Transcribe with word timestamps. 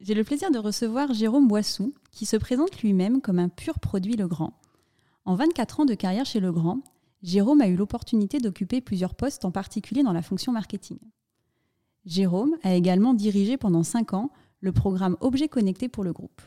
j'ai 0.00 0.14
le 0.14 0.24
plaisir 0.24 0.50
de 0.50 0.58
recevoir 0.58 1.12
Jérôme 1.12 1.46
Boissou, 1.46 1.92
qui 2.10 2.24
se 2.24 2.36
présente 2.36 2.80
lui-même 2.80 3.20
comme 3.20 3.38
un 3.38 3.50
pur 3.50 3.78
produit 3.78 4.16
Legrand. 4.16 4.54
En 5.26 5.34
24 5.34 5.80
ans 5.80 5.84
de 5.84 5.94
carrière 5.94 6.24
chez 6.24 6.40
Legrand, 6.40 6.80
Jérôme 7.22 7.60
a 7.60 7.68
eu 7.68 7.76
l'opportunité 7.76 8.38
d'occuper 8.38 8.80
plusieurs 8.80 9.14
postes, 9.14 9.44
en 9.44 9.50
particulier 9.50 10.02
dans 10.02 10.14
la 10.14 10.22
fonction 10.22 10.52
marketing. 10.52 10.98
Jérôme 12.06 12.56
a 12.62 12.74
également 12.74 13.12
dirigé 13.12 13.58
pendant 13.58 13.82
5 13.82 14.14
ans 14.14 14.30
le 14.60 14.72
programme 14.72 15.18
Objets 15.20 15.48
connectés 15.48 15.90
pour 15.90 16.02
le 16.02 16.14
groupe. 16.14 16.40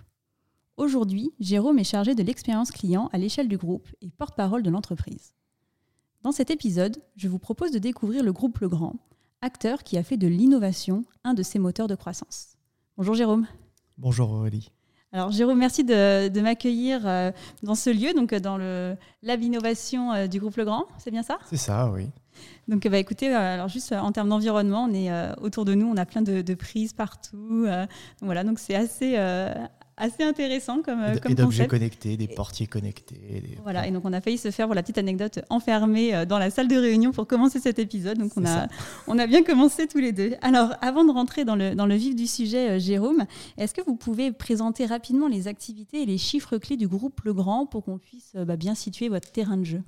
Aujourd'hui, 0.78 1.32
Jérôme 1.40 1.78
est 1.78 1.84
chargé 1.84 2.16
de 2.16 2.24
l'expérience 2.24 2.72
client 2.72 3.10
à 3.14 3.20
l'échelle 3.20 3.48
du 3.48 3.58
groupe 3.58 3.88
et 4.02 4.10
porte-parole 4.10 4.64
de 4.64 4.72
l'entreprise. 4.72 5.36
Dans 6.24 6.32
cet 6.32 6.50
épisode, 6.50 7.04
je 7.16 7.28
vous 7.28 7.38
propose 7.38 7.70
de 7.70 7.78
découvrir 7.78 8.24
le 8.24 8.34
groupe 8.34 8.58
Legrand, 8.60 8.96
acteur 9.42 9.84
qui 9.84 9.98
a 10.00 10.04
fait 10.04 10.18
de 10.18 10.28
l'innovation 10.28 11.06
un 11.24 11.36
de 11.36 11.44
ses 11.44 11.60
moteurs 11.60 11.88
de 11.88 11.96
croissance. 11.96 12.53
Bonjour 12.96 13.16
Jérôme. 13.16 13.48
Bonjour 13.98 14.30
Aurélie. 14.32 14.70
Alors 15.12 15.32
Jérôme, 15.32 15.58
merci 15.58 15.84
de, 15.84 16.42
m'accueillir 16.42 17.08
euh, 17.08 17.32
dans 17.64 17.74
ce 17.74 17.90
lieu, 17.90 18.14
donc 18.14 18.34
euh, 18.34 18.40
dans 18.40 18.56
le 18.56 18.96
lab 19.24 19.42
innovation 19.42 20.14
euh, 20.14 20.28
du 20.28 20.40
groupe 20.40 20.58
Legrand, 20.58 20.86
c'est 21.00 21.10
bien 21.10 21.24
ça? 21.24 21.40
C'est 21.50 21.58
ça, 21.58 21.90
oui. 21.90 22.12
Donc 22.68 22.88
bah, 22.88 23.00
écoutez, 23.00 23.34
alors 23.34 23.68
juste 23.68 23.94
en 23.94 24.12
termes 24.12 24.30
d'environnement, 24.30 24.88
on 24.88 24.94
est 24.94 25.12
autour 25.42 25.66
de 25.66 25.74
nous, 25.74 25.88
on 25.88 25.98
a 25.98 26.06
plein 26.06 26.22
de, 26.22 26.44
de 26.44 26.54
prises 26.54 26.94
partout. 26.94 27.66
donc 27.66 27.88
voilà, 28.22 28.44
donc 28.44 28.60
c'est 28.60 28.76
assez, 28.76 29.18
assez 29.98 30.24
intéressant 30.24 30.82
comme, 30.82 31.04
et 31.16 31.20
comme 31.20 31.34
d'objets 31.34 31.68
connectés, 31.68 32.18
des 32.18 32.28
portiers 32.28 32.68
connectés. 32.68 33.44
Voilà, 33.64 33.88
et 33.88 33.92
donc 33.92 34.06
on 34.06 34.14
a 34.14 34.22
failli 34.22 34.38
se 34.38 34.52
faire, 34.52 34.66
pour 34.66 34.76
la 34.76 34.82
petite 34.82 34.98
anecdote, 34.98 35.40
enfermer 35.50 36.16
euh, 36.16 36.26
dans 36.26 36.40
la 36.40 36.50
salle 36.50 36.68
de 36.68 36.76
réunion 36.76 37.12
pour 37.12 37.28
commencer 37.28 37.60
cet 37.60 37.80
épisode. 37.80 38.18
Donc 38.18 38.32
on 38.36 38.46
a, 38.46 38.68
on 39.08 39.20
a 39.20 39.28
bien 39.28 39.44
commencé 39.44 39.88
tous 39.88 40.00
les 40.00 40.12
deux. 40.12 40.34
Alors 40.42 40.74
avant 40.82 41.06
de 41.06 41.12
rentrer 41.12 41.46
dans 41.46 41.56
le, 41.56 41.76
dans 41.76 41.86
le 41.86 41.96
vif 41.96 42.16
du 42.16 42.28
sujet, 42.28 42.72
euh, 42.72 42.80
Jérôme, 42.80 43.26
est-ce 43.58 43.74
que 43.74 43.82
vous 43.82 43.96
pouvez 43.96 44.32
présenter 44.32 44.86
rapidement 44.86 45.28
les 45.28 45.48
activités 45.48 46.02
et 46.02 46.06
les 46.06 46.18
chiffres 46.18 46.58
clés 46.58 46.78
du 46.78 46.88
groupe 46.88 47.22
Legrand 47.22 47.66
pour 47.66 47.84
qu'on 47.84 48.00
puisse 48.00 48.34
euh, 48.36 48.46
bah, 48.46 48.56
bien 48.56 48.76
situer 48.76 49.10
votre 49.10 49.32
terrain 49.32 49.58
de 49.58 49.66
jeu? 49.66 49.82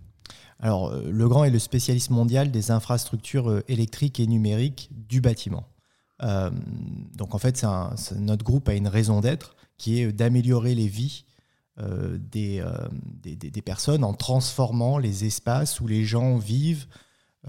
Alors, 0.60 0.96
Legrand 0.96 1.44
est 1.44 1.50
le 1.50 1.60
spécialiste 1.60 2.12
mondial 2.12 2.50
des 2.50 2.72
infrastructures 2.72 3.62
électriques 3.68 4.22
et 4.22 4.26
numériques 4.26 4.90
du 4.90 5.20
bâtiment. 5.20 5.66
donc 6.22 7.36
en 7.36 7.38
fait, 7.38 7.64
notre 8.18 8.46
groupe 8.46 8.70
a 8.70 8.74
une 8.74 8.88
raison 8.88 9.20
d'être 9.20 9.56
qui 9.78 10.00
est 10.00 10.12
d'améliorer 10.12 10.76
les 10.76 10.88
vies 10.88 11.26
euh, 11.78 12.18
euh, 12.36 12.88
des, 13.22 13.36
des, 13.36 13.62
personnes 13.62 14.06
en 14.06 14.14
transformant 14.14 14.98
les 14.98 15.26
espaces 15.26 15.82
où 15.82 15.88
les 15.88 16.06
gens 16.06 16.38
vivent, 16.38 16.86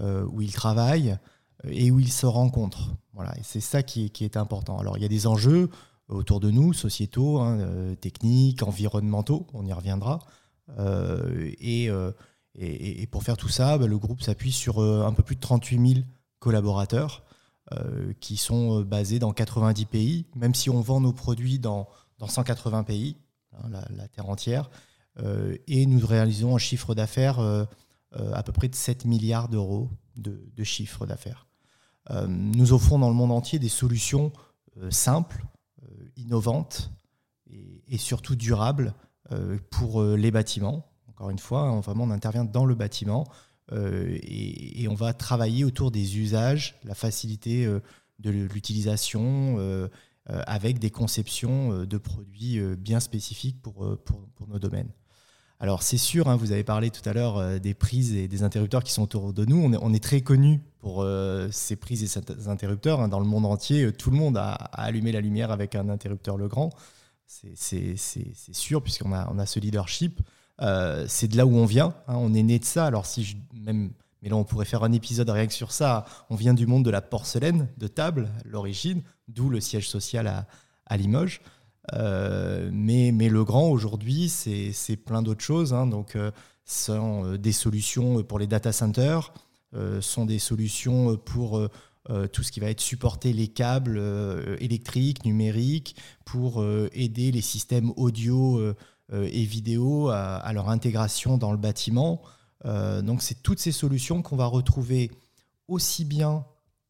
euh, 0.01 0.25
où 0.25 0.41
ils 0.41 0.51
travaillent 0.51 1.17
et 1.69 1.91
où 1.91 1.99
ils 1.99 2.11
se 2.11 2.25
rencontrent. 2.25 2.95
Voilà, 3.13 3.33
c'est 3.41 3.61
ça 3.61 3.83
qui 3.83 4.05
est, 4.05 4.09
qui 4.09 4.25
est, 4.25 4.35
important. 4.35 4.79
Alors 4.79 4.97
il 4.97 5.01
y 5.01 5.05
a 5.05 5.09
des 5.09 5.27
enjeux 5.27 5.69
autour 6.09 6.41
de 6.41 6.51
nous, 6.51 6.73
sociétaux, 6.73 7.39
hein, 7.39 7.95
techniques, 8.01 8.63
environnementaux, 8.63 9.47
on 9.53 9.65
y 9.65 9.71
reviendra. 9.71 10.19
Et, 10.77 11.85
et, 12.55 13.01
et, 13.01 13.07
pour 13.07 13.23
faire 13.23 13.37
tout 13.37 13.49
ça, 13.49 13.77
bah, 13.77 13.87
le 13.87 13.97
groupe 13.97 14.21
s'appuie 14.21 14.51
sur 14.51 14.81
un 14.81 15.13
peu 15.13 15.23
plus 15.23 15.35
de 15.35 15.41
38 15.41 15.93
000 15.93 16.05
collaborateurs 16.39 17.23
qui 18.19 18.37
sont 18.37 18.81
basés 18.81 19.19
dans 19.19 19.31
90 19.31 19.85
pays, 19.85 20.25
même 20.35 20.53
si 20.53 20.69
on 20.69 20.81
vend 20.81 21.01
nos 21.01 21.13
produits 21.13 21.59
dans 21.59 21.87
dans 22.19 22.27
180 22.27 22.83
pays, 22.83 23.17
hein, 23.53 23.69
la, 23.95 24.07
terre 24.07 24.29
entière, 24.29 24.69
euh, 25.19 25.55
et 25.67 25.85
nous 25.85 26.05
réalisons 26.05 26.55
un 26.55 26.59
chiffre 26.59 26.95
d'affaires 26.95 27.39
euh, 27.39 27.65
euh, 28.15 28.33
à 28.33 28.43
peu 28.43 28.51
près 28.51 28.67
de 28.67 28.75
7 28.75 29.05
milliards 29.05 29.49
d'euros 29.49 29.89
de, 30.15 30.63
chiffre 30.63 31.05
d'affaires. 31.05 31.45
nous 32.27 32.73
offrons 32.73 32.97
dans 32.97 33.09
le 33.09 33.15
monde 33.15 33.31
entier 33.31 33.59
des 33.59 33.69
solutions 33.69 34.33
simples, 34.89 35.45
innovantes 36.15 36.91
et, 37.87 37.99
surtout 37.99 38.35
durables 38.35 38.95
pour 39.69 40.01
les 40.01 40.31
bâtiments. 40.31 40.89
Encore 41.07 41.29
une 41.29 41.37
fois, 41.37 41.71
on, 41.71 41.81
vraiment, 41.81 42.05
on 42.05 42.09
intervient 42.09 42.45
dans 42.45 42.65
le 42.65 42.73
bâtiment 42.73 43.27
et, 43.71 44.87
on 44.89 44.95
va 44.95 45.13
travailler 45.13 45.63
autour 45.63 45.91
des 45.91 46.17
usages, 46.17 46.79
la 46.83 46.95
facilité 46.95 47.67
de 48.17 48.29
l'utilisation 48.31 49.59
avec 50.45 50.79
des 50.79 50.89
conceptions 50.89 51.71
euh, 51.71 51.85
de 51.85 51.97
produits 51.97 52.59
euh, 52.59 52.75
bien 52.75 52.99
spécifiques 52.99 53.61
pour, 53.61 53.97
pour, 54.03 54.47
nos 54.47 54.59
domaines. 54.59 54.89
Alors 55.59 55.81
c'est 55.81 55.97
sûr, 55.97 56.27
hein, 56.27 56.35
vous 56.35 56.51
avez 56.51 56.63
parlé 56.63 56.91
tout 56.91 57.07
à 57.09 57.13
l'heure 57.13 57.59
des 57.59 57.73
prises 57.73 58.13
et 58.13 58.27
des 58.27 58.43
interrupteurs 58.43 58.83
qui 58.83 58.91
sont 58.91 59.01
autour 59.01 59.33
de 59.33 59.43
nous. 59.43 59.57
On 59.57 59.93
est, 59.93 60.03
très 60.03 60.21
connu 60.21 60.61
pour 60.79 61.03
ces 61.49 61.75
prises 61.75 62.03
et 62.03 62.07
ces 62.07 62.47
interrupteurs. 62.47 63.01
Hein. 63.01 63.07
Dans 63.07 63.19
le 63.19 63.25
monde 63.25 63.47
entier, 63.47 63.91
tout 63.91 64.11
le 64.11 64.17
monde 64.17 64.37
a, 64.37 64.51
allumé 64.51 65.11
la 65.11 65.19
lumière 65.19 65.49
avec 65.49 65.73
un 65.73 65.89
interrupteur 65.89 66.37
Legrand. 66.37 66.69
C'est 67.25 67.95
sûr, 67.97 68.83
puisqu'on 68.83 69.13
a, 69.13 69.27
on 69.33 69.39
a 69.39 69.47
ce 69.47 69.59
leadership. 69.59 70.21
c'est 71.07 71.27
de 71.27 71.35
là 71.35 71.47
où 71.47 71.55
on 71.55 71.65
vient. 71.65 71.95
Hein. 72.07 72.17
On 72.17 72.35
est 72.35 72.43
né 72.43 72.59
de 72.59 72.65
ça. 72.65 72.85
Alors 72.85 73.07
si 73.07 73.37
même 73.55 73.89
mais 74.21 74.29
là, 74.29 74.35
on 74.35 74.43
pourrait 74.43 74.65
faire 74.65 74.83
un 74.83 74.91
épisode 74.91 75.29
rien 75.29 75.47
que 75.47 75.53
sur 75.53 75.71
ça. 75.71 76.05
On 76.29 76.35
vient 76.35 76.53
du 76.53 76.65
monde 76.65 76.83
de 76.83 76.89
la 76.89 77.01
porcelaine, 77.01 77.67
de 77.77 77.87
table, 77.87 78.29
l'origine, 78.45 79.03
d'où 79.27 79.49
le 79.49 79.59
siège 79.59 79.89
social 79.89 80.45
à, 80.85 80.97
Limoges. 80.97 81.41
Euh, 81.93 82.69
mais, 82.73 83.11
mais 83.13 83.29
le 83.29 83.43
grand, 83.43 83.69
aujourd'hui, 83.69 84.29
c'est 84.29 84.97
plein 84.97 85.21
d'autres 85.21 85.43
choses. 85.43 85.73
Hein. 85.73 85.87
Donc, 85.87 86.15
euh, 86.15 86.31
sont 86.65 87.25
euh, 87.25 87.37
des 87.37 87.51
solutions 87.51 88.23
pour 88.23 88.39
les 88.39 88.47
data 88.47 88.71
centers, 88.71 89.33
sont 89.99 90.25
des 90.25 90.39
solutions 90.39 91.17
pour 91.17 91.61
tout 92.31 92.41
ce 92.41 92.51
qui 92.51 92.59
va 92.59 92.71
être 92.71 92.81
supporter 92.81 93.31
les 93.31 93.47
câbles 93.47 94.01
électriques, 94.59 95.23
numériques, 95.23 95.95
pour 96.25 96.65
aider 96.93 97.31
les 97.31 97.41
systèmes 97.41 97.91
audio 97.95 98.73
et 99.11 99.43
vidéo 99.43 100.09
à, 100.09 100.51
leur 100.53 100.69
intégration 100.69 101.37
dans 101.37 101.51
le 101.51 101.59
bâtiment. 101.59 102.23
Euh, 102.65 103.01
donc 103.01 103.21
c'est 103.21 103.41
toutes 103.43 103.59
ces 103.59 103.71
solutions 103.71 104.21
qu'on 104.21 104.35
va 104.35 104.45
retrouver 104.45 105.11
aussi 105.67 106.05
bien 106.05 106.45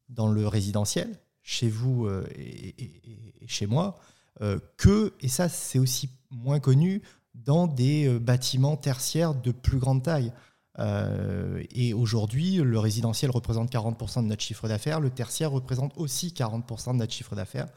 dans 0.08 0.28
le 0.28 0.46
résidentiel, 0.48 1.18
chez 1.48 1.68
vous 1.70 2.06
euh, 2.06 2.26
et, 2.36 2.74
chez 3.46 3.66
moi, 3.66 3.98
euh, 4.42 4.58
que, 4.76 5.14
et 5.20 5.28
ça 5.28 5.48
c'est 5.48 5.78
aussi 5.78 6.10
moins 6.30 6.60
connu, 6.60 7.02
dans 7.34 7.66
des 7.66 8.18
bâtiments 8.18 8.76
tertiaires 8.76 9.34
de 9.34 9.52
plus 9.52 9.78
grande 9.78 10.02
taille. 10.02 10.32
et 11.70 11.94
aujourd'hui, 11.94 12.56
le 12.56 12.78
résidentiel 12.78 13.30
représente 13.30 13.72
40% 13.72 14.22
de 14.22 14.28
notre 14.28 14.42
chiffre 14.42 14.68
d'affaires, 14.68 15.00
le 15.00 15.10
tertiaire 15.10 15.52
représente 15.52 15.92
aussi 15.96 16.28
40% 16.28 16.92
de 16.92 16.98
notre 16.98 17.12
chiffre 17.12 17.36
d'affaires, 17.36 17.68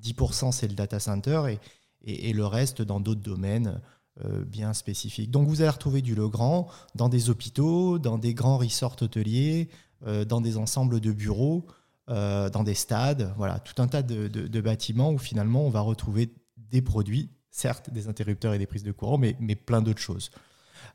10% 0.00 0.52
c'est 0.52 0.68
le 0.68 0.74
data 0.74 0.98
center 0.98 1.56
et, 2.02 2.28
et 2.28 2.32
le 2.32 2.44
reste 2.44 2.82
dans 2.82 3.00
d'autres 3.00 3.22
domaines 3.22 3.80
euh, 4.24 4.44
bien 4.44 4.74
spécifique. 4.74 5.32
Donc 5.32 5.48
vous 5.48 5.60
allez 5.60 5.70
retrouver 5.70 6.00
du 6.00 6.14
Legrand 6.14 6.68
dans 6.94 7.08
des 7.08 7.30
hôpitaux, 7.30 7.98
dans 7.98 8.16
des 8.16 8.32
grands 8.32 8.58
resorts 8.58 8.94
hôteliers, 9.00 9.68
euh, 10.06 10.24
dans 10.24 10.40
des 10.40 10.56
ensembles 10.56 11.00
de 11.00 11.10
bureaux, 11.10 11.66
euh, 12.10 12.50
dans 12.50 12.62
des 12.62 12.74
stades, 12.74 13.32
voilà, 13.36 13.58
tout 13.60 13.80
un 13.80 13.88
tas 13.88 14.02
de, 14.02 14.60
bâtiments 14.60 15.12
où 15.12 15.18
finalement 15.18 15.66
on 15.66 15.70
va 15.70 15.80
retrouver 15.80 16.34
des 16.56 16.82
produits, 16.82 17.30
certes 17.50 17.90
des 17.90 18.08
interrupteurs 18.08 18.54
et 18.54 18.58
des 18.58 18.66
prises 18.66 18.82
de 18.82 18.92
courant, 18.92 19.18
mais, 19.18 19.36
mais 19.40 19.54
plein 19.54 19.82
d'autres 19.82 20.00
choses. 20.00 20.30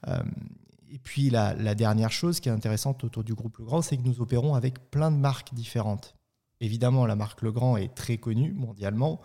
et 0.08 1.00
puis 1.00 1.30
la, 1.30 1.76
dernière 1.76 2.12
chose 2.12 2.40
qui 2.40 2.50
est 2.50 2.52
intéressante 2.52 3.04
autour 3.04 3.24
du 3.24 3.34
groupe 3.34 3.58
Legrand, 3.58 3.82
c'est 3.82 3.98
que 3.98 4.04
nous 4.04 4.22
opérons 4.22 4.56
avec 4.56 4.92
plein 4.92 5.12
de 5.12 5.18
marques 5.18 5.54
différentes. 5.54 6.16
Évidemment, 6.62 7.06
la 7.06 7.16
marque 7.16 7.42
Legrand 7.42 7.78
est 7.78 7.96
très 7.96 8.18
connue 8.18 8.54
mondialement. 8.54 9.22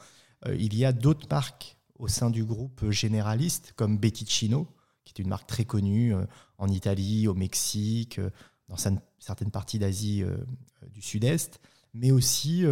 il 0.46 0.76
y 0.76 0.84
a 0.84 0.92
d'autres 0.92 1.26
marques 1.30 1.76
au 1.98 2.08
sein 2.08 2.30
du 2.30 2.44
groupe 2.44 2.90
généraliste, 2.90 3.72
comme 3.76 3.98
Betticino, 3.98 4.68
qui 5.04 5.12
est 5.16 5.22
une 5.22 5.28
marque 5.28 5.46
très 5.46 5.64
connue 5.64 6.14
euh, 6.14 6.24
en 6.58 6.68
Italie, 6.68 7.28
au 7.28 7.34
Mexique, 7.34 8.18
euh, 8.18 8.30
dans 8.68 8.76
certaines 8.76 9.50
parties 9.50 9.78
d'Asie 9.78 10.22
euh, 10.22 10.36
du 10.90 11.02
Sud-Est, 11.02 11.60
mais 11.94 12.10
aussi 12.10 12.64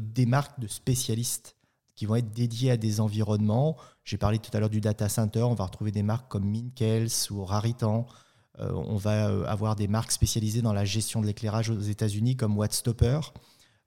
des 0.00 0.26
marques 0.26 0.58
de 0.60 0.68
spécialistes 0.68 1.56
qui 1.94 2.06
vont 2.06 2.14
être 2.14 2.32
dédiées 2.32 2.70
à 2.70 2.76
des 2.76 3.00
environnements. 3.00 3.76
J'ai 4.04 4.18
parlé 4.18 4.38
tout 4.38 4.50
à 4.54 4.60
l'heure 4.60 4.70
du 4.70 4.80
data 4.80 5.08
center, 5.08 5.42
on 5.42 5.54
va 5.54 5.64
retrouver 5.64 5.90
des 5.90 6.04
marques 6.04 6.28
comme 6.28 6.44
Minkels 6.44 7.08
ou 7.30 7.44
Raritan. 7.44 8.06
on 8.58 8.96
va 8.96 9.26
avoir 9.48 9.74
des 9.74 9.88
marques 9.88 10.12
spécialisées 10.12 10.62
dans 10.62 10.72
la 10.72 10.84
gestion 10.84 11.20
de 11.20 11.26
l'éclairage 11.26 11.70
aux 11.70 11.80
États-Unis 11.80 12.36
comme 12.36 12.56
Wattstopper. 12.56 13.20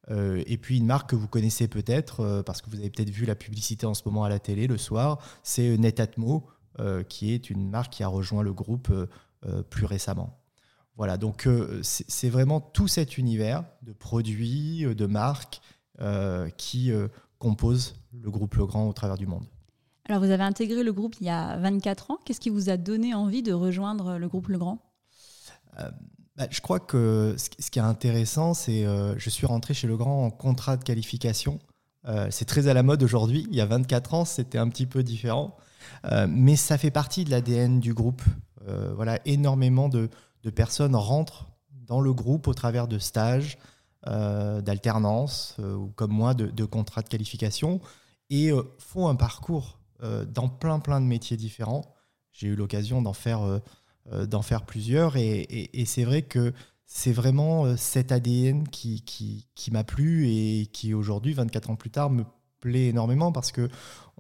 et 0.10 0.58
puis 0.58 0.78
une 0.78 0.86
marque 0.86 1.12
que 1.12 1.16
vous 1.16 1.30
connaissez 1.30 1.70
peut-être, 1.70 2.44
parce 2.46 2.62
que 2.62 2.70
vous 2.70 2.80
avez 2.80 2.90
peut-être 2.90 3.10
vu 3.10 3.26
la 3.26 3.36
publicité 3.36 3.86
en 3.86 3.94
ce 3.94 4.04
moment 4.06 4.26
à 4.26 4.30
la 4.30 4.40
télé 4.40 4.68
le 4.68 4.78
soir, 4.78 5.20
c'est 5.42 5.78
Netatmo, 5.78 6.48
qui 7.08 7.34
est 7.34 7.50
une 7.50 7.70
marque 7.70 7.94
qui 7.94 8.04
a 8.04 8.08
rejoint 8.08 8.44
le 8.44 8.54
groupe 8.54 8.92
plus 9.70 9.86
récemment. 9.86 10.41
Voilà, 10.98 11.18
donc 11.18 11.48
c'est 11.82 12.30
vraiment 12.30 12.62
tout 12.62 12.88
cet 12.88 13.18
univers 13.18 13.64
de 13.82 13.94
produits, 13.94 14.86
de 14.96 15.06
marques 15.06 15.62
qui 16.58 16.92
compose 17.40 17.96
le 18.14 18.30
groupe 18.30 18.54
Legrand 18.56 18.88
au 18.88 18.94
travers 18.94 19.18
du 19.18 19.26
monde. 19.26 19.46
Alors, 20.12 20.24
vous 20.24 20.32
avez 20.32 20.44
intégré 20.44 20.84
le 20.84 20.94
groupe 20.94 21.16
il 21.22 21.28
y 21.28 21.30
a 21.30 21.58
24 21.58 22.12
ans. 22.12 22.20
Qu'est-ce 22.26 22.40
qui 22.40 22.50
vous 22.50 22.70
a 22.70 22.78
donné 22.78 23.14
envie 23.14 23.44
de 23.44 23.54
rejoindre 23.54 24.18
le 24.18 24.28
groupe 24.28 24.48
Legrand 24.48 24.80
euh, 25.80 25.90
bah, 26.36 26.48
Je 26.50 26.60
crois 26.62 26.80
que 26.80 27.36
ce 27.38 27.72
qui 27.72 27.80
est 27.80 27.82
intéressant, 27.82 28.54
c'est 28.54 28.82
que 28.82 28.88
euh, 28.88 29.18
je 29.18 29.30
suis 29.30 29.46
rentré 29.46 29.74
chez 29.74 29.88
Legrand 29.88 30.26
en 30.26 30.30
contrat 30.30 30.78
de 30.78 30.84
qualification. 30.84 31.60
Euh, 32.08 32.28
c'est 32.32 32.46
très 32.46 32.68
à 32.68 32.74
la 32.74 32.84
mode 32.84 33.04
aujourd'hui. 33.04 33.48
Il 33.52 33.56
y 33.56 33.62
a 33.62 33.66
24 33.66 34.14
ans, 34.14 34.26
c'était 34.26 34.58
un 34.58 34.68
petit 34.70 34.86
peu 34.86 35.04
différent. 35.04 35.56
mais 36.28 36.56
ça 36.56 36.78
fait 36.78 36.92
partie 36.92 37.24
de 37.24 37.30
l'ADN 37.30 37.80
du 37.80 37.94
groupe. 37.94 38.24
voilà, 38.96 39.20
énormément 39.26 39.88
de, 39.88 40.10
de, 40.44 40.50
personnes 40.50 40.96
rentrent 40.96 41.48
dans 41.72 42.02
le 42.02 42.14
groupe 42.14 42.48
au 42.48 42.54
travers 42.54 42.88
de 42.88 43.00
stages, 43.00 43.58
d'alternance, 44.06 45.58
ou 45.60 45.92
comme 45.96 46.12
moi, 46.12 46.34
de, 46.34 46.66
contrats 46.66 47.04
de 47.04 47.10
qualification, 47.10 47.82
et 48.32 48.52
font 48.80 49.08
un 49.08 49.16
parcours 49.16 49.82
euh, 50.04 50.26
dans 50.26 50.50
plein 50.50 50.80
plein 50.80 51.00
de 51.00 51.06
métiers 51.06 51.38
différents. 51.38 51.94
J'ai 52.32 52.48
eu 52.48 52.56
l'occasion 52.56 53.04
d'en 53.04 53.14
faire, 53.14 53.44
euh, 53.44 53.60
euh, 54.12 54.42
faire 54.42 54.66
plusieurs 54.66 55.16
et, 55.16 55.70
c'est 55.86 56.06
vrai 56.06 56.24
que 56.24 56.54
c'est 56.88 57.12
vraiment 57.12 57.78
cet 57.78 58.12
ADN 58.12 58.68
qui, 58.68 59.04
qui, 59.04 59.72
m'a 59.72 59.84
plu 59.84 60.28
et 60.28 60.66
qui 60.74 60.96
aujourd'hui, 60.96 61.34
24 61.34 61.70
ans 61.70 61.76
plus 61.76 61.92
tard, 61.92 62.10
me 62.10 62.26
plaît 62.60 62.88
énormément 62.88 63.32
parce 63.32 63.52
que 63.52 63.70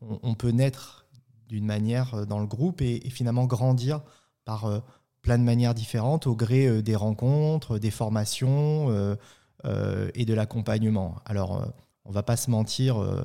on, 0.01 0.35
peut 0.35 0.51
naître 0.51 1.07
d'une 1.47 1.65
manière 1.65 2.27
dans 2.27 2.39
le 2.39 2.47
groupe 2.47 2.81
et, 2.81 3.01
finalement 3.09 3.45
grandir 3.45 4.01
par 4.45 4.83
plein 5.21 5.37
de 5.37 5.43
manières 5.43 5.73
différentes 5.73 6.27
au 6.27 6.35
gré 6.35 6.81
des 6.81 6.95
rencontres, 6.95 7.79
des 7.79 7.91
formations 7.91 9.17
et 9.63 10.25
de 10.25 10.33
l'accompagnement. 10.33 11.15
Alors, 11.25 11.73
on 12.05 12.11
va 12.11 12.23
pas 12.23 12.37
se 12.37 12.49
mentir, 12.49 13.23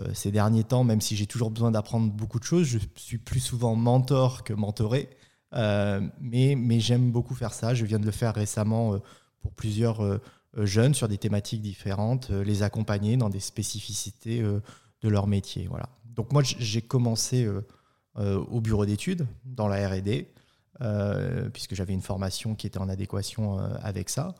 euh, 0.00 0.12
ces 0.12 0.30
derniers 0.30 0.64
temps, 0.64 0.84
même 0.84 1.00
si 1.00 1.16
j'ai 1.16 1.26
toujours 1.26 1.50
besoin 1.50 1.70
d'apprendre 1.70 2.12
beaucoup 2.12 2.38
de 2.38 2.44
choses, 2.44 2.66
je 2.66 2.78
suis 2.96 3.18
plus 3.18 3.40
souvent 3.40 3.74
mentor 3.76 4.44
que 4.44 4.52
mentoré. 4.52 5.08
Euh, 5.54 6.00
mais, 6.20 6.54
mais 6.56 6.80
j'aime 6.80 7.10
beaucoup 7.10 7.34
faire 7.34 7.54
ça. 7.54 7.74
Je 7.74 7.84
viens 7.86 7.98
de 7.98 8.04
le 8.04 8.10
faire 8.12 8.34
récemment 8.34 8.94
euh, 8.94 8.98
pour 9.40 9.52
plusieurs 9.52 10.20
jeunes 10.56 10.94
sur 10.94 11.06
des 11.06 11.18
thématiques 11.18 11.62
différentes, 11.62 12.30
les 12.30 12.64
accompagner 12.64 13.16
dans 13.16 13.28
des 13.28 13.38
spécificités 13.40 14.42
de 14.42 15.08
leur 15.08 15.28
métier. 15.28 15.68
Voilà. 15.68 15.88
Donc 16.04 16.32
moi, 16.32 16.42
j'ai 16.42 16.82
commencé 16.82 17.48
au 18.16 18.60
bureau 18.60 18.86
d'études, 18.86 19.28
dans 19.44 19.68
la 19.68 19.88
RD, 19.88 20.26
puisque 21.52 21.74
j'avais 21.74 21.94
une 21.94 22.02
formation 22.02 22.54
qui 22.54 22.66
était 22.66 22.78
en 22.78 22.88
adéquation 22.88 23.58
avec 23.58 24.08
ça. 24.08 24.34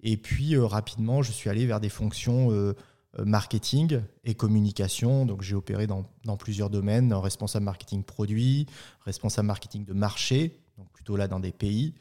Et 0.00 0.16
puis 0.16 0.56
rapidement, 0.56 1.22
je 1.22 1.32
suis 1.32 1.50
allé 1.50 1.66
vers 1.66 1.80
des 1.80 1.88
fonctions 1.88 2.74
euh, 3.18 3.24
marketing 3.24 4.02
et 4.24 4.34
communication. 4.34 5.24
Donc 5.24 5.40
j'ai 5.42 5.54
opéré 5.54 5.86
dans, 5.86 6.04
plusieurs 6.36 6.68
domaines, 6.68 7.14
responsable 7.14 7.64
marketing 7.64 8.04
produit, 8.04 8.66
responsable 9.06 9.46
marketing 9.46 9.86
de 9.86 9.94
marché, 9.94 10.60
donc 10.76 10.90
plutôt 10.92 11.16
là 11.16 11.26
dans 11.26 11.40
des 11.40 11.52
pays, 11.52 11.94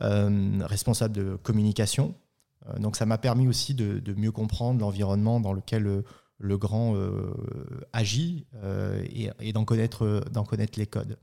euh, 0.00 0.58
responsable 0.62 1.14
de 1.14 1.36
communication. 1.36 2.16
Euh, 2.68 2.78
donc 2.78 2.96
ça 2.96 3.06
m'a 3.06 3.18
permis 3.18 3.46
aussi 3.46 3.72
de, 3.74 4.14
mieux 4.14 4.32
comprendre 4.32 4.80
l'environnement 4.80 5.38
dans 5.38 5.52
lequel 5.52 6.02
le, 6.38 6.58
grand 6.58 6.96
agit 7.92 8.46
et, 9.10 9.52
d'en 9.52 9.64
connaître 9.64 10.04
les 10.76 10.86
codes. 10.86 11.18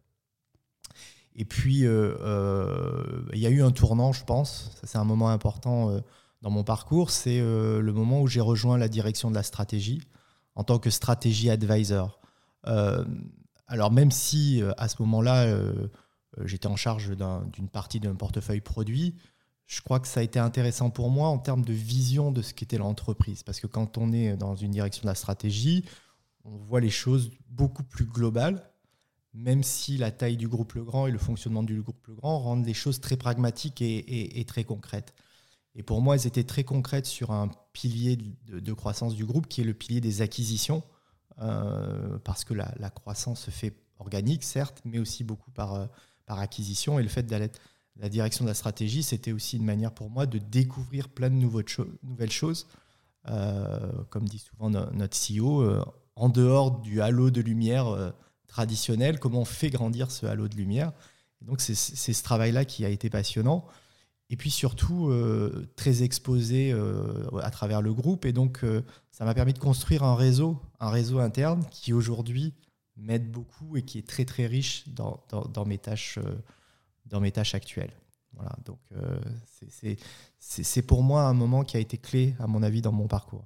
Et 1.35 1.45
puis, 1.45 1.79
il 1.79 3.39
y 3.39 3.45
a 3.45 3.49
eu 3.49 3.61
un 3.61 3.71
tournant, 3.71 4.13
je 4.13 4.23
pense, 4.23 4.71
c'est 4.83 4.97
un 4.97 5.03
moment 5.03 5.29
important 5.29 5.99
dans 6.45 6.51
mon 6.51 6.63
parcours, 6.63 7.09
c'est 7.09 7.39
euh, 7.39 7.81
le 7.81 7.91
moment 7.91 8.21
où 8.21 8.27
j'ai 8.27 8.39
rejoint 8.39 8.77
la 8.77 8.87
direction 8.87 9.31
de 9.31 9.35
la 9.35 9.41
stratégie 9.41 10.03
en 10.53 10.63
tant 10.63 10.77
que 10.77 10.91
stratégie 10.91 11.49
advisor. 11.49 12.19
Euh, 12.67 13.03
alors 13.65 13.91
même 13.91 14.11
si 14.11 14.61
euh, 14.61 14.71
à 14.77 14.87
ce 14.87 15.01
moment-là, 15.01 15.57
j'étais 16.43 16.67
en 16.67 16.75
charge 16.75 17.09
d'une 17.51 17.67
partie 17.67 17.99
d'un 17.99 18.13
portefeuille 18.13 18.61
produit, 18.61 19.15
je 19.65 19.81
crois 19.81 19.99
que 19.99 20.07
ça 20.07 20.19
a 20.19 20.23
été 20.23 20.37
intéressant 20.37 20.91
pour 20.91 21.09
moi 21.09 21.29
en 21.29 21.39
termes 21.39 21.65
de 21.65 21.73
vision 21.73 22.31
de 22.31 22.43
ce 22.43 22.53
qu'était 22.53 22.77
l'entreprise. 22.77 23.41
Parce 23.41 23.59
que 23.59 23.65
quand 23.65 23.97
on 23.97 24.13
est 24.13 24.37
dans 24.37 24.55
une 24.55 24.69
direction 24.69 25.01
de 25.01 25.07
la 25.07 25.15
stratégie, 25.15 25.83
on 26.43 26.57
voit 26.57 26.79
les 26.79 26.91
choses 26.91 27.31
beaucoup 27.49 27.83
plus 27.83 28.05
globales, 28.05 28.61
même 29.35 29.63
si 29.63 29.97
la 29.97 30.11
taille 30.11 30.37
du 30.37 30.47
groupe 30.47 30.73
Legrand 30.73 31.07
et 31.07 31.11
le 31.11 31.17
fonctionnement 31.17 31.63
du 31.63 31.81
groupe 31.81 32.07
Legrand 32.07 32.39
rendent 32.39 32.65
les 32.65 32.73
choses 32.73 32.99
très 32.99 33.17
pragmatiques 33.17 33.81
et 33.81 34.45
très 34.47 34.63
concrètes. 34.63 35.13
Et 35.75 35.83
pour 35.83 36.01
moi, 36.01 36.15
elles 36.15 36.25
étaient 36.25 36.45
très 36.45 36.63
concrètes 36.63 37.05
sur 37.05 37.31
un 37.31 37.49
pilier 37.73 38.17
de, 38.47 38.73
croissance 38.73 39.13
du 39.13 39.25
groupe 39.25 39.47
qui 39.47 39.61
est 39.61 39.65
le 39.65 39.73
pilier 39.73 39.99
des 39.99 40.21
acquisitions, 40.21 40.83
euh, 41.41 42.17
parce 42.23 42.45
que 42.45 42.53
la, 42.53 42.89
croissance 42.89 43.41
se 43.41 43.51
fait 43.51 43.75
organique, 43.99 44.43
certes, 44.43 44.81
mais 44.85 44.99
aussi 44.99 45.25
beaucoup 45.25 45.51
par, 45.51 45.73
euh, 45.73 45.85
par 46.25 46.39
acquisition. 46.39 46.97
Et 46.97 47.03
le 47.03 47.09
fait 47.09 47.23
d'aller 47.23 47.49
la 47.97 48.07
direction 48.07 48.45
de 48.45 48.49
la 48.49 48.53
stratégie, 48.53 49.03
c'était 49.03 49.33
aussi 49.33 49.57
une 49.57 49.65
manière 49.65 49.91
pour 49.91 50.09
moi 50.09 50.25
de 50.25 50.37
découvrir 50.37 51.09
plein 51.09 51.29
de 51.29 51.35
nouvelles 51.35 52.31
choses. 52.31 52.67
Euh, 53.27 53.91
comme 54.09 54.27
dit 54.29 54.39
souvent 54.39 54.69
notre 54.69 55.17
CEO, 55.17 55.83
en 56.15 56.29
dehors 56.29 56.79
du 56.79 57.01
halo 57.01 57.31
de 57.31 57.41
lumière 57.41 58.13
traditionnel, 58.55 59.19
comment 59.19 59.41
on 59.41 59.45
fait 59.45 59.69
grandir 59.69 60.11
ce 60.11 60.25
halo 60.25 60.47
de 60.47 60.55
lumière. 60.55 60.93
Donc 61.41 61.59
c'est 61.59 61.75
ce 61.75 62.23
travail-là 62.23 62.63
qui 62.63 62.85
a 62.85 62.89
été 62.89 63.09
passionnant 63.09 63.65
et 64.29 64.37
puis 64.37 64.49
surtout 64.49 65.09
euh, 65.09 65.67
très 65.75 66.03
exposé 66.03 66.71
euh, 66.71 67.27
à 67.41 67.51
travers 67.51 67.81
le 67.81 67.93
groupe. 67.93 68.25
Et 68.25 68.31
donc, 68.31 68.63
euh, 68.63 68.81
ça 69.11 69.25
m'a 69.25 69.33
permis 69.33 69.51
de 69.51 69.59
construire 69.59 70.03
un 70.03 70.15
réseau, 70.15 70.57
un 70.79 70.89
réseau 70.89 71.19
interne 71.19 71.65
qui 71.69 71.91
aujourd'hui 71.91 72.53
m'aide 72.95 73.29
beaucoup 73.29 73.75
et 73.75 73.81
qui 73.81 73.97
est 73.97 74.07
très 74.07 74.23
très 74.23 74.45
riche 74.45 74.87
dans, 74.87 75.19
dans, 75.29 75.65
mes, 75.65 75.77
tâches, 75.77 76.17
dans 77.07 77.19
mes 77.19 77.33
tâches 77.33 77.55
actuelles. 77.55 77.91
Voilà, 78.31 78.55
donc 78.63 78.79
c'est 80.39 80.81
pour 80.81 81.03
moi 81.03 81.23
un 81.23 81.33
moment 81.33 81.65
qui 81.65 81.75
a 81.75 81.81
été 81.81 81.97
clé, 81.97 82.35
à 82.39 82.47
mon 82.47 82.63
avis, 82.63 82.81
dans 82.81 82.93
mon 82.93 83.07
parcours. 83.07 83.45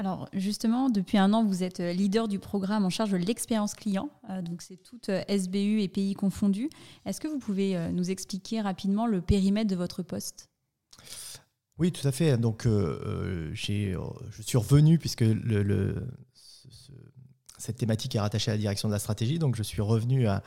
Alors 0.00 0.30
justement, 0.32 0.88
depuis 0.88 1.18
un 1.18 1.34
an, 1.34 1.44
vous 1.44 1.62
êtes 1.62 1.80
euh, 1.80 1.92
leader 1.92 2.26
du 2.26 2.38
programme 2.38 2.86
en 2.86 2.88
charge 2.88 3.10
de 3.10 3.18
l'expérience 3.18 3.74
client. 3.74 4.08
Euh, 4.30 4.40
donc 4.40 4.62
c'est 4.62 4.78
toute 4.78 5.10
euh, 5.10 5.22
SBU 5.28 5.82
et 5.82 5.88
pays 5.88 6.14
confondus. 6.14 6.70
Est-ce 7.04 7.20
que 7.20 7.28
vous 7.28 7.38
pouvez 7.38 7.76
nous 7.92 8.10
expliquer 8.10 8.62
rapidement 8.62 9.06
le 9.06 9.20
périmètre 9.20 9.68
de 9.68 9.76
votre 9.76 10.02
poste? 10.02 10.48
Oui, 11.76 11.92
tout 11.92 12.08
à 12.08 12.12
fait. 12.12 12.38
Donc 12.38 12.62
je 12.64 13.52
suis 13.54 14.56
revenu 14.56 14.98
puisque 14.98 15.24
cette 17.58 17.76
thématique 17.76 18.14
est 18.14 18.20
rattachée 18.20 18.52
à 18.52 18.54
la 18.54 18.58
direction 18.58 18.88
de 18.88 18.94
la 18.94 18.98
stratégie. 18.98 19.38
Donc 19.38 19.54
je 19.54 19.62
suis 19.62 19.82
revenu 19.82 20.26
à, 20.28 20.42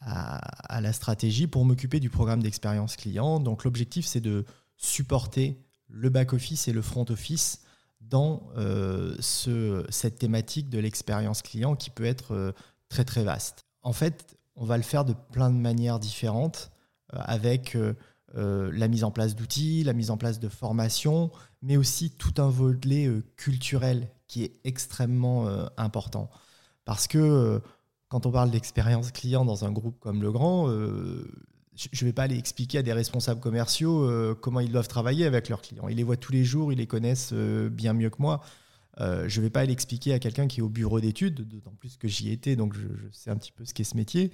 à 0.00 0.80
la 0.80 0.94
stratégie 0.94 1.46
pour 1.46 1.66
m'occuper 1.66 2.00
du 2.00 2.08
programme 2.08 2.42
d'expérience 2.42 2.96
client. 2.96 3.40
Donc 3.40 3.64
l'objectif, 3.64 4.06
c'est 4.06 4.22
de 4.22 4.46
supporter 4.78 5.62
le 5.90 6.08
back-office 6.08 6.66
et 6.66 6.72
le 6.72 6.80
front-office 6.80 7.60
dans 8.08 8.48
euh, 8.56 9.14
ce, 9.20 9.84
cette 9.88 10.18
thématique 10.18 10.68
de 10.68 10.78
l'expérience 10.78 11.42
client 11.42 11.76
qui 11.76 11.90
peut 11.90 12.04
être 12.04 12.34
euh, 12.34 12.52
très 12.88 13.04
très 13.04 13.24
vaste. 13.24 13.66
En 13.82 13.92
fait, 13.92 14.36
on 14.54 14.64
va 14.64 14.76
le 14.76 14.82
faire 14.82 15.04
de 15.04 15.14
plein 15.32 15.50
de 15.50 15.56
manières 15.56 15.98
différentes 15.98 16.70
euh, 17.14 17.18
avec 17.24 17.76
la 18.34 18.88
mise 18.88 19.02
en 19.02 19.10
place 19.10 19.34
d'outils, 19.34 19.82
la 19.82 19.94
mise 19.94 20.10
en 20.10 20.18
place 20.18 20.38
de 20.40 20.50
formations, 20.50 21.30
mais 21.62 21.78
aussi 21.78 22.10
tout 22.10 22.34
un 22.36 22.50
volet 22.50 23.10
culturel 23.36 24.10
qui 24.26 24.42
est 24.42 24.60
extrêmement 24.64 25.48
important. 25.78 26.28
Parce 26.84 27.06
que 27.06 27.62
quand 28.08 28.26
on 28.26 28.30
parle 28.30 28.50
d'expérience 28.50 29.10
client 29.10 29.46
dans 29.46 29.64
un 29.64 29.72
groupe 29.72 29.98
comme 30.00 30.20
Le 30.20 30.32
Grand, 30.32 30.68
je 31.76 32.04
ne 32.04 32.08
vais 32.08 32.12
pas 32.12 32.22
aller 32.22 32.38
expliquer 32.38 32.78
à 32.78 32.82
des 32.82 32.92
responsables 32.92 33.40
commerciaux 33.40 34.04
euh, 34.04 34.34
comment 34.34 34.60
ils 34.60 34.72
doivent 34.72 34.88
travailler 34.88 35.26
avec 35.26 35.48
leurs 35.48 35.60
clients. 35.60 35.88
Ils 35.88 35.96
les 35.96 36.02
voient 36.02 36.16
tous 36.16 36.32
les 36.32 36.44
jours, 36.44 36.72
ils 36.72 36.78
les 36.78 36.86
connaissent 36.86 37.30
euh, 37.32 37.68
bien 37.68 37.92
mieux 37.92 38.10
que 38.10 38.20
moi. 38.20 38.40
Euh, 39.00 39.28
je 39.28 39.40
ne 39.40 39.46
vais 39.46 39.50
pas 39.50 39.60
aller 39.60 39.74
expliquer 39.74 40.14
à 40.14 40.18
quelqu'un 40.18 40.46
qui 40.46 40.60
est 40.60 40.62
au 40.62 40.70
bureau 40.70 41.00
d'études, 41.00 41.46
d'autant 41.46 41.74
plus 41.78 41.98
que 41.98 42.08
j'y 42.08 42.30
étais, 42.30 42.56
donc 42.56 42.74
je, 42.74 42.88
sais 43.12 43.30
un 43.30 43.36
petit 43.36 43.52
peu 43.52 43.66
ce 43.66 43.74
qu'est 43.74 43.84
ce 43.84 43.96
métier, 43.96 44.32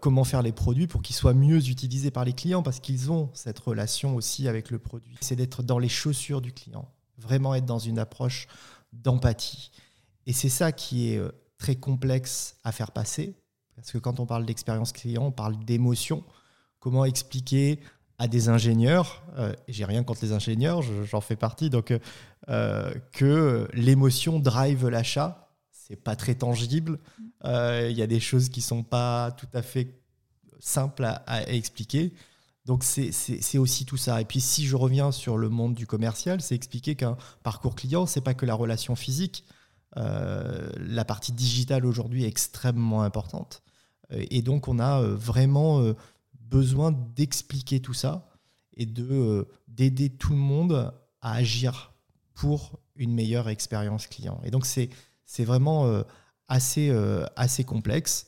comment 0.00 0.24
faire 0.24 0.42
les 0.42 0.50
produits 0.50 0.88
pour 0.88 1.02
qu'ils 1.02 1.14
soient 1.14 1.34
mieux 1.34 1.68
utilisés 1.68 2.10
par 2.10 2.24
les 2.24 2.32
clients, 2.32 2.64
parce 2.64 2.80
qu'ils 2.80 3.12
ont 3.12 3.30
cette 3.32 3.60
relation 3.60 4.16
aussi 4.16 4.48
avec 4.48 4.70
le 4.70 4.80
produit. 4.80 5.16
C'est 5.20 5.36
d'être 5.36 5.62
dans 5.62 5.78
les 5.78 5.88
chaussures 5.88 6.40
du 6.40 6.52
client, 6.52 6.88
vraiment 7.18 7.54
être 7.54 7.64
dans 7.64 7.78
une 7.78 8.00
approche 8.00 8.48
d'empathie. 8.92 9.70
Et 10.26 10.32
c'est 10.32 10.48
ça 10.48 10.72
qui 10.72 11.10
est 11.10 11.20
très 11.58 11.76
complexe 11.76 12.56
à 12.64 12.72
faire 12.72 12.90
passer, 12.90 13.34
parce 13.76 13.92
que 13.92 13.98
quand 13.98 14.18
on 14.18 14.26
parle 14.26 14.46
d'expérience 14.46 14.92
client, 14.92 15.26
on 15.26 15.32
parle 15.32 15.56
d'émotion 15.64 16.24
comment 16.82 17.04
expliquer 17.04 17.78
à 18.18 18.26
des 18.26 18.48
ingénieurs, 18.48 19.22
euh, 19.38 19.54
j'ai 19.68 19.84
rien 19.84 20.02
contre 20.02 20.24
les 20.24 20.32
ingénieurs, 20.32 20.82
j'en 20.82 21.20
fais 21.20 21.36
partie, 21.36 21.70
donc 21.70 21.94
euh, 22.50 22.92
que 23.12 23.68
l'émotion 23.72 24.40
drive 24.40 24.88
l'achat. 24.88 25.48
C'est 25.70 25.96
pas 25.96 26.16
très 26.16 26.34
tangible. 26.34 26.98
Il 27.44 27.92
y 27.92 28.02
a 28.02 28.06
des 28.06 28.20
choses 28.20 28.48
qui 28.48 28.60
sont 28.60 28.82
pas 28.82 29.30
tout 29.32 29.48
à 29.54 29.62
fait 29.62 30.00
simples 30.60 31.04
à 31.04 31.42
expliquer. 31.50 32.12
Donc 32.64 32.84
c'est 32.84 33.58
aussi 33.58 33.84
tout 33.84 33.96
ça. 33.96 34.20
Et 34.20 34.24
puis 34.24 34.40
si 34.40 34.66
je 34.66 34.76
reviens 34.76 35.10
sur 35.10 35.36
le 35.36 35.48
monde 35.48 35.74
du 35.74 35.86
commercial, 35.86 36.40
c'est 36.40 36.54
expliquer 36.54 36.94
qu'un 36.94 37.16
parcours 37.42 37.74
client, 37.74 38.06
c'est 38.06 38.20
pas 38.20 38.34
que 38.34 38.46
la 38.46 38.54
relation 38.54 38.94
physique. 38.94 39.44
Euh, 39.96 40.70
la 40.78 41.04
partie 41.04 41.32
digitale 41.32 41.84
aujourd'hui 41.84 42.24
est 42.24 42.28
extrêmement 42.28 43.02
importante. 43.02 43.62
Euh, 44.12 44.24
et 44.30 44.42
donc 44.42 44.68
on 44.68 44.78
a 44.78 45.02
euh, 45.02 45.14
vraiment 45.14 45.82
besoin 46.52 46.92
d'expliquer 46.92 47.80
tout 47.80 47.94
ça 47.94 48.28
et 48.76 48.86
de 48.86 49.48
d'aider 49.68 50.10
tout 50.10 50.32
le 50.32 50.38
monde 50.38 50.92
à 51.20 51.32
agir 51.32 51.94
pour 52.34 52.78
une 52.96 53.14
meilleure 53.14 53.48
expérience 53.48 54.06
client. 54.06 54.40
Et 54.44 54.50
donc 54.50 54.66
c'est 54.66 54.90
vraiment 55.44 56.04
assez, 56.48 56.90
assez 57.36 57.64
complexe. 57.64 58.26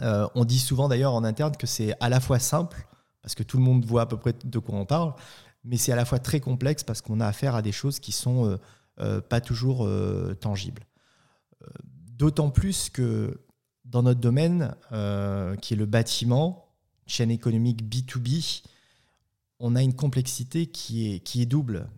on 0.00 0.44
dit 0.44 0.58
souvent 0.58 0.88
d'ailleurs 0.88 1.14
en 1.14 1.24
interne 1.24 1.56
que 1.56 1.66
c'est 1.66 1.94
à 2.00 2.08
la 2.08 2.20
fois 2.20 2.38
simple 2.38 2.86
parce 3.22 3.34
que 3.34 3.42
tout 3.42 3.58
le 3.58 3.62
monde 3.62 3.84
voit 3.84 4.02
à 4.02 4.06
peu 4.06 4.16
près 4.16 4.34
de 4.44 4.58
quoi 4.58 4.76
on 4.76 4.86
parle, 4.86 5.14
mais 5.64 5.76
c'est 5.76 5.92
à 5.92 5.96
la 5.96 6.04
fois 6.04 6.18
très 6.18 6.40
complexe 6.40 6.84
parce 6.84 7.02
qu'on 7.02 7.20
a 7.20 7.26
affaire 7.26 7.54
à 7.54 7.62
des 7.62 7.72
choses 7.72 8.00
qui 8.00 8.12
sont 8.12 8.46
euh, 8.46 8.56
euh, 9.00 9.20
pas 9.20 9.40
toujours 9.40 9.86
euh, 9.86 10.34
tangibles. 10.34 10.82
D'autant 11.84 12.50
plus 12.50 12.88
que 12.88 13.42
dans 13.84 14.02
notre 14.02 14.20
domaine, 14.20 14.74
qui 15.60 15.74
est 15.74 15.76
le 15.76 15.84
bâtiment, 15.84 16.69
chaîne 17.10 17.30
économique 17.30 17.82
B2B, 17.84 18.62
on 19.58 19.76
a 19.76 19.82
une 19.82 19.94
complexité 19.94 20.66
qui 20.66 21.12
est, 21.12 21.20
qui 21.20 21.42
est 21.42 21.46
double. 21.46 21.88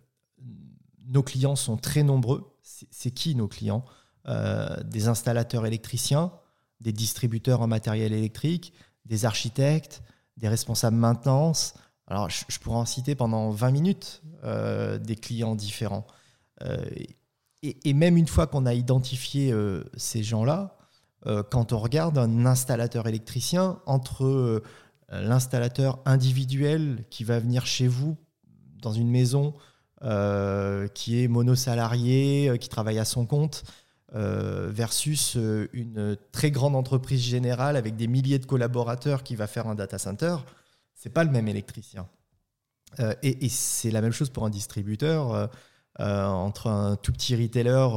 Nos 1.07 1.23
clients 1.23 1.55
sont 1.55 1.77
très 1.77 2.03
nombreux. 2.03 2.57
C'est 2.61 3.11
qui 3.11 3.35
nos 3.35 3.47
clients? 3.47 3.85
Des 4.25 5.07
installateurs 5.07 5.65
électriciens, 5.65 6.31
des 6.79 6.93
distributeurs 6.93 7.61
en 7.61 7.67
matériel 7.67 8.13
électrique, 8.13 8.73
des 9.05 9.25
architectes, 9.25 10.03
des 10.37 10.47
responsables 10.47 10.97
maintenance. 10.97 11.73
Alors, 12.07 12.29
je, 12.29 12.59
pourrais 12.59 12.77
en 12.77 12.85
citer 12.85 13.15
pendant 13.15 13.49
20 13.49 13.71
minutes 13.71 14.21
euh, 14.43 14.97
des 14.97 15.15
clients 15.15 15.55
différents. 15.55 16.05
Euh, 16.63 16.83
et, 17.61 17.93
même 17.93 18.17
une 18.17 18.27
fois 18.27 18.45
qu'on 18.45 18.65
a 18.65 18.73
identifié 18.73 19.51
euh, 19.51 19.83
ces 19.95 20.21
gens-là, 20.21 20.77
quand 21.51 21.71
on 21.71 21.79
regarde 21.79 22.17
un 22.17 22.45
installateur 22.45 23.07
électricien, 23.07 23.79
entre 23.85 24.61
l'installateur 25.09 25.99
individuel 26.05 27.05
qui 27.09 27.23
va 27.23 27.39
venir 27.39 27.65
chez 27.65 27.87
vous 27.87 28.17
dans 28.81 28.93
une 28.93 29.09
maison 29.09 29.53
qui 30.93 31.23
est 31.23 31.27
monosalarié, 31.27 32.57
qui 32.59 32.67
travaille 32.67 32.99
à 32.99 33.05
son 33.05 33.25
compte, 33.25 33.63
euh, 34.15 34.69
versus 34.71 35.37
euh, 35.37 35.67
une 35.73 36.15
très 36.31 36.51
grande 36.51 36.75
entreprise 36.75 37.19
générale 37.19 37.75
avec 37.75 37.95
des 37.95 38.05
milliers 38.05 38.37
de 38.37 38.45
collaborateurs 38.45 39.23
qui 39.23 39.35
va 39.35 39.47
faire 39.47 39.67
un 39.67 39.73
data 39.73 39.97
center, 39.97 40.35
c'est 40.93 41.09
pas 41.09 41.23
le 41.23 41.31
même 41.31 41.47
électricien. 41.47 42.07
Euh, 42.99 43.15
et, 43.23 43.49
c'est 43.49 43.89
la 43.89 44.01
même 44.01 44.11
chose 44.11 44.29
pour 44.29 44.45
un 44.45 44.51
distributeur 44.51 45.49
entre 45.97 46.67
un 46.67 46.95
tout 46.95 47.11
petit 47.11 47.35
retailer 47.35 47.87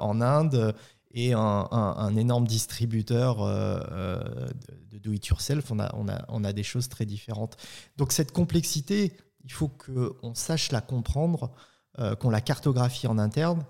en 0.00 0.20
Inde 0.20 0.74
et 1.14 1.34
un, 1.34 2.16
énorme 2.16 2.46
distributeur 2.46 3.44
de, 3.44 4.98
do 4.98 5.12
it 5.12 5.26
yourself. 5.26 5.70
On 5.70 5.78
a, 5.78 5.94
on, 5.94 6.08
a, 6.08 6.24
on 6.28 6.42
a 6.44 6.52
des 6.52 6.62
choses 6.62 6.88
très 6.88 7.04
différentes. 7.04 7.56
Donc 7.96 8.12
cette 8.12 8.32
complexité, 8.32 9.12
il 9.44 9.52
faut 9.52 9.68
qu'on 9.68 10.34
sache 10.34 10.72
la 10.72 10.80
comprendre, 10.80 11.52
qu'on 12.18 12.30
la 12.30 12.40
cartographie 12.40 13.06
en 13.06 13.18
interne 13.18 13.64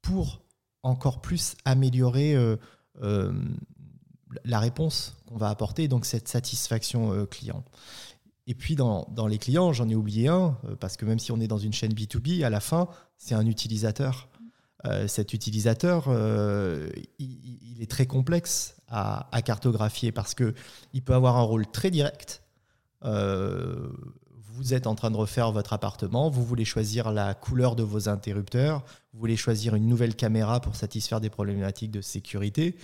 pour 0.00 0.40
encore 0.86 1.20
plus 1.20 1.56
améliorer 1.64 2.34
euh, 2.34 2.56
euh, 3.02 3.32
la 4.44 4.60
réponse 4.60 5.16
qu'on 5.26 5.36
va 5.36 5.48
apporter, 5.48 5.88
donc 5.88 6.06
cette 6.06 6.28
satisfaction 6.28 7.12
euh, 7.12 7.26
client. 7.26 7.64
Et 8.46 8.54
puis 8.54 8.76
dans, 8.76 9.04
les 9.28 9.38
clients, 9.38 9.72
j'en 9.72 9.88
ai 9.88 9.96
oublié 9.96 10.28
un, 10.28 10.56
parce 10.78 10.96
que 10.96 11.04
même 11.04 11.18
si 11.18 11.32
on 11.32 11.40
est 11.40 11.48
dans 11.48 11.58
une 11.58 11.72
chaîne 11.72 11.92
B2B, 11.92 12.44
à 12.44 12.50
la 12.50 12.60
fin, 12.60 12.88
c'est 13.16 13.34
un 13.34 13.44
utilisateur. 13.44 14.28
Cet 15.06 15.32
utilisateur, 15.32 16.08
il, 17.18 17.82
est 17.82 17.90
très 17.90 18.06
complexe 18.06 18.76
à, 18.88 19.28
cartographier 19.44 20.12
parce 20.12 20.34
qu'il 20.34 21.02
peut 21.04 21.14
avoir 21.14 21.36
un 21.36 21.42
rôle 21.42 21.66
très 21.66 21.90
direct 21.90 22.42
vous 24.56 24.72
êtes 24.72 24.86
en 24.86 24.94
train 24.94 25.10
de 25.10 25.16
refaire 25.16 25.52
votre 25.52 25.74
appartement, 25.74 26.30
vous 26.30 26.42
voulez 26.42 26.64
choisir 26.64 27.12
la 27.12 27.34
couleur 27.34 27.76
de 27.76 27.82
vos 27.82 28.08
interrupteurs, 28.08 28.82
vous 29.12 29.20
voulez 29.20 29.36
choisir 29.36 29.74
une 29.74 29.86
nouvelle 29.86 30.16
caméra 30.16 30.60
pour 30.60 30.76
satisfaire 30.76 31.20
des 31.20 31.28
problématiques 31.28 31.90
de 31.90 32.00
sécurité, 32.00 32.74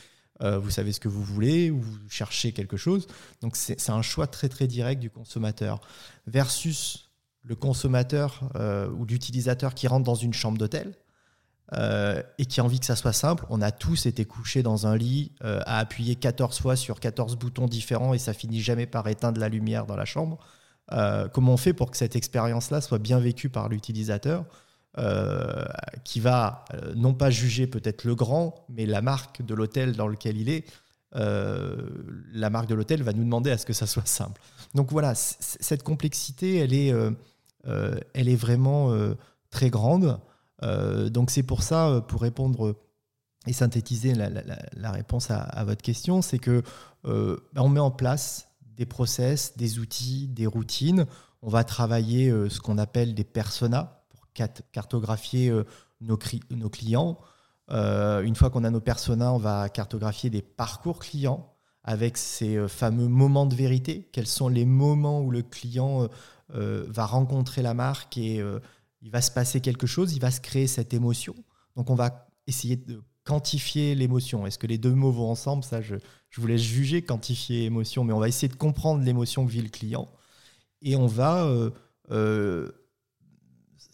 euh, 0.43 0.59
vous 0.59 0.71
savez 0.71 0.93
ce 0.93 1.01
que 1.01 1.09
vous 1.09 1.23
voulez, 1.23 1.71
ou 1.71 1.81
vous 1.81 1.99
cherchez 2.11 2.53
quelque 2.53 2.77
chose. 2.77 3.07
Donc 3.41 3.57
c'est 3.57 3.91
un 3.91 4.03
choix 4.03 4.27
très 4.27 4.49
très 4.49 4.67
direct 4.67 5.01
du 5.01 5.09
consommateur. 5.09 5.81
Versus 6.27 7.11
le 7.43 7.55
consommateur 7.55 8.51
euh, 8.57 8.89
ou 8.91 9.05
l'utilisateur 9.05 9.75
qui 9.75 9.89
rentre 9.89 10.05
dans 10.05 10.15
une 10.15 10.35
chambre 10.35 10.59
d'hôtel. 10.59 10.95
Euh, 11.75 12.23
et 12.37 12.45
qui 12.45 12.61
a 12.61 12.65
envie 12.65 12.81
que 12.81 12.87
ça 12.87 12.97
soit 12.97 13.15
simple. 13.15 13.47
On 13.49 13.63
a 13.63 13.71
tous 13.71 14.05
été 14.05 14.27
couchés 14.27 14.63
dans 14.63 14.87
un 14.87 14.95
lit 14.95 15.33
à 15.41 15.79
appuyer 15.79 16.17
14 16.17 16.61
fois 16.61 16.77
sur 16.77 17.01
14 17.01 17.37
boutons 17.37 17.67
différents 17.67 18.13
et 18.13 18.19
ça 18.19 18.35
finit 18.35 18.61
jamais 18.61 18.85
par 18.85 19.09
éteindre 19.09 19.41
la 19.41 19.49
lumière 19.49 19.87
dans 19.87 19.97
la 19.97 20.05
chambre. 20.05 20.39
Euh, 20.93 21.29
comment 21.29 21.55
on 21.55 21.57
fait 21.57 21.73
pour 21.73 21.91
que 21.91 21.97
cette 21.97 22.17
expérience-là 22.17 22.81
soit 22.81 22.99
bien 22.99 23.19
vécue 23.19 23.49
par 23.49 23.69
l'utilisateur 23.69 24.45
euh, 24.99 25.65
qui 26.05 26.21
va 26.21 26.65
euh, 26.75 26.93
non 26.95 27.15
pas 27.15 27.31
juger 27.31 27.67
peut-être 27.67 28.05
le 28.05 28.15
grand, 28.15 28.67
mais 28.69 28.85
la 28.85 29.01
marque 29.01 29.43
de 29.43 29.55
l'hôtel 29.55 29.93
dans 29.93 30.09
lequel 30.09 30.37
il 30.37 30.49
est. 30.49 30.65
la 31.15 32.51
marque 32.51 32.69
de 32.69 32.75
l'hôtel 32.75 33.03
va 33.03 33.13
nous 33.13 33.25
demander 33.25 33.51
à 33.51 33.59
ce 33.59 33.67
que 33.67 33.73
ça 33.73 33.87
soit 33.87 34.07
simple. 34.07 34.41
Donc 34.75 34.91
voilà, 34.91 35.15
cette 35.15 35.83
complexité, 35.83 36.57
elle 36.57 36.73
est, 36.73 36.93
elle 37.65 38.29
est 38.29 38.37
vraiment 38.37 38.91
très 39.51 39.69
grande. 39.69 40.19
Donc 41.11 41.31
c'est 41.31 41.43
pour 41.43 41.63
ça, 41.63 42.05
pour 42.09 42.21
répondre 42.23 42.77
et 43.47 43.53
synthétiser 43.53 44.15
la, 44.15 44.91
réponse 44.93 45.31
à, 45.31 45.65
votre 45.65 45.83
question, 45.83 46.23
c'est 46.23 46.39
que 46.39 46.63
on 47.05 47.69
met 47.69 47.81
en 47.81 47.91
place 47.91 48.53
des 48.77 48.87
process, 48.87 49.57
des 49.57 49.79
outils, 49.79 50.29
des 50.29 50.47
routines. 50.47 51.07
On 51.43 51.49
va 51.49 51.65
travailler 51.65 52.31
euh, 52.31 52.49
ce 52.49 52.61
qu'on 52.61 52.79
appelle 52.79 53.15
des 53.15 53.25
personas 53.25 54.05
pour 54.11 54.27
cartographier 54.73 55.51
euh, 55.51 55.65
nos, 56.01 56.19
nos, 56.51 56.71
clients. 56.71 57.19
Euh, 57.71 58.23
une 58.23 58.35
fois 58.35 58.51
qu'on 58.51 58.65
a 58.65 58.71
nos 58.71 58.81
personas, 58.81 59.33
on 59.33 59.39
va 59.39 59.69
cartographier 59.69 60.31
des 60.31 60.43
parcours 60.43 60.99
clients 61.01 61.55
avec 61.85 62.17
ces 62.17 62.69
fameux 62.69 63.09
moments 63.09 63.47
de 63.47 63.57
vérité. 63.57 64.09
Quels 64.13 64.29
sont 64.29 64.49
les 64.49 64.65
moments 64.65 65.21
où 65.21 65.33
le 65.33 65.43
client 65.43 66.09
va 66.51 67.07
rencontrer 67.07 67.61
la 67.61 67.75
marque 67.75 68.17
et 68.19 68.41
il 69.03 69.11
va 69.11 69.21
se 69.21 69.31
passer 69.31 69.61
quelque 69.61 69.87
chose, 69.87 70.15
il 70.15 70.21
va 70.21 70.31
se 70.31 70.41
créer 70.41 70.67
cette 70.67 70.95
émotion. 70.95 71.35
Donc 71.77 71.91
on 71.91 71.95
va 71.95 72.29
essayer 72.47 72.77
de 72.77 73.03
quantifier 73.25 73.95
l'émotion. 73.95 74.47
Est-ce 74.47 74.59
que 74.59 74.67
les 74.67 74.79
deux 74.79 74.95
mots 74.95 75.13
vont 75.13 75.31
ensemble? 75.31 75.65
Ça, 75.65 75.81
je, 75.81 75.97
je 76.31 76.41
vous 76.41 76.47
laisse 76.47 76.63
juger, 76.63 77.03
quantifier 77.03 77.65
émotion, 77.65 78.05
mais 78.05 78.13
on 78.13 78.19
va 78.19 78.29
essayer 78.29 78.49
de 78.49 78.57
comprendre 78.57 79.05
l'émotion 79.05 79.47
que 79.47 79.51
vit 79.51 79.63
le 79.63 79.69
client. 79.69 80.09
Et 80.81 80.97
on 80.97 81.07
va 81.07 81.45
euh, 81.45 81.71
euh, 82.11 82.73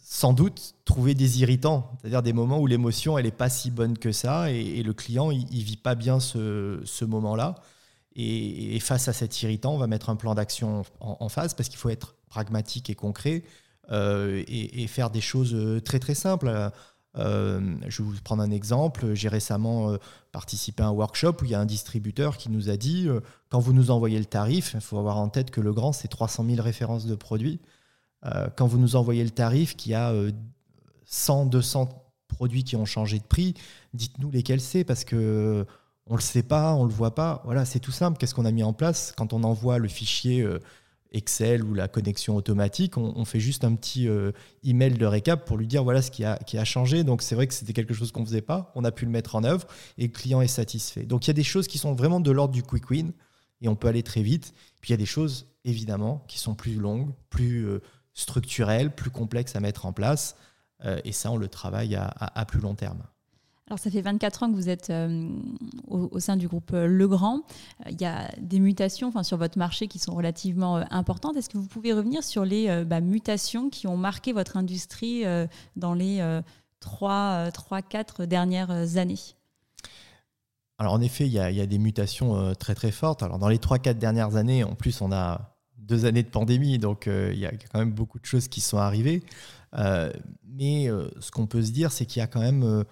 sans 0.01 0.33
doute 0.33 0.75
trouver 0.85 1.13
des 1.13 1.41
irritants, 1.41 1.91
c'est-à-dire 2.01 2.23
des 2.23 2.33
moments 2.33 2.59
où 2.59 2.65
l'émotion, 2.65 3.17
elle 3.17 3.25
n'est 3.25 3.31
pas 3.31 3.49
si 3.49 3.69
bonne 3.69 3.97
que 3.97 4.11
ça, 4.11 4.51
et, 4.51 4.81
le 4.81 4.93
client, 4.93 5.29
il 5.29 5.45
ne 5.45 5.63
vit 5.63 5.77
pas 5.77 5.93
bien 5.93 6.19
ce, 6.19 7.05
moment-là. 7.05 7.55
Et, 8.15 8.79
face 8.79 9.07
à 9.07 9.13
cet 9.13 9.39
irritant, 9.43 9.75
on 9.75 9.77
va 9.77 9.85
mettre 9.85 10.09
un 10.09 10.15
plan 10.15 10.33
d'action 10.33 10.83
en, 10.99 11.29
face, 11.29 11.53
parce 11.53 11.69
qu'il 11.69 11.77
faut 11.77 11.89
être 11.89 12.15
pragmatique 12.27 12.89
et 12.89 12.95
concret, 12.95 13.43
et, 13.91 14.83
et, 14.83 14.87
faire 14.87 15.09
des 15.09 15.21
choses 15.21 15.81
très 15.83 15.99
très 15.99 16.15
simples. 16.15 16.71
Euh, 17.17 17.75
je 17.87 18.03
vais 18.03 18.09
vous 18.09 18.21
prendre 18.23 18.43
un 18.43 18.51
exemple. 18.51 19.13
J'ai 19.13 19.29
récemment 19.29 19.91
euh, 19.91 19.97
participé 20.31 20.83
à 20.83 20.87
un 20.87 20.91
workshop 20.91 21.37
où 21.41 21.45
il 21.45 21.51
y 21.51 21.55
a 21.55 21.59
un 21.59 21.65
distributeur 21.65 22.37
qui 22.37 22.49
nous 22.49 22.69
a 22.69 22.77
dit 22.77 23.07
euh, 23.07 23.19
quand 23.49 23.59
vous 23.59 23.73
nous 23.73 23.91
envoyez 23.91 24.19
le 24.19 24.25
tarif, 24.25 24.71
il 24.75 24.81
faut 24.81 24.99
avoir 24.99 25.17
en 25.17 25.29
tête 25.29 25.49
que 25.49 25.61
le 25.61 25.73
grand, 25.73 25.91
c'est 25.91 26.07
300 26.07 26.45
000 26.45 26.61
références 26.61 27.05
de 27.05 27.15
produits. 27.15 27.59
quand 28.57 28.67
vous 28.67 28.77
nous 28.77 28.95
envoyez 28.95 29.23
le 29.23 29.29
tarif, 29.29 29.75
qu'il 29.75 29.93
y 29.93 29.95
a 29.95 30.13
100, 31.05 31.45
200 31.47 31.89
produits 32.27 32.63
qui 32.63 32.75
ont 32.75 32.85
changé 32.85 33.17
de 33.17 33.23
prix, 33.23 33.53
dites-nous 33.93 34.29
lesquels 34.29 34.61
c'est 34.61 34.83
parce 34.83 35.03
que 35.05 35.65
on 36.05 36.15
le 36.15 36.21
sait 36.21 36.43
pas, 36.43 36.73
on 36.73 36.83
le 36.85 36.91
voit 36.91 37.15
pas. 37.15 37.41
Voilà, 37.45 37.65
c'est 37.65 37.79
tout 37.79 37.91
simple. 37.91 38.17
Qu'est-ce 38.17 38.35
qu'on 38.35 38.45
a 38.45 38.51
mis 38.51 38.63
en 38.63 38.73
place 38.73 39.13
quand 39.15 39.31
on 39.31 39.43
envoie 39.43 39.77
le 39.77 39.87
fichier 39.87 40.45
Excel 41.11 41.63
ou 41.63 41.73
la 41.73 41.87
connexion 41.87 42.35
automatique, 42.35 42.97
on, 42.97 43.25
fait 43.25 43.39
juste 43.39 43.63
un 43.63 43.73
petit 43.73 44.07
euh, 44.07 44.31
email 44.63 44.93
de 44.93 45.05
récap 45.07 45.43
pour 45.43 45.57
lui 45.57 45.65
dire 45.65 45.83
voilà 45.83 46.03
ce 46.03 46.11
qui 46.11 46.23
a, 46.23 46.37
qui 46.37 46.57
a 46.57 46.65
changé. 46.65 47.03
Donc 47.03 47.23
c'est 47.23 47.33
vrai 47.33 47.47
que 47.47 47.53
c'était 47.53 47.73
quelque 47.73 47.95
chose 47.95 48.11
qu'on 48.11 48.21
ne 48.21 48.25
faisait 48.25 48.41
pas, 48.41 48.71
on 48.75 48.83
a 48.83 48.91
pu 48.91 49.05
le 49.05 49.11
mettre 49.11 49.35
en 49.35 49.43
œuvre 49.43 49.65
et 49.97 50.03
le 50.03 50.11
client 50.13 50.41
est 50.41 50.47
satisfait. 50.47 51.05
Donc 51.05 51.25
il 51.25 51.29
y 51.29 51.31
a 51.31 51.33
des 51.33 51.43
choses 51.43 51.67
qui 51.67 51.79
sont 51.79 51.95
vraiment 51.95 52.19
de 52.19 52.29
l'ordre 52.29 52.53
du 52.53 52.61
quick 52.61 52.91
win 52.91 53.11
et 53.61 53.67
on 53.67 53.75
peut 53.75 53.87
aller 53.87 54.03
très 54.03 54.21
vite. 54.21 54.53
Puis 54.81 54.89
il 54.89 54.91
y 54.91 54.93
a 54.93 54.97
des 54.97 55.07
choses 55.07 55.47
évidemment 55.65 56.23
qui 56.27 56.37
sont 56.37 56.53
plus 56.53 56.75
longues, 56.75 57.11
plus 57.31 57.65
euh, 57.65 57.81
structurelles, 58.13 58.93
plus 58.93 59.09
complexes 59.09 59.55
à 59.55 59.61
mettre 59.61 59.87
en 59.87 59.93
place. 59.93 60.35
et 61.03 61.11
ça, 61.11 61.31
on 61.31 61.37
le 61.37 61.47
travaille 61.47 61.95
à, 61.95 62.45
plus 62.45 62.59
long 62.59 62.75
terme. 62.75 63.03
Alors, 63.69 63.79
ça 63.79 63.91
fait 63.91 64.01
24 64.01 64.43
ans 64.43 64.51
que 64.51 64.55
vous 64.55 64.69
êtes 64.69 64.91
au, 65.87 66.19
sein 66.19 66.37
du 66.37 66.47
groupe 66.47 66.71
Legrand. 66.71 67.41
Il 67.89 68.01
y 68.01 68.05
a 68.05 68.31
des 68.39 68.59
mutations 68.59 69.11
sur 69.23 69.37
votre 69.37 69.57
marché 69.57 69.87
qui 69.87 69.99
sont 69.99 70.15
relativement 70.15 70.77
importantes. 70.91 71.37
Est-ce 71.37 71.49
que 71.49 71.57
vous 71.57 71.67
pouvez 71.67 71.93
revenir 71.93 72.23
sur 72.23 72.45
les 72.45 72.83
bah, 72.85 72.99
mutations 72.99 73.69
qui 73.69 73.85
ont 73.85 73.97
marqué 73.97 74.33
votre 74.33 74.57
industrie 74.57 75.23
dans 75.75 75.93
les 75.93 76.19
3-4 76.81 78.25
dernières 78.25 78.97
années? 78.97 79.19
Alors 80.79 80.93
en 80.93 81.01
effet, 81.01 81.27
il 81.27 81.33
y, 81.33 81.39
a, 81.39 81.65
des 81.65 81.77
mutations 81.77 82.37
euh, 82.37 82.53
très 82.53 82.73
très 82.73 82.91
fortes. 82.91 83.21
Alors 83.21 83.37
dans 83.37 83.49
les 83.49 83.57
3-4 83.57 83.95
dernières 83.95 84.37
années, 84.37 84.63
en 84.63 84.75
plus, 84.75 85.01
on 85.01 85.11
a 85.11 85.57
deux 85.77 86.05
années 86.05 86.23
de 86.23 86.29
pandémie, 86.29 86.79
donc 86.79 87.07
euh, 87.07 87.31
il 87.33 87.39
y 87.39 87.45
a 87.45 87.51
quand 87.51 87.79
même 87.79 87.91
beaucoup 87.91 88.17
de 88.17 88.25
choses 88.25 88.47
qui 88.47 88.61
sont 88.61 88.77
arrivées. 88.77 89.21
Euh, 89.77 90.11
mais 90.47 90.87
ce 91.19 91.31
qu'on 91.31 91.47
peut 91.47 91.61
se 91.61 91.71
dire, 91.71 91.91
c'est 91.91 92.05
qu'il 92.05 92.21
y 92.21 92.23
a 92.23 92.27
quand 92.27 92.39
même 92.39 92.83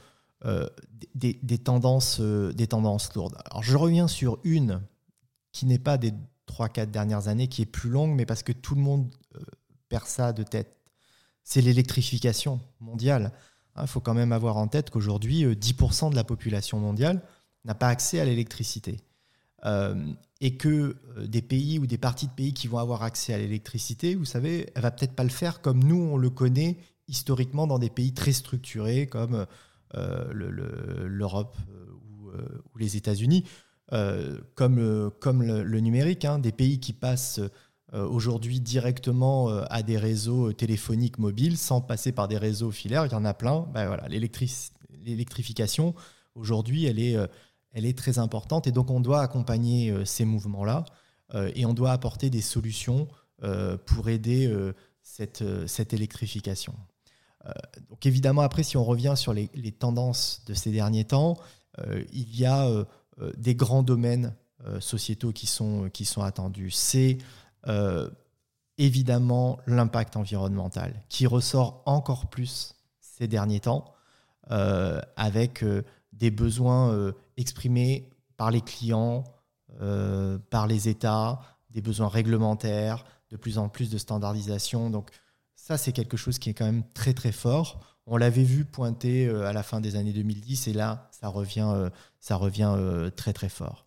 des, 1.15 1.57
tendances, 1.57 2.19
des 2.19 2.67
tendances 2.67 3.13
lourdes. 3.13 3.37
Alors 3.45 3.63
je 3.63 3.75
reviens 3.75 4.07
sur 4.07 4.39
une 4.43 4.81
qui 5.51 5.65
n'est 5.65 5.79
pas 5.79 5.97
des 5.97 6.13
3-4 6.47 6.91
dernières 6.91 7.27
années, 7.27 7.47
qui 7.47 7.61
est 7.61 7.65
plus 7.65 7.89
longue, 7.89 8.11
mais 8.15 8.25
parce 8.25 8.43
que 8.43 8.51
tout 8.51 8.75
le 8.75 8.81
monde 8.81 9.09
perd 9.89 10.05
ça 10.05 10.33
de 10.33 10.43
tête. 10.43 10.75
C'est 11.43 11.61
l'électrification 11.61 12.59
mondiale. 12.79 13.31
Il 13.75 13.81
hein, 13.81 13.87
faut 13.87 13.99
quand 13.99 14.13
même 14.13 14.31
avoir 14.31 14.57
en 14.57 14.67
tête 14.67 14.89
qu'aujourd'hui, 14.89 15.45
10% 15.45 16.11
de 16.11 16.15
la 16.15 16.23
population 16.23 16.79
mondiale 16.79 17.21
n'a 17.65 17.75
pas 17.75 17.87
accès 17.87 18.19
à 18.19 18.25
l'électricité. 18.25 18.99
Euh, 19.65 20.13
et 20.39 20.55
que 20.55 20.97
euh, 21.17 21.25
des 21.25 21.41
pays 21.41 21.79
ou 21.79 21.87
des 21.87 21.97
parties 21.97 22.27
de 22.27 22.31
pays 22.31 22.53
qui 22.53 22.67
vont 22.67 22.77
avoir 22.77 23.01
accès 23.01 23.33
à 23.33 23.39
l'électricité, 23.39 24.13
vous 24.13 24.25
savez, 24.25 24.71
elle 24.75 24.83
va 24.83 24.91
peut-être 24.91 25.15
pas 25.15 25.23
le 25.23 25.29
faire 25.29 25.61
comme 25.61 25.83
nous 25.83 25.99
on 25.99 26.17
le 26.17 26.29
connaît 26.29 26.77
historiquement 27.07 27.65
dans 27.65 27.79
des 27.79 27.89
pays 27.89 28.13
très 28.13 28.33
structurés 28.33 29.07
comme 29.07 29.47
euh, 29.95 30.31
l'Europe 31.07 31.57
ou, 32.73 32.79
les 32.79 32.97
États-Unis, 32.97 33.45
comme, 33.89 34.77
le, 34.79 35.79
numérique, 35.79 36.25
hein, 36.25 36.39
des 36.39 36.51
pays 36.51 36.79
qui 36.79 36.93
passent 36.93 37.39
aujourd'hui 37.93 38.59
directement 38.59 39.47
à 39.47 39.81
des 39.81 39.97
réseaux 39.97 40.51
téléphoniques 40.53 41.17
mobiles 41.19 41.57
sans 41.57 41.81
passer 41.81 42.11
par 42.11 42.27
des 42.27 42.37
réseaux 42.37 42.71
filaires, 42.71 43.05
il 43.05 43.11
y 43.11 43.15
en 43.15 43.25
a 43.25 43.33
plein. 43.33 43.65
Ben 43.73 43.87
voilà, 43.87 44.07
l'électrification 44.09 45.95
aujourd'hui, 46.35 46.85
elle 46.85 46.99
est 47.85 47.97
très 47.97 48.19
importante 48.19 48.67
et 48.67 48.71
donc 48.71 48.89
on 48.89 48.99
doit 48.99 49.21
accompagner 49.21 49.91
euh, 49.91 50.05
ces 50.05 50.25
mouvements-là 50.25 50.85
euh, 51.33 51.51
et 51.55 51.65
on 51.65 51.73
doit 51.73 51.91
apporter 51.91 52.29
des 52.29 52.41
solutions 52.41 53.07
euh, 53.43 53.77
pour 53.77 54.09
aider 54.09 54.51
cette, 55.03 55.93
électrification. 55.93 56.73
Donc 57.89 58.05
évidemment, 58.05 58.41
après, 58.41 58.63
si 58.63 58.77
on 58.77 58.83
revient 58.83 59.13
sur 59.15 59.33
les, 59.33 59.47
tendances 59.71 60.43
de 60.45 60.53
ces 60.53 60.71
derniers 60.71 61.05
temps, 61.05 61.37
il 62.11 62.35
y 62.35 62.45
a 62.45 62.67
des 63.37 63.55
grands 63.55 63.83
domaines 63.83 64.33
sociétaux 64.79 65.31
qui 65.31 65.47
sont, 65.47 65.89
qui 65.93 66.05
sont 66.05 66.23
attendus. 66.23 66.71
C'est 66.71 67.19
évidemment 68.77 69.59
l'impact 69.65 70.17
environnemental 70.17 70.93
qui 71.09 71.27
ressort 71.27 71.83
encore 71.85 72.27
plus 72.27 72.75
ces 72.99 73.27
derniers 73.27 73.59
temps 73.59 73.93
avec 74.49 75.63
des 76.17 76.31
besoins 76.31 76.91
euh, 76.91 77.11
exprimés 77.37 78.09
par 78.37 78.51
les 78.51 78.61
clients, 78.61 79.23
euh, 79.81 80.37
par 80.49 80.67
les 80.67 80.89
États, 80.89 81.39
des 81.69 81.81
besoins 81.81 82.07
réglementaires, 82.07 83.05
de 83.29 83.37
plus 83.37 83.57
en 83.57 83.69
plus 83.69 83.89
de 83.89 83.97
standardisation. 83.97 84.89
Donc 84.89 85.11
ça, 85.67 85.77
c'est 85.77 85.91
quelque 85.91 86.15
chose 86.15 86.39
qui 86.39 86.49
est 86.49 86.53
quand 86.53 86.65
même 86.65 86.83
très 86.93 87.13
très 87.13 87.33
fort. 87.33 87.97
On 88.05 88.15
l'avait 88.15 88.45
vu 88.45 88.63
pointer 88.63 89.27
euh, 89.27 89.47
à 89.47 89.51
la 89.51 89.63
fin 89.63 89.81
des 89.81 89.97
années 89.97 90.13
2010 90.13 90.69
et 90.69 90.73
là, 90.73 91.09
ça 91.11 91.27
revient, 91.27 91.89
ça 92.21 92.37
revient 92.37 92.73
très 93.17 93.33
très 93.33 93.49
fort. 93.49 93.85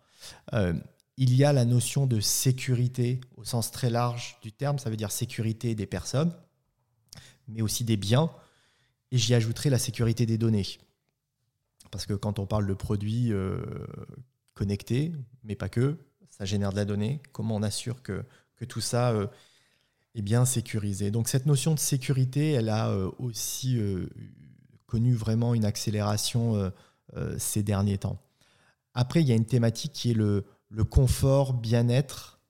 il 0.53 1.35
y 1.35 1.43
a 1.43 1.55
la 1.55 1.65
notion 1.65 2.07
de 2.07 2.21
sécurité 2.21 3.23
au 3.39 3.45
sens 3.45 3.71
très 3.71 3.89
large 3.89 4.37
du 4.43 4.53
terme, 4.53 4.79
ça 4.79 4.91
veut 4.91 4.97
dire 4.99 5.11
sécurité 5.11 5.75
des 5.75 5.87
personnes, 5.87 6.35
mais 7.49 7.63
aussi 7.63 7.83
des 7.83 7.97
biens. 7.97 8.31
Et 9.11 9.17
j'y 9.17 9.33
ajouterai 9.33 9.71
la 9.71 9.79
sécurité 9.79 10.27
des 10.27 10.37
données. 10.37 10.67
Parce 11.91 12.05
que 12.05 12.13
quand 12.13 12.39
on 12.39 12.45
parle 12.47 12.67
de 12.67 12.75
produits 12.75 13.33
euh, 13.33 13.59
connectés, 14.53 15.13
mais 15.45 15.55
pas 15.57 15.71
que, 15.71 15.97
ça 16.29 16.45
génère 16.45 16.73
de 16.73 16.77
la 16.77 16.85
donnée. 16.85 17.23
Comment 17.33 17.57
on 17.57 17.63
assure 17.63 18.03
que 18.03 18.23
tout 18.69 18.83
ça 18.83 19.15
euh, 20.15 20.19
est 20.19 20.23
bien 20.23 20.45
sécurisé 20.45 21.11
Donc 21.11 21.29
cette 21.29 21.47
notion 21.47 21.75
de 21.75 21.79
sécurité, 21.79 22.53
elle 22.53 22.69
a 22.69 22.89
euh, 22.89 23.11
aussi 23.19 23.79
connu 24.87 25.15
vraiment 25.15 25.55
une 25.55 25.65
accélération 25.65 26.73
ces 27.39 27.63
derniers 27.63 27.99
temps. 27.99 28.19
Après, 28.95 29.21
il 29.21 29.29
y 29.29 29.33
a 29.33 29.37
une 29.37 29.47
thématique 29.47 29.93
qui 29.93 30.11
est 30.13 30.15
le, 30.15 30.45
confort, 30.89 31.55
bien-être, 31.55 32.41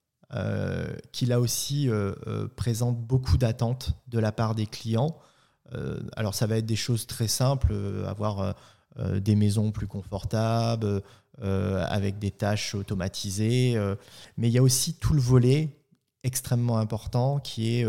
qui 1.13 1.27
là 1.27 1.41
aussi 1.41 1.89
présente 2.57 2.99
beaucoup 2.99 3.37
d'attentes 3.37 3.93
de 4.09 4.19
la 4.19 4.33
part 4.33 4.55
des 4.55 4.67
clients. 4.67 5.19
alors 6.17 6.35
ça 6.35 6.47
va 6.47 6.57
être 6.57 6.67
des 6.67 6.77
choses 6.77 7.07
très 7.07 7.29
simples, 7.29 7.75
avoir 8.07 8.55
euh, 8.99 9.21
des 9.21 9.37
maisons 9.37 9.71
plus 9.71 9.87
confortables, 9.87 11.01
euh, 11.43 11.85
avec 11.89 12.19
des 12.19 12.33
tâches 12.33 12.75
automatisées. 12.75 13.75
Euh, 13.77 13.95
mais 14.37 14.49
il 14.49 14.53
y 14.53 14.59
a 14.59 14.63
aussi 14.63 14.95
tout 14.95 15.15
le 15.15 15.21
volet 15.21 15.71
extrêmement 16.23 16.79
important 16.79 17.39
qui 17.39 17.75
est 17.75 17.87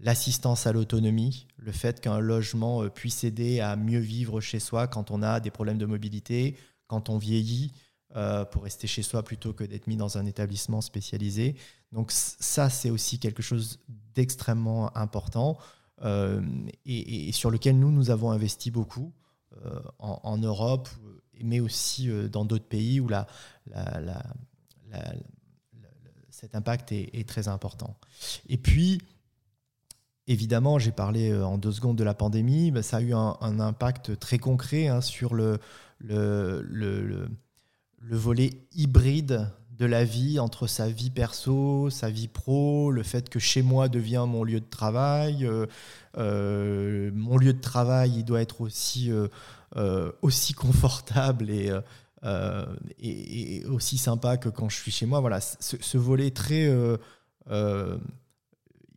l'assistance 0.00 0.66
à 0.66 0.72
l'autonomie, 0.72 1.46
le 1.56 1.72
fait 1.72 2.00
qu'un 2.00 2.18
logement 2.18 2.88
puisse 2.88 3.24
aider 3.24 3.60
à 3.60 3.76
mieux 3.76 3.98
vivre 3.98 4.40
chez 4.40 4.58
soi 4.58 4.86
quand 4.86 5.10
on 5.10 5.22
a 5.22 5.40
des 5.40 5.50
problèmes 5.50 5.78
de 5.78 5.86
mobilité, 5.86 6.56
quand 6.86 7.08
on 7.08 7.18
vieillit, 7.18 7.72
pour 8.50 8.62
rester 8.62 8.86
chez 8.86 9.02
soi 9.02 9.22
plutôt 9.22 9.52
que 9.52 9.64
d'être 9.64 9.86
mis 9.86 9.96
dans 9.96 10.18
un 10.18 10.26
établissement 10.26 10.80
spécialisé. 10.80 11.56
Donc 11.92 12.10
ça, 12.12 12.70
c'est 12.70 12.90
aussi 12.90 13.18
quelque 13.18 13.42
chose 13.42 13.80
d'extrêmement 14.14 14.96
important 14.96 15.58
et, 16.84 17.30
sur 17.32 17.50
lequel 17.50 17.78
nous, 17.78 17.90
nous 17.90 18.10
avons 18.10 18.30
investi 18.30 18.70
beaucoup. 18.70 19.12
Euh, 19.64 19.80
en, 19.98 20.36
Europe, 20.38 20.88
mais 21.40 21.60
aussi 21.60 22.10
euh, 22.10 22.28
dans 22.28 22.44
d'autres 22.44 22.66
pays 22.66 22.98
où 23.00 23.08
la, 23.08 23.26
cet 26.34 26.56
impact 26.56 26.90
est, 26.90 27.28
très 27.28 27.46
important. 27.46 27.96
Et 28.48 28.56
puis, 28.56 29.00
évidemment, 30.26 30.80
j'ai 30.80 30.90
parlé 30.90 31.30
euh, 31.30 31.46
en 31.46 31.58
deux 31.58 31.70
secondes 31.70 31.96
de 31.96 32.02
la 32.02 32.12
pandémie, 32.14 32.72
bah, 32.72 32.82
ça 32.82 32.96
a 32.96 33.00
eu 33.00 33.14
un, 33.14 33.60
impact 33.60 34.18
très 34.18 34.38
concret 34.38 34.88
hein, 34.88 35.00
sur 35.00 35.34
le, 35.34 35.60
le, 36.00 36.60
le, 36.68 37.28
le, 38.00 38.16
volet 38.16 38.50
hybride 38.72 39.48
de 39.70 39.86
la 39.86 40.04
vie 40.04 40.40
entre 40.40 40.66
sa 40.66 40.88
vie 40.88 41.10
perso, 41.10 41.88
sa 41.88 42.10
vie 42.10 42.28
pro, 42.28 42.90
le 42.90 43.04
fait 43.04 43.28
que 43.28 43.38
chez 43.38 43.62
moi 43.62 43.88
devient 43.88 44.24
mon 44.26 44.42
lieu 44.42 44.58
de 44.58 44.68
travail. 44.68 45.46
Euh, 45.46 45.66
euh, 46.18 47.12
mon 47.14 47.36
lieu 47.36 47.52
de 47.52 47.60
travail, 47.60 48.12
il 48.16 48.24
doit 48.24 48.40
être 48.40 48.60
aussi, 48.60 49.12
aussi 50.22 50.52
confortable 50.52 51.48
et, 51.48 51.70
et, 52.98 53.64
aussi 53.66 53.98
sympa 53.98 54.36
que 54.36 54.48
quand 54.48 54.68
je 54.68 54.76
suis 54.76 54.90
chez 54.90 55.06
moi. 55.06 55.20
Voilà, 55.20 55.40
ce, 55.40 55.98
volet 55.98 56.30
très... 56.30 56.64
Il 57.50 57.88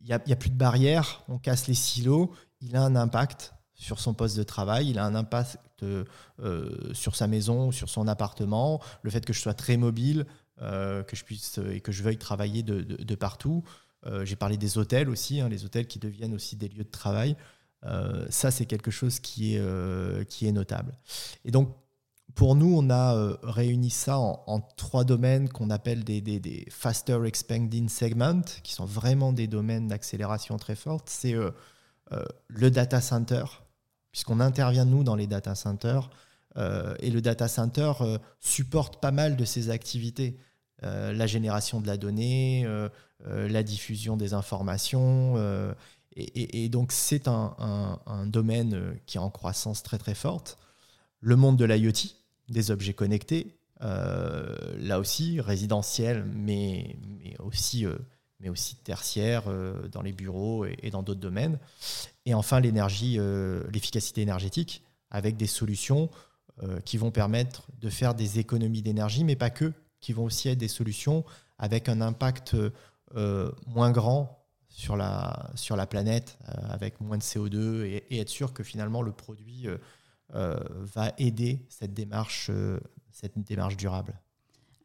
n'y 0.04 0.12
a, 0.12 0.20
a, 0.26 0.36
plus 0.36 0.50
de 0.50 0.56
barrières, 0.56 1.22
on 1.28 1.38
casse 1.38 1.66
les 1.66 1.74
silos, 1.74 2.32
il 2.60 2.76
a 2.76 2.82
un 2.82 2.96
impact 2.96 3.52
sur 3.74 4.00
son 4.00 4.14
poste 4.14 4.36
de 4.36 4.42
travail, 4.42 4.88
il 4.88 4.98
a 4.98 5.04
un 5.04 5.14
impact 5.14 5.58
sur 6.92 7.16
sa 7.16 7.26
maison, 7.26 7.72
sur 7.72 7.90
son 7.90 8.08
appartement, 8.08 8.80
le 9.02 9.10
fait 9.10 9.24
que 9.26 9.32
je 9.32 9.40
sois 9.40 9.54
très 9.54 9.76
mobile, 9.76 10.26
euh, 10.60 11.04
que 11.04 11.14
je 11.14 11.24
puisse 11.24 11.60
et 11.72 11.80
que 11.80 11.92
je 11.92 12.02
veuille 12.02 12.18
travailler 12.18 12.64
de, 12.64 13.14
partout. 13.14 13.62
Euh, 14.06 14.24
j'ai 14.24 14.34
parlé 14.34 14.56
des 14.56 14.76
hôtels 14.76 15.08
aussi, 15.08 15.40
hein, 15.40 15.48
les 15.48 15.64
hôtels 15.64 15.86
qui 15.86 16.00
deviennent 16.00 16.34
aussi 16.34 16.56
des 16.56 16.68
lieux 16.68 16.82
de 16.82 16.90
travail. 16.90 17.36
Euh, 17.84 18.26
ça, 18.28 18.50
c'est 18.50 18.66
quelque 18.66 18.90
chose 18.90 19.20
qui 19.20 19.54
est, 19.54 20.28
qui 20.28 20.48
est 20.48 20.52
notable. 20.52 20.98
Et 21.44 21.52
donc, 21.52 21.76
pour 22.38 22.54
nous, 22.54 22.72
on 22.72 22.88
a 22.88 23.36
réuni 23.42 23.90
ça 23.90 24.16
en, 24.16 24.60
trois 24.76 25.02
domaines 25.02 25.48
qu'on 25.48 25.70
appelle 25.70 26.04
des, 26.04 26.66
faster 26.70 27.18
expanding 27.26 27.88
segments, 27.88 28.42
qui 28.62 28.72
sont 28.72 28.84
vraiment 28.84 29.32
des 29.32 29.48
domaines 29.48 29.88
d'accélération 29.88 30.56
très 30.56 30.76
forte. 30.76 31.10
C'est 31.10 31.34
le 32.48 32.70
data 32.70 33.00
center, 33.00 33.42
puisqu'on 34.12 34.38
intervient, 34.38 34.84
nous, 34.84 35.02
dans 35.02 35.16
les 35.16 35.26
data 35.26 35.56
centers. 35.56 36.10
et 36.56 37.10
le 37.10 37.20
data 37.20 37.48
center 37.48 37.92
supporte 38.38 39.00
pas 39.00 39.10
mal 39.10 39.36
de 39.36 39.44
ces 39.44 39.70
activités. 39.70 40.38
Euh, 40.84 41.12
la 41.12 41.26
génération 41.26 41.80
de 41.80 41.88
la 41.88 41.96
donnée, 41.96 42.62
euh, 42.64 42.88
euh, 43.26 43.48
la 43.48 43.64
diffusion 43.64 44.16
des 44.16 44.32
informations. 44.32 45.36
Et, 46.14 46.68
donc 46.68 46.92
c'est 46.92 47.28
un, 47.28 48.26
domaine 48.26 48.98
qui 49.06 49.18
est 49.18 49.20
en 49.20 49.30
croissance 49.30 49.82
très 49.82 49.98
très 49.98 50.14
forte. 50.14 50.58
Le 51.20 51.36
monde 51.36 51.56
de 51.56 51.64
l'IoT, 51.64 52.17
des 52.48 52.70
objets 52.70 52.94
connectés, 52.94 53.58
là 53.80 54.98
aussi 54.98 55.40
résidentiel, 55.40 56.24
mais, 56.24 56.96
mais 57.06 57.36
aussi 57.38 57.86
mais 58.40 58.48
aussi 58.48 58.76
tertiaire 58.76 59.44
dans 59.90 60.02
les 60.02 60.12
bureaux 60.12 60.64
et, 60.64 60.90
dans 60.90 61.02
d'autres 61.02 61.20
domaines. 61.20 61.58
Et 62.24 62.34
enfin, 62.34 62.60
l'énergie, 62.60 63.18
l'efficacité 63.72 64.22
énergétique, 64.22 64.84
avec 65.10 65.36
des 65.36 65.46
solutions 65.46 66.08
qui 66.84 66.98
vont 66.98 67.10
permettre 67.10 67.66
de 67.80 67.88
faire 67.88 68.14
des 68.14 68.38
économies 68.38 68.82
d'énergie, 68.82 69.24
mais 69.24 69.36
pas 69.36 69.50
que, 69.50 69.72
qui 70.00 70.12
vont 70.12 70.24
aussi 70.24 70.48
être 70.48 70.58
des 70.58 70.68
solutions 70.68 71.24
avec 71.58 71.88
un 71.88 72.00
impact 72.00 72.56
moins 73.66 73.90
grand 73.90 74.38
sur 74.68 74.96
la, 74.96 75.50
sur 75.56 75.74
la 75.74 75.86
planète, 75.86 76.38
avec 76.44 77.00
moins 77.00 77.18
de 77.18 77.22
CO2, 77.22 77.84
et, 77.84 78.20
être 78.20 78.28
sûr 78.28 78.52
que 78.52 78.62
finalement 78.62 79.02
le 79.02 79.12
produit 79.12 79.66
va 80.30 81.12
aider 81.18 81.66
cette 81.68 81.94
démarche, 81.94 82.50
cette 83.10 83.38
démarche 83.38 83.76
durable. 83.76 84.18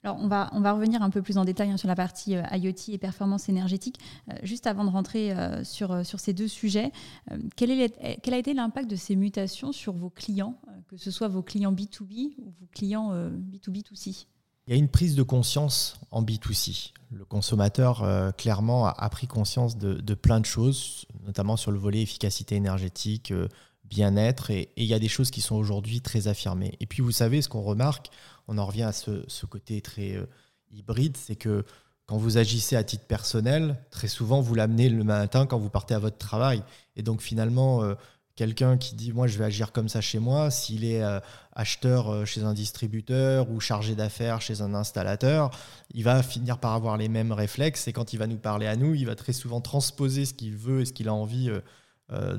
Alors, 0.03 0.17
on 0.19 0.27
va, 0.27 0.49
on 0.51 0.59
va 0.59 0.73
revenir 0.73 1.01
un 1.01 1.09
peu 1.09 1.21
plus 1.21 1.37
en 1.37 1.45
détail 1.45 1.71
hein, 1.71 1.77
sur 1.77 1.87
la 1.87 1.95
partie 1.95 2.35
euh, 2.35 2.43
IoT 2.51 2.89
et 2.89 2.97
performance 2.97 3.47
énergétique. 3.47 3.99
Euh, 4.29 4.33
juste 4.43 4.67
avant 4.67 4.83
de 4.83 4.89
rentrer 4.89 5.31
euh, 5.31 5.63
sur, 5.63 6.05
sur 6.05 6.19
ces 6.19 6.33
deux 6.33 6.49
sujets, 6.49 6.91
quel, 7.55 7.71
est, 7.71 8.19
quel 8.21 8.33
a 8.33 8.37
été 8.37 8.53
l'impact 8.53 8.89
de 8.89 8.97
ces 8.97 9.15
mutations 9.15 9.71
sur 9.71 9.93
vos 9.93 10.09
clients, 10.09 10.59
que 10.89 10.97
ce 10.97 11.09
soit 11.09 11.29
vos 11.29 11.41
clients 11.41 11.71
B2B 11.71 12.33
ou 12.37 12.53
vos 12.59 12.67
clients 12.71 13.13
B2B2C 13.13 14.27
il 14.65 14.71
y 14.71 14.77
a 14.77 14.79
une 14.79 14.87
prise 14.87 15.15
de 15.15 15.23
conscience 15.23 15.99
en 16.09 16.23
B2C. 16.23 16.93
Le 17.11 17.25
consommateur, 17.25 18.33
clairement, 18.37 18.87
a, 18.87 19.09
pris 19.09 19.27
conscience 19.27 19.77
de, 19.77 19.95
de, 19.95 20.13
plein 20.13 20.39
de 20.39 20.45
choses, 20.45 21.03
notamment 21.25 21.57
sur 21.57 21.71
le 21.71 21.77
volet 21.77 22.01
efficacité 22.01 22.55
énergétique, 22.55 23.33
bien-être, 23.93 24.49
et, 24.49 24.69
il 24.75 24.85
y 24.85 24.93
a 24.93 24.99
des 24.99 25.07
choses 25.07 25.29
qui 25.29 25.41
sont 25.41 25.55
aujourd'hui 25.55 26.01
très 26.01 26.27
affirmées. 26.27 26.75
Et 26.79 26.87
puis, 26.87 27.01
vous 27.01 27.11
savez, 27.11 27.41
ce 27.41 27.49
qu'on 27.49 27.61
remarque, 27.61 28.09
on 28.47 28.57
en 28.57 28.65
revient 28.65 28.83
à 28.83 28.91
ce, 28.91 29.45
côté 29.45 29.81
très 29.81 30.15
euh, 30.15 30.25
hybride, 30.71 31.15
c'est 31.15 31.35
que 31.35 31.63
quand 32.07 32.17
vous 32.17 32.37
agissez 32.37 32.75
à 32.75 32.83
titre 32.83 33.05
personnel, 33.05 33.77
très 33.89 34.09
souvent 34.09 34.41
vous 34.41 34.55
l'amenez 34.55 34.89
le 34.89 35.03
matin 35.05 35.45
quand 35.45 35.57
vous 35.57 35.69
partez 35.69 35.93
à 35.93 35.99
votre 35.99 36.17
travail. 36.17 36.61
Et 36.97 37.01
donc 37.01 37.21
finalement, 37.21 37.81
euh, 37.81 37.93
quelqu'un 38.35 38.77
qui 38.77 38.95
dit 38.95 39.13
moi 39.13 39.27
je 39.27 39.37
vais 39.37 39.45
agir 39.45 39.71
comme 39.71 39.87
ça 39.87 40.01
chez 40.01 40.19
moi, 40.19 40.51
s'il 40.51 40.83
est 40.83 41.01
euh, 41.01 41.21
acheteur 41.53 42.27
chez 42.27 42.43
un 42.43 42.53
distributeur 42.53 43.49
ou 43.49 43.61
chargé 43.61 43.95
d'affaires 43.95 44.41
chez 44.41 44.61
un 44.61 44.73
installateur, 44.73 45.49
il 45.93 46.03
va 46.03 46.21
finir 46.23 46.57
par 46.57 46.73
avoir 46.73 46.97
les 46.97 47.07
mêmes 47.07 47.31
réflexes. 47.31 47.87
Et 47.87 47.93
quand 47.93 48.11
il 48.11 48.17
va 48.17 48.27
nous 48.27 48.37
parler 48.37 48.67
à 48.67 48.75
nous, 48.75 48.93
il 48.95 49.05
va 49.05 49.15
très 49.15 49.33
souvent 49.33 49.61
transposer 49.61 50.25
ce 50.25 50.33
qu'il 50.33 50.57
veut 50.57 50.81
et 50.81 50.85
ce 50.85 50.91
qu'il 50.91 51.07
a 51.07 51.13
envie 51.13 51.49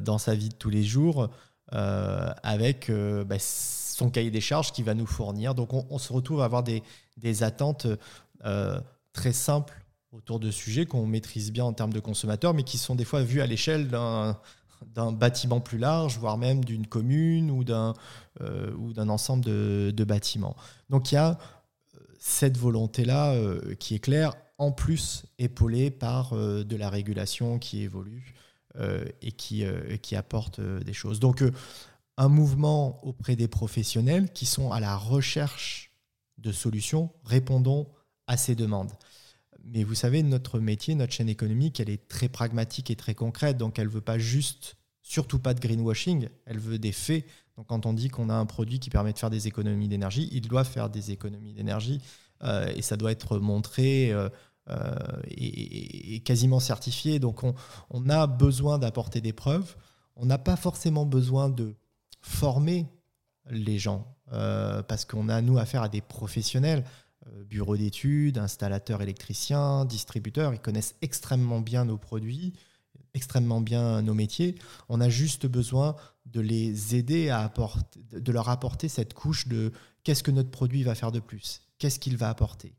dans 0.01 0.19
sa 0.19 0.35
vie 0.35 0.49
de 0.49 0.55
tous 0.55 0.71
les 0.71 0.85
jours 0.85 1.31
avec 1.71 2.91
bah, 3.27 3.39
son 3.95 4.11
cahier 4.11 4.31
des 4.31 4.41
charges 4.41 4.73
qui 4.73 4.83
va 4.83 4.95
nous 4.95 5.07
fournir. 5.07 5.55
Donc 5.55 5.73
on, 5.73 5.99
se 5.99 6.13
retrouve 6.13 6.43
à 6.43 6.45
avoir 6.45 6.63
des, 6.63 7.43
attentes 7.43 7.87
euh, 8.45 8.81
très 9.13 9.33
simples 9.33 9.85
autour 10.13 10.41
de 10.41 10.51
sujets 10.51 10.87
qu'on 10.87 11.07
maîtrise 11.07 11.53
bien 11.53 11.65
en 11.65 11.73
termes 11.73 11.93
de 11.93 12.01
consommateurs, 12.01 12.55
mais 12.55 12.65
qui 12.65 12.79
sont 12.79 12.95
des 12.95 13.05
fois 13.05 13.23
vus 13.23 13.41
à 13.41 13.47
l'échelle 13.47 13.89
d'un 13.89 15.13
bâtiment 15.13 15.61
plus 15.61 15.79
large, 15.79 16.19
voire 16.19 16.39
même 16.39 16.65
d'une 16.65 16.87
commune 16.87 17.51
ou 17.51 17.65
d'un 17.65 17.95
euh, 18.41 18.73
ensemble 19.09 19.45
de, 19.45 20.05
bâtiments. 20.05 20.57
Donc 20.91 21.13
il 21.13 21.17
y 21.17 21.19
a 21.19 21.31
euh, 21.31 21.99
cette 22.19 22.59
volonté-là 22.59 23.35
qui 23.79 23.95
est 23.95 24.01
claire, 24.01 24.35
en 24.59 24.71
plus 24.71 25.25
épaulée 25.39 25.91
par 25.91 26.33
de 26.35 26.77
la 26.77 26.89
régulation 26.89 27.59
qui 27.59 27.83
évolue 27.83 28.35
et 29.23 29.33
qui, 29.33 29.65
qui 30.03 30.17
apporte 30.17 30.61
des 30.61 30.93
choses. 30.93 31.21
Donc 31.21 31.43
un 32.17 32.29
mouvement 32.29 33.05
auprès 33.05 33.37
des 33.37 33.49
professionnels 33.49 34.33
qui 34.33 34.47
sont 34.47 34.71
à 34.71 34.81
la 34.81 34.97
recherche 34.97 35.93
de 36.39 36.53
solutions 36.53 37.11
répondant 37.25 37.89
à 38.27 38.37
ces 38.37 38.55
demandes. 38.55 38.93
Mais 39.65 39.83
vous 39.83 39.95
savez, 39.95 40.23
notre 40.23 40.61
métier, 40.61 40.95
notre 40.95 41.13
chaîne 41.13 41.29
économique, 41.29 41.81
elle 41.81 41.91
est 41.91 42.09
très 42.09 42.29
pragmatique 42.29 42.91
et 42.91 42.97
très 42.97 43.15
concrète, 43.15 43.57
donc 43.57 43.79
elle 43.79 43.87
ne 43.87 43.93
veut 43.93 44.01
pas 44.01 44.19
juste, 44.19 44.77
surtout 45.03 45.39
pas 45.39 45.55
de 45.55 45.61
greenwashing, 45.61 46.29
elle 46.45 46.59
veut 46.59 46.79
des 46.79 46.93
faits. 46.93 47.25
Donc 47.57 47.69
quand 47.69 47.87
on 47.87 47.93
dit 47.93 48.09
qu'on 48.09 48.29
a 48.29 48.35
un 48.35 48.47
produit 48.47 48.79
qui 48.79 48.91
permet 48.91 49.13
de 49.13 49.19
faire 49.19 49.31
des 49.31 49.49
économies 49.49 49.89
d'énergie, 49.89 50.29
il 50.33 50.43
doit 50.43 50.65
faire 50.65 50.91
des 50.91 51.13
économies 51.13 51.55
d'énergie 51.55 52.03
euh, 52.43 52.71
et 52.77 52.83
ça 52.83 52.97
doit 52.97 53.13
être 53.13 53.39
montré. 53.39 54.13
Euh, 54.13 54.29
euh, 54.68 54.94
et, 55.29 56.20
quasiment 56.20 56.61
certifié. 56.61 57.18
Donc 57.18 57.44
on, 57.44 57.55
on 57.90 58.09
a 58.09 58.27
besoin 58.27 58.79
d'apporter 58.79 59.20
des 59.20 59.33
preuves. 59.33 59.77
On 60.16 60.27
n'a 60.27 60.38
pas 60.38 60.57
forcément 60.57 61.05
besoin 61.05 61.48
de 61.48 61.74
former 62.22 62.87
les 63.50 63.79
gens, 63.79 64.16
euh, 64.33 64.83
parce 64.83 65.05
qu'on 65.05 65.29
a, 65.29 65.40
nous, 65.42 65.59
affaire 65.59 65.83
à 65.83 65.88
des 65.88 66.00
professionnels, 66.00 66.85
euh, 67.27 67.44
bureaux 67.44 67.77
d'études, 67.77 68.38
installateurs 68.38 69.03
électriciens, 69.03 69.85
distributeurs, 69.85 70.55
ils 70.55 70.61
connaissent 70.61 70.94
extrêmement 71.03 71.61
bien 71.61 71.85
nos 71.85 71.98
produits, 71.98 72.55
extrêmement 73.12 73.61
bien 73.61 74.03
nos 74.03 74.14
métiers. 74.14 74.57
On 74.88 75.00
a 75.00 75.09
juste 75.09 75.46
besoin 75.46 75.96
de 76.27 76.40
les 76.40 76.94
aider 76.96 77.29
à 77.29 77.40
apporter, 77.40 78.00
de 78.12 78.33
leur 78.33 78.48
apporter 78.48 78.88
cette 78.88 79.14
couche 79.14 79.46
de 79.46 79.72
qu'est-ce 80.03 80.22
que 80.22 80.31
notre 80.31 80.50
produit 80.50 80.83
va 80.83 80.94
faire 80.94 81.12
de 81.12 81.20
plus, 81.20 81.62
qu'est-ce 81.79 81.98
qu'il 81.98 82.16
va 82.16 82.29
apporter. 82.29 82.74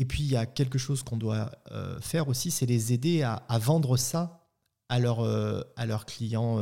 Et 0.00 0.04
puis, 0.04 0.24
il 0.24 0.30
y 0.32 0.36
a 0.36 0.46
quelque 0.46 0.78
chose 0.78 1.04
qu'on 1.04 1.16
doit 1.16 1.52
euh, 1.70 2.00
faire 2.00 2.26
aussi, 2.26 2.50
c'est 2.50 2.66
les 2.66 2.92
aider 2.92 3.22
à, 3.22 3.58
vendre 3.58 3.96
ça 3.96 4.40
à 4.88 4.98
leur, 4.98 5.22
leur 5.86 6.04
client 6.04 6.58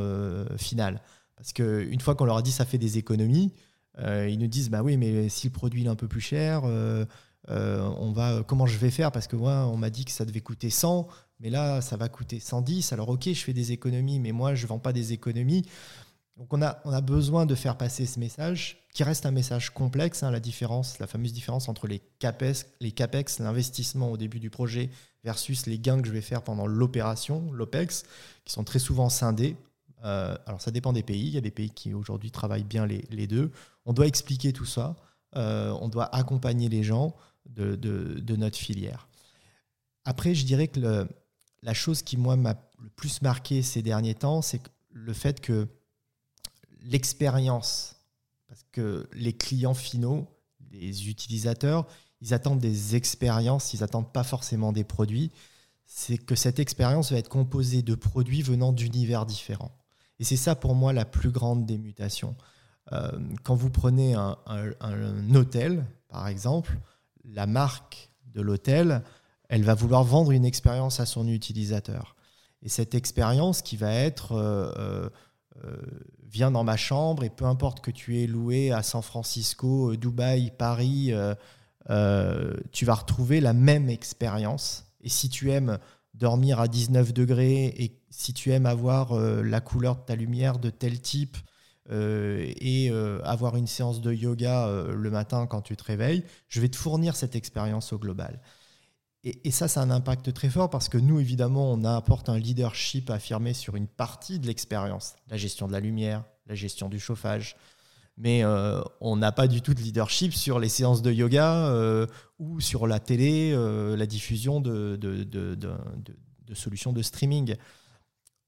final. 0.57 1.01
Parce 1.35 1.53
qu'une 1.53 1.99
fois 1.99 2.13
qu'on 2.15 2.25
leur 2.25 2.37
a 2.37 2.41
dit 2.43 2.51
ça 2.51 2.65
fait 2.65 2.77
des 2.77 2.99
économies, 2.99 3.53
euh, 3.99 4.29
ils 4.29 4.37
nous 4.37 4.47
disent 4.47 4.69
bah 4.69 4.83
oui, 4.83 4.97
mais 4.97 5.29
si 5.29 5.47
le 5.47 5.53
produit 5.53 5.85
est 5.85 5.87
un 5.87 5.95
peu 5.95 6.07
plus 6.07 6.21
cher, 6.21 6.61
euh, 6.65 7.05
euh, 7.49 7.81
on 7.97 8.11
va, 8.11 8.43
comment 8.45 8.65
je 8.65 8.77
vais 8.77 8.91
faire? 8.91 9.11
Parce 9.11 9.27
que 9.27 9.35
moi, 9.35 9.65
on 9.67 9.77
m'a 9.77 9.89
dit 9.89 10.05
que 10.05 10.11
ça 10.11 10.25
devait 10.25 10.41
coûter 10.41 10.69
100, 10.69 11.07
mais 11.39 11.49
là, 11.49 11.81
ça 11.81 11.97
va 11.97 12.09
coûter 12.09 12.39
110. 12.39 12.93
Alors 12.93 13.09
ok, 13.09 13.23
je 13.25 13.41
fais 13.43 13.53
des 13.53 13.71
économies, 13.71 14.19
mais 14.19 14.31
moi, 14.31 14.55
je 14.55 14.63
ne 14.63 14.67
vends 14.67 14.79
pas 14.79 14.93
des 14.93 15.13
économies. 15.13 15.65
Donc 16.39 16.53
on 16.53 16.61
a, 16.61 16.79
on 16.85 16.93
a 16.93 17.01
besoin 17.01 17.45
de 17.45 17.53
faire 17.53 17.75
passer 17.75 18.05
ce 18.05 18.17
message, 18.17 18.87
qui 18.93 19.03
reste 19.03 19.25
un 19.25 19.31
message 19.31 19.71
complexe, 19.71 20.23
hein, 20.23 20.31
la 20.31 20.39
différence, 20.39 20.97
la 20.97 21.05
fameuse 21.05 21.33
différence 21.33 21.67
entre 21.67 21.85
les 21.85 21.99
CAPEX, 22.19 22.65
les 22.79 22.93
CAPEX, 22.93 23.39
l'investissement 23.39 24.09
au 24.09 24.15
début 24.15 24.39
du 24.39 24.49
projet, 24.49 24.89
versus 25.25 25.65
les 25.65 25.77
gains 25.77 26.01
que 26.01 26.07
je 26.07 26.13
vais 26.13 26.21
faire 26.21 26.41
pendant 26.41 26.65
l'opération, 26.65 27.51
l'OPEX, 27.51 28.03
qui 28.45 28.53
sont 28.53 28.63
très 28.63 28.79
souvent 28.79 29.09
scindés. 29.09 29.57
Euh, 30.05 30.37
alors 30.45 30.61
ça 30.61 30.71
dépend 30.71 30.93
des 30.93 31.03
pays. 31.03 31.27
Il 31.27 31.33
y 31.33 31.37
a 31.37 31.41
des 31.41 31.51
pays 31.51 31.71
qui 31.71 31.93
aujourd'hui 31.93 32.31
travaillent 32.31 32.63
bien 32.63 32.85
les, 32.85 33.27
deux. 33.27 33.51
On 33.85 33.91
doit 33.91 34.07
expliquer 34.07 34.53
tout 34.53 34.65
ça. 34.65 34.95
Euh, 35.35 35.71
on 35.81 35.89
doit 35.89 36.15
accompagner 36.15 36.69
les 36.69 36.83
gens 36.83 37.17
de, 37.47 38.35
notre 38.37 38.57
filière. 38.57 39.09
Après, 40.05 40.33
je 40.33 40.45
dirais 40.45 40.69
que 40.69 41.05
la 41.61 41.73
chose 41.73 42.01
qui, 42.01 42.15
moi, 42.15 42.37
m'a 42.37 42.55
le 42.81 42.89
plus 42.91 43.21
marqué 43.21 43.61
ces 43.61 43.81
derniers 43.81 44.15
temps, 44.15 44.41
c'est 44.41 44.61
le 44.93 45.11
fait 45.11 45.41
que 45.41 45.67
l'expérience, 46.83 47.95
parce 48.47 48.63
que 48.71 49.07
les 49.13 49.33
clients 49.33 49.73
finaux, 49.73 50.27
les 50.71 51.09
utilisateurs, 51.09 51.87
ils 52.21 52.33
attendent 52.33 52.59
des 52.59 52.95
expériences, 52.95 53.73
ils 53.73 53.81
n'attendent 53.81 54.11
pas 54.11 54.23
forcément 54.23 54.71
des 54.71 54.83
produits, 54.83 55.31
c'est 55.85 56.17
que 56.17 56.35
cette 56.35 56.59
expérience 56.59 57.11
va 57.11 57.17
être 57.17 57.29
composée 57.29 57.81
de 57.81 57.95
produits 57.95 58.41
venant 58.41 58.71
d'univers 58.71 59.25
différents. 59.25 59.71
Et 60.19 60.23
c'est 60.23 60.37
ça 60.37 60.55
pour 60.55 60.75
moi 60.75 60.93
la 60.93 61.05
plus 61.05 61.31
grande 61.31 61.65
des 61.65 61.77
mutations. 61.77 62.35
Euh, 62.91 63.11
quand 63.43 63.55
vous 63.55 63.69
prenez 63.69 64.13
un, 64.13 64.35
hôtel, 65.35 65.85
par 66.07 66.27
exemple, 66.27 66.77
la 67.23 67.47
marque 67.47 68.11
de 68.25 68.41
l'hôtel, 68.41 69.03
elle 69.47 69.63
va 69.63 69.73
vouloir 69.73 70.03
vendre 70.03 70.31
une 70.31 70.45
expérience 70.45 70.99
à 70.99 71.05
son 71.05 71.27
utilisateur. 71.27 72.15
Et 72.61 72.69
cette 72.69 72.93
expérience 72.93 73.61
qui 73.61 73.77
va 73.77 73.93
être 73.93 74.33
euh, 74.33 75.09
euh, 75.63 75.77
viens 76.31 76.51
dans 76.51 76.63
ma 76.63 76.77
chambre 76.77 77.23
et 77.23 77.29
peu 77.29 77.45
importe 77.45 77.81
que 77.81 77.91
tu 77.91 78.21
aies 78.21 78.27
loué 78.27 78.71
à 78.71 78.83
San 78.83 79.01
Francisco, 79.01 79.95
Dubaï, 79.95 80.51
Paris, 80.57 81.11
tu 82.71 82.85
vas 82.85 82.93
retrouver 82.93 83.41
la 83.41 83.53
même 83.53 83.89
expérience. 83.89 84.85
Et 85.01 85.09
si 85.09 85.29
tu 85.29 85.51
aimes 85.51 85.79
dormir 86.19 86.59
à 86.59 86.67
19 86.67 87.13
degrés 87.13 87.65
et 87.77 87.97
si 88.09 88.33
tu 88.33 88.51
aimes 88.51 88.65
avoir 88.65 89.13
euh, 89.13 89.41
la 89.41 89.61
couleur 89.61 89.95
de 89.95 90.01
ta 90.01 90.15
lumière 90.15 90.59
de 90.59 90.69
tel 90.69 90.99
type 90.99 91.37
euh, 91.91 92.51
et 92.59 92.89
euh, 92.91 93.21
avoir 93.23 93.55
une 93.55 93.67
séance 93.67 94.01
de 94.01 94.13
yoga 94.13 94.69
le 94.91 95.09
matin 95.09 95.47
quand 95.47 95.61
tu 95.61 95.75
te 95.75 95.83
réveilles, 95.83 96.23
je 96.49 96.61
vais 96.61 96.69
te 96.69 96.75
fournir 96.75 97.15
cette 97.15 97.35
expérience 97.35 97.93
au 97.93 97.97
global. 97.97 98.39
Et, 99.23 99.51
ça, 99.51 99.65
a 99.65 99.83
un 99.83 99.91
impact 99.91 100.33
très 100.33 100.49
fort 100.49 100.69
parce 100.69 100.87
que 100.87 100.97
nous, 100.97 101.19
évidemment, 101.19 101.73
on 101.73 101.83
apporte 101.83 102.29
un 102.29 102.37
leadership 102.37 103.09
affirmé 103.09 103.53
sur 103.53 103.75
une 103.75 103.87
partie 103.87 104.39
de 104.39 104.47
l'expérience, 104.47 105.15
la 105.27 105.35
gestion 105.35 105.67
de 105.67 105.73
la 105.73 105.81
lumière, 105.81 106.23
la 106.47 106.55
gestion 106.55 106.87
du 106.87 106.99
chauffage, 107.01 107.57
mais 108.15 108.43
euh, 108.45 108.81
on 109.01 109.17
n'a 109.17 109.33
pas 109.33 109.47
du 109.47 109.61
tout 109.61 109.73
de 109.73 109.81
leadership 109.81 110.33
sur 110.33 110.57
les 110.57 110.69
séances 110.69 111.01
de 111.01 111.11
yoga 111.11 111.67
euh, 111.67 112.07
ou 112.37 112.61
sur 112.61 112.87
la 112.87 112.99
télé, 113.01 113.51
euh, 113.53 113.97
la 113.97 114.05
diffusion 114.05 114.61
de, 114.61 114.95
de, 114.95 116.53
solutions 116.53 116.93
de 116.93 117.01
streaming. 117.01 117.55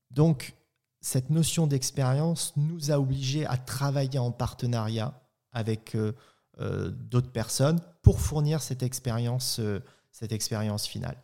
Donc, 0.09 0.55
cette 1.01 1.29
notion 1.29 1.67
d'expérience 1.67 2.53
nous 2.55 2.91
a 2.91 2.99
obligés 2.99 3.45
à 3.45 3.57
travailler 3.57 4.19
en 4.19 4.31
partenariat 4.31 5.21
avec 5.51 5.97
d'autres 7.09 7.31
personnes 7.31 7.79
pour 8.01 8.19
fournir 8.19 8.61
cette 8.61 8.83
expérience, 8.83 9.59
cette 10.11 10.31
expérience 10.31 10.85
finale. 10.87 11.17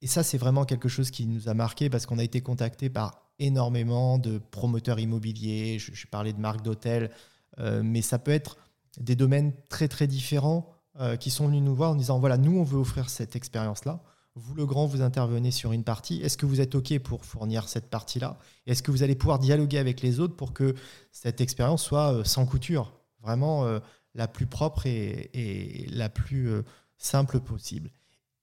et 0.00 0.06
ça, 0.06 0.22
c'est 0.22 0.38
vraiment 0.38 0.64
quelque 0.64 0.88
chose 0.88 1.10
qui 1.10 1.26
nous 1.26 1.48
a 1.48 1.54
marqué 1.54 1.90
parce 1.90 2.06
qu'on 2.06 2.18
a 2.18 2.24
été 2.24 2.40
contacté 2.40 2.88
par 2.88 3.28
énormément 3.38 4.18
de 4.18 4.38
promoteurs 4.38 4.98
immobiliers. 4.98 5.78
Je, 5.78 6.06
parlais 6.06 6.32
de 6.32 6.40
marques 6.40 6.62
d'hôtels, 6.62 7.10
euh, 7.58 7.82
mais 7.84 8.02
ça 8.02 8.18
peut 8.18 8.30
être 8.30 8.58
des 8.98 9.16
domaines 9.16 9.52
très 9.68 9.88
très 9.88 10.06
différents 10.06 10.72
euh, 11.00 11.16
qui 11.16 11.30
sont 11.30 11.46
venus 11.46 11.62
nous 11.62 11.74
voir 11.74 11.92
en 11.92 11.94
disant 11.94 12.18
voilà, 12.18 12.36
nous 12.36 12.58
on 12.58 12.64
veut 12.64 12.78
offrir 12.78 13.08
cette 13.10 13.36
expérience-là. 13.36 14.02
Vous, 14.34 14.54
le 14.54 14.66
grand, 14.66 14.86
vous 14.86 15.02
intervenez 15.02 15.50
sur 15.50 15.72
une 15.72 15.82
partie. 15.82 16.20
Est-ce 16.22 16.36
que 16.36 16.46
vous 16.46 16.60
êtes 16.60 16.76
OK 16.76 16.96
pour 17.00 17.24
fournir 17.24 17.68
cette 17.68 17.90
partie-là? 17.90 18.38
Est-ce 18.66 18.84
que 18.84 18.92
vous 18.92 19.02
allez 19.02 19.16
pouvoir 19.16 19.40
dialoguer 19.40 19.78
avec 19.78 20.00
les 20.00 20.20
autres 20.20 20.36
pour 20.36 20.52
que 20.52 20.76
cette 21.10 21.40
expérience 21.40 21.82
soit 21.82 22.12
euh, 22.12 22.24
sans 22.24 22.46
couture, 22.46 22.92
vraiment 23.20 23.66
la 24.14 24.28
plus 24.28 24.46
propre 24.46 24.86
et, 24.86 25.86
la 25.90 26.08
plus 26.08 26.50
simple 26.96 27.40
possible 27.40 27.90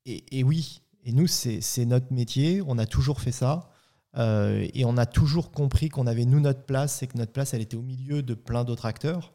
et, 0.05 0.43
oui, 0.43 0.81
et 1.03 1.11
nous, 1.11 1.27
c'est 1.27 1.85
notre 1.85 2.13
métier, 2.13 2.61
on 2.65 2.77
a 2.77 2.85
toujours 2.85 3.21
fait 3.21 3.31
ça. 3.31 3.69
Euh, 4.17 4.67
et 4.73 4.85
on 4.85 4.97
a 4.97 5.05
toujours 5.05 5.51
compris 5.51 5.89
qu'on 5.89 6.07
avait, 6.07 6.25
nous, 6.25 6.39
notre 6.39 6.63
place, 6.63 7.03
et 7.03 7.07
que 7.07 7.17
notre 7.17 7.31
place, 7.31 7.53
elle 7.53 7.61
était 7.61 7.75
au 7.75 7.81
milieu 7.81 8.23
de 8.23 8.33
plein 8.33 8.63
d'autres 8.63 8.85
acteurs. 8.85 9.33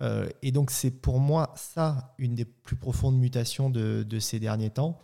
Euh, 0.00 0.28
et 0.42 0.52
donc, 0.52 0.70
c'est 0.70 0.90
pour 0.90 1.18
moi 1.18 1.52
ça, 1.56 2.14
une 2.18 2.34
des 2.34 2.44
plus 2.44 2.76
profondes 2.76 3.18
mutations 3.18 3.70
de, 3.70 4.18
ces 4.18 4.38
derniers 4.38 4.70
temps. 4.70 4.98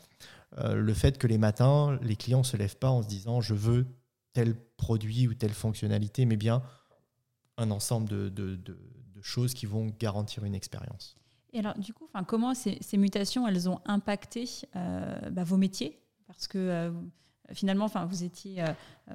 Euh, 0.59 0.75
le 0.75 0.95
fait 0.95 1.19
que 1.19 1.27
les 1.27 1.39
matins, 1.39 1.99
les 2.03 2.17
clients 2.17 2.39
ne 2.39 2.45
se 2.45 2.57
lèvent 2.57 2.79
pas 2.79 2.89
en 2.89 3.03
se 3.03 3.09
disant 3.09 3.41
je 3.41 3.53
veux 3.53 3.87
tel 4.33 4.55
produit 4.77 5.27
ou 5.27 5.35
telle 5.35 5.53
fonctionnalité, 5.53 6.25
mais 6.25 6.37
bien 6.37 6.63
un 7.59 7.71
ensemble 7.71 8.09
de, 8.09 8.59
choses 9.23 9.55
qui 9.55 9.67
vont 9.67 9.87
garantir 9.99 10.45
une 10.45 10.55
expérience. 10.55 11.17
Et 11.57 11.61
alors, 11.61 11.79
du 11.79 11.95
coup, 11.95 12.07
comment 12.29 12.53
ces, 12.55 12.79
mutations, 12.99 13.49
elles 13.49 13.67
ont 13.69 13.81
impacté 13.87 14.45
bah, 14.75 15.43
vos 15.43 15.57
métiers? 15.57 15.99
Parce 16.27 16.47
que 16.47 16.59
euh, 17.51 17.55
finalement, 17.55 17.87
vous 17.87 18.25
étiez, 18.25 18.63
euh, 18.63 18.67
euh, 19.11 19.15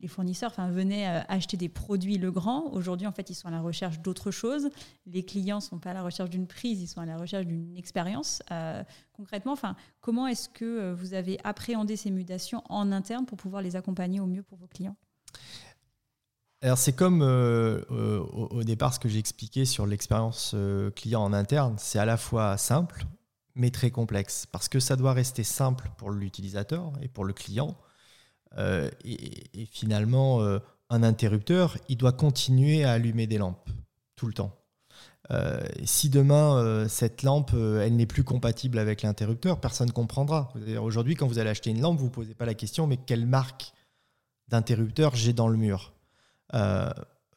les 0.00 0.08
fournisseurs 0.08 0.52
venaient 0.70 1.06
acheter 1.28 1.56
des 1.56 1.68
produits 1.68 2.18
Legrand. 2.18 2.70
Aujourd'hui, 2.72 3.06
en 3.06 3.12
fait, 3.12 3.30
ils 3.30 3.34
sont 3.34 3.48
à 3.48 3.50
la 3.50 3.60
recherche 3.60 4.00
d'autre 4.00 4.30
chose. 4.30 4.70
Les 5.06 5.24
clients 5.24 5.56
ne 5.56 5.62
sont 5.62 5.78
pas 5.78 5.90
à 5.90 5.94
la 5.94 6.02
recherche 6.02 6.30
d'une 6.30 6.46
prise, 6.46 6.80
ils 6.80 6.86
sont 6.86 7.00
à 7.00 7.06
la 7.06 7.16
recherche 7.16 7.46
d'une 7.46 7.76
expérience. 7.76 8.42
concrètement, 9.12 9.54
comment 10.00 10.26
est-ce 10.26 10.48
que 10.48 10.92
vous 10.92 11.14
avez 11.14 11.38
appréhendé 11.44 11.96
ces 11.96 12.10
mutations 12.10 12.62
en 12.68 12.92
interne 12.92 13.26
pour 13.26 13.38
pouvoir 13.38 13.62
les 13.62 13.76
accompagner 13.76 14.20
au 14.20 14.26
mieux 14.26 14.42
pour 14.42 14.58
vos 14.58 14.68
clients? 14.68 14.96
Alors 16.64 16.78
c'est 16.78 16.94
comme 16.94 17.22
au, 17.22 18.48
au, 18.50 18.64
départ 18.64 18.94
ce 18.94 18.98
que 18.98 19.08
j'ai 19.08 19.18
expliqué 19.18 19.64
sur 19.64 19.86
l'expérience 19.86 20.56
client 20.96 21.22
en 21.22 21.32
interne, 21.32 21.76
c'est 21.78 21.98
à 21.98 22.04
la 22.04 22.16
fois 22.16 22.56
simple, 22.56 23.06
mais 23.54 23.70
très 23.70 23.90
complexe, 23.90 24.46
parce 24.50 24.68
que 24.68 24.80
ça 24.80 24.96
doit 24.96 25.12
rester 25.12 25.44
simple 25.44 25.90
pour 25.96 26.10
l'utilisateur 26.10 26.92
et 27.02 27.08
pour 27.08 27.24
le 27.24 27.32
client. 27.32 27.76
Euh, 28.58 28.90
et, 29.04 29.66
finalement, 29.66 30.40
euh, 30.40 30.58
un 30.90 31.02
interrupteur, 31.02 31.76
il 31.88 31.96
doit 31.96 32.12
continuer 32.12 32.84
à 32.84 32.92
allumer 32.92 33.26
des 33.26 33.38
lampes 33.38 33.70
tout 34.16 34.26
le 34.26 34.32
temps. 34.32 34.56
Euh, 35.30 35.60
si 35.84 36.10
demain, 36.10 36.86
cette 36.88 37.22
lampe, 37.22 37.52
elle 37.54 37.96
n'est 37.96 38.06
plus 38.06 38.24
compatible 38.24 38.78
avec 38.78 39.02
l'interrupteur, 39.02 39.60
personne 39.60 39.88
ne 39.88 39.92
comprendra. 39.92 40.52
Aujourd'hui, 40.80 41.14
quand 41.14 41.26
vous 41.26 41.38
allez 41.38 41.50
acheter 41.50 41.70
une 41.70 41.80
lampe, 41.80 41.98
vous 41.98 42.06
ne 42.06 42.10
posez 42.10 42.34
pas 42.34 42.44
la 42.44 42.54
question, 42.54 42.86
mais 42.86 42.98
quelle 42.98 43.26
marque 43.26 43.72
d'interrupteur 44.48 45.14
j'ai 45.14 45.32
dans 45.32 45.48
le 45.48 45.56
mur? 45.56 45.93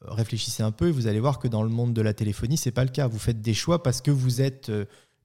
Réfléchissez 0.01 0.61
un 0.63 0.71
peu 0.71 0.89
et 0.89 0.91
vous 0.91 1.07
allez 1.07 1.19
voir 1.19 1.39
que 1.39 1.47
dans 1.47 1.63
le 1.63 1.69
monde 1.69 1.93
de 1.93 2.01
la 2.01 2.13
téléphonie, 2.13 2.57
ce 2.57 2.69
n'est 2.69 2.73
pas 2.73 2.83
le 2.83 2.91
cas. 2.91 3.07
Vous 3.07 3.19
faites 3.19 3.41
des 3.41 3.53
choix 3.53 3.81
parce 3.81 4.01
que 4.01 4.11
vous 4.11 4.41
êtes 4.41 4.71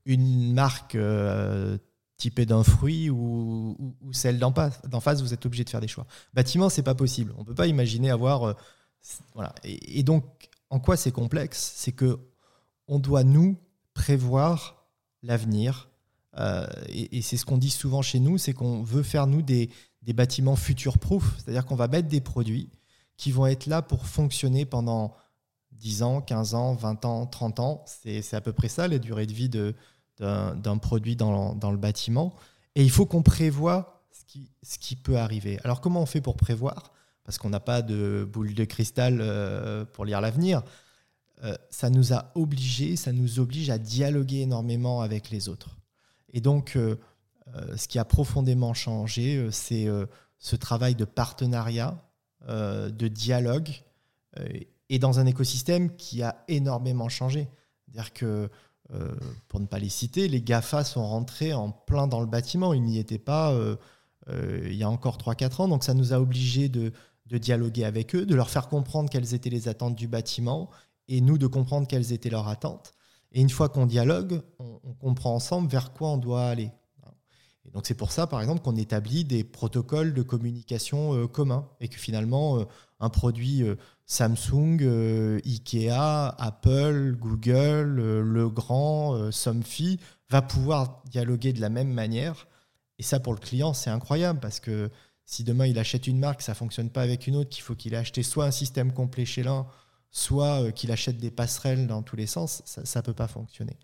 une 0.06 0.52
marque 0.52 0.94
euh, 0.94 1.78
typée 2.16 2.46
d'un 2.46 2.62
fruit 2.62 3.10
ou, 3.10 3.96
celle 4.12 4.38
d'en 4.38 4.52
face, 4.52 5.22
vous 5.22 5.34
êtes 5.34 5.46
obligé 5.46 5.64
de 5.64 5.70
faire 5.70 5.80
des 5.80 5.88
choix. 5.88 6.06
Bâtiment, 6.34 6.68
c'est 6.68 6.82
pas 6.82 6.94
possible. 6.94 7.34
On 7.38 7.44
peut 7.44 7.54
pas 7.54 7.66
imaginer 7.66 8.10
avoir. 8.10 8.44
Euh, 8.44 8.54
voilà. 9.34 9.54
Et, 9.64 10.02
donc, 10.02 10.24
en 10.70 10.78
quoi 10.78 10.96
c'est 10.96 11.12
complexe? 11.12 11.72
C'est 11.76 11.92
que 11.92 12.18
on 12.88 12.98
doit 12.98 13.24
nous 13.24 13.56
prévoir 13.94 14.86
l'avenir. 15.22 15.88
Euh, 16.38 16.66
et, 16.88 17.22
c'est 17.22 17.36
ce 17.36 17.44
qu'on 17.44 17.58
dit 17.58 17.70
souvent 17.70 18.02
chez 18.02 18.20
nous, 18.20 18.38
c'est 18.38 18.52
qu'on 18.52 18.82
veut 18.82 19.02
faire 19.02 19.26
nous 19.26 19.42
des, 19.42 19.70
des 20.02 20.12
bâtiments 20.12 20.56
future-proof, 20.56 21.36
c'est-à-dire 21.38 21.66
qu'on 21.66 21.76
va 21.76 21.88
mettre 21.88 22.08
des 22.08 22.20
produits 22.20 22.70
qui 23.22 23.30
vont 23.30 23.46
être 23.46 23.66
là 23.66 23.82
pour 23.82 24.06
fonctionner 24.06 24.64
pendant 24.64 25.14
10 25.70 26.02
ans, 26.02 26.20
15 26.20 26.54
ans, 26.56 26.74
20 26.74 27.04
ans, 27.04 27.24
30 27.24 27.60
ans. 27.60 27.84
C'est 27.86 28.34
à 28.34 28.40
peu 28.40 28.52
près 28.52 28.66
ça, 28.66 28.88
la 28.88 28.98
durée 28.98 29.26
de 29.26 29.32
vie 29.32 29.48
d'un 29.48 30.78
produit 30.78 31.14
dans, 31.14 31.54
dans, 31.54 31.70
le 31.70 31.76
bâtiment. 31.76 32.34
Et 32.74 32.82
il 32.82 32.90
faut 32.90 33.06
qu'on 33.06 33.22
prévoit 33.22 34.04
ce 34.10 34.24
qui, 34.24 34.50
ce 34.64 34.76
qui 34.76 34.96
peut 34.96 35.18
arriver. 35.18 35.60
Alors 35.62 35.80
comment 35.80 36.02
on 36.02 36.06
fait 36.06 36.20
pour 36.20 36.36
prévoir? 36.36 36.90
Parce 37.22 37.38
qu'on 37.38 37.50
n'a 37.50 37.60
pas 37.60 37.80
de 37.80 38.28
boule 38.28 38.54
de 38.54 38.64
cristal 38.64 39.18
euh, 39.20 39.84
pour 39.84 40.04
lire 40.04 40.20
l'avenir. 40.20 40.64
Euh, 41.44 41.54
ça 41.70 41.90
nous 41.90 42.12
a 42.12 42.32
obligés, 42.34 42.96
ça 42.96 43.12
nous 43.12 43.38
oblige 43.38 43.70
à 43.70 43.78
dialoguer 43.78 44.40
énormément 44.40 45.00
avec 45.00 45.30
les 45.30 45.48
autres. 45.48 45.76
Et 46.32 46.40
donc, 46.40 46.74
euh, 46.74 46.96
ce 47.76 47.86
qui 47.86 48.00
a 48.00 48.04
profondément 48.04 48.74
changé, 48.74 49.48
c'est 49.52 49.86
ce 50.40 50.56
travail 50.56 50.96
de 50.96 51.04
partenariat, 51.04 51.96
de 52.48 53.08
dialogue 53.08 53.70
et 54.92 54.98
dans 54.98 55.18
un 55.18 55.24
écosystème 55.24 55.96
qui 55.96 56.22
a 56.22 56.44
énormément 56.48 57.08
changé. 57.08 57.48
C'est-à-dire 57.86 58.12
que, 58.12 58.50
euh, 58.92 59.14
pour 59.48 59.58
ne 59.58 59.64
pas 59.64 59.78
les 59.78 59.88
citer, 59.88 60.28
les 60.28 60.42
GAFA 60.42 60.84
sont 60.84 61.06
rentrés 61.06 61.54
en 61.54 61.70
plein 61.70 62.06
dans 62.06 62.20
le 62.20 62.26
bâtiment. 62.26 62.74
Ils 62.74 62.82
n'y 62.82 62.98
étaient 62.98 63.18
pas 63.18 63.52
euh, 63.52 63.76
euh, 64.28 64.60
il 64.66 64.76
y 64.76 64.82
a 64.82 64.90
encore 64.90 65.16
3-4 65.16 65.62
ans. 65.62 65.68
Donc 65.68 65.82
ça 65.82 65.94
nous 65.94 66.12
a 66.12 66.20
obligés 66.20 66.68
de, 66.68 66.92
dialoguer 67.30 67.86
avec 67.86 68.14
eux, 68.14 68.26
de 68.26 68.34
leur 68.34 68.50
faire 68.50 68.68
comprendre 68.68 69.08
quelles 69.08 69.32
étaient 69.32 69.48
les 69.48 69.66
attentes 69.66 69.96
du 69.96 70.06
bâtiment 70.06 70.68
et 71.08 71.22
nous 71.22 71.38
de 71.38 71.46
comprendre 71.46 71.86
quelles 71.88 72.12
étaient 72.12 72.28
leurs 72.28 72.48
attentes. 72.48 72.92
Et 73.32 73.40
une 73.40 73.48
fois 73.48 73.70
qu'on 73.70 73.86
dialogue, 73.86 74.42
on, 74.58 74.92
comprend 75.00 75.34
ensemble 75.34 75.70
vers 75.70 75.94
quoi 75.94 76.10
on 76.10 76.18
doit 76.18 76.44
aller. 76.44 76.70
Donc 77.72 77.86
c'est 77.86 77.94
pour 77.94 78.10
ça, 78.10 78.26
par 78.26 78.40
exemple, 78.40 78.60
qu'on 78.62 78.76
établit 78.76 79.24
des 79.24 79.44
protocoles 79.44 80.14
de 80.14 80.22
communication 80.22 81.26
communs 81.28 81.68
et 81.80 81.88
que 81.88 81.96
finalement, 81.96 82.66
un 83.00 83.08
produit 83.08 83.64
Samsung, 84.12 84.76
euh, 84.82 85.40
Ikea, 85.46 86.34
Apple, 86.36 87.16
Google, 87.18 87.98
euh, 87.98 88.22
Legrand, 88.22 89.14
euh, 89.14 89.30
Somfy 89.30 89.98
va 90.28 90.42
pouvoir 90.42 91.02
dialoguer 91.06 91.54
de 91.54 91.62
la 91.62 91.70
même 91.70 91.90
manière. 91.90 92.46
Et 92.98 93.02
ça, 93.02 93.20
pour 93.20 93.32
le 93.32 93.38
client, 93.38 93.72
c'est 93.72 93.88
incroyable 93.88 94.38
parce 94.38 94.60
que 94.60 94.90
si 95.24 95.44
demain 95.44 95.66
il 95.66 95.78
achète 95.78 96.06
une 96.06 96.18
marque, 96.18 96.42
ça 96.42 96.52
fonctionne 96.52 96.90
pas 96.90 97.00
avec 97.00 97.26
une 97.26 97.36
autre, 97.36 97.48
qu'il 97.48 97.62
faut 97.62 97.74
qu'il 97.74 97.94
ait 97.94 97.96
acheté 97.96 98.22
soit 98.22 98.44
un 98.44 98.50
système 98.50 98.92
complet 98.92 99.24
chez 99.24 99.42
l'un, 99.42 99.66
soit 100.10 100.72
qu'il 100.72 100.92
achète 100.92 101.16
des 101.16 101.30
passerelles 101.30 101.86
dans 101.86 102.02
tous 102.02 102.16
les 102.16 102.26
sens, 102.26 102.62
ça 102.66 103.00
ne 103.00 103.04
peut 103.04 103.14
pas 103.14 103.28
fonctionner. 103.28 103.78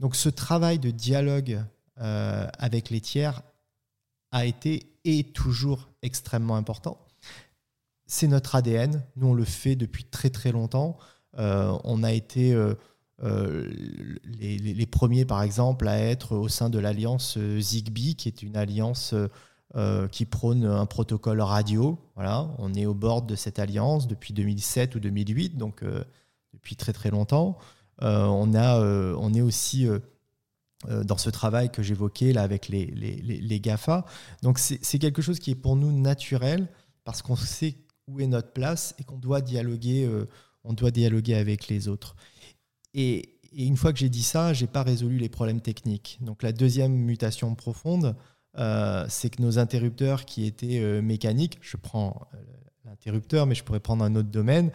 Donc 0.00 0.16
ce 0.16 0.30
travail 0.30 0.78
de 0.78 0.90
dialogue 0.90 1.62
avec 1.98 2.90
les 2.90 3.00
tiers 3.00 3.42
a 4.32 4.44
été 4.44 4.92
et 5.04 5.24
toujours 5.24 5.88
extrêmement 6.02 6.56
important 6.56 7.06
c'est 8.06 8.28
notre 8.28 8.54
ADN. 8.54 9.02
Nous, 9.16 9.28
on 9.28 9.34
le 9.34 9.44
fait 9.44 9.76
depuis 9.76 10.04
très 10.04 10.30
très 10.30 10.52
longtemps. 10.52 10.96
Euh, 11.38 11.76
on 11.84 12.02
a 12.02 12.12
été 12.12 12.54
euh, 12.54 12.74
euh, 13.22 13.68
les, 14.24 14.86
premiers, 14.86 15.24
par 15.24 15.42
exemple, 15.42 15.88
à 15.88 15.98
être 15.98 16.36
au 16.36 16.48
sein 16.48 16.70
de 16.70 16.78
l'alliance 16.78 17.38
Zigbee, 17.38 18.14
qui 18.14 18.28
est 18.28 18.42
une 18.42 18.56
alliance 18.56 19.14
qui 20.10 20.24
prône 20.24 20.64
un 20.64 20.86
protocole 20.86 21.40
radio. 21.42 21.98
Voilà, 22.14 22.48
on 22.58 22.72
est 22.72 22.86
au 22.86 22.94
bord 22.94 23.20
de 23.20 23.34
cette 23.34 23.58
alliance 23.58 24.06
depuis 24.06 24.32
2007 24.32 24.94
ou 24.94 25.00
2008, 25.00 25.58
donc 25.58 25.84
depuis 26.54 26.76
très 26.76 26.94
très 26.94 27.10
longtemps. 27.10 27.58
on, 28.00 28.54
a, 28.54 28.80
on 28.80 29.34
est 29.34 29.42
aussi 29.42 29.86
dans 31.04 31.18
ce 31.18 31.30
travail 31.30 31.70
que 31.70 31.82
j'évoquais 31.82 32.32
là 32.32 32.42
avec 32.42 32.68
les, 32.68 32.86
les, 32.86 33.16
les 33.16 33.60
GAFA. 33.60 34.04
Donc 34.42 34.58
c'est 34.58 34.98
quelque 34.98 35.22
chose 35.22 35.38
qui 35.38 35.50
est 35.50 35.56
pour 35.56 35.76
nous 35.76 35.92
naturel 35.92 36.68
parce 37.04 37.22
qu'on 37.22 37.36
sait 37.36 37.76
où 38.08 38.20
est 38.20 38.26
notre 38.26 38.52
place 38.52 38.94
et 38.98 39.04
qu'on 39.04 39.18
doit 39.18 39.40
dialoguer, 39.40 40.04
euh, 40.04 40.26
doit 40.64 40.90
dialoguer 40.90 41.34
avec 41.34 41.68
les 41.68 41.88
autres. 41.88 42.16
Et, 42.94 43.32
une 43.52 43.78
fois 43.78 43.90
que 43.94 43.98
j'ai 43.98 44.10
dit 44.10 44.24
ça, 44.24 44.52
j'ai 44.52 44.66
pas 44.66 44.82
résolu 44.82 45.16
les 45.16 45.30
problèmes 45.30 45.62
techniques. 45.62 46.18
Donc 46.20 46.42
la 46.42 46.52
deuxième 46.52 46.92
mutation 46.92 47.54
profonde, 47.54 48.14
euh, 48.58 49.06
c'est 49.08 49.30
que 49.30 49.40
nos 49.40 49.58
interrupteurs 49.58 50.26
qui 50.26 50.44
étaient 50.44 50.80
euh, 50.80 51.00
mécaniques, 51.00 51.56
je 51.62 51.78
prends 51.78 52.28
l'interrupteur, 52.84 53.46
mais 53.46 53.54
je 53.54 53.64
pourrais 53.64 53.80
prendre 53.80 54.04
un 54.04 54.14
autre 54.14 54.28
domaine. 54.28 54.72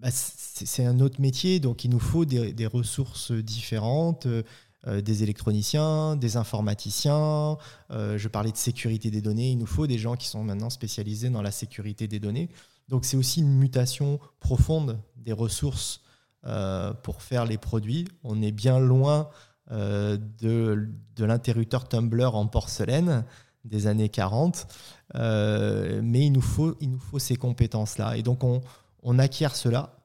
Bah, 0.00 0.08
c'est 0.10 0.84
un 0.84 0.98
autre 1.00 1.20
métier, 1.20 1.60
donc 1.60 1.84
il 1.84 1.90
nous 1.90 2.00
faut 2.00 2.24
des, 2.24 2.66
ressources 2.66 3.32
différentes. 3.32 4.26
Euh, 4.86 5.02
des 5.02 5.22
électroniciens, 5.22 6.16
des 6.16 6.38
informaticiens. 6.38 7.58
Euh, 7.90 8.16
je 8.16 8.28
parlais 8.28 8.50
de 8.50 8.56
sécurité 8.56 9.10
des 9.10 9.20
données. 9.20 9.50
Il 9.50 9.58
nous 9.58 9.66
faut 9.66 9.86
des 9.86 9.98
gens 9.98 10.16
qui 10.16 10.26
sont 10.26 10.42
maintenant 10.42 10.70
spécialisés 10.70 11.28
dans 11.28 11.42
la 11.42 11.50
sécurité 11.50 12.08
des 12.08 12.18
données. 12.18 12.48
Donc 12.88 13.04
c'est 13.04 13.18
aussi 13.18 13.40
une 13.40 13.58
mutation 13.58 14.18
profonde 14.40 14.98
des 15.16 15.34
ressources 15.34 16.00
euh, 16.46 16.94
pour 16.94 17.20
faire 17.20 17.44
les 17.44 17.58
produits. 17.58 18.08
On 18.24 18.40
est 18.40 18.52
bien 18.52 18.78
loin 18.78 19.28
de, 19.70 20.88
de 21.14 21.24
l'interrupteur 21.24 21.86
Tumblr 21.86 22.34
en 22.34 22.46
porcelaine 22.46 23.24
des 23.64 23.86
années 23.86 24.08
40. 24.08 24.66
mais 25.14 26.26
il 26.26 26.30
nous 26.32 26.40
faut, 26.40 26.74
il 26.80 26.90
nous 26.90 26.98
faut 26.98 27.20
ces 27.20 27.36
compétences-là. 27.36 28.16
Et 28.16 28.22
donc, 28.24 28.42
on, 28.42 28.62
on 29.02 29.18
acquiert 29.18 29.56
cela, 29.56 29.96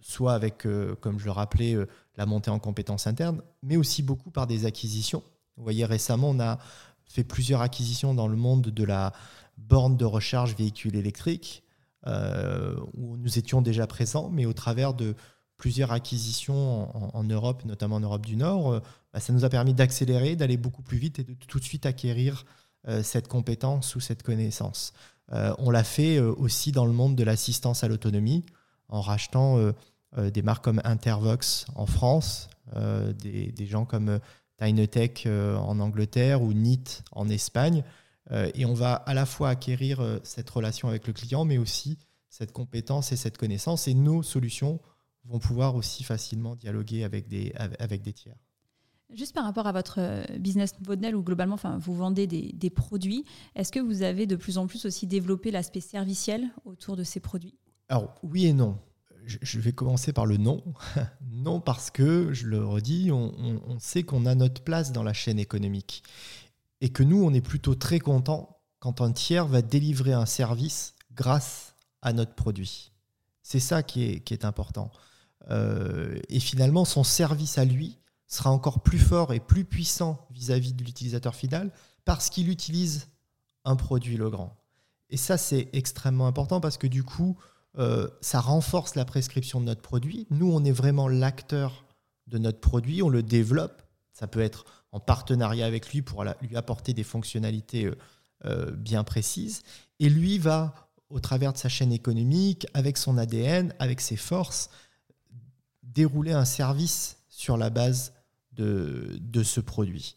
soit 0.00 0.34
avec, 0.34 0.66
comme 1.00 1.18
je 1.18 1.24
le 1.24 1.30
rappelais, 1.30 1.76
la 2.16 2.26
montée 2.26 2.50
en 2.50 2.58
compétences 2.58 3.06
internes, 3.06 3.42
mais 3.62 3.76
aussi 3.76 4.02
beaucoup 4.02 4.30
par 4.30 4.46
des 4.46 4.66
acquisitions. 4.66 5.22
Vous 5.56 5.62
voyez, 5.62 5.84
récemment, 5.84 6.30
on 6.30 6.40
a 6.40 6.58
fait 7.06 7.24
plusieurs 7.24 7.60
acquisitions 7.60 8.14
dans 8.14 8.28
le 8.28 8.36
monde 8.36 8.62
de 8.62 8.84
la 8.84 9.12
borne 9.56 9.96
de 9.96 10.04
recharge 10.04 10.56
véhicule 10.56 10.96
électrique, 10.96 11.62
euh, 12.06 12.76
où 12.94 13.16
nous 13.16 13.38
étions 13.38 13.62
déjà 13.62 13.86
présents, 13.86 14.28
mais 14.30 14.46
au 14.46 14.52
travers 14.52 14.94
de 14.94 15.14
plusieurs 15.56 15.92
acquisitions 15.92 17.16
en, 17.16 17.24
Europe, 17.24 17.64
notamment 17.64 17.96
en 17.96 18.00
Europe 18.00 18.26
du 18.26 18.36
Nord, 18.36 18.72
euh, 18.72 18.80
bah, 19.12 19.20
ça 19.20 19.32
nous 19.32 19.44
a 19.44 19.48
permis 19.48 19.72
d'accélérer, 19.72 20.36
d'aller 20.36 20.56
beaucoup 20.56 20.82
plus 20.82 20.98
vite 20.98 21.20
et 21.20 21.24
de 21.24 21.34
tout 21.34 21.58
de 21.58 21.64
suite 21.64 21.86
acquérir 21.86 22.44
euh, 22.88 23.02
cette 23.02 23.28
compétence 23.28 23.94
ou 23.94 24.00
cette 24.00 24.22
connaissance. 24.22 24.92
On 25.30 25.70
l'a 25.70 25.84
fait 25.84 26.20
aussi 26.20 26.70
dans 26.70 26.86
le 26.86 26.92
monde 26.92 27.16
de 27.16 27.24
l'assistance 27.24 27.82
à 27.82 27.88
l'autonomie, 27.88 28.44
en 28.88 29.00
rachetant 29.00 29.58
des 30.16 30.42
marques 30.42 30.62
comme 30.62 30.80
Intervox 30.84 31.66
en 31.74 31.86
France, 31.86 32.48
des, 32.74 33.66
gens 33.66 33.84
comme 33.84 34.20
Tynetech 34.58 35.26
en 35.26 35.80
Angleterre 35.80 36.42
ou 36.42 36.52
NIT 36.52 37.02
en 37.12 37.28
Espagne, 37.28 37.82
euh, 38.30 38.50
et 38.54 38.64
on 38.64 38.74
va 38.74 38.94
à 38.94 39.14
la 39.14 39.26
fois 39.26 39.50
acquérir 39.50 40.00
euh, 40.00 40.18
cette 40.22 40.48
relation 40.48 40.88
avec 40.88 41.06
le 41.06 41.12
client, 41.12 41.44
mais 41.44 41.58
aussi 41.58 41.98
cette 42.28 42.52
compétence 42.52 43.12
et 43.12 43.16
cette 43.16 43.36
connaissance. 43.36 43.86
Et 43.86 43.94
nos 43.94 44.22
solutions 44.22 44.80
vont 45.24 45.38
pouvoir 45.38 45.74
aussi 45.74 46.04
facilement 46.04 46.56
dialoguer 46.56 47.04
avec 47.04 47.28
des, 47.28 47.52
avec 47.78 48.02
des 48.02 48.12
tiers. 48.12 48.36
Juste 49.12 49.34
par 49.34 49.44
rapport 49.44 49.66
à 49.66 49.72
votre 49.72 49.96
euh, 49.98 50.24
business 50.38 50.74
model 50.86 51.14
où 51.14 51.22
globalement 51.22 51.54
enfin, 51.54 51.78
vous 51.78 51.94
vendez 51.94 52.26
des, 52.26 52.70
produits, 52.70 53.24
est-ce 53.54 53.70
que 53.70 53.80
vous 53.80 54.02
avez 54.02 54.26
de 54.26 54.34
plus 54.34 54.58
en 54.58 54.66
plus 54.66 54.86
aussi 54.86 55.06
développé 55.06 55.50
l'aspect 55.50 55.80
serviciel 55.80 56.48
autour 56.64 56.96
de 56.96 57.04
ces 57.04 57.20
produits? 57.20 57.54
Alors 57.88 58.14
oui 58.22 58.46
et 58.46 58.52
non. 58.52 58.78
Je 59.26 59.58
vais 59.58 59.72
commencer 59.72 60.12
par 60.12 60.26
le 60.26 60.36
non. 60.36 60.62
non 61.32 61.60
parce 61.60 61.90
que, 61.90 62.32
je 62.32 62.46
le 62.46 62.64
redis, 62.64 63.10
on, 63.10 63.78
sait 63.78 64.02
qu'on 64.02 64.26
a 64.26 64.34
notre 64.34 64.62
place 64.62 64.92
dans 64.92 65.02
la 65.02 65.14
chaîne 65.14 65.38
économique 65.38 66.02
et 66.82 66.90
que 66.90 67.02
nous, 67.02 67.22
on 67.24 67.32
est 67.32 67.40
plutôt 67.40 67.74
très 67.74 68.00
content 68.00 68.58
quand 68.80 69.00
un 69.00 69.12
tiers 69.12 69.46
va 69.46 69.62
délivrer 69.62 70.12
un 70.12 70.26
service 70.26 70.94
grâce 71.14 71.74
à 72.02 72.12
notre 72.12 72.34
produit. 72.34 72.92
C'est 73.42 73.60
ça 73.60 73.82
qui 73.82 74.04
est, 74.04 74.20
qui 74.20 74.34
est 74.34 74.44
important. 74.44 74.90
Euh, 75.50 76.18
et 76.28 76.40
finalement, 76.40 76.84
son 76.84 77.04
service 77.04 77.56
à 77.56 77.64
lui 77.64 77.98
sera 78.34 78.50
encore 78.50 78.80
plus 78.80 78.98
fort 78.98 79.32
et 79.32 79.40
plus 79.40 79.64
puissant 79.64 80.26
vis-à-vis 80.30 80.74
de 80.74 80.84
l'utilisateur 80.84 81.34
final 81.34 81.72
parce 82.04 82.30
qu'il 82.30 82.48
utilise 82.48 83.08
un 83.64 83.76
produit 83.76 84.16
Legrand. 84.16 84.56
Et 85.10 85.16
ça, 85.16 85.38
c'est 85.38 85.68
extrêmement 85.72 86.26
important 86.26 86.60
parce 86.60 86.78
que 86.78 86.86
du 86.86 87.04
coup, 87.04 87.36
euh, 87.78 88.08
ça 88.20 88.40
renforce 88.40 88.94
la 88.94 89.04
prescription 89.04 89.60
de 89.60 89.66
notre 89.66 89.82
produit. 89.82 90.26
Nous, 90.30 90.50
on 90.50 90.64
est 90.64 90.72
vraiment 90.72 91.08
l'acteur 91.08 91.84
de 92.26 92.38
notre 92.38 92.60
produit, 92.60 93.02
on 93.02 93.08
le 93.08 93.22
développe. 93.22 93.82
Ça 94.12 94.26
peut 94.26 94.40
être 94.40 94.64
en 94.92 95.00
partenariat 95.00 95.66
avec 95.66 95.90
lui 95.92 96.02
pour 96.02 96.24
lui 96.24 96.56
apporter 96.56 96.92
des 96.92 97.04
fonctionnalités 97.04 97.86
euh, 97.86 97.96
euh, 98.46 98.70
bien 98.70 99.04
précises. 99.04 99.62
Et 100.00 100.08
lui 100.08 100.38
va, 100.38 100.90
au 101.10 101.20
travers 101.20 101.52
de 101.52 101.58
sa 101.58 101.68
chaîne 101.68 101.92
économique, 101.92 102.66
avec 102.74 102.96
son 102.96 103.18
ADN, 103.18 103.74
avec 103.78 104.00
ses 104.00 104.16
forces, 104.16 104.70
dérouler 105.82 106.32
un 106.32 106.44
service 106.44 107.18
sur 107.28 107.56
la 107.56 107.70
base 107.70 108.13
de, 108.56 109.42
ce 109.42 109.60
produit. 109.60 110.16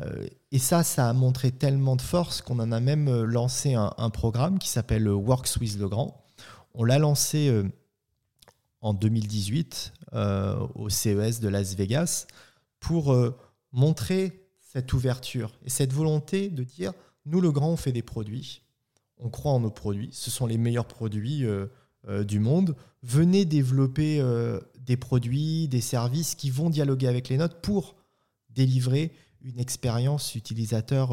Euh, 0.00 0.26
et 0.52 0.58
ça, 0.58 0.82
ça 0.82 1.08
a 1.08 1.12
montré 1.12 1.50
tellement 1.50 1.96
de 1.96 2.02
force 2.02 2.42
qu'on 2.42 2.58
en 2.60 2.72
a 2.72 2.80
même 2.80 3.24
lancé 3.24 3.74
un, 3.74 4.10
programme 4.10 4.58
qui 4.58 4.68
s'appelle 4.68 5.08
Works 5.08 5.56
with 5.60 5.78
Legrand. 5.78 6.24
On 6.74 6.84
l'a 6.84 6.98
lancé 6.98 7.52
en 8.80 8.94
2018 8.94 9.92
au 10.74 10.88
CES 10.88 11.40
de 11.40 11.48
Las 11.48 11.74
Vegas 11.74 12.26
pour 12.80 13.16
montrer 13.72 14.48
cette 14.60 14.92
ouverture 14.92 15.52
et 15.64 15.70
cette 15.70 15.92
volonté 15.92 16.50
de 16.50 16.62
dire, 16.62 16.92
nous, 17.24 17.40
le 17.40 17.50
grand, 17.50 17.70
on 17.70 17.76
fait 17.76 17.92
des 17.92 18.02
produits, 18.02 18.62
on 19.18 19.30
croit 19.30 19.52
en 19.52 19.60
nos 19.60 19.70
produits, 19.70 20.10
ce 20.12 20.30
sont 20.30 20.46
les 20.46 20.58
meilleurs 20.58 20.86
produits 20.86 21.44
euh, 21.44 21.66
euh, 22.08 22.22
du 22.22 22.38
monde, 22.38 22.76
venez 23.02 23.44
développer 23.44 24.20
euh, 24.20 24.60
des 24.88 24.96
produits, 24.96 25.68
des 25.68 25.80
services 25.80 26.34
qui 26.34 26.50
vont 26.50 26.70
dialoguer 26.70 27.06
avec 27.06 27.28
les 27.28 27.36
notes 27.36 27.62
pour 27.62 27.94
délivrer 28.50 29.12
une 29.42 29.60
expérience 29.60 30.34
utilisateur 30.34 31.12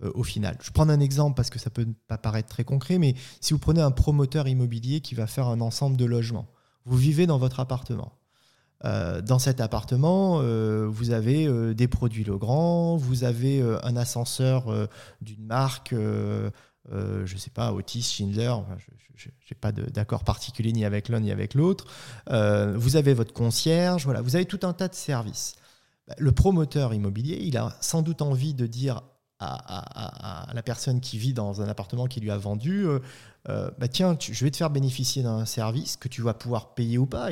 au 0.00 0.22
final. 0.22 0.58
Je 0.60 0.70
prends 0.70 0.88
un 0.90 1.00
exemple 1.00 1.34
parce 1.34 1.48
que 1.48 1.58
ça 1.58 1.70
peut 1.70 1.86
pas 2.06 2.18
paraître 2.18 2.48
très 2.48 2.64
concret, 2.64 2.98
mais 2.98 3.14
si 3.40 3.54
vous 3.54 3.58
prenez 3.58 3.80
un 3.80 3.92
promoteur 3.92 4.46
immobilier 4.46 5.00
qui 5.00 5.14
va 5.14 5.26
faire 5.26 5.46
un 5.46 5.62
ensemble 5.62 5.96
de 5.96 6.04
logements, 6.04 6.48
vous 6.84 6.98
vivez 6.98 7.26
dans 7.26 7.38
votre 7.38 7.60
appartement. 7.60 8.12
Euh, 8.84 9.22
dans 9.22 9.38
cet 9.38 9.60
appartement, 9.60 10.40
euh, 10.42 10.86
vous 10.88 11.10
avez 11.10 11.46
euh, 11.46 11.72
des 11.72 11.88
produits 11.88 12.24
Legrand, 12.24 12.96
vous 12.96 13.24
avez 13.24 13.62
un 13.82 13.96
ascenseur 13.96 14.88
d'une 15.20 15.44
marque, 15.44 15.94
je 16.90 17.32
ne 17.32 17.38
sais 17.38 17.50
pas, 17.50 17.72
Otis, 17.72 18.02
Schindler, 18.02 18.54
je 19.14 19.28
n'ai 19.28 19.56
pas 19.60 19.72
d'accord 19.72 20.24
particulier 20.24 20.72
ni 20.72 20.84
avec 20.84 21.08
l'un 21.08 21.20
ni 21.20 21.30
avec 21.30 21.54
l'autre. 21.54 21.86
vous 22.28 22.96
avez 22.96 23.14
votre 23.14 23.32
concierge, 23.32 24.04
voilà, 24.04 24.20
vous 24.20 24.36
avez 24.36 24.44
tout 24.44 24.60
un 24.62 24.72
tas 24.72 24.88
de 24.88 24.94
services. 24.94 25.56
Bah, 26.08 26.14
le 26.18 26.32
promoteur 26.32 26.94
immobilier, 26.94 27.38
il 27.40 27.56
a 27.56 27.76
sans 27.80 28.02
doute 28.02 28.22
envie 28.22 28.54
de 28.54 28.66
dire 28.66 29.02
à, 29.38 30.46
la 30.54 30.62
personne 30.62 31.00
qui 31.00 31.18
vit 31.18 31.34
dans 31.34 31.60
un 31.60 31.68
appartement 31.68 32.06
qui 32.06 32.20
lui 32.20 32.30
a 32.30 32.38
vendu, 32.38 32.86
bah, 33.46 33.88
tiens, 33.90 34.16
je 34.20 34.44
vais 34.44 34.50
te 34.50 34.56
faire 34.56 34.70
bénéficier 34.70 35.22
d'un 35.22 35.44
service 35.44 35.96
que 35.96 36.08
tu 36.08 36.22
vas 36.22 36.34
pouvoir 36.34 36.74
payer 36.74 36.98
ou 36.98 37.06
pas. 37.06 37.30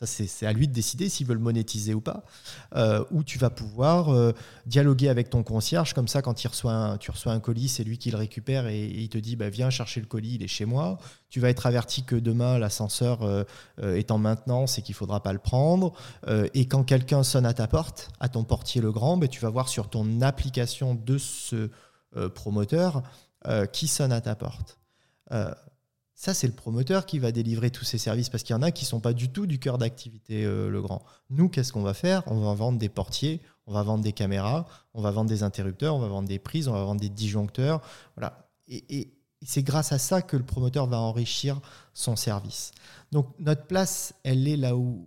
Ça, 0.00 0.06
c'est 0.06 0.46
à 0.46 0.52
lui 0.52 0.68
de 0.68 0.72
décider 0.72 1.08
s'il 1.08 1.26
veut 1.26 1.34
le 1.34 1.40
monétiser 1.40 1.92
ou 1.92 2.00
pas. 2.00 2.22
Euh, 2.76 3.04
ou 3.10 3.24
tu 3.24 3.36
vas 3.36 3.50
pouvoir 3.50 4.10
euh, 4.10 4.32
dialoguer 4.64 5.08
avec 5.08 5.28
ton 5.28 5.42
concierge. 5.42 5.92
Comme 5.92 6.06
ça, 6.06 6.22
quand 6.22 6.34
tu 6.34 6.46
reçois 6.46 6.72
un 6.72 7.40
colis, 7.40 7.68
c'est 7.68 7.82
lui 7.82 7.98
qui 7.98 8.12
le 8.12 8.16
récupère 8.16 8.68
et, 8.68 8.84
il 8.86 9.08
te 9.08 9.18
dit 9.18 9.34
bah, 9.34 9.48
Viens 9.48 9.70
chercher 9.70 10.00
le 10.00 10.06
colis, 10.06 10.36
il 10.36 10.44
est 10.44 10.48
chez 10.48 10.66
moi. 10.66 10.98
Tu 11.30 11.40
vas 11.40 11.50
être 11.50 11.66
averti 11.66 12.04
que 12.04 12.14
demain, 12.14 12.60
l'ascenseur 12.60 13.22
euh, 13.22 13.44
est 13.78 14.12
en 14.12 14.18
maintenance 14.18 14.78
et 14.78 14.82
qu'il 14.82 14.92
ne 14.92 14.98
faudra 14.98 15.20
pas 15.20 15.32
le 15.32 15.40
prendre. 15.40 15.92
et 16.54 16.66
quand 16.66 16.84
quelqu'un 16.84 17.24
sonne 17.24 17.44
à 17.44 17.52
ta 17.52 17.66
porte, 17.66 18.10
à 18.20 18.28
ton 18.28 18.44
portier 18.44 18.80
le 18.80 18.92
grand, 18.92 19.16
bah, 19.16 19.26
tu 19.26 19.40
vas 19.40 19.50
voir 19.50 19.68
sur 19.68 19.90
ton 19.90 20.20
application 20.20 20.94
de 20.94 21.18
ce 21.18 21.70
promoteur 22.34 23.02
qui 23.72 23.88
sonne 23.88 24.12
à 24.12 24.20
ta 24.20 24.36
porte. 24.36 24.78
Ça, 26.20 26.34
c'est 26.34 26.48
le 26.48 26.52
promoteur 26.52 27.06
qui 27.06 27.20
va 27.20 27.30
délivrer 27.30 27.70
tous 27.70 27.84
ces 27.84 27.96
services 27.96 28.28
parce 28.28 28.42
qu'il 28.42 28.52
y 28.52 28.58
en 28.58 28.62
a 28.62 28.72
qui 28.72 28.82
ne 28.82 28.88
sont 28.88 28.98
pas 28.98 29.12
du 29.12 29.28
tout 29.28 29.46
du 29.46 29.60
cœur 29.60 29.78
d'activité 29.78 30.44
euh, 30.44 30.68
le 30.68 30.82
grand. 30.82 31.04
Nous, 31.30 31.48
qu'est-ce 31.48 31.72
qu'on 31.72 31.84
va 31.84 31.94
faire? 31.94 32.24
On 32.26 32.40
va 32.40 32.54
vendre 32.54 32.76
des 32.76 32.88
portiers, 32.88 33.40
on 33.68 33.72
va 33.72 33.84
vendre 33.84 34.02
des 34.02 34.12
caméras, 34.12 34.66
on 34.94 35.00
va 35.00 35.12
vendre 35.12 35.30
des 35.30 35.44
interrupteurs, 35.44 35.94
on 35.94 36.00
va 36.00 36.08
vendre 36.08 36.26
des 36.26 36.40
prises, 36.40 36.66
on 36.66 36.72
va 36.72 36.82
vendre 36.82 37.00
des 37.00 37.08
disjoncteurs. 37.08 37.80
Voilà. 38.16 38.50
Et, 38.66 39.12
c'est 39.42 39.62
grâce 39.62 39.92
à 39.92 39.98
ça 39.98 40.20
que 40.20 40.36
le 40.36 40.42
promoteur 40.42 40.88
va 40.88 40.98
enrichir 40.98 41.60
son 41.94 42.16
service. 42.16 42.72
Donc 43.12 43.28
notre 43.38 43.68
place, 43.68 44.12
elle 44.24 44.48
est 44.48 44.56
là 44.56 44.76
où, 44.76 45.06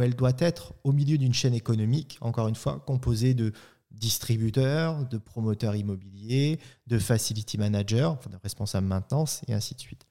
elle 0.00 0.14
doit 0.14 0.30
être, 0.38 0.74
au 0.84 0.92
milieu 0.92 1.18
d'une 1.18 1.34
chaîne 1.34 1.54
économique, 1.54 2.18
encore 2.20 2.46
une 2.46 2.54
fois, 2.54 2.78
composée 2.86 3.34
de 3.34 3.52
distributeurs, 3.90 5.04
de 5.06 5.18
promoteurs 5.18 5.74
immobiliers, 5.74 6.60
de 6.86 7.00
facility 7.00 7.58
managers, 7.58 8.04
enfin 8.04 8.30
de 8.30 8.38
responsables 8.40 8.86
maintenance, 8.86 9.40
et 9.48 9.54
ainsi 9.54 9.74
de 9.74 9.80
suite. 9.80 10.06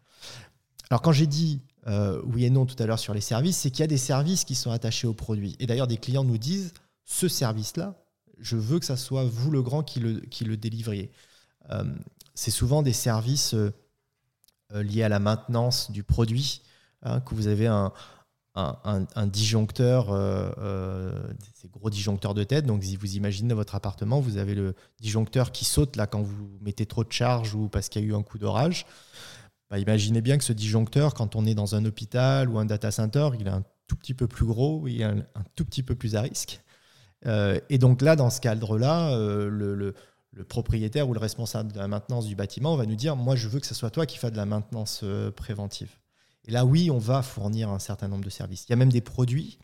Alors 0.91 1.01
quand 1.01 1.13
j'ai 1.13 1.25
dit 1.25 1.61
euh, 1.87 2.21
oui 2.25 2.43
et 2.43 2.49
non 2.49 2.65
tout 2.65 2.75
à 2.83 2.85
l'heure 2.85 2.99
sur 2.99 3.13
les 3.13 3.21
services, 3.21 3.57
c'est 3.57 3.71
qu'il 3.71 3.79
y 3.79 3.83
a 3.83 3.87
des 3.87 3.97
services 3.97 4.43
qui 4.43 4.55
sont 4.55 4.71
attachés 4.71 5.07
aux 5.07 5.13
produits. 5.13 5.55
Et 5.59 5.65
d'ailleurs, 5.65 5.87
des 5.87 5.95
clients 5.95 6.25
nous 6.25 6.37
disent, 6.37 6.73
ce 7.05 7.29
service-là, 7.29 7.95
je 8.39 8.57
veux 8.57 8.77
que 8.77 8.85
ça 8.85 8.97
soit 8.97 9.23
vous 9.23 9.51
le 9.51 9.61
grand 9.61 9.83
qui 9.83 10.01
le, 10.01 10.57
délivriez. 10.57 11.09
Euh, 11.69 11.85
c'est 12.35 12.51
souvent 12.51 12.81
des 12.81 12.91
services 12.91 13.53
euh, 13.53 13.71
liés 14.73 15.03
à 15.03 15.07
la 15.07 15.19
maintenance 15.19 15.91
du 15.91 16.03
produit, 16.03 16.61
hein, 17.03 17.21
que 17.21 17.35
vous 17.35 17.47
avez 17.47 17.67
un, 17.67 17.93
disjoncteur, 19.27 20.07
ces 21.53 21.69
gros 21.69 21.89
disjoncteurs 21.89 22.33
de 22.33 22.43
tête. 22.43 22.65
Donc, 22.65 22.83
si 22.83 22.97
vous 22.97 23.15
imaginez 23.15 23.53
votre 23.53 23.75
appartement, 23.75 24.19
vous 24.19 24.35
avez 24.35 24.55
le 24.55 24.75
disjoncteur 24.99 25.53
qui 25.53 25.63
saute 25.63 25.95
là 25.95 26.05
quand 26.05 26.21
vous 26.21 26.57
mettez 26.59 26.85
trop 26.85 27.05
de 27.05 27.13
charge 27.13 27.55
ou 27.55 27.69
parce 27.69 27.87
qu'il 27.87 28.01
y 28.01 28.05
a 28.05 28.07
eu 28.09 28.13
un 28.13 28.23
coup 28.23 28.39
d'orage. 28.39 28.85
Bah, 29.71 29.79
imaginez 29.79 30.19
bien 30.19 30.37
que 30.37 30.43
ce 30.43 30.51
disjoncteur, 30.51 31.13
quand 31.13 31.37
on 31.37 31.45
est 31.45 31.55
dans 31.55 31.75
un 31.75 31.85
hôpital 31.85 32.49
ou 32.49 32.59
un 32.59 32.65
data 32.65 32.91
center, 32.91 33.29
il 33.39 33.47
est 33.47 33.51
un 33.51 33.63
tout 33.87 33.95
petit 33.95 34.13
peu 34.13 34.27
plus 34.27 34.45
gros, 34.45 34.85
il 34.85 34.99
est 34.99 35.05
un, 35.05 35.23
tout 35.55 35.63
petit 35.63 35.81
peu 35.81 35.95
plus 35.95 36.17
à 36.17 36.21
risque. 36.21 36.61
Euh, 37.25 37.57
et 37.69 37.77
donc 37.77 38.01
là, 38.01 38.17
dans 38.17 38.29
ce 38.29 38.41
cadre-là, 38.41 39.13
euh, 39.13 39.49
le, 39.49 39.95
propriétaire 40.49 41.07
ou 41.07 41.13
le 41.13 41.19
responsable 41.19 41.71
de 41.71 41.77
la 41.77 41.87
maintenance 41.87 42.25
du 42.25 42.35
bâtiment 42.35 42.75
va 42.75 42.85
nous 42.85 42.95
dire, 42.95 43.15
moi, 43.15 43.37
je 43.37 43.47
veux 43.47 43.61
que 43.61 43.65
ce 43.65 43.73
soit 43.73 43.91
toi 43.91 44.05
qui 44.05 44.17
fasses 44.17 44.33
de 44.33 44.37
la 44.37 44.45
maintenance 44.45 45.01
euh, 45.03 45.31
préventive. 45.31 45.91
Et 46.45 46.51
là, 46.51 46.65
oui, 46.65 46.91
on 46.91 46.97
va 46.97 47.21
fournir 47.21 47.69
un 47.69 47.79
certain 47.79 48.09
nombre 48.09 48.25
de 48.25 48.29
services. 48.29 48.65
Il 48.67 48.71
y 48.71 48.73
a 48.73 48.77
même 48.77 48.91
des 48.91 49.01
produits 49.01 49.57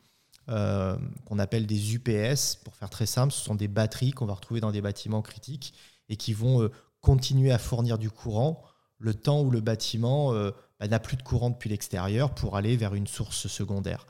qu'on 0.48 1.40
appelle 1.40 1.68
des 1.68 1.96
UPS, 1.96 2.56
pour 2.64 2.74
faire 2.74 2.90
très 2.90 3.06
simple. 3.06 3.34
Ce 3.34 3.44
sont 3.44 3.56
des 3.56 3.68
batteries 3.68 4.12
qu'on 4.12 4.26
va 4.26 4.34
retrouver 4.34 4.62
dans 4.62 4.72
des 4.72 4.80
bâtiments 4.80 5.22
critiques 5.22 5.74
et 6.08 6.16
qui 6.16 6.32
vont 6.32 6.70
continuer 7.02 7.52
à 7.52 7.58
fournir 7.58 7.98
du 7.98 8.10
courant 8.10 8.64
le 9.00 9.14
temps 9.14 9.42
où 9.42 9.52
le 9.52 9.62
bâtiment 9.62 10.34
bah, 10.80 10.88
n'a 10.88 11.00
plus 11.00 11.18
de 11.18 11.24
courant 11.24 11.50
depuis 11.50 11.70
l'extérieur 11.70 12.34
pour 12.34 12.56
aller 12.58 12.78
vers 12.78 12.96
une 12.96 13.08
source 13.08 13.48
secondaire. 13.48 14.08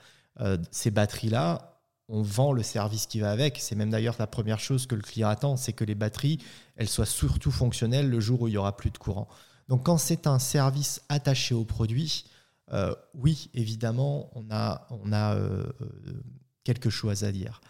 ces 0.72 0.92
batteries-là, 0.92 1.78
on 2.10 2.22
vend 2.22 2.54
le 2.54 2.64
service 2.64 3.06
qui 3.06 3.20
va 3.20 3.32
avec. 3.32 3.60
C'est 3.60 3.76
même 3.76 3.90
d'ailleurs 3.90 4.16
la 4.20 4.28
première 4.28 4.60
chose 4.60 4.88
que 4.88 4.96
le 4.96 5.02
client 5.02 5.28
attend, 5.30 5.58
c'est 5.58 5.74
que 5.74 5.84
les 5.84 5.96
batteries, 5.96 6.40
elles 6.76 6.88
soient 6.88 7.06
surtout 7.06 7.52
fonctionnelles 7.52 8.10
le 8.10 8.20
jour 8.20 8.42
où 8.42 8.48
il 8.48 8.52
n'y 8.52 8.58
aura 8.58 8.78
plus 8.78 8.92
de 8.92 8.98
courant. 8.98 9.28
Donc 9.68 9.86
quand 9.86 9.98
c'est 9.98 10.28
un 10.28 10.40
service 10.40 11.02
attaché 11.10 11.54
au 11.54 11.66
produit, 11.66 12.26
euh, 12.72 12.94
oui, 13.14 13.50
évidemment, 13.54 14.30
on 14.36 14.50
a, 14.52 14.88
euh, 15.36 15.72
euh, 15.82 16.24
quelque 16.64 16.90
chose 16.90 17.24
à 17.24 17.32
dire. 17.32 17.62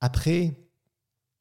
Après, 0.00 0.54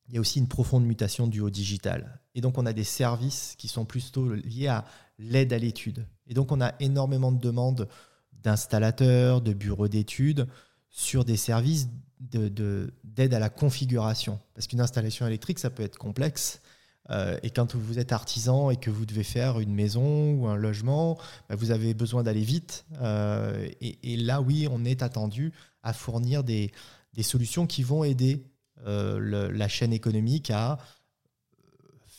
il 0.08 0.14
y 0.14 0.18
a 0.18 0.22
aussi 0.22 0.40
une 0.40 0.48
profonde 0.48 0.86
mutation 0.86 1.28
du 1.28 1.42
haut 1.42 1.50
digital. 1.50 2.21
Et 2.36 2.42
donc 2.42 2.58
on 2.58 2.66
a 2.66 2.74
des 2.74 2.84
services 2.84 3.56
qui 3.58 3.68
sont 3.68 3.86
plutôt 3.86 4.34
liés 4.34 4.68
à 4.68 4.86
l'aide 5.20 5.54
à 5.54 5.58
l'étude. 5.58 6.06
Et 6.28 6.34
donc 6.34 6.52
on 6.52 6.62
a 6.62 6.74
énormément 6.80 7.32
de 7.32 7.40
demandes 7.40 7.88
d'installateurs, 8.34 9.42
de 9.42 9.54
bureaux 9.54 9.88
d'études 9.88 10.48
sur 10.90 11.26
des 11.26 11.38
services 11.38 11.88
d'aide 12.20 12.54
de, 12.54 13.36
à 13.36 13.40
la 13.40 13.50
configuration. 13.50 14.40
Parce 14.54 14.68
qu'une 14.68 14.82
installation 14.82 15.26
électrique, 15.28 15.60
ça 15.60 15.70
peut 15.70 15.84
être 15.84 15.98
complexe. 15.98 16.62
Euh, 17.10 17.38
et 17.44 17.50
quand 17.50 17.76
vous 17.76 18.00
êtes 18.00 18.12
artisan 18.12 18.70
et 18.70 18.78
que 18.78 18.90
vous 18.90 19.06
devez 19.06 19.24
faire 19.24 19.60
une 19.60 19.74
maison 19.74 20.34
ou 20.34 20.48
un 20.48 20.56
logement, 20.56 21.18
bah, 21.50 21.56
vous 21.56 21.72
avez 21.72 21.94
besoin 21.94 22.24
d'aller 22.24 22.44
vite. 22.44 22.86
Euh, 23.02 23.68
et, 23.82 24.18
là, 24.18 24.42
oui, 24.42 24.68
on 24.72 24.86
est 24.86 25.02
attendu 25.02 25.52
à 25.84 25.94
fournir 25.94 26.44
des, 26.44 26.72
des 27.14 27.24
solutions 27.24 27.66
qui 27.66 27.84
vont 27.84 28.04
aider 28.04 28.46
euh, 28.86 29.50
la 29.52 29.68
chaîne 29.68 29.94
économique 29.94 30.52
à 30.52 30.78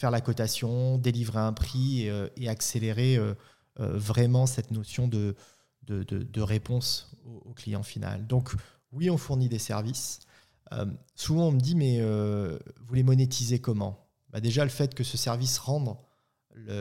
faire 0.03 0.11
la 0.11 0.20
cotation, 0.20 0.98
délivrer 0.98 1.38
un 1.38 1.53
prix 1.53 2.09
et, 2.36 2.48
accélérer 2.48 3.18
vraiment 3.76 4.46
cette 4.46 4.70
notion 4.70 5.09
de, 5.09 5.34
de, 5.86 6.03
de 6.03 6.40
réponse 6.40 7.11
au, 7.24 7.53
client 7.55 7.82
final. 7.82 8.26
Donc, 8.26 8.53
oui, 8.92 9.11
on 9.11 9.16
fournit 9.16 9.48
des 9.48 9.59
services. 9.59 10.20
Euh, 10.72 10.86
souvent, 11.14 11.48
on 11.48 11.53
me 11.53 11.61
dit, 11.61 11.74
mais 11.74 11.98
euh, 12.00 12.59
vous 12.86 12.94
les 12.94 13.03
monétisez 13.03 13.59
comment? 13.61 14.07
Bah, 14.30 14.40
Déjà, 14.40 14.64
le 14.64 14.70
fait 14.70 14.94
que 14.94 15.05
ce 15.05 15.16
service 15.16 15.59
rende 15.59 15.96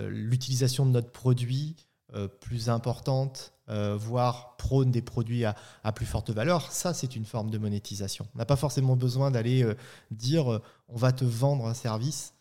l'utilisation 0.09 0.85
de 0.85 0.91
notre 0.91 1.11
produit 1.11 1.77
euh, 2.13 2.27
plus 2.27 2.69
importante, 2.69 3.53
voire 3.95 4.57
prône 4.57 4.91
des 4.91 5.01
produits 5.01 5.45
à, 5.45 5.55
plus 5.95 6.05
forte 6.05 6.29
valeur, 6.29 6.73
ça, 6.73 6.93
c'est 6.93 7.15
une 7.15 7.23
forme 7.23 7.49
de 7.49 7.57
monétisation. 7.57 8.27
On 8.35 8.37
n'a 8.37 8.45
pas 8.45 8.57
forcément 8.57 8.97
besoin 8.97 9.31
d'aller 9.31 9.65
dire, 10.09 10.59
on 10.89 10.97
va 10.97 11.13
te 11.13 11.23
vendre 11.23 11.65
un 11.65 11.73
service. 11.73 12.33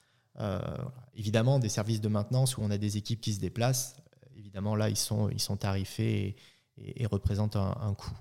Évidemment, 1.14 1.58
des 1.58 1.68
services 1.68 2.00
de 2.00 2.08
maintenance 2.08 2.56
où 2.56 2.62
on 2.62 2.70
a 2.70 2.78
des 2.78 2.96
équipes 2.96 3.20
qui 3.20 3.34
se 3.34 3.40
déplacent, 3.40 3.96
évidemment, 4.36 4.74
là, 4.74 4.88
ils 4.88 4.96
sont, 4.96 5.28
ils 5.28 5.40
sont 5.40 5.56
tarifés 5.56 6.36
et, 6.76 7.06
représentent 7.06 7.56
un 7.56 7.94
coût. 7.94 8.14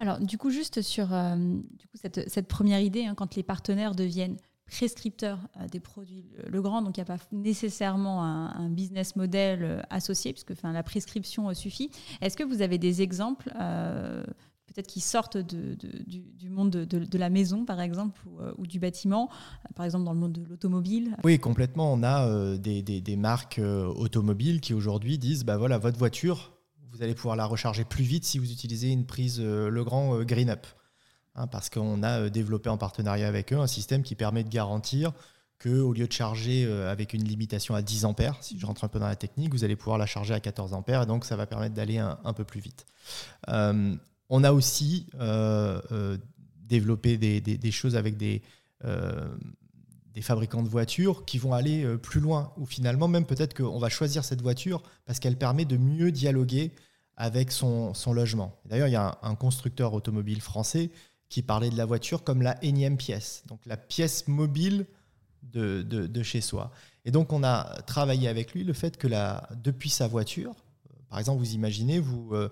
Alors, 0.00 0.18
du 0.20 0.38
coup, 0.38 0.50
juste 0.50 0.82
sur 0.82 1.12
euh, 1.12 1.36
du 1.36 1.86
coup, 1.86 1.96
cette, 1.96 2.28
cette, 2.28 2.48
première 2.48 2.80
idée, 2.80 3.06
hein, 3.06 3.14
quand 3.14 3.36
les 3.36 3.42
partenaires 3.42 3.94
deviennent 3.94 4.36
prescripteurs 4.66 5.38
euh, 5.60 5.66
des 5.68 5.80
produits 5.80 6.26
Legrand, 6.46 6.82
donc 6.82 6.96
il 6.96 7.00
n'y 7.00 7.10
a 7.10 7.16
pas 7.16 7.22
nécessairement 7.32 8.22
un, 8.24 8.68
business 8.70 9.14
model 9.14 9.62
euh, 9.62 9.80
associé, 9.90 10.32
puisque 10.32 10.52
la 10.62 10.82
prescription 10.82 11.52
suffit. 11.54 11.90
Est-ce 12.20 12.36
que 12.36 12.42
vous 12.42 12.60
avez 12.60 12.78
des 12.78 13.02
exemples 13.02 13.50
peut-être 14.74 14.88
qui 14.88 15.00
sortent 15.00 15.38
du, 15.38 16.50
monde 16.50 16.70
de, 16.70 17.18
la 17.18 17.30
maison, 17.30 17.64
par 17.64 17.80
exemple, 17.80 18.20
ou, 18.58 18.66
du 18.66 18.78
bâtiment, 18.78 19.30
par 19.74 19.84
exemple 19.86 20.04
dans 20.04 20.12
le 20.12 20.18
monde 20.18 20.32
de 20.32 20.44
l'automobile 20.44 21.16
Oui, 21.24 21.38
complètement. 21.38 21.92
On 21.92 22.02
a 22.02 22.56
des, 22.56 22.82
des, 22.82 23.16
marques 23.16 23.60
automobiles 23.60 24.60
qui 24.60 24.74
aujourd'hui 24.74 25.18
disent, 25.18 25.44
bah 25.44 25.56
voilà, 25.56 25.78
votre 25.78 25.98
voiture, 25.98 26.54
vous 26.94 27.02
allez 27.02 27.14
pouvoir 27.14 27.34
la 27.34 27.46
recharger 27.46 27.84
plus 27.84 28.04
vite 28.04 28.24
si 28.24 28.38
vous 28.38 28.52
utilisez 28.52 28.88
une 28.88 29.04
prise 29.04 29.40
euh, 29.40 29.68
Legrand 29.68 30.16
euh, 30.16 30.24
Green 30.24 30.48
Up. 30.48 30.66
Hein, 31.34 31.48
parce 31.48 31.68
qu'on 31.68 32.04
a 32.04 32.20
euh, 32.20 32.30
développé 32.30 32.70
en 32.70 32.78
partenariat 32.78 33.26
avec 33.26 33.52
eux 33.52 33.58
un 33.58 33.66
système 33.66 34.04
qui 34.04 34.14
permet 34.14 34.44
de 34.44 34.48
garantir 34.48 35.12
qu'au 35.60 35.92
lieu 35.92 36.06
de 36.06 36.12
charger 36.12 36.70
avec 36.88 37.14
une 37.14 37.24
limitation 37.24 37.74
à 37.74 37.80
10 37.80 38.04
ampères, 38.04 38.36
si 38.42 38.58
je 38.58 38.66
rentre 38.66 38.84
un 38.84 38.88
peu 38.88 38.98
dans 38.98 39.06
la 39.06 39.16
technique, 39.16 39.52
vous 39.52 39.64
allez 39.64 39.76
pouvoir 39.76 39.98
la 39.98 40.04
charger 40.04 40.34
à 40.34 40.40
14 40.40 40.74
ampères 40.74 41.02
et 41.02 41.06
donc 41.06 41.24
ça 41.24 41.36
va 41.36 41.46
permettre 41.46 41.74
d'aller 41.74 41.98
un, 41.98 42.32
peu 42.34 42.44
plus 42.44 42.60
vite. 42.60 42.84
On 44.30 44.44
a 44.44 44.52
aussi 44.52 45.06
développé 46.66 47.16
des, 47.18 47.70
choses 47.70 47.96
avec 47.96 48.16
des, 48.16 48.42
des 50.14 50.22
fabricants 50.22 50.62
de 50.62 50.68
voitures 50.68 51.24
qui 51.24 51.38
vont 51.38 51.52
aller 51.52 51.84
euh, 51.84 51.98
plus 51.98 52.20
loin, 52.20 52.52
ou 52.56 52.64
finalement 52.64 53.08
même 53.08 53.26
peut-être 53.26 53.54
qu'on 53.54 53.78
va 53.78 53.88
choisir 53.88 54.24
cette 54.24 54.40
voiture 54.40 54.82
parce 55.06 55.18
qu'elle 55.18 55.36
permet 55.36 55.64
de 55.64 55.76
mieux 55.76 56.12
dialoguer 56.12 56.72
avec 57.16 57.52
son, 57.52 57.92
logement. 58.12 58.56
D'ailleurs, 58.64 58.88
il 58.88 58.92
y 58.92 58.96
a 58.96 59.18
un, 59.22 59.34
constructeur 59.34 59.92
automobile 59.92 60.40
français 60.40 60.90
qui 61.28 61.42
parlait 61.42 61.70
de 61.70 61.76
la 61.76 61.84
voiture 61.84 62.24
comme 62.24 62.42
la 62.42 62.62
énième 62.64 62.96
pièce, 62.96 63.44
donc 63.46 63.60
la 63.66 63.76
pièce 63.76 64.26
mobile 64.26 64.86
de, 65.42 66.22
chez 66.22 66.40
soi. 66.40 66.72
Et 67.04 67.10
donc 67.10 67.32
on 67.32 67.44
a 67.44 67.82
travaillé 67.86 68.28
avec 68.28 68.52
lui 68.52 68.64
le 68.64 68.72
fait 68.72 68.96
que 68.96 69.08
depuis 69.54 69.90
sa 69.90 70.08
voiture, 70.08 70.54
euh, 70.90 70.96
par 71.08 71.18
exemple, 71.18 71.38
vous 71.38 71.54
imaginez, 71.54 71.98
vous, 71.98 72.34
euh, 72.34 72.48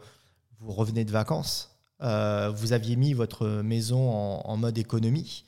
vous 0.63 0.73
revenez 0.73 1.05
de 1.05 1.11
vacances, 1.11 1.77
vous 2.01 2.73
aviez 2.73 2.97
mis 2.97 3.13
votre 3.13 3.47
maison 3.63 4.11
en 4.11 4.57
mode 4.57 4.79
économie, 4.79 5.45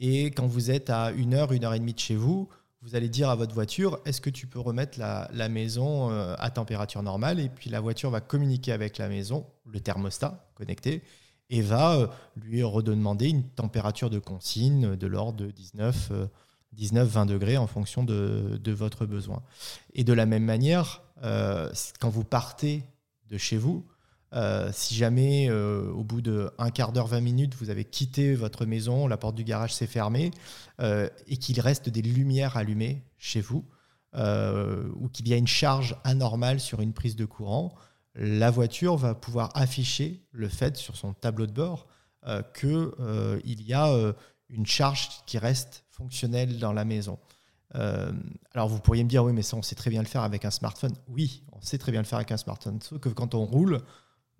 et 0.00 0.26
quand 0.26 0.46
vous 0.46 0.70
êtes 0.70 0.90
à 0.90 1.12
une 1.12 1.34
heure, 1.34 1.52
une 1.52 1.64
heure 1.64 1.74
et 1.74 1.78
demie 1.78 1.94
de 1.94 1.98
chez 1.98 2.16
vous, 2.16 2.48
vous 2.82 2.96
allez 2.96 3.08
dire 3.08 3.30
à 3.30 3.34
votre 3.34 3.54
voiture, 3.54 3.98
est-ce 4.04 4.20
que 4.20 4.28
tu 4.28 4.46
peux 4.46 4.58
remettre 4.58 4.98
la, 4.98 5.48
maison 5.48 6.10
euh, 6.10 6.34
à 6.38 6.50
température 6.50 7.02
normale? 7.02 7.40
Et 7.40 7.48
puis 7.48 7.70
la 7.70 7.80
voiture 7.80 8.10
va 8.10 8.20
communiquer 8.20 8.72
avec 8.72 8.98
la 8.98 9.08
maison, 9.08 9.46
le 9.64 9.80
thermostat 9.80 10.46
connecté, 10.54 11.02
et 11.48 11.62
va 11.62 11.94
euh, 11.94 12.06
lui 12.36 12.62
redemander 12.62 13.30
une 13.30 13.44
température 13.44 14.10
de 14.10 14.18
consigne 14.18 14.96
de 14.96 15.06
l'ordre 15.06 15.38
de 15.38 15.50
19, 15.50 16.12
19, 16.72 17.08
20 17.08 17.26
degrés 17.26 17.56
en 17.56 17.66
fonction 17.66 18.04
de, 18.04 18.60
votre 18.66 19.06
besoin. 19.06 19.42
Et 19.94 20.04
de 20.04 20.12
la 20.12 20.26
même 20.26 20.44
manière, 20.44 21.00
euh, 21.22 21.72
quand 22.00 22.10
vous 22.10 22.24
partez 22.24 22.82
de 23.30 23.38
chez 23.38 23.56
vous, 23.56 23.86
euh, 24.34 24.70
si 24.72 24.94
jamais, 24.94 25.48
euh, 25.48 25.90
au 25.92 26.02
bout 26.02 26.20
d'un 26.20 26.70
quart 26.70 26.92
d'heure, 26.92 27.06
20 27.06 27.20
minutes, 27.20 27.54
vous 27.54 27.70
avez 27.70 27.84
quitté 27.84 28.34
votre 28.34 28.66
maison, 28.66 29.06
la 29.06 29.16
porte 29.16 29.36
du 29.36 29.44
garage 29.44 29.72
s'est 29.72 29.86
fermée, 29.86 30.32
euh, 30.80 31.08
et 31.28 31.36
qu'il 31.36 31.60
reste 31.60 31.88
des 31.88 32.02
lumières 32.02 32.56
allumées 32.56 33.04
chez 33.18 33.40
vous, 33.40 33.64
ou 34.16 35.08
qu'il 35.08 35.26
y 35.26 35.34
a 35.34 35.36
une 35.36 35.48
charge 35.48 35.96
anormale 36.04 36.60
sur 36.60 36.80
une 36.80 36.92
prise 36.92 37.16
de 37.16 37.24
courant, 37.24 37.74
la 38.14 38.48
voiture 38.48 38.96
va 38.96 39.12
pouvoir 39.16 39.50
afficher 39.54 40.22
le 40.30 40.48
fait 40.48 40.76
sur 40.76 40.94
son 40.94 41.14
tableau 41.14 41.48
de 41.48 41.52
bord 41.52 41.88
qu'il 42.54 42.92
y 43.66 43.72
a 43.72 44.14
une 44.50 44.66
charge 44.66 45.08
qui 45.26 45.36
reste 45.36 45.84
fonctionnelle 45.90 46.60
dans 46.60 46.72
la 46.72 46.84
maison. 46.84 47.18
alors 47.72 48.68
vous 48.68 48.78
pourriez 48.78 49.02
me 49.02 49.08
dire, 49.08 49.24
oui, 49.24 49.32
mais 49.32 49.42
ça, 49.42 49.56
on 49.56 49.62
sait 49.62 49.74
très 49.74 49.90
bien 49.90 50.00
le 50.00 50.06
faire 50.06 50.22
avec 50.22 50.44
un 50.44 50.52
smartphone. 50.52 50.94
Oui, 51.08 51.42
on 51.50 51.60
sait 51.60 51.78
très 51.78 51.90
bien 51.90 52.00
le 52.00 52.06
faire 52.06 52.18
avec 52.18 52.30
un 52.30 52.36
smartphone. 52.36 52.80
Sauf 52.82 53.00
que 53.00 53.08
quand 53.08 53.34
on 53.34 53.44
roule, 53.44 53.80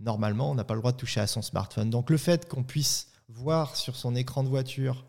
normalement, 0.00 0.50
on 0.50 0.54
n'a 0.54 0.64
pas 0.64 0.74
le 0.74 0.80
droit 0.80 0.92
de 0.92 0.96
toucher 0.96 1.20
à 1.20 1.26
son 1.26 1.42
smartphone. 1.42 1.90
Donc 1.90 2.10
le 2.10 2.16
fait 2.16 2.48
qu'on 2.48 2.62
puisse 2.62 3.08
voir 3.28 3.76
sur 3.76 3.96
son 3.96 4.14
écran 4.14 4.42
de 4.42 4.48
voiture 4.48 5.04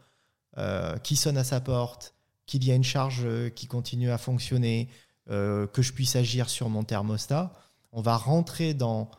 euh, 0.58 0.98
qui 0.98 1.16
sonne 1.16 1.38
à 1.38 1.44
sa 1.44 1.60
porte, 1.60 2.14
qu'il 2.46 2.64
y 2.64 2.72
a 2.72 2.76
une 2.76 2.84
charge 2.84 3.24
euh, 3.26 3.50
qui 3.50 3.68
continue 3.68 4.12
à 4.12 4.18
fonctionner, 4.18 4.90
euh, 5.30 5.68
que 5.68 5.82
je 5.82 5.92
puisse 5.92 6.16
agir 6.16 6.50
sur 6.50 6.70
mon 6.70 6.84
thermostat, 6.84 7.52
on 7.92 8.02
va 8.02 8.18
rentrer 8.18 8.74
dans 8.74 9.12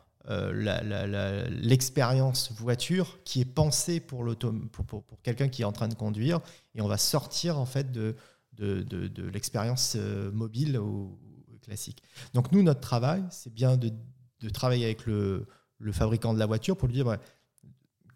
l'expérience 1.61 2.51
voiture 2.51 3.19
qui 3.23 3.39
est 3.39 3.45
pensée 3.45 4.01
pour, 4.01 4.25
pour, 4.73 4.85
pour, 4.85 5.21
quelqu'un 5.23 5.47
qui 5.47 5.61
est 5.61 5.65
en 5.65 5.71
train 5.71 5.87
de 5.87 5.93
conduire 5.93 6.41
et 6.75 6.81
on 6.81 6.87
va 6.89 6.97
sortir 6.97 7.57
en 7.57 7.65
fait 7.65 7.93
de, 7.93 8.13
de, 8.51 8.81
de, 8.83 9.23
l'expérience 9.29 9.95
mobile 10.33 10.77
ou 10.79 11.17
classique. 11.61 12.03
Donc 12.33 12.51
nous, 12.51 12.61
notre 12.61 12.81
travail, 12.81 13.23
c'est 13.29 13.53
bien 13.53 13.77
de 13.77 14.49
travailler 14.49 14.83
avec 14.83 15.05
le, 15.05 15.47
le 15.79 15.91
fabricant 15.91 16.33
de 16.33 16.39
la 16.39 16.45
voiture 16.45 16.77
pour 16.77 16.87
lui 16.87 16.95
dire 16.95 17.17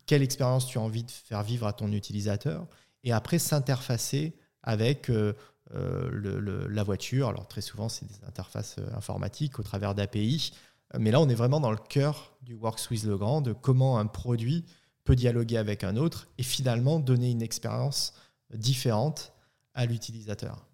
quelle 0.05 0.21
expérience 0.21 0.67
tu 0.67 0.77
as 0.77 0.81
envie 0.81 1.03
de 1.03 1.11
faire 1.11 1.43
vivre 1.43 1.67
à 1.67 1.73
ton 1.73 1.91
utilisateur 1.91 2.67
et 3.03 3.11
après 3.11 3.39
s'interfacer 3.39 4.35
avec 4.63 5.09
euh, 5.09 5.33
euh, 5.73 6.67
la 6.69 6.83
voiture. 6.83 7.29
Alors 7.29 7.47
très 7.47 7.61
souvent, 7.61 7.89
c'est 7.89 8.05
des 8.05 8.23
interfaces 8.27 8.75
euh, 8.79 8.95
informatiques 8.95 9.59
au 9.59 9.63
travers 9.63 9.95
d'API. 9.95 10.53
Mais 10.99 11.11
là, 11.11 11.21
on 11.21 11.29
est 11.29 11.35
vraiment 11.35 11.61
dans 11.61 11.71
le 11.71 11.77
cœur 11.77 12.35
du 12.41 12.53
Works 12.53 12.91
with 12.91 13.05
Legrand, 13.05 13.41
de 13.41 13.53
comment 13.53 13.97
un 13.97 14.05
produit 14.05 14.65
peut 15.05 15.15
dialoguer 15.15 15.57
avec 15.57 15.83
un 15.83 15.95
autre 15.95 16.27
et 16.37 16.43
finalement 16.43 16.99
donner 16.99 17.31
une 17.31 17.41
expérience 17.41 18.13
différente 18.53 19.31
à 19.73 19.85
l'utilisateur. 19.85 20.67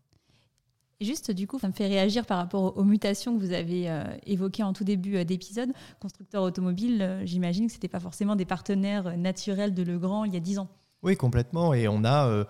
Juste, 1.00 1.30
du 1.30 1.46
coup, 1.46 1.60
ça 1.60 1.68
me 1.68 1.74
fait 1.74 1.86
réagir 1.86 2.26
par 2.26 2.40
rapport 2.40 2.76
aux 2.76 2.84
mutations 2.84 3.38
que 3.38 3.40
vous 3.40 3.52
avez 3.52 3.88
euh, 3.90 4.04
évoquées 4.26 4.64
en 4.64 4.74
tout 4.74 4.84
début 4.84 5.18
euh, 5.18 5.24
d'épisode. 5.24 5.72
Constructeur 6.00 6.42
automobile, 6.42 7.04
euh, 7.04 7.22
j'imagine 7.24 7.68
que 7.68 7.72
ce 7.72 7.78
n'était 7.78 7.88
pas 7.88 8.00
forcément 8.00 8.36
des 8.36 8.46
partenaires 8.46 9.16
naturels 9.16 9.76
de 9.76 9.84
Legrand 9.84 10.26
il 10.26 10.34
y 10.34 10.38
a 10.38 10.40
10 10.40 10.58
ans. 10.58 10.70
Oui, 11.04 11.16
complètement. 11.16 11.76
Et 11.76 11.88
on 11.88 12.04
a 12.04 12.46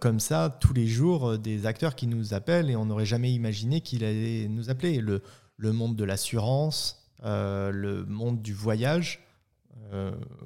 comme 0.00 0.20
ça 0.20 0.56
tous 0.60 0.74
les 0.74 0.86
jours 0.86 1.38
des 1.38 1.66
acteurs 1.66 1.96
qui 1.96 2.06
nous 2.06 2.34
appellent 2.34 2.70
et 2.70 2.76
on 2.76 2.84
n'aurait 2.84 3.06
jamais 3.06 3.32
imaginé 3.32 3.80
qu'il 3.80 4.04
allait 4.04 4.46
nous 4.48 4.70
appeler. 4.70 5.00
Le, 5.00 5.72
monde 5.72 5.96
de 5.96 6.04
l'assurance, 6.04 7.10
le 7.22 8.04
monde 8.04 8.40
du 8.40 8.54
voyage, 8.54 9.26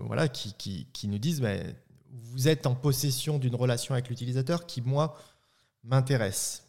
voilà, 0.00 0.28
qui, 0.28 0.86
nous 1.04 1.18
disent 1.18 1.42
bah, 1.42 1.54
vous 2.10 2.48
êtes 2.48 2.66
en 2.66 2.74
possession 2.74 3.38
d'une 3.38 3.54
relation 3.54 3.94
avec 3.94 4.08
l'utilisateur 4.08 4.64
qui, 4.64 4.80
moi, 4.80 5.16
m'intéresse 5.84 6.65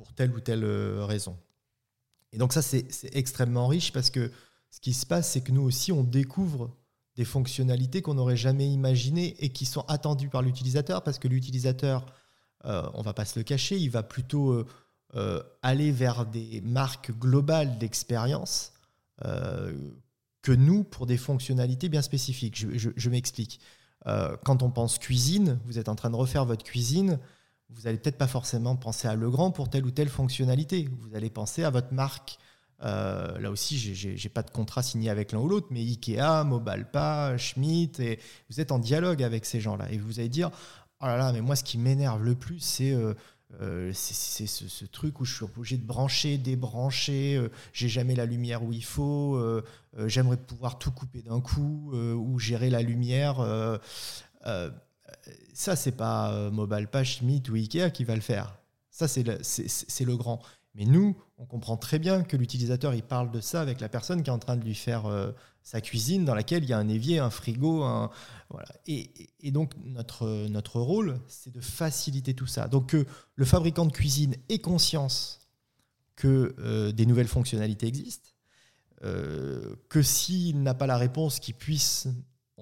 pour 0.00 0.14
telle 0.14 0.32
ou 0.32 0.40
telle 0.40 0.64
euh, 0.64 1.04
raison. 1.04 1.36
Et 2.32 2.38
donc 2.38 2.54
ça, 2.54 2.62
c'est 2.62 2.86
extrêmement 3.12 3.66
riche 3.66 3.92
parce 3.92 4.08
que 4.08 4.30
ce 4.70 4.80
qui 4.80 4.94
se 4.94 5.04
passe, 5.04 5.32
c'est 5.32 5.42
que 5.42 5.52
nous 5.52 5.60
aussi, 5.60 5.92
on 5.92 6.02
découvre 6.02 6.74
des 7.16 7.26
fonctionnalités 7.26 8.00
qu'on 8.00 8.14
n'aurait 8.14 8.36
jamais 8.36 8.66
imaginées 8.66 9.36
et 9.40 9.50
qui 9.50 9.66
sont 9.66 9.84
attendues 9.88 10.30
par 10.30 10.40
l'utilisateur 10.40 11.02
parce 11.02 11.18
que 11.18 11.28
l'utilisateur, 11.28 12.06
euh, 12.64 12.88
on 12.94 13.02
va 13.02 13.12
pas 13.12 13.26
se 13.26 13.38
le 13.38 13.42
cacher, 13.42 13.76
il 13.76 13.90
va 13.90 14.02
plutôt 14.02 14.64
euh, 15.16 15.42
aller 15.60 15.92
vers 15.92 16.24
des 16.24 16.62
marques 16.62 17.12
globales 17.18 17.76
d'expérience 17.78 18.72
que 20.40 20.52
nous 20.52 20.82
pour 20.82 21.04
des 21.04 21.18
fonctionnalités 21.18 21.90
bien 21.90 22.00
spécifiques. 22.00 22.56
je 22.56 23.10
m'explique. 23.10 23.60
quand 24.06 24.62
on 24.62 24.70
pense 24.70 24.98
cuisine, 24.98 25.58
vous 25.66 25.78
êtes 25.78 25.90
en 25.90 25.94
train 25.94 26.08
de 26.08 26.16
refaire 26.16 26.46
votre 26.46 26.64
cuisine, 26.64 27.18
vous 27.74 27.82
n'allez 27.82 27.98
peut-être 27.98 28.18
pas 28.18 28.26
forcément 28.26 28.76
penser 28.76 29.08
à 29.08 29.14
Legrand 29.14 29.50
pour 29.50 29.68
telle 29.70 29.86
ou 29.86 29.90
telle 29.90 30.08
fonctionnalité. 30.08 30.88
Vous 31.00 31.14
allez 31.14 31.30
penser 31.30 31.64
à 31.64 31.70
votre 31.70 31.92
marque. 31.92 32.38
Euh, 32.82 33.38
là 33.38 33.50
aussi, 33.50 33.78
je 33.78 34.08
n'ai 34.08 34.28
pas 34.30 34.42
de 34.42 34.50
contrat 34.50 34.82
signé 34.82 35.10
avec 35.10 35.32
l'un 35.32 35.40
ou 35.40 35.48
l'autre, 35.48 35.68
mais 35.70 35.80
Ikea, 35.80 36.44
Mobalpa, 36.44 37.36
Schmidt, 37.36 38.02
et 38.02 38.18
vous 38.48 38.60
êtes 38.60 38.72
en 38.72 38.78
dialogue 38.78 39.22
avec 39.22 39.44
ces 39.44 39.60
gens-là. 39.60 39.90
Et 39.92 39.98
vous 39.98 40.18
allez 40.18 40.28
dire, 40.28 40.50
oh 41.00 41.06
là 41.06 41.16
là, 41.16 41.32
mais 41.32 41.40
moi, 41.40 41.56
ce 41.56 41.64
qui 41.64 41.78
m'énerve 41.78 42.22
le 42.22 42.34
plus, 42.34 42.60
c'est 42.60 42.92
euh, 42.92 43.14
euh, 43.60 43.92
ce, 43.92 44.46
ce, 44.46 44.84
truc 44.86 45.20
où 45.20 45.24
je 45.24 45.34
suis 45.34 45.44
obligé 45.44 45.76
de 45.76 45.84
brancher, 45.84 46.38
débrancher, 46.38 47.40
j'ai 47.72 47.88
jamais 47.88 48.14
la 48.14 48.24
lumière 48.24 48.62
où 48.62 48.72
il 48.72 48.84
faut, 48.84 49.38
j'aimerais 50.06 50.38
pouvoir 50.38 50.78
tout 50.78 50.92
couper 50.92 51.22
d'un 51.22 51.40
coup, 51.40 51.92
ou 51.92 52.38
gérer 52.38 52.70
la 52.70 52.82
lumière 52.82 53.40
ça, 55.52 55.76
c'est 55.76 55.92
pas 55.92 56.32
euh, 56.32 56.50
Mobile 56.50 56.88
Schmidt 57.04 57.50
ou 57.50 57.54
Ikea 57.54 57.90
qui 57.90 58.04
va 58.04 58.14
le 58.14 58.20
faire. 58.20 58.56
Ça, 58.90 59.08
c'est 59.08 59.22
le, 59.22 59.38
le, 59.38 60.16
grand. 60.16 60.40
Mais 60.74 60.84
nous, 60.84 61.16
on 61.38 61.46
comprend 61.46 61.76
très 61.76 61.98
bien 61.98 62.22
que 62.22 62.36
l'utilisateur, 62.36 62.94
il 62.94 63.02
parle 63.02 63.30
de 63.30 63.40
ça 63.40 63.60
avec 63.60 63.80
la 63.80 63.88
personne 63.88 64.22
qui 64.22 64.30
est 64.30 64.32
en 64.32 64.38
train 64.38 64.56
de 64.56 64.64
lui 64.64 64.74
faire 64.74 65.06
euh, 65.06 65.32
sa 65.62 65.80
cuisine, 65.80 66.24
dans 66.24 66.34
laquelle 66.34 66.64
il 66.64 66.70
y 66.70 66.72
a 66.72 66.78
un 66.78 66.88
évier, 66.88 67.18
un 67.18 67.30
frigo. 67.30 67.84
Voilà. 68.48 68.68
et, 68.86 69.50
donc, 69.52 69.74
notre, 69.84 70.48
notre 70.48 70.80
rôle, 70.80 71.20
c'est 71.28 71.52
de 71.52 71.60
faciliter 71.60 72.34
tout 72.34 72.46
ça. 72.46 72.66
Donc, 72.66 72.88
que 72.88 73.06
le 73.36 73.44
fabricant 73.44 73.86
de 73.86 73.92
cuisine 73.92 74.34
ait 74.48 74.58
conscience 74.58 75.48
que 76.16 76.54
euh, 76.58 76.92
des 76.92 77.06
nouvelles 77.06 77.28
fonctionnalités 77.28 77.86
existent, 77.86 78.30
que 79.02 80.02
s'il 80.02 80.62
n'a 80.62 80.74
pas 80.74 80.86
la 80.86 80.98
réponse, 80.98 81.40
qu'il 81.40 81.54
puisse 81.54 82.06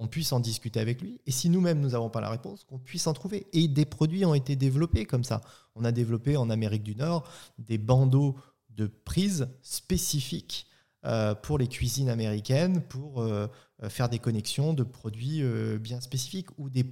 on 0.00 0.06
puisse 0.06 0.32
en 0.32 0.40
discuter 0.40 0.80
avec 0.80 1.02
lui. 1.02 1.20
Et 1.26 1.30
si 1.30 1.48
nous-mêmes, 1.48 1.80
nous 1.80 1.90
n'avons 1.90 2.10
pas 2.10 2.20
la 2.20 2.30
réponse, 2.30 2.64
qu'on 2.64 2.78
puisse 2.78 3.06
en 3.06 3.12
trouver. 3.12 3.46
Et 3.52 3.68
des 3.68 3.84
produits 3.84 4.24
ont 4.24 4.34
été 4.34 4.56
développés 4.56 5.04
comme 5.04 5.24
ça. 5.24 5.40
On 5.74 5.84
a 5.84 5.92
développé 5.92 6.36
en 6.36 6.50
Amérique 6.50 6.82
du 6.82 6.94
Nord 6.94 7.28
des 7.58 7.78
bandeaux 7.78 8.36
de 8.70 8.86
prise 8.86 9.48
spécifiques 9.62 10.66
euh, 11.04 11.34
pour 11.34 11.58
les 11.58 11.68
cuisines 11.68 12.08
américaines, 12.08 12.80
pour 12.82 13.22
euh, 13.22 13.46
faire 13.88 14.08
des 14.08 14.18
connexions 14.18 14.72
de 14.72 14.82
produits 14.82 15.42
euh, 15.42 15.78
bien 15.78 16.00
spécifiques, 16.00 16.48
ou 16.58 16.70
des, 16.70 16.84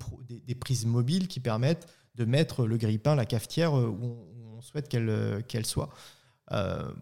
des, 0.47 0.55
prises 0.55 0.87
mobiles 0.87 1.27
qui 1.27 1.41
permettent 1.41 1.89
de 2.15 2.25
mettre 2.25 2.67
le 2.67 2.77
grille-pain, 2.77 3.15
la 3.15 3.27
cafetière 3.27 3.75
où 3.75 4.19
on, 4.57 4.61
souhaite 4.63 4.89
qu'elle 4.89 5.67
soit. 5.67 5.91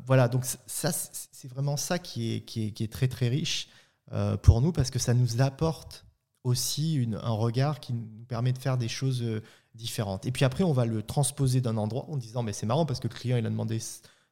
voilà, 0.07 0.29
donc 0.29 0.45
ça, 0.45 0.93
c'est 0.93 1.49
vraiment 1.49 1.77
ça 1.77 1.99
qui 1.99 2.35
est, 2.35 2.41
qui 2.41 2.67
est, 2.67 2.71
qui 2.73 2.83
est 2.83 2.93
très 2.93 3.07
très 3.07 3.29
riche. 3.29 3.69
Euh, 4.15 4.37
pour 4.37 4.61
nous 4.61 4.71
parce 4.71 4.91
que 4.91 5.01
ça 5.01 5.13
nous 5.13 5.43
apporte 5.43 6.07
aussi 6.45 7.09
un 7.21 7.33
regard 7.33 7.81
qui 7.81 7.95
nous 7.95 8.25
permet 8.29 8.53
de 8.53 8.59
faire 8.59 8.79
des 8.79 8.87
choses 8.87 9.23
euh, 9.23 9.43
différentes. 9.75 10.25
Et 10.25 10.31
puis 10.31 10.45
après, 10.45 10.63
on 10.63 10.73
va 10.73 10.85
le 10.85 11.03
transposer 11.03 11.61
d'un 11.61 11.77
endroit 11.77 12.07
en 12.09 12.17
disant 12.17 12.45
mais 12.45 12.53
c'est 12.53 12.67
marrant 12.67 12.87
parce 12.87 13.01
que 13.01 13.09
le 13.09 13.15
client 13.15 13.37
il 13.39 13.47
a 13.47 13.51
demandé 13.51 13.81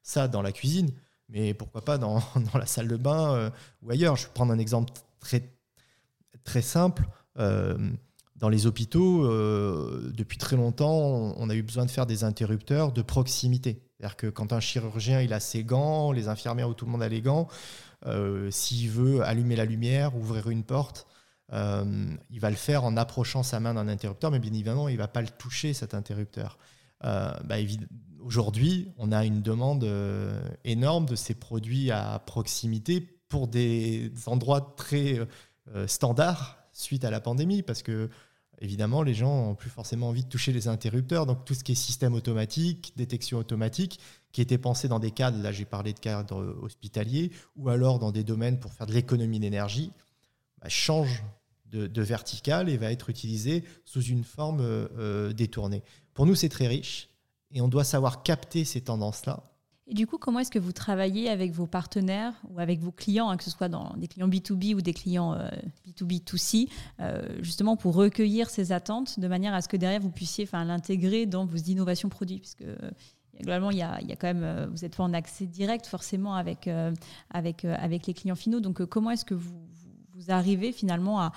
ça 0.03 0.28
dans 0.28 0.41
la 0.41 0.53
cuisine, 0.53 0.91
mais 1.28 1.53
pourquoi 1.53 1.85
pas 1.85 1.99
dans, 1.99 2.22
la 2.55 2.66
salle 2.66 2.87
de 2.87 2.97
bain 2.97 3.35
euh, 3.35 3.51
ou 3.83 3.91
ailleurs. 3.91 4.14
Je 4.16 4.26
vais 4.26 4.33
prendre 4.33 4.53
un 4.53 4.59
exemple 4.59 4.93
très, 5.18 5.51
très 6.45 6.62
simple. 6.62 7.05
dans 7.37 8.49
les 8.49 8.66
hôpitaux, 8.66 9.26
depuis 10.12 10.37
très 10.37 10.57
longtemps, 10.57 11.35
on 11.37 11.49
a 11.49 11.55
eu 11.55 11.62
besoin 11.62 11.87
de 11.87 11.91
faire 11.91 12.07
des 12.07 12.24
interrupteurs 12.24 12.93
de 12.93 13.03
proximité. 13.03 13.83
C'est-à-dire 13.97 14.16
que 14.16 14.26
quand 14.26 14.53
un 14.53 14.61
chirurgien 14.61 15.20
il 15.20 15.33
a 15.33 15.41
ses 15.41 15.62
gants, 15.64 16.12
les 16.12 16.28
infirmières 16.28 16.68
ou 16.68 16.74
tout 16.74 16.85
le 16.85 16.91
monde 16.91 17.03
a 17.03 17.09
les 17.09 17.22
gants, 17.22 17.49
s'il 18.51 18.91
veut 18.91 19.23
allumer 19.23 19.57
la 19.57 19.65
lumière, 19.65 20.17
ouvrir 20.17 20.49
une 20.51 20.65
porte, 20.65 21.07
euh, 21.53 22.17
il 22.31 22.41
va 22.41 22.51
le 22.51 22.57
faire 22.57 22.85
en 22.85 22.97
approchant 22.97 23.43
sa 23.43 23.61
main 23.61 23.75
d'un 23.75 23.89
interrupteur, 23.89 24.31
mais 24.31 24.39
bien 24.39 24.53
évidemment, 24.53 24.89
il 24.89 24.95
ne 24.95 24.99
va 24.99 25.09
pas 25.09 25.21
le 25.21 25.29
toucher, 25.29 25.75
cet 25.75 25.95
interrupteur. 25.95 26.59
Euh, 27.05 27.33
bah, 27.45 27.57
aujourd'hui, 28.21 28.89
on 28.97 29.13
a 29.13 29.25
une 29.25 29.43
demande 29.43 29.87
énorme 30.65 31.07
de 31.07 31.17
ces 31.17 31.35
produits 31.35 31.91
à 31.91 32.21
proximité 32.25 33.01
pour 33.29 33.49
des 33.49 34.13
endroits 34.27 34.75
très 34.77 35.19
standards 35.87 36.59
suite 36.73 37.05
à 37.05 37.11
la 37.11 37.21
pandémie, 37.21 37.63
parce 37.63 37.83
que 37.83 38.09
évidemment, 38.61 39.03
les 39.03 39.15
gens 39.15 39.47
n'ont 39.47 39.55
plus 39.55 39.71
forcément 39.71 40.09
envie 40.09 40.25
de 40.25 40.29
toucher 40.29 40.53
les 40.53 40.69
interrupteurs. 40.69 41.27
Donc, 41.27 41.45
tout 41.45 41.55
ce 41.55 41.65
qui 41.65 41.73
est 41.73 41.75
système 41.75 42.15
automatique, 42.15 42.93
détection 42.97 43.39
automatique, 43.39 43.99
qui 44.33 44.41
était 44.41 44.59
pensé 44.59 44.89
dans 44.89 44.99
des 44.99 45.11
cadres, 45.11 45.43
là 45.43 45.53
j'ai 45.53 45.64
parlé 45.64 45.93
de 45.93 45.99
cadres 45.99 46.57
hospitaliers, 46.62 47.30
ou 47.57 47.68
alors 47.68 47.99
dans 47.99 48.12
des 48.12 48.24
domaines 48.24 48.59
pour 48.59 48.72
faire 48.72 48.87
de 48.87 48.93
l'économie 48.93 49.39
d'énergie, 49.39 49.93
bah, 50.61 50.68
change 50.68 51.22
de, 51.72 52.03
verticale 52.03 52.68
et 52.68 52.76
va 52.76 52.93
être 52.93 53.09
utilisé 53.09 53.64
sous 53.85 54.03
une 54.03 54.24
forme 54.24 54.61
euh, 54.61 54.89
euh, 54.99 55.33
détournée. 55.33 55.83
Pour 56.14 56.26
nous, 56.26 56.35
c'est 56.35 56.51
très 56.51 56.66
riche 56.66 57.09
et 57.51 57.61
on 57.61 57.68
doit 57.68 57.85
savoir 57.85 58.22
capter 58.22 58.64
ces 58.64 58.83
tendances-là. 58.83 59.43
Et 59.87 59.95
du 59.95 60.07
coup, 60.07 60.16
comment 60.16 60.39
est-ce 60.39 60.51
que 60.51 60.59
vous 60.59 60.72
travaillez 60.72 61.28
avec 61.28 61.53
vos 61.53 61.66
partenaires 61.66 62.35
ou 62.51 62.61
avec 62.61 62.80
vos 62.80 62.93
clients, 62.93 63.30
hein, 63.30 63.37
que 63.37 63.45
ce 63.45 63.51
soit 63.51 63.68
dans 63.68 63.95
des 63.97 64.07
clients 64.07 64.28
B2B 64.28 64.74
ou 64.74 64.80
des 64.80 64.95
clients 64.95 65.37
B2B2C, 65.87 66.68
euh, 67.01 67.22
justement 67.41 67.76
pour 67.76 67.95
recueillir 67.95 68.49
ces 68.49 68.72
attentes 68.72 69.18
de 69.18 69.28
manière 69.28 69.55
à 69.55 69.61
ce 69.61 69.68
que 69.68 69.76
derrière 69.76 70.01
vous 70.01 70.11
puissiez 70.11 70.49
l'intégrer 70.53 71.26
dans 71.26 71.47
vos 71.47 71.57
innovations 71.57 72.09
produits? 72.09 72.39
Puisque 72.39 72.64
globalement, 73.41 73.70
il 73.70 73.78
y, 73.78 73.83
a, 73.83 73.99
euh, 74.24 74.66
vous 74.70 74.78
n'êtes 74.83 74.97
pas 74.97 75.03
en 75.03 75.12
accès 75.12 75.47
direct 75.47 75.87
forcément 75.87 76.35
avec, 76.35 76.68
euh, 76.68 76.93
euh, 77.35 77.87
les 77.87 77.99
clients 77.99 78.37
finaux. 78.37 78.61
Donc, 78.61 78.85
comment 78.87 79.11
est-ce 79.11 79.24
que 79.24 79.35
vous, 79.35 79.68
arrivez 80.28 80.70
finalement 80.70 81.20
à, 81.20 81.33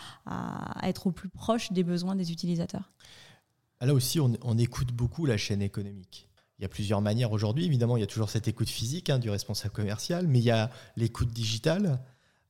être 0.84 1.08
au 1.08 1.12
plus 1.12 1.30
proche 1.30 1.72
des 1.72 1.84
besoins 1.84 2.16
des 2.16 2.32
utilisateurs? 2.32 2.92
Là 3.82 3.96
aussi, 3.96 4.20
on, 4.20 4.58
écoute 4.60 4.92
beaucoup 4.92 5.26
la 5.26 5.38
chaîne 5.38 5.64
économique. 5.64 6.30
Il 6.60 6.62
y 6.62 6.66
a 6.66 6.70
plusieurs 6.70 7.02
manières 7.02 7.32
aujourd'hui. 7.32 7.66
Évidemment, 7.66 7.98
il 7.98 8.02
y 8.02 8.04
a 8.04 8.08
toujours 8.08 8.30
cette 8.30 8.48
écoute 8.48 8.70
physique 8.70 9.10
hein, 9.10 9.18
du 9.18 9.32
responsable 9.32 9.74
commercial, 9.74 10.28
mais 10.28 10.38
il 10.38 10.46
y 10.46 10.52
a 10.52 10.70
l'écoute 10.98 11.32
digitale 11.32 12.00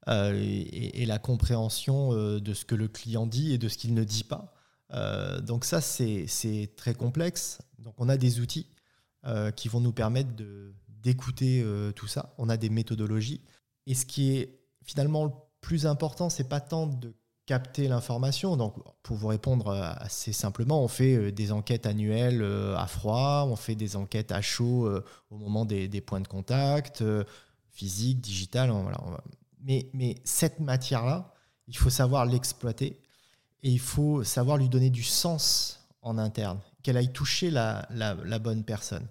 et, 0.07 1.05
la 1.05 1.19
compréhension 1.19 2.11
de 2.11 2.53
ce 2.53 2.65
que 2.65 2.75
le 2.75 2.89
client 2.89 3.27
dit 3.27 3.53
et 3.53 3.57
de 3.57 3.69
ce 3.69 3.77
qu'il 3.77 3.93
ne 3.93 4.03
dit 4.03 4.25
pas. 4.25 4.53
donc 5.41 5.63
ça, 5.63 5.79
c'est 5.79 6.69
très 6.75 6.95
complexe. 6.95 7.59
Donc 7.79 7.93
on 7.97 8.09
a 8.09 8.17
des 8.17 8.41
outils 8.41 8.67
euh, 9.28 9.49
qui 9.49 9.69
vont 9.69 9.80
nous 9.80 9.91
permettre 9.91 10.30
d'écouter 11.01 11.61
euh, 11.63 11.91
tout 11.91 12.05
ça. 12.05 12.36
On 12.38 12.47
a 12.47 12.57
des 12.57 12.69
méthodologies. 12.69 13.41
Et 13.88 13.95
ce 13.95 14.05
qui 14.05 14.38
est 14.38 14.59
finalement 14.84 15.26
le 15.26 15.32
plus 15.61 15.88
important, 15.88 16.30
c'est 16.30 16.47
pas 16.47 16.59
tant 16.59 16.86
de 16.86 17.15
capter 17.47 17.88
l'information. 17.88 18.55
Donc, 18.55 18.76
pour 19.01 19.17
vous 19.17 19.28
répondre 19.28 19.69
euh, 19.69 19.91
assez 19.97 20.32
simplement, 20.32 20.84
on 20.84 20.88
fait 20.88 21.32
des 21.32 21.51
enquêtes 21.51 21.88
annuelles 21.88 22.43
à 22.78 22.86
froid, 22.86 23.47
on 23.49 23.55
fait 23.55 23.73
des 23.73 23.95
enquêtes 23.95 24.32
à 24.32 24.41
chaud 24.41 24.88
au 25.32 25.38
moment 25.38 25.65
des, 25.65 26.01
points 26.01 26.21
de 26.21 26.28
contact, 26.28 27.03
physique, 27.71 28.21
digital. 28.21 28.71
Mais, 29.63 29.89
mais 29.93 30.15
cette 30.23 30.59
matière-là, 30.59 31.34
il 31.67 31.76
faut 31.76 31.89
savoir 31.89 32.28
l'exploiter 32.28 33.01
et 33.63 33.71
il 33.71 33.80
faut 33.80 34.23
savoir 34.23 34.57
lui 34.57 34.69
donner 34.69 34.91
du 34.91 35.03
sens 35.03 35.88
en 36.03 36.19
interne 36.19 36.59
qu'elle 36.86 36.97
aille 36.97 37.11
toucher 37.11 37.49
la, 37.49 38.39
bonne 38.39 38.63
personne. 38.63 39.07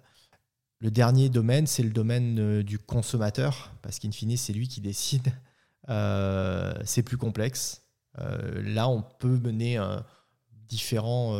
Le 0.79 0.89
dernier 0.91 1.27
domaine, 1.27 1.67
c'est 1.67 1.83
le 1.83 1.89
domaine 1.89 2.39
euh, 2.39 2.63
du 2.63 2.79
consommateur, 2.79 3.73
parce 3.81 3.99
qu'in 3.99 4.11
fine, 4.11 4.37
c'est 4.37 4.53
lui 4.53 4.67
qui 4.67 4.81
décide. 4.81 5.27
Euh, 5.87 6.73
c'est 6.83 7.03
plus 7.03 7.17
complexe. 7.17 7.83
Euh, 8.17 8.59
là, 8.63 8.89
on 8.89 9.03
peut 9.03 9.37
mener 9.37 9.77
différents 10.67 11.37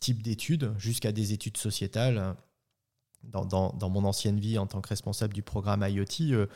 types 0.00 0.22
d'études, 0.22 0.72
jusqu'à 0.78 1.12
des 1.12 1.34
études 1.34 1.58
sociétales. 1.58 2.34
dans, 3.24 3.90
mon 3.90 4.04
ancienne 4.06 4.40
vie 4.40 4.56
en 4.56 4.66
tant 4.66 4.80
que 4.80 4.88
responsable 4.88 5.34
du 5.34 5.42
programme 5.42 5.86
IoT, 5.86 6.46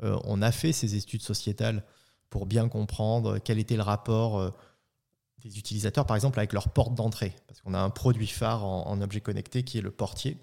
on 0.00 0.40
a 0.40 0.50
fait 0.50 0.72
ces 0.72 0.94
études 0.94 1.20
sociétales 1.20 1.84
pour 2.30 2.46
bien 2.46 2.70
comprendre 2.70 3.36
quel 3.36 3.58
était 3.58 3.76
le 3.76 3.82
rapport 3.82 4.54
des 5.42 5.58
utilisateurs, 5.58 6.06
par 6.06 6.16
exemple, 6.16 6.38
avec 6.38 6.52
leur 6.52 6.68
porte 6.68 6.94
d'entrée. 6.94 7.34
Parce 7.46 7.60
qu'on 7.60 7.74
a 7.74 7.78
un 7.78 7.90
produit 7.90 8.26
phare 8.26 8.64
en, 8.64 9.00
objet 9.00 9.20
connecté 9.20 9.62
qui 9.62 9.78
est 9.78 9.82
le 9.82 9.90
portier. 9.90 10.36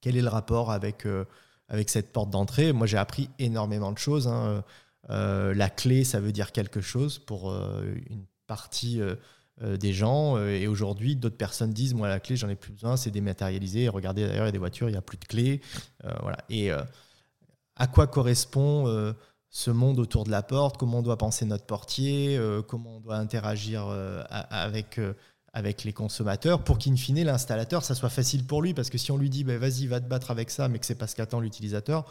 Quel 0.00 0.16
est 0.16 0.22
le 0.22 0.28
rapport 0.28 0.70
avec, 0.70 1.06
euh, 1.06 1.24
avec 1.68 1.88
cette 1.88 2.12
porte 2.12 2.30
d'entrée? 2.30 2.72
Moi, 2.72 2.86
j'ai 2.86 2.96
appris 2.96 3.30
énormément 3.38 3.92
de 3.92 3.98
choses. 3.98 4.26
Hein. 4.28 4.64
Euh, 5.10 5.54
la 5.54 5.70
clé, 5.70 6.04
ça 6.04 6.20
veut 6.20 6.32
dire 6.32 6.52
quelque 6.52 6.80
chose 6.80 7.18
pour 7.18 7.50
euh, 7.50 7.94
une 8.10 8.24
partie 8.46 9.00
des 9.60 9.92
gens. 9.92 10.38
Et 10.38 10.66
aujourd'hui, 10.66 11.16
d'autres 11.16 11.36
personnes 11.36 11.72
disent, 11.72 11.94
moi, 11.94 12.08
la 12.08 12.20
clé, 12.20 12.36
j'en 12.36 12.48
ai 12.48 12.56
plus 12.56 12.72
besoin, 12.72 12.96
c'est 12.96 13.10
dématérialisé. 13.10 13.88
Regardez, 13.88 14.26
d'ailleurs, 14.26 14.44
il 14.44 14.48
y 14.48 14.50
a 14.50 14.52
des 14.52 14.58
voitures, 14.58 14.88
il 14.88 14.92
n'y 14.92 14.98
a 14.98 15.02
plus 15.02 15.16
de 15.16 15.24
clé. 15.24 15.60
voilà. 16.20 16.36
Et 16.50 16.70
à 16.70 17.86
quoi 17.86 18.06
correspond 18.06 19.14
ce 19.56 19.70
monde 19.70 19.98
autour 19.98 20.24
de 20.24 20.30
la 20.30 20.42
porte, 20.42 20.76
comment 20.76 20.98
on 20.98 21.02
doit 21.02 21.16
penser 21.16 21.46
notre 21.46 21.64
portier, 21.64 22.36
euh, 22.36 22.60
comment 22.60 22.98
on 22.98 23.00
doit 23.00 23.16
interagir 23.16 23.86
euh, 23.88 24.22
avec, 24.28 24.98
euh, 24.98 25.14
avec 25.54 25.82
les 25.84 25.94
consommateurs 25.94 26.62
pour 26.62 26.76
qu'in 26.76 26.94
fine 26.94 27.24
l'installateur, 27.24 27.82
ça 27.82 27.94
soit 27.94 28.10
facile 28.10 28.44
pour 28.44 28.60
lui. 28.60 28.74
Parce 28.74 28.90
que 28.90 28.98
si 28.98 29.10
on 29.12 29.16
lui 29.16 29.30
dit 29.30 29.44
bah, 29.44 29.56
vas-y, 29.56 29.86
va 29.86 29.98
te 29.98 30.06
battre 30.06 30.30
avec 30.30 30.50
ça, 30.50 30.68
mais 30.68 30.78
que 30.78 30.84
c'est 30.84 30.94
pas 30.94 31.06
ce 31.06 31.16
qu'attend 31.16 31.40
l'utilisateur, 31.40 32.04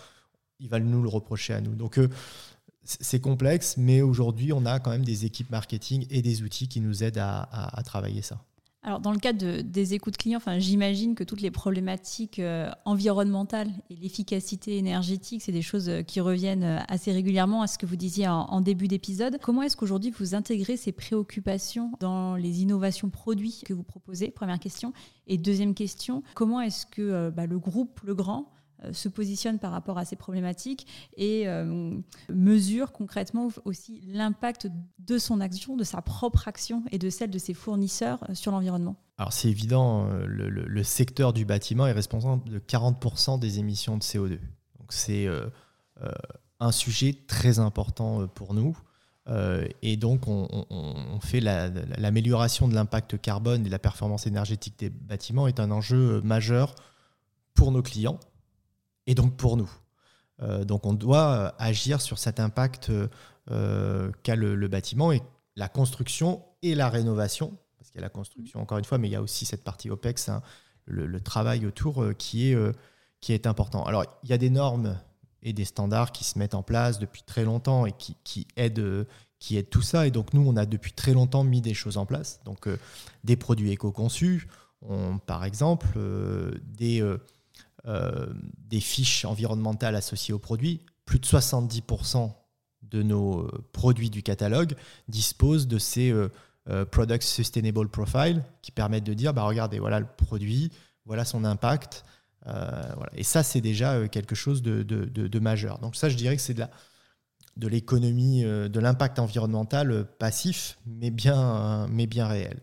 il 0.59 0.69
va 0.69 0.79
nous 0.79 1.03
le 1.03 1.07
reprocher 1.07 1.53
à 1.53 1.61
nous. 1.61 1.75
Donc 1.75 1.99
c'est 2.83 3.21
complexe, 3.21 3.75
mais 3.77 4.01
aujourd'hui, 4.01 4.51
on 4.51 4.65
a 4.65 4.79
quand 4.79 4.89
même 4.89 5.05
des 5.05 5.25
équipes 5.25 5.51
marketing 5.51 6.07
et 6.09 6.23
des 6.23 6.41
outils 6.41 6.67
qui 6.67 6.81
nous 6.81 7.03
aident 7.03 7.19
à 7.21 7.81
travailler 7.85 8.23
ça. 8.23 8.39
Alors, 8.85 8.99
dans 8.99 9.11
le 9.11 9.17
cadre 9.17 9.61
des 9.61 9.95
écoutes 9.95 10.15
clients, 10.15 10.37
enfin, 10.37 10.59
j'imagine 10.59 11.15
que 11.15 11.23
toutes 11.23 11.41
les 11.41 11.49
problématiques 11.49 12.37
euh, 12.37 12.69
environnementales 12.85 13.71
et 13.89 13.95
l'efficacité 13.95 14.77
énergétique, 14.77 15.41
c'est 15.41 15.51
des 15.51 15.63
choses 15.63 15.89
euh, 15.89 16.03
qui 16.03 16.21
reviennent 16.21 16.63
euh, 16.63 16.77
assez 16.87 17.11
régulièrement 17.11 17.63
à 17.63 17.67
ce 17.67 17.79
que 17.79 17.87
vous 17.87 17.95
disiez 17.95 18.27
en, 18.27 18.61
début 18.61 18.87
d'épisode. 18.87 19.39
Comment 19.41 19.63
est-ce 19.63 19.75
qu'aujourd'hui 19.75 20.11
vous 20.11 20.35
intégrez 20.35 20.77
ces 20.77 20.91
préoccupations 20.91 21.93
dans 21.99 22.35
les 22.35 22.61
innovations 22.61 23.09
produits 23.09 23.63
que 23.65 23.73
vous 23.73 23.81
proposez? 23.81 24.29
Première 24.29 24.59
question. 24.59 24.93
Et 25.25 25.39
deuxième 25.39 25.73
question, 25.73 26.21
comment 26.35 26.61
est-ce 26.61 26.85
que 26.85 27.31
bah, 27.31 27.47
le 27.47 27.57
groupe 27.57 28.01
Le 28.03 28.13
Grand 28.13 28.54
se 28.91 29.09
positionne 29.09 29.59
par 29.59 29.71
rapport 29.71 29.97
à 29.97 30.05
ces 30.05 30.15
problématiques 30.15 30.87
et 31.15 31.47
euh, 31.47 31.97
mesure 32.29 32.91
concrètement 32.91 33.49
aussi 33.63 34.01
l'impact 34.07 34.67
de 34.99 35.17
son 35.17 35.41
action, 35.41 35.75
de 35.75 35.83
sa 35.83 36.01
propre 36.01 36.47
action 36.47 36.83
et 36.91 36.97
de 36.97 37.09
celle 37.09 37.31
de 37.31 37.39
ses 37.39 37.53
fournisseurs 37.53 38.23
euh, 38.29 38.35
sur 38.35 38.51
l'environnement 38.51 38.95
Alors 39.17 39.33
c'est 39.33 39.49
évident, 39.49 40.07
le, 40.25 40.83
secteur 40.83 41.33
du 41.33 41.45
bâtiment 41.45 41.87
est 41.87 41.93
responsable 41.93 42.49
de 42.49 42.59
40% 42.59 43.39
des 43.39 43.59
émissions 43.59 43.97
de 43.97 44.03
CO2. 44.03 44.39
Donc 44.79 44.91
c'est 44.93 45.27
un 46.59 46.71
sujet 46.71 47.15
très 47.27 47.59
important 47.59 48.27
pour 48.27 48.53
nous. 48.53 48.77
et 49.81 49.97
donc, 49.97 50.27
on, 50.27 51.19
fait 51.21 51.39
l'amélioration 51.39 52.67
de 52.67 52.75
l'impact 52.75 53.19
carbone 53.19 53.65
et 53.65 53.69
la 53.69 53.79
performance 53.79 54.27
énergétique 54.27 54.77
des 54.77 54.89
bâtiments 54.89 55.47
est 55.47 55.59
un 55.59 55.71
enjeu 55.71 56.21
majeur 56.21 56.75
pour 57.55 57.71
nos 57.71 57.81
clients, 57.81 58.19
et 59.07 59.15
donc 59.15 59.35
pour 59.37 59.57
nous. 59.57 59.69
Euh, 60.41 60.65
donc 60.65 60.85
on 60.85 60.93
doit 60.93 61.27
euh, 61.27 61.51
agir 61.59 62.01
sur 62.01 62.17
cet 62.17 62.39
impact 62.39 62.91
euh, 63.51 64.11
qu'a 64.23 64.35
le, 64.35 64.67
bâtiment 64.67 65.11
et 65.11 65.21
la 65.55 65.69
construction 65.69 66.43
et 66.61 66.75
la 66.75 66.89
rénovation, 66.89 67.57
parce 67.77 67.89
qu'il 67.89 67.99
y 67.99 68.03
a 68.03 68.07
la 68.07 68.09
construction 68.09 68.61
encore 68.61 68.77
une 68.77 68.85
fois, 68.85 68.97
mais 68.97 69.07
il 69.07 69.11
y 69.11 69.15
a 69.15 69.21
aussi 69.21 69.45
cette 69.45 69.63
partie 69.63 69.89
OPEX, 69.89 70.29
hein, 70.29 70.41
le, 70.85 71.19
travail 71.21 71.65
autour 71.65 72.03
qui, 72.17 72.51
est, 72.51 72.57
qui 73.21 73.33
est 73.33 73.47
important. 73.47 73.83
Alors 73.85 74.03
il 74.23 74.29
y 74.29 74.33
a 74.33 74.37
des 74.37 74.49
normes 74.49 74.97
et 75.41 75.53
des 75.53 75.65
standards 75.65 76.11
qui 76.11 76.23
se 76.23 76.37
mettent 76.37 76.55
en 76.55 76.63
place 76.63 76.99
depuis 76.99 77.23
très 77.23 77.45
longtemps 77.45 77.85
et 77.85 77.93
qui, 77.93 78.47
aident 78.55 79.07
qui 79.39 79.57
aident 79.57 79.69
tout 79.69 79.81
ça. 79.81 80.07
Et 80.07 80.11
donc 80.11 80.33
nous, 80.33 80.45
on 80.45 80.57
a 80.57 80.65
depuis 80.65 80.91
très 80.91 81.13
longtemps 81.13 81.43
mis 81.43 81.61
des 81.61 81.73
choses 81.73 81.97
en 81.97 82.05
place. 82.05 82.39
Donc 82.45 82.67
des 83.23 83.35
produits 83.35 83.71
éco-conçus, 83.71 84.47
par 85.25 85.45
exemple, 85.45 85.97
des 86.77 87.01
euh, 87.87 88.25
des 88.67 88.79
fiches 88.79 89.25
environnementales 89.25 89.95
associées 89.95 90.33
aux 90.33 90.39
produits. 90.39 90.81
Plus 91.05 91.19
de 91.19 91.25
70% 91.25 92.31
de 92.81 93.03
nos 93.03 93.41
euh, 93.41 93.63
produits 93.73 94.09
du 94.09 94.23
catalogue 94.23 94.73
disposent 95.07 95.67
de 95.67 95.77
ces 95.77 96.11
euh, 96.11 96.85
Product 96.85 97.21
Sustainable 97.21 97.87
Profile 97.89 98.43
qui 98.63 98.71
permettent 98.71 99.03
de 99.03 99.13
dire, 99.13 99.35
bah, 99.35 99.43
regardez, 99.43 99.77
voilà 99.77 99.99
le 99.99 100.07
produit, 100.17 100.71
voilà 101.05 101.25
son 101.25 101.45
impact. 101.45 102.05
Et 103.13 103.23
ça, 103.23 103.41
c'est 103.41 103.61
déjà 103.61 104.07
quelque 104.07 104.35
chose 104.35 104.61
de, 104.61 105.39
majeur. 105.39 105.79
Donc 105.79 105.95
ça, 105.95 106.09
je 106.09 106.15
dirais 106.15 106.35
que 106.35 106.41
c'est 106.41 106.53
de 106.53 106.63
de 107.57 107.67
l'économie, 107.67 108.43
de 108.43 108.79
l'impact 108.79 109.17
environnemental 109.17 110.05
passif, 110.19 110.77
mais 110.85 111.09
bien, 111.09 111.87
mais 111.87 112.05
bien 112.05 112.27
réel. 112.27 112.59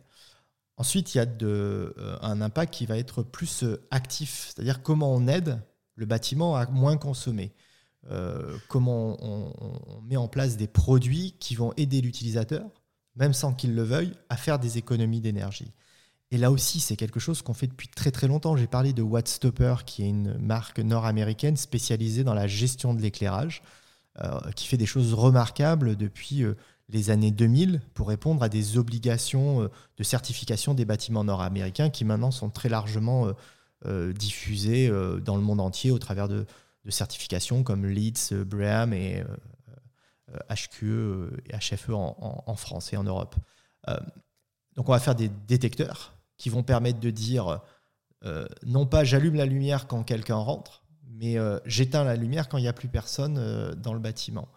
Ensuite, 0.76 1.14
il 1.14 1.18
y 1.18 1.20
a 1.20 1.26
euh, 1.42 1.92
un 2.22 2.40
impact 2.40 2.72
qui 2.72 2.86
va 2.86 2.96
être 2.96 3.22
plus 3.22 3.62
euh, 3.62 3.86
actif, 3.90 4.52
c'est-à-dire 4.52 4.82
comment 4.82 5.14
on 5.14 5.28
aide 5.28 5.60
le 5.96 6.06
bâtiment 6.06 6.56
à 6.56 6.66
moins 6.66 6.96
consommer. 6.96 7.52
Euh, 8.10 8.56
comment 8.68 9.16
on, 9.20 9.52
met 10.02 10.16
en 10.16 10.26
place 10.26 10.56
des 10.56 10.66
produits 10.66 11.36
qui 11.38 11.54
vont 11.54 11.72
aider 11.76 12.00
l'utilisateur, 12.00 12.68
même 13.14 13.32
sans 13.32 13.52
qu'il 13.52 13.74
le 13.74 13.82
veuille, 13.82 14.12
à 14.28 14.36
faire 14.36 14.58
des 14.58 14.78
économies 14.78 15.20
d'énergie. 15.20 15.72
Et 16.32 16.38
là 16.38 16.50
aussi, 16.50 16.80
c'est 16.80 16.96
quelque 16.96 17.20
chose 17.20 17.42
qu'on 17.42 17.54
fait 17.54 17.66
depuis 17.66 17.88
très 17.88 18.10
très 18.10 18.26
longtemps. 18.26 18.56
J'ai 18.56 18.66
parlé 18.66 18.94
de 18.94 19.02
Wattstopper, 19.02 19.76
qui 19.86 20.02
est 20.02 20.08
une 20.08 20.38
marque 20.38 20.78
nord-américaine 20.80 21.58
spécialisée 21.58 22.24
dans 22.24 22.34
la 22.34 22.46
gestion 22.46 22.94
de 22.94 23.02
l'éclairage, 23.02 23.62
qui 24.56 24.66
fait 24.66 24.76
des 24.76 24.86
choses 24.86 25.14
remarquables 25.14 25.96
depuis 25.96 26.44
les 26.92 27.10
années 27.10 27.30
2000 27.30 27.80
pour 27.94 28.08
répondre 28.08 28.42
à 28.42 28.48
des 28.48 28.76
obligations 28.76 29.62
euh, 29.62 29.68
de 29.96 30.02
certification 30.04 30.74
des 30.74 30.84
bâtiments 30.84 31.24
nord-américains 31.24 31.90
qui 31.90 32.04
maintenant 32.04 32.30
sont 32.30 32.50
très 32.50 32.68
largement 32.68 33.26
euh, 33.26 33.32
euh, 33.86 34.12
diffusées 34.12 34.88
dans 35.24 35.34
le 35.36 35.42
monde 35.42 35.60
entier 35.60 35.90
au 35.90 35.98
travers 35.98 36.28
de, 36.28 36.46
certifications 36.88 37.62
comme 37.62 37.86
LEEDS, 37.86 38.44
BREEAM 38.44 38.92
et 38.92 39.24
HQE 40.50 41.30
et 41.48 41.56
HFE 41.56 41.90
en, 41.90 42.56
France 42.56 42.92
et 42.92 42.96
en 42.96 43.04
Europe. 43.04 43.36
donc 44.74 44.88
on 44.88 44.92
va 44.92 44.98
faire 44.98 45.14
des 45.14 45.28
détecteurs 45.46 46.12
qui 46.38 46.48
vont 46.48 46.64
permettre 46.64 46.98
de 46.98 47.10
dire 47.10 47.60
non 48.64 48.84
pas 48.84 49.04
j'allume 49.04 49.36
la 49.36 49.46
lumière 49.46 49.86
quand 49.86 50.02
quelqu'un 50.02 50.36
rentre, 50.36 50.82
mais 51.08 51.36
j'éteins 51.66 52.02
la 52.02 52.16
lumière 52.16 52.48
quand 52.48 52.58
il 52.58 52.62
n'y 52.62 52.68
a 52.68 52.72
plus 52.72 52.88
personne 52.88 53.74
dans 53.76 53.94
le 53.94 54.00
bâtiment 54.00 54.48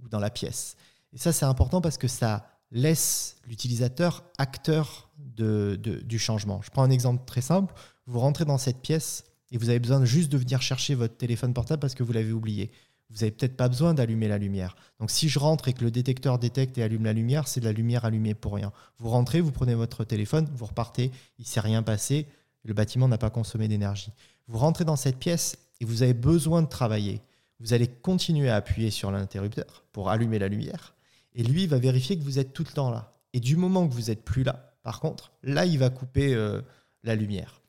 ou 0.00 0.08
dans 0.08 0.20
la 0.20 0.30
pièce. 0.30 0.76
Et 1.14 1.18
ça, 1.18 1.32
c'est 1.32 1.44
important 1.44 1.80
parce 1.80 1.96
que 1.96 2.08
ça 2.08 2.46
laisse 2.72 3.36
l'utilisateur 3.46 4.24
acteur 4.36 5.10
du 5.16 6.18
changement. 6.18 6.60
Je 6.62 6.70
prends 6.70 6.82
un 6.82 6.90
exemple 6.90 7.24
très 7.24 7.40
simple. 7.40 7.72
Vous 8.06 8.18
rentrez 8.18 8.44
dans 8.44 8.58
cette 8.58 8.80
pièce 8.82 9.24
et 9.52 9.58
vous 9.58 9.70
avez 9.70 9.78
besoin 9.78 10.04
juste 10.04 10.30
de 10.30 10.36
venir 10.38 10.60
chercher 10.60 10.96
votre 10.96 11.16
téléphone 11.16 11.54
portable 11.54 11.80
parce 11.80 11.94
que 11.94 12.02
vous 12.02 12.12
l'avez 12.12 12.32
oublié. 12.32 12.72
Vous 13.10 13.20
n'avez 13.20 13.30
peut-être 13.30 13.56
pas 13.56 13.68
besoin 13.68 13.94
d'allumer 13.94 14.26
la 14.26 14.38
lumière. 14.38 14.74
Donc 14.98 15.10
si 15.10 15.28
je 15.28 15.38
rentre 15.38 15.68
et 15.68 15.72
que 15.72 15.84
le 15.84 15.92
détecteur 15.92 16.38
détecte 16.38 16.78
et 16.78 16.82
allume 16.82 17.04
la 17.04 17.12
lumière, 17.12 17.46
c'est 17.46 17.60
de 17.60 17.66
la 17.66 17.72
lumière 17.72 18.04
allumée 18.04 18.34
pour 18.34 18.54
rien. 18.54 18.72
Vous 18.98 19.10
rentrez, 19.10 19.40
vous 19.40 19.52
prenez 19.52 19.74
votre 19.74 20.02
téléphone, 20.02 20.48
vous 20.54 20.66
repartez, 20.66 21.12
il 21.38 21.42
ne 21.42 21.46
s'est 21.46 21.60
rien 21.60 21.84
passé, 21.84 22.26
le 22.64 22.74
bâtiment 22.74 23.06
n'a 23.06 23.18
pas 23.18 23.30
consommé 23.30 23.68
d'énergie. 23.68 24.10
Vous 24.48 24.58
rentrez 24.58 24.84
dans 24.84 24.96
cette 24.96 25.18
pièce 25.18 25.58
et 25.80 25.84
vous 25.84 26.02
avez 26.02 26.14
besoin 26.14 26.62
de 26.62 26.68
travailler. 26.68 27.20
Vous 27.60 27.72
allez 27.72 27.86
continuer 27.86 28.48
à 28.48 28.56
appuyer 28.56 28.90
sur 28.90 29.12
l'interrupteur 29.12 29.84
pour 29.92 30.10
allumer 30.10 30.40
la 30.40 30.48
lumière 30.48 30.94
et 31.34 31.42
lui, 31.42 31.64
il 31.64 31.68
va 31.68 31.78
vérifier 31.78 32.18
que 32.18 32.24
vous 32.24 32.38
êtes 32.38 32.52
tout 32.52 32.64
le 32.66 32.72
temps 32.72 32.90
là. 32.90 33.12
Et 33.32 33.40
du 33.40 33.56
moment 33.56 33.88
que 33.88 33.92
vous 33.92 34.02
n'êtes 34.02 34.24
plus 34.24 34.44
là, 34.44 34.74
par 34.82 35.00
contre, 35.00 35.32
là, 35.42 35.66
il 35.66 35.78
va 35.78 35.90
couper 35.90 36.34
euh, 36.34 36.60
la 37.02 37.16
lumière. 37.16 37.60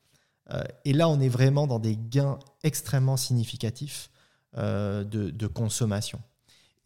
Euh, 0.52 0.62
et 0.84 0.92
là, 0.92 1.08
on 1.08 1.18
est 1.18 1.28
vraiment 1.28 1.66
dans 1.66 1.80
des 1.80 1.96
gains 1.96 2.38
extrêmement 2.62 3.16
significatifs 3.16 4.10
euh, 4.56 5.02
de, 5.02 5.46
consommation. 5.48 6.20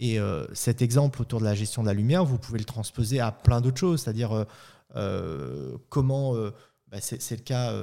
Et 0.03 0.18
cet 0.55 0.81
exemple 0.81 1.20
autour 1.20 1.41
de 1.41 1.45
la 1.45 1.55
gestion 1.55 1.83
de 1.83 1.87
la 1.87 1.93
lumière, 1.93 2.24
vous 2.24 2.39
pouvez 2.39 2.59
le 2.59 2.64
transposer 2.64 3.20
à 3.20 3.33
plein 3.33 3.61
d'autres 3.61 3.81
choses, 3.81 4.01
c'est-à-dire 4.01 4.47
comment, 5.91 6.33
bah, 6.89 7.03
c'est 7.03 7.37
le 7.37 7.43
cas, 7.43 7.74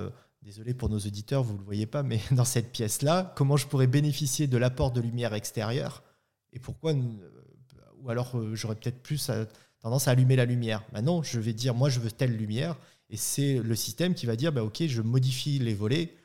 désolé 0.42 0.74
pour 0.74 0.90
nos 0.90 0.98
auditeurs, 0.98 1.44
vous 1.44 1.54
ne 1.54 1.60
le 1.60 1.64
voyez 1.64 1.86
pas, 1.86 2.02
mais 2.02 2.20
dans 2.32 2.44
cette 2.44 2.72
pièce-là, 2.72 3.34
comment 3.36 3.56
je 3.56 3.68
pourrais 3.68 3.86
bénéficier 3.86 4.48
de 4.48 4.58
l'apport 4.58 4.90
de 4.90 5.00
lumière 5.00 5.36
extérieure 5.36 6.02
et 6.54 6.60
pourquoi 6.60 6.94
ou 8.08 8.12
alors 8.12 8.38
euh, 8.38 8.56
j'aurais 8.56 8.76
peut-être 8.76 9.04
plus 9.04 9.30
tendance 9.82 10.08
à 10.08 10.12
allumer 10.12 10.36
la 10.36 10.46
lumière. 10.46 10.84
Maintenant, 10.94 11.22
je 11.22 11.40
vais 11.40 11.54
dire, 11.54 11.76
moi, 11.76 11.90
je 11.90 12.00
veux 12.00 12.12
telle 12.12 12.36
lumière, 12.36 12.78
et 13.10 13.18
c'est 13.18 13.60
le 13.60 13.76
système 13.76 14.14
qui 14.16 14.26
va 14.26 14.36
dire, 14.36 14.52
bah, 14.52 14.64
ok, 14.64 14.84
je 14.88 15.02
modifie 15.02 15.60
les 15.60 15.74
volets, 15.74 16.16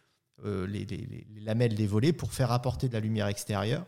euh, 0.44 0.66
les, 0.66 0.86
lamelles 1.40 1.74
des 1.74 1.86
volets 1.86 2.12
pour 2.12 2.32
faire 2.32 2.52
apporter 2.52 2.88
de 2.88 2.94
la 2.94 3.00
lumière 3.00 3.26
extérieure 3.26 3.84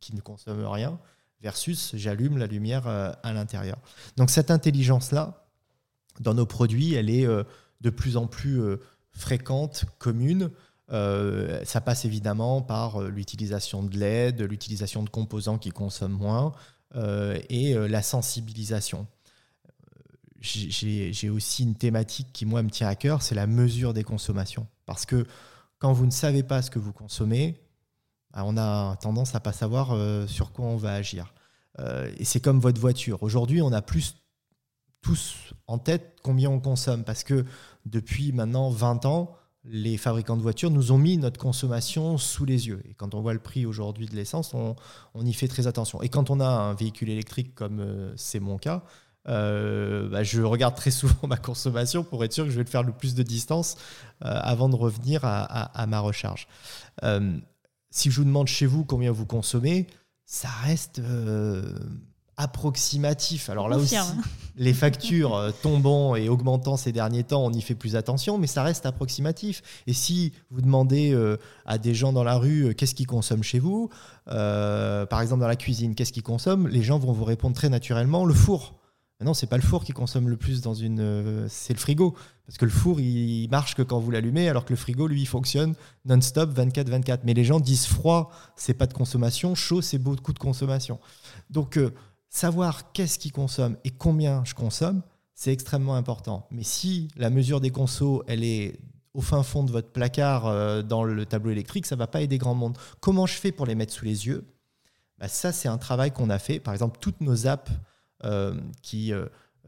qui 0.00 0.14
ne 0.14 0.20
consomme 0.20 0.64
rien, 0.66 0.98
versus 1.40 1.92
j'allume 1.94 2.38
la 2.38 2.46
lumière 2.46 2.86
euh, 2.86 3.12
à 3.22 3.32
l'intérieur. 3.32 3.78
Donc 4.16 4.30
cette 4.30 4.50
intelligence-là, 4.50 5.46
dans 6.20 6.34
nos 6.34 6.46
produits, 6.46 6.94
elle 6.94 7.10
est 7.10 7.26
de 7.26 7.90
plus 7.90 8.16
en 8.16 8.28
plus 8.28 8.60
fréquente, 9.10 9.84
commune. 9.98 10.48
ça 10.88 11.80
passe 11.84 12.04
évidemment 12.04 12.62
par 12.62 13.00
l'utilisation 13.00 13.82
de 13.82 13.98
l'aide, 13.98 14.42
l'utilisation 14.42 15.02
de 15.02 15.10
composants 15.10 15.58
qui 15.58 15.70
consomment 15.70 16.16
moins 16.16 16.54
et 16.94 17.74
la 17.74 18.02
sensibilisation. 18.02 19.06
J'ai 20.40 21.30
aussi 21.30 21.62
une 21.62 21.74
thématique 21.74 22.28
qui, 22.32 22.46
moi, 22.46 22.62
me 22.62 22.70
tient 22.70 22.88
à 22.88 22.94
cœur, 22.94 23.22
c'est 23.22 23.34
la 23.34 23.46
mesure 23.46 23.94
des 23.94 24.04
consommations. 24.04 24.66
Parce 24.86 25.06
que 25.06 25.26
quand 25.78 25.92
vous 25.92 26.06
ne 26.06 26.10
savez 26.10 26.42
pas 26.42 26.62
ce 26.62 26.70
que 26.70 26.78
vous 26.78 26.92
consommez, 26.92 27.60
bah, 28.32 28.42
on 28.44 28.56
a 28.56 28.96
tendance 28.96 29.34
à 29.34 29.40
pas 29.40 29.52
savoir 29.52 29.92
euh, 29.92 30.26
sur 30.26 30.52
quoi 30.52 30.66
on 30.66 30.76
va 30.76 30.94
agir. 30.94 31.32
Euh, 31.78 32.10
et 32.18 32.24
c'est 32.24 32.40
comme 32.40 32.60
votre 32.60 32.80
voiture. 32.80 33.22
Aujourd'hui, 33.22 33.62
on 33.62 33.72
a 33.72 33.82
plus 33.82 34.16
tous 35.02 35.54
en 35.66 35.78
tête 35.78 36.16
combien 36.22 36.50
on 36.50 36.60
consomme 36.60 37.04
parce 37.04 37.24
que 37.24 37.44
depuis 37.86 38.32
maintenant 38.32 38.70
20 38.70 39.04
ans, 39.04 39.36
les 39.64 39.96
fabricants 39.96 40.36
de 40.36 40.42
voitures 40.42 40.70
nous 40.70 40.92
ont 40.92 40.98
mis 40.98 41.16
notre 41.16 41.40
consommation 41.40 42.18
sous 42.18 42.44
les 42.44 42.68
yeux. 42.68 42.82
Et 42.88 42.94
quand 42.94 43.14
on 43.14 43.20
voit 43.20 43.32
le 43.32 43.38
prix 43.38 43.64
aujourd'hui 43.64 44.06
de 44.06 44.14
l'essence, 44.14 44.54
on, 44.54 44.76
y 45.24 45.32
fait 45.32 45.48
très 45.48 45.66
attention. 45.66 46.02
Et 46.02 46.08
quand 46.08 46.30
on 46.30 46.40
a 46.40 46.46
un 46.46 46.74
véhicule 46.74 47.08
électrique 47.08 47.54
comme 47.54 47.80
euh, 47.80 48.12
c'est 48.16 48.40
mon 48.40 48.58
cas, 48.58 48.82
euh, 49.26 50.08
bah, 50.10 50.22
je 50.22 50.42
regarde 50.42 50.74
très 50.74 50.90
souvent 50.90 51.14
ma 51.26 51.38
consommation 51.38 52.04
pour 52.04 52.22
être 52.24 52.32
sûr 52.32 52.44
que 52.44 52.50
je 52.50 52.56
vais 52.56 52.64
le 52.64 52.68
faire 52.68 52.82
le 52.82 52.92
plus 52.92 53.14
de 53.14 53.22
distance 53.22 53.76
euh, 54.24 54.28
avant 54.28 54.68
de 54.68 54.76
revenir 54.76 55.20
à, 55.24 55.86
ma 55.86 56.00
recharge. 56.00 56.46
Si 57.90 58.10
je 58.10 58.16
vous 58.16 58.24
demande 58.24 58.48
chez 58.48 58.66
vous 58.66 58.84
combien 58.84 59.12
vous 59.12 59.24
consommez, 59.24 59.86
ça 60.26 60.48
reste 60.64 61.00
approximatif. 62.36 63.50
Alors 63.50 63.68
là 63.68 63.78
aussi, 63.78 63.96
les 64.56 64.74
factures 64.74 65.52
tombant 65.62 66.16
et 66.16 66.28
augmentant 66.28 66.76
ces 66.76 66.92
derniers 66.92 67.24
temps, 67.24 67.44
on 67.44 67.52
y 67.52 67.60
fait 67.60 67.74
plus 67.74 67.96
attention, 67.96 68.38
mais 68.38 68.46
ça 68.46 68.62
reste 68.62 68.86
approximatif. 68.86 69.62
Et 69.86 69.92
si 69.92 70.32
vous 70.50 70.60
demandez 70.60 71.16
à 71.66 71.78
des 71.78 71.94
gens 71.94 72.12
dans 72.12 72.24
la 72.24 72.36
rue 72.36 72.74
qu'est-ce 72.74 72.94
qu'ils 72.94 73.06
consomment 73.06 73.42
chez 73.42 73.58
vous, 73.58 73.88
par 74.26 75.20
exemple 75.20 75.40
dans 75.40 75.48
la 75.48 75.56
cuisine, 75.56 75.94
qu'est-ce 75.94 76.12
qu'ils 76.12 76.22
consomment, 76.22 76.68
les 76.68 76.82
gens 76.82 76.98
vont 76.98 77.12
vous 77.12 77.24
répondre 77.24 77.54
très 77.54 77.68
naturellement 77.68 78.24
le 78.24 78.34
four. 78.34 78.74
Non, 79.24 79.32
c'est 79.32 79.46
pas 79.46 79.56
le 79.56 79.62
four 79.62 79.84
qui 79.84 79.92
consomme 79.92 80.28
le 80.28 80.36
plus 80.36 80.60
dans 80.60 80.74
une. 80.74 81.00
Euh, 81.00 81.46
c'est 81.48 81.72
le 81.72 81.78
frigo. 81.78 82.14
Parce 82.46 82.58
que 82.58 82.64
le 82.66 82.70
four, 82.70 83.00
il 83.00 83.48
marche 83.48 83.74
que 83.74 83.82
quand 83.82 83.98
vous 83.98 84.10
l'allumez, 84.10 84.48
alors 84.48 84.64
que 84.64 84.72
le 84.72 84.76
frigo, 84.76 85.06
lui, 85.06 85.22
il 85.22 85.26
fonctionne 85.26 85.74
non-stop 86.04 86.52
24-24. 86.54 87.20
Mais 87.24 87.32
les 87.32 87.44
gens 87.44 87.58
disent 87.58 87.86
froid, 87.86 88.30
c'est 88.56 88.74
pas 88.74 88.86
de 88.86 88.92
consommation, 88.92 89.54
chaud, 89.54 89.80
c'est 89.80 89.98
beaucoup 89.98 90.32
de 90.34 90.38
consommation. 90.38 90.98
Donc, 91.48 91.78
euh, 91.78 91.94
savoir 92.34 92.90
qu'est-ce 92.92 93.18
qui 93.18 93.30
consomme 93.30 93.76
et 93.84 93.90
combien 93.90 94.44
je 94.44 94.54
consomme, 94.54 95.02
c'est 95.34 95.52
extrêmement 95.52 95.94
important. 95.94 96.48
Mais 96.50 96.64
si 96.64 97.08
la 97.16 97.30
mesure 97.30 97.60
des 97.60 97.70
consos, 97.70 98.24
elle 98.26 98.42
est 98.42 98.80
au 99.14 99.20
fin 99.20 99.44
fond 99.44 99.62
de 99.62 99.70
votre 99.70 99.92
placard 99.92 100.46
euh, 100.46 100.82
dans 100.82 101.04
le 101.04 101.26
tableau 101.26 101.52
électrique, 101.52 101.86
ça 101.86 101.94
va 101.94 102.08
pas 102.08 102.22
aider 102.22 102.36
grand 102.36 102.54
monde. 102.54 102.76
Comment 102.98 103.26
je 103.26 103.34
fais 103.34 103.52
pour 103.52 103.66
les 103.66 103.76
mettre 103.76 103.92
sous 103.92 104.04
les 104.04 104.26
yeux? 104.26 104.44
Bah, 105.18 105.28
Ça, 105.28 105.52
c'est 105.52 105.68
un 105.68 105.78
travail 105.78 106.10
qu'on 106.10 106.28
a 106.28 106.40
fait. 106.40 106.58
Par 106.58 106.74
exemple, 106.74 106.98
toutes 107.00 107.20
nos 107.20 107.46
apps 107.46 107.70
euh, 108.24 108.60
qui 108.82 109.12
euh, 109.12 109.26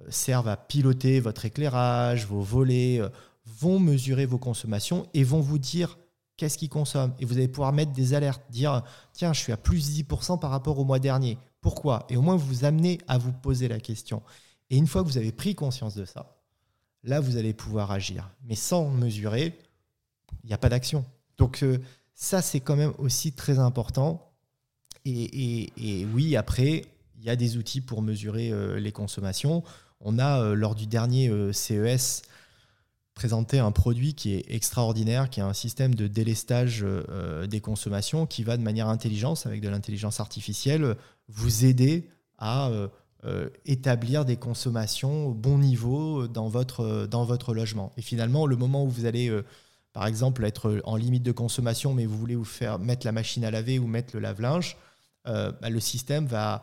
servent 0.09 0.49
à 0.49 0.57
piloter 0.57 1.21
votre 1.21 1.45
éclairage, 1.45 2.27
vos 2.27 2.43
volets, 2.43 3.01
vont 3.45 3.79
mesurer 3.79 4.27
vos 4.27 4.39
consommations 4.39 5.07
et 5.14 5.23
vont 5.23 5.41
vous 5.41 5.59
dire 5.59 5.99
qu'est-ce 6.37 6.59
qu'ils 6.59 6.69
consomment. 6.69 7.14
Et 7.21 7.25
vous 7.27 7.35
allez 7.35 7.47
pouvoir 7.47 7.73
mettre 7.73 7.93
des 7.93 8.12
alertes, 8.12 8.43
dire 8.51 8.83
tiens, 9.12 9.33
je 9.33 9.39
suis 9.39 9.53
à 9.53 9.57
plus 9.57 10.01
10% 10.01 10.41
par 10.41 10.51
rapport 10.51 10.81
au 10.81 10.85
mois 10.85 10.99
dernier. 10.99 11.39
Pourquoi? 11.67 12.07
Et 12.09 12.17
au 12.17 12.23
moins 12.23 12.37
vous 12.37 12.47
vous 12.47 12.64
amenez 12.64 13.01
à 13.09 13.19
vous 13.19 13.33
poser 13.33 13.67
la 13.67 13.81
question. 13.81 14.23
Et 14.71 14.77
une 14.77 14.87
fois 14.87 15.03
que 15.03 15.09
vous 15.09 15.19
avez 15.19 15.33
pris 15.33 15.57
conscience 15.57 15.97
de 15.97 16.05
ça, 16.05 16.39
là, 17.03 17.19
vous 17.19 17.39
allez 17.39 17.55
pouvoir 17.55 17.91
agir. 17.91 18.31
Mais 18.45 18.55
sans 18.55 18.89
mesurer, 18.89 19.59
il 20.45 20.47
n'y 20.47 20.53
a 20.53 20.59
pas 20.59 20.69
d'action. 20.69 21.05
Donc 21.39 21.64
ça, 22.14 22.41
c'est 22.41 22.61
quand 22.61 22.77
même 22.77 22.93
aussi 22.99 23.33
très 23.33 23.59
important. 23.59 24.31
Et, 25.05 26.07
oui, 26.14 26.37
après, 26.37 26.85
il 27.19 27.25
y 27.25 27.31
a 27.31 27.35
des 27.35 27.57
outils 27.57 27.81
pour 27.81 28.01
mesurer 28.01 28.53
euh, 28.53 28.79
les 28.79 28.93
consommations. 28.93 29.64
On 29.99 30.21
a, 30.21 30.41
euh, 30.43 30.55
lors 30.55 30.77
du 30.77 30.87
dernier 30.87 31.31
euh, 31.31 31.53
CES, 31.53 32.23
présenté 33.14 33.59
un 33.59 33.73
produit 33.73 34.14
qui 34.14 34.35
est 34.35 34.45
extraordinaire, 34.55 35.31
qui 35.31 35.41
est 35.41 35.43
un 35.43 35.53
système 35.53 35.97
de 35.97 36.07
délestage 36.07 36.85
des 37.49 37.61
consommations 37.61 38.27
qui 38.27 38.45
va 38.45 38.59
de 38.59 38.62
manière 38.62 38.89
intelligente, 38.89 39.43
avec 39.47 39.62
de 39.62 39.71
l'intelligence 39.71 40.21
artificielle, 40.21 40.97
vous 41.29 41.64
aider 41.64 42.09
à 42.39 42.70
établir 43.64 44.24
des 44.24 44.37
consommations 44.37 45.27
au 45.27 45.35
bon 45.35 45.59
niveau 45.59 46.29
dans 46.29 46.49
votre, 46.49 47.07
dans 47.07 47.24
votre 47.24 47.55
logement. 47.55 47.93
Et 47.97 48.03
finalement, 48.03 48.47
le 48.47 48.55
moment 48.55 48.85
où 48.85 48.89
vous 48.89 49.05
allez, 49.05 49.37
par 49.93 50.07
exemple, 50.07 50.45
être 50.45 50.81
en 50.85 50.95
limite 50.95 51.24
de 51.24 51.33
consommation, 51.33 51.93
mais 51.93 52.07
vous 52.07 52.16
voulez 52.16 52.37
vous 52.37 52.45
faire 52.45 52.79
mettre 52.79 53.05
la 53.05 53.12
machine 53.12 53.45
à 53.45 53.51
laver 53.51 53.81
ou 53.81 53.87
mettre 53.89 54.14
le 54.14 54.20
lave-linge, 54.20 54.77
bah, 55.24 55.68
le 55.68 55.81
système 55.81 56.27
va 56.27 56.62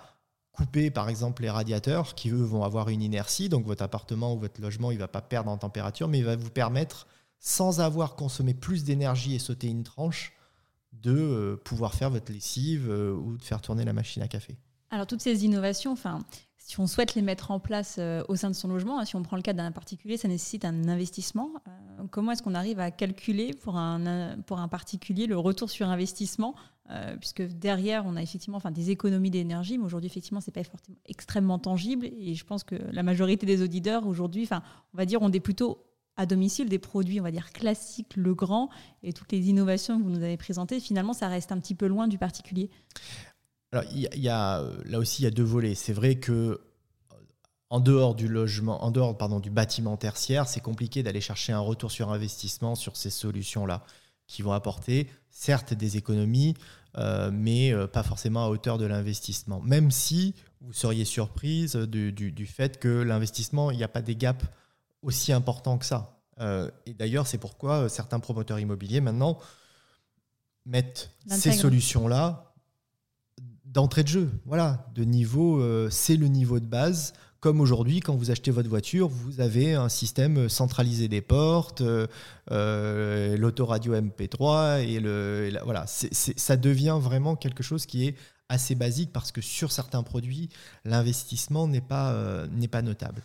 couper 0.54 0.92
par 0.92 1.10
exemple 1.10 1.42
les 1.42 1.50
radiateurs 1.50 2.16
qui 2.16 2.30
eux 2.30 2.44
vont 2.44 2.64
avoir 2.64 2.90
une 2.90 3.02
inertie, 3.02 3.50
donc 3.50 3.66
votre 3.66 3.84
appartement 3.84 4.36
ou 4.36 4.40
votre 4.40 4.62
logement 4.62 4.92
il 4.92 5.00
va 5.00 5.08
pas 5.08 5.22
perdre 5.22 5.50
en 5.50 5.58
température, 5.58 6.08
mais 6.08 6.20
il 6.20 6.26
va 6.26 6.36
vous 6.36 6.52
permettre 6.52 7.08
sans 7.40 7.82
avoir 7.82 8.16
consommé 8.16 8.54
plus 8.54 8.84
d'énergie 8.84 9.36
et 9.36 9.40
sauter 9.40 9.68
une 9.68 9.84
tranche 9.84 10.34
de 11.02 11.12
euh, 11.12 11.56
pouvoir 11.58 11.94
faire 11.94 12.10
votre 12.10 12.32
lessive 12.32 12.90
euh, 12.90 13.14
ou 13.14 13.38
de 13.38 13.44
faire 13.44 13.62
tourner 13.62 13.84
la 13.84 13.94
machine 13.94 14.22
à 14.22 14.28
café. 14.28 14.58
Alors 14.92 15.08
toutes 15.08 15.22
ces 15.22 15.46
innovations, 15.46 15.92
enfin 15.92 16.20
si 16.58 16.80
on 16.80 16.88
souhaite 16.88 17.16
les 17.16 17.22
mettre 17.22 17.52
en 17.52 17.60
place 17.60 17.98
euh, 18.00 18.24
au 18.30 18.38
sein 18.38 18.50
de 18.50 18.56
son 18.56 18.70
logement, 18.70 19.00
hein, 19.00 19.06
si 19.06 19.18
on 19.18 19.22
prend 19.22 19.36
le 19.36 19.42
cas 19.42 19.52
d'un 19.52 19.72
particulier, 19.72 20.16
ça 20.16 20.30
nécessite 20.30 20.64
un 20.64 20.88
investissement. 20.88 21.52
comment 22.10 22.32
est-ce 22.32 22.42
qu'on 22.42 22.56
arrive 22.56 22.80
à 22.80 22.90
calculer 22.90 23.54
pour 23.54 23.76
un, 23.76 24.38
pour 24.46 24.60
un 24.60 24.70
particulier 24.70 25.28
le 25.28 25.38
retour 25.38 25.70
sur 25.70 25.88
investissement 25.90 26.56
puisque 27.20 27.42
derrière, 27.42 28.04
on 28.06 28.16
a 28.18 28.22
effectivement 28.22 28.58
enfin, 28.58 28.70
des 28.70 28.92
économies 28.92 29.32
d'énergie, 29.32 29.80
mais 29.80 29.86
aujourd'hui, 29.86 30.08
effectivement, 30.08 30.42
ce 30.42 30.52
n'est 30.52 30.64
pas 30.64 30.70
extrêmement 31.08 31.58
tangible. 31.58 32.06
Et 32.06 32.36
je 32.36 32.46
pense 32.46 32.64
que 32.64 32.76
la 32.76 33.02
majorité 33.02 33.48
des 33.48 33.64
auditeurs, 33.64 34.06
aujourd'hui, 34.06 34.44
enfin, 34.44 34.62
on 34.94 34.98
va 34.98 35.06
dire, 35.06 35.24
ont 35.24 35.30
des 35.30 35.40
plutôt 35.40 35.84
à 36.16 36.26
domicile 36.26 36.70
des 36.70 36.80
produits, 36.80 37.20
on 37.20 37.24
va 37.24 37.32
dire, 37.32 37.52
classiques, 37.52 38.16
le 38.16 38.36
grand, 38.36 38.70
et 39.02 39.14
toutes 39.14 39.32
les 39.32 39.50
innovations 39.50 39.98
que 39.98 40.04
vous 40.04 40.12
nous 40.12 40.24
avez 40.24 40.38
présentées, 40.38 40.80
finalement, 40.80 41.14
ça 41.14 41.28
reste 41.28 41.52
un 41.52 41.60
petit 41.60 41.76
peu 41.76 41.88
loin 41.88 42.08
du 42.08 42.18
particulier. 42.18 42.70
Alors, 43.72 43.86
a, 44.30 44.64
là 44.86 45.00
aussi, 45.00 45.24
il 45.24 45.26
y 45.26 45.28
a 45.28 45.32
deux 45.32 45.44
volets. 45.44 45.74
C'est 45.76 45.94
vrai 45.94 46.16
que 46.16 46.62
en 47.74 47.80
dehors 47.80 48.14
du 48.14 48.28
logement, 48.28 48.84
en 48.86 48.92
dehors 48.92 49.18
pardon, 49.18 49.40
du 49.40 49.50
bâtiment 49.50 49.98
tertiaire, 49.98 50.48
c'est 50.48 50.60
compliqué 50.60 51.02
d'aller 51.02 51.22
chercher 51.22 51.54
un 51.54 51.60
retour 51.60 51.92
sur 51.92 52.12
investissement 52.12 52.76
sur 52.76 52.96
ces 52.96 53.10
solutions-là 53.10 53.84
qui 54.28 54.44
vont 54.44 54.52
apporter 54.52 55.08
certes 55.32 55.74
des 55.74 55.98
économies, 55.98 56.54
euh, 56.98 57.32
mais 57.34 57.74
euh, 57.74 57.88
pas 57.88 58.04
forcément 58.04 58.46
à 58.46 58.50
hauteur 58.50 58.78
de 58.78 58.86
l'investissement. 58.86 59.60
Même 59.62 59.90
si 59.90 60.36
vous 60.62 60.72
seriez 60.72 61.04
surprise 61.04 61.76
du, 61.76 62.46
fait 62.46 62.80
que 62.80 63.02
l'investissement, 63.02 63.72
il 63.72 63.78
n'y 63.78 63.84
a 63.84 63.88
pas 63.88 64.04
des 64.04 64.16
gaps 64.16 64.46
aussi 65.04 65.32
importants 65.32 65.78
que 65.78 65.86
ça. 65.86 66.20
Euh, 66.40 66.70
et 66.86 66.94
d'ailleurs, 66.94 67.28
c'est 67.28 67.38
pourquoi 67.38 67.90
certains 67.90 68.20
promoteurs 68.20 68.60
immobiliers 68.60 69.02
maintenant 69.02 69.38
mettent 70.66 71.12
ces 71.28 71.52
solutions-là 71.52 72.54
d'entrée 73.66 74.04
de 74.04 74.08
jeu. 74.08 74.32
Voilà, 74.46 74.88
de 74.96 75.04
niveau, 75.04 75.62
c'est 75.90 76.16
le 76.16 76.28
niveau 76.28 76.60
de 76.60 76.66
base 76.66 77.14
comme 77.44 77.60
aujourd'hui, 77.60 78.00
quand 78.00 78.16
vous 78.16 78.32
achetez 78.32 78.52
votre 78.52 78.70
voiture, 78.70 79.10
vous 79.10 79.42
avez 79.42 79.74
un 79.74 79.90
système 79.90 80.48
centralisé 80.48 81.10
des 81.10 81.20
portes, 81.20 81.82
euh, 81.82 82.08
euh, 82.52 83.36
l'autoradio 83.36 83.94
MP3 83.96 84.88
et 84.88 85.02
le 85.02 85.52
voilà, 85.66 85.84
ça 85.86 86.56
devient 86.56 86.98
vraiment 87.02 87.36
quelque 87.36 87.62
chose 87.62 87.86
qui 87.86 88.08
est 88.08 88.16
assez 88.48 88.76
basique 88.76 89.12
parce 89.12 89.34
que 89.34 89.42
sur 89.42 89.74
certains 89.74 90.04
produits, 90.04 90.48
l'investissement 90.86 91.68
n'est 91.68 91.82
pas 91.82 92.14
euh, 92.14 92.48
n'est 92.50 92.70
pas 92.70 92.82
notable. 92.82 93.22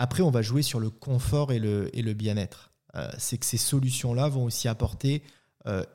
Après, 0.00 0.22
on 0.22 0.30
va 0.30 0.42
jouer 0.42 0.62
sur 0.62 0.80
le 0.80 0.90
confort 0.90 1.52
et 1.52 1.58
le, 1.58 2.12
bien-être. 2.14 2.72
C'est 3.18 3.38
que 3.38 3.46
ces 3.46 3.56
solutions-là 3.56 4.28
vont 4.28 4.44
aussi 4.44 4.66
apporter 4.66 5.22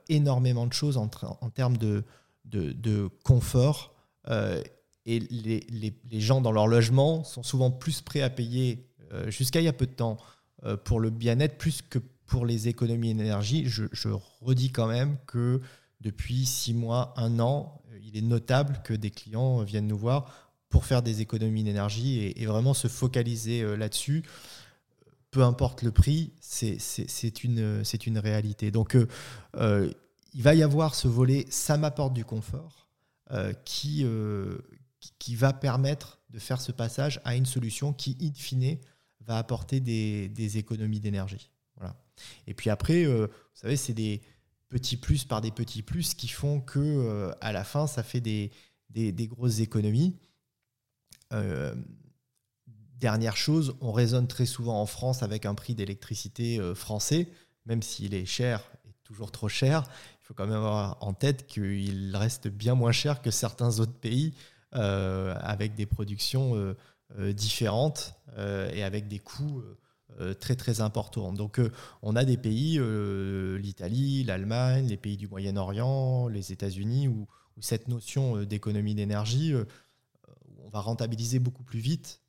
énormément 0.07 0.67
de 0.67 0.73
choses 0.73 0.95
en, 0.95 1.09
termes 1.09 1.77
de, 1.77 2.03
confort 3.23 3.95
et 5.05 5.19
les, 5.19 6.19
gens 6.19 6.41
dans 6.41 6.51
leur 6.51 6.67
logement 6.67 7.23
sont 7.23 7.43
souvent 7.43 7.71
plus 7.71 8.01
prêts 8.01 8.21
à 8.21 8.29
payer, 8.29 8.87
euh, 9.11 9.29
jusqu'à 9.29 9.61
il 9.61 9.65
y 9.65 9.67
a 9.69 9.73
peu 9.73 9.85
de 9.85 9.91
temps, 9.91 10.17
euh, 10.63 10.77
pour 10.77 10.99
le 10.99 11.09
bien-être 11.09 11.57
plus 11.57 11.81
que 11.81 11.99
pour 12.25 12.45
les 12.45 12.67
économies 12.67 13.13
d'énergie. 13.13 13.65
Je, 13.67 13.85
je, 13.91 14.09
redis 14.41 14.71
quand 14.71 14.87
même 14.87 15.17
que 15.27 15.61
depuis 16.01 16.45
six 16.45 16.73
mois, 16.73 17.13
un 17.17 17.39
an, 17.39 17.81
euh, 17.91 17.99
il 18.03 18.17
est 18.17 18.21
notable 18.21 18.81
que 18.83 18.93
des 18.93 19.11
clients 19.11 19.61
viennent 19.61 19.87
nous 19.87 19.97
voir 19.97 20.44
pour 20.75 20.83
faire 20.83 21.01
des 21.01 21.21
économies 21.21 21.63
d'énergie 21.63 22.33
et, 22.35 22.45
vraiment 22.45 22.73
se 22.73 22.89
focaliser 22.89 23.63
là-dessus. 23.77 24.23
Peu 25.31 25.41
importe 25.41 25.83
le 25.83 25.91
prix, 25.93 26.33
c'est 26.41 27.43
une, 27.45 27.81
une 28.07 28.17
réalité. 28.19 28.71
Donc, 28.71 28.97
il 29.57 30.41
va 30.43 30.53
y 30.53 30.63
avoir 30.63 30.93
ce 30.93 31.07
volet, 31.07 31.45
ça 31.49 31.77
m'apporte 31.77 32.13
du 32.13 32.25
confort, 32.25 32.89
qui, 33.63 34.05
qui 35.17 35.35
va 35.37 35.53
permettre 35.53 36.19
de 36.29 36.39
faire 36.39 36.59
ce 36.59 36.73
passage 36.73 37.21
à 37.23 37.37
une 37.37 37.45
solution 37.45 37.93
qui, 37.93 38.17
in 38.21 38.33
fine, 38.33 38.77
va 39.21 39.37
apporter 39.37 39.79
des, 39.79 40.57
économies 40.57 40.99
d'énergie. 40.99 41.51
Voilà. 41.77 41.95
Et 42.47 42.53
puis 42.53 42.69
après, 42.69 43.05
vous 43.05 43.29
savez, 43.53 43.77
c'est 43.77 43.93
des 43.93 44.21
petits 44.67 44.97
plus 44.97 45.23
par 45.23 45.39
des 45.39 45.51
petits 45.51 45.83
plus 45.83 46.15
qui 46.15 46.27
font 46.27 46.59
que 46.59 47.31
à 47.39 47.53
la 47.53 47.63
fin, 47.63 47.87
ça 47.87 48.03
fait 48.03 48.19
des, 48.19 48.51
des, 48.89 49.13
des 49.13 49.27
grosses 49.27 49.61
économies. 49.61 50.17
Dernière 52.97 53.37
chose, 53.37 53.75
on 53.81 53.91
raisonne 53.91 54.27
très 54.27 54.45
souvent 54.45 54.81
en 54.81 54.85
France 54.85 55.23
avec 55.23 55.45
un 55.45 55.53
prix 55.53 55.75
d'électricité 55.75 56.59
français, 56.75 57.27
même 57.65 57.81
s'il 57.81 58.13
est 58.13 58.25
cher 58.25 58.63
et 58.85 58.93
toujours 59.03 59.31
trop 59.31 59.49
cher. 59.49 59.83
Il 60.21 60.27
faut 60.27 60.33
quand 60.33 60.47
même 60.47 60.55
avoir 60.55 60.97
en 61.01 61.13
tête 61.13 61.45
qu'il 61.45 62.15
reste 62.15 62.47
bien 62.47 62.73
moins 62.73 62.91
cher 62.91 63.21
que 63.21 63.31
certains 63.31 63.79
autres 63.79 63.93
pays 63.93 64.33
euh, 64.75 65.33
avec 65.39 65.75
des 65.75 65.85
productions 65.85 66.55
euh, 66.55 66.75
euh, 67.19 67.31
différentes 67.31 68.15
et 68.73 68.83
avec 68.83 69.07
des 69.07 69.19
coûts 69.19 69.63
très 70.41 70.57
très 70.57 70.81
importants. 70.81 71.31
Donc 71.31 71.61
on 72.01 72.17
a 72.17 72.25
des 72.25 72.35
pays, 72.35 72.77
l'Italie, 73.57 74.25
l'Allemagne, 74.25 74.87
les 74.87 74.97
pays 74.97 75.15
du 75.15 75.29
Moyen-Orient, 75.29 76.27
les 76.27 76.51
États-Unis, 76.51 77.07
où, 77.07 77.27
cette 77.61 77.87
notion 77.87 78.43
d'économie 78.43 78.93
d'énergie, 78.93 79.53
on 80.65 80.69
va 80.69 80.81
rentabiliser 80.81 81.39
beaucoup 81.39 81.63
plus 81.63 81.79
vite 81.79 82.21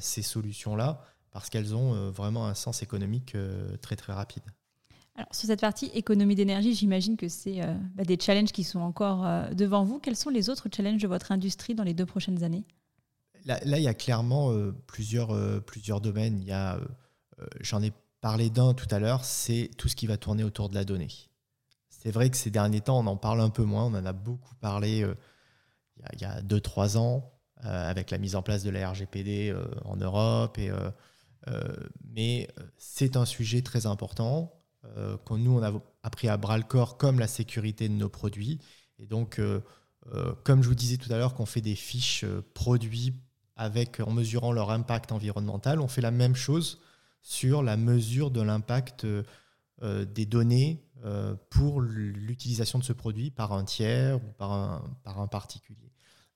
ces 0.00 0.22
solutions-là 0.22 1.02
parce 1.30 1.50
qu'elles 1.50 1.76
ont 1.76 2.10
vraiment 2.10 2.46
un 2.46 2.54
sens 2.54 2.82
économique 2.82 3.36
très 3.80 3.96
très 3.96 4.12
rapide. 4.12 4.42
Alors, 5.20 5.34
sur 5.34 5.48
cette 5.48 5.60
partie 5.60 5.90
économie 5.92 6.34
d'énergie, 6.34 6.74
j'imagine 6.74 7.16
que 7.16 7.28
c'est 7.28 7.62
euh, 7.62 7.74
bah, 7.94 8.04
des 8.04 8.18
challenges 8.18 8.52
qui 8.52 8.64
sont 8.64 8.78
encore 8.78 9.26
euh, 9.26 9.52
devant 9.52 9.84
vous. 9.84 9.98
Quels 9.98 10.16
sont 10.16 10.30
les 10.30 10.48
autres 10.48 10.68
challenges 10.74 11.02
de 11.02 11.08
votre 11.08 11.30
industrie 11.32 11.74
dans 11.74 11.82
les 11.82 11.94
deux 11.94 12.06
prochaines 12.06 12.42
années? 12.42 12.64
Là, 13.44 13.60
il 13.64 13.82
y 13.82 13.88
a 13.88 13.92
clairement 13.92 14.50
euh, 14.52 14.72
plusieurs, 14.86 15.62
plusieurs 15.64 16.00
domaines. 16.00 16.40
Il 16.40 16.48
y 16.48 16.52
a, 16.52 16.78
j'en 17.60 17.82
ai 17.82 17.92
parlé 18.20 18.50
d'un 18.50 18.72
tout 18.72 18.86
à 18.90 18.98
l'heure, 18.98 19.24
c'est 19.24 19.70
tout 19.76 19.88
ce 19.88 19.96
qui 19.96 20.06
va 20.06 20.16
tourner 20.16 20.44
autour 20.44 20.68
de 20.68 20.74
la 20.74 20.84
donnée. 20.84 21.08
C'est 21.88 22.10
vrai 22.10 22.30
que 22.30 22.36
ces 22.36 22.50
derniers 22.50 22.80
temps, 22.80 22.98
on 22.98 23.06
en 23.06 23.16
parle 23.16 23.40
un 23.40 23.50
peu 23.50 23.64
moins. 23.64 23.84
On 23.84 23.94
en 23.94 24.06
a 24.06 24.12
beaucoup 24.12 24.54
parlé 24.56 25.06
il 26.14 26.20
y 26.20 26.24
a 26.24 26.40
2-3 26.40 26.96
ans 26.96 27.30
avec 27.62 28.10
la 28.10 28.18
mise 28.18 28.36
en 28.36 28.42
place 28.42 28.62
de 28.62 28.70
la 28.70 28.90
RGPD 28.90 29.54
en 29.84 29.96
Europe. 29.96 30.58
Et, 30.58 30.70
mais 32.12 32.48
c'est 32.78 33.16
un 33.16 33.24
sujet 33.24 33.62
très 33.62 33.86
important 33.86 34.60
euh, 34.96 35.16
qu'on 35.18 35.36
nous, 35.36 35.58
on 35.58 35.62
a 35.62 35.72
appris 36.02 36.28
à 36.28 36.36
bras 36.36 36.56
le 36.56 36.64
corps, 36.64 36.96
comme 36.96 37.18
la 37.18 37.26
sécurité 37.26 37.88
de 37.88 37.94
nos 37.94 38.08
produits. 38.08 38.58
Et 38.98 39.06
donc, 39.06 39.38
euh, 39.38 39.60
euh, 40.14 40.34
comme 40.44 40.62
je 40.62 40.68
vous 40.68 40.74
disais 40.74 40.96
tout 40.96 41.12
à 41.12 41.18
l'heure, 41.18 41.34
qu'on 41.34 41.46
fait 41.46 41.60
des 41.60 41.74
fiches 41.74 42.24
produits 42.54 43.14
avec, 43.56 44.00
en 44.00 44.12
mesurant 44.12 44.52
leur 44.52 44.70
impact 44.70 45.12
environnemental, 45.12 45.80
on 45.80 45.88
fait 45.88 46.00
la 46.00 46.10
même 46.10 46.34
chose 46.34 46.80
sur 47.22 47.62
la 47.62 47.76
mesure 47.76 48.30
de 48.30 48.40
l'impact 48.40 49.06
des 49.82 50.26
données 50.26 50.82
pour 51.50 51.82
l'utilisation 51.82 52.78
de 52.78 52.84
ce 52.84 52.94
produit 52.94 53.30
par 53.30 53.52
un 53.52 53.64
tiers 53.64 54.16
ou 54.16 54.32
par 54.38 54.52
un 54.52 55.26
particulier. 55.26 55.89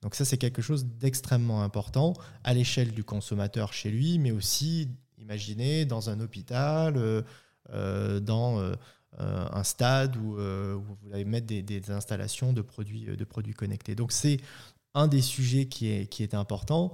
Donc 0.05 0.14
ça, 0.14 0.26
c'est 0.26 0.36
quelque 0.36 0.61
chose 0.61 0.84
d'extrêmement 0.84 1.62
important 1.62 2.12
à 2.44 2.52
l'échelle 2.52 2.92
du 2.92 3.05
consommateur 3.05 3.72
chez 3.72 3.90
lui, 3.90 4.18
mais 4.18 4.32
aussi, 4.32 4.90
imaginez, 5.18 5.86
dans 5.86 6.11
un 6.11 6.20
hôpital, 6.20 7.24
euh, 7.72 8.20
dans 8.20 8.61
euh, 8.61 8.74
un 9.18 9.64
stade 9.64 10.16
où, 10.18 10.36
euh, 10.36 10.76
vous 10.78 11.14
allez 11.14 11.24
mettre 11.24 11.46
des, 11.46 11.90
installations 11.90 12.52
de 12.52 12.61
produits, 12.61 13.07
de 13.16 13.24
produits 13.24 13.55
connectés. 13.55 13.94
Donc 13.94 14.12
c'est 14.12 14.40
un 14.92 15.09
des 15.09 15.22
sujets 15.22 15.66
qui 15.66 15.88
est, 15.90 16.07
qui 16.07 16.28
important. 16.34 16.92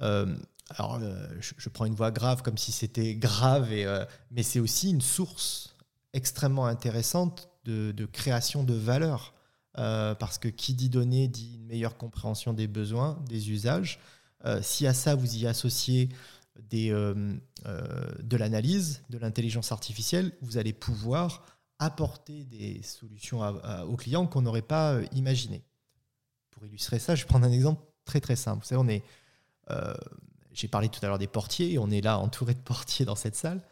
alors, 0.00 1.00
je, 1.40 1.68
prends 1.70 1.86
une 1.86 1.96
voix 1.96 2.12
grave 2.12 2.42
comme 2.42 2.56
si 2.56 2.70
c'était 2.70 3.16
grave, 3.16 3.68
mais 4.30 4.42
c'est 4.44 4.60
aussi 4.60 4.90
une 4.90 5.00
source 5.00 5.76
extrêmement 6.12 6.66
intéressante 6.66 7.48
de, 7.64 7.90
de 7.90 8.06
création 8.06 8.62
de 8.62 8.74
valeur. 8.74 9.33
Parce 9.74 10.38
que 10.38 10.48
qui 10.48 10.74
dit 10.74 10.88
données 10.88 11.28
dit 11.28 11.56
une 11.56 11.66
meilleure 11.66 11.96
compréhension 11.96 12.52
des 12.52 12.68
besoins, 12.68 13.18
des 13.28 13.50
usages. 13.50 13.98
si 14.62 14.86
à 14.86 14.94
ça 14.94 15.14
vous 15.14 15.36
y 15.36 15.46
associez 15.46 16.08
euh, 16.72 17.36
euh, 17.66 18.04
de 18.22 18.36
l'analyse, 18.36 19.02
de 19.10 19.18
l'intelligence 19.18 19.72
artificielle, 19.72 20.32
vous 20.42 20.58
allez 20.58 20.72
pouvoir 20.72 21.44
apporter 21.78 22.44
des 22.44 22.82
solutions 22.82 23.40
aux 23.88 23.96
clients 23.96 24.26
qu'on 24.26 24.42
n'aurait 24.42 24.62
pas 24.62 24.92
euh, 24.92 25.06
imaginées. 25.12 25.64
Pour 26.50 26.64
illustrer 26.66 26.98
ça, 26.98 27.14
je 27.14 27.22
vais 27.22 27.28
prendre 27.28 27.46
un 27.46 27.52
exemple 27.52 27.82
très 28.04 28.20
très 28.20 28.36
simple. 28.36 28.62
Vous 28.62 28.68
savez, 28.68 28.80
on 28.80 28.88
est, 28.88 29.02
j'ai 30.52 30.68
parlé 30.68 30.88
tout 30.88 31.00
à 31.02 31.08
l'heure 31.08 31.18
des 31.18 31.26
portiers, 31.26 31.78
on 31.78 31.90
est 31.90 32.00
là 32.00 32.18
entouré 32.18 32.54
de 32.54 32.60
portiers 32.60 33.04
dans 33.04 33.16
cette 33.16 33.34
salle. 33.34 33.62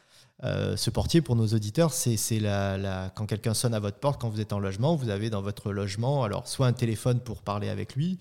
Ce 0.43 0.91
portier, 0.91 1.21
pour 1.21 1.37
nos 1.37 1.47
auditeurs, 1.47 1.93
c'est 1.93 2.41
la, 2.41 2.77
la, 2.77 3.11
quand 3.15 3.27
quelqu'un 3.27 3.55
sonne 3.55 3.75
à 3.75 3.81
votre 3.81 3.99
porte, 3.99 4.21
quand 4.21 4.29
vous 4.29 4.41
êtes 4.41 4.53
en 4.53 4.59
logement, 4.59 4.97
vous 4.97 5.09
avez 5.09 5.31
dans 5.31 5.43
votre 5.43 5.73
logement, 5.73 6.25
alors 6.25 6.49
soit 6.49 6.67
un 6.67 6.73
téléphone 6.73 7.21
pour 7.21 7.43
parler 7.43 7.69
avec 7.69 7.95
lui, 7.95 8.19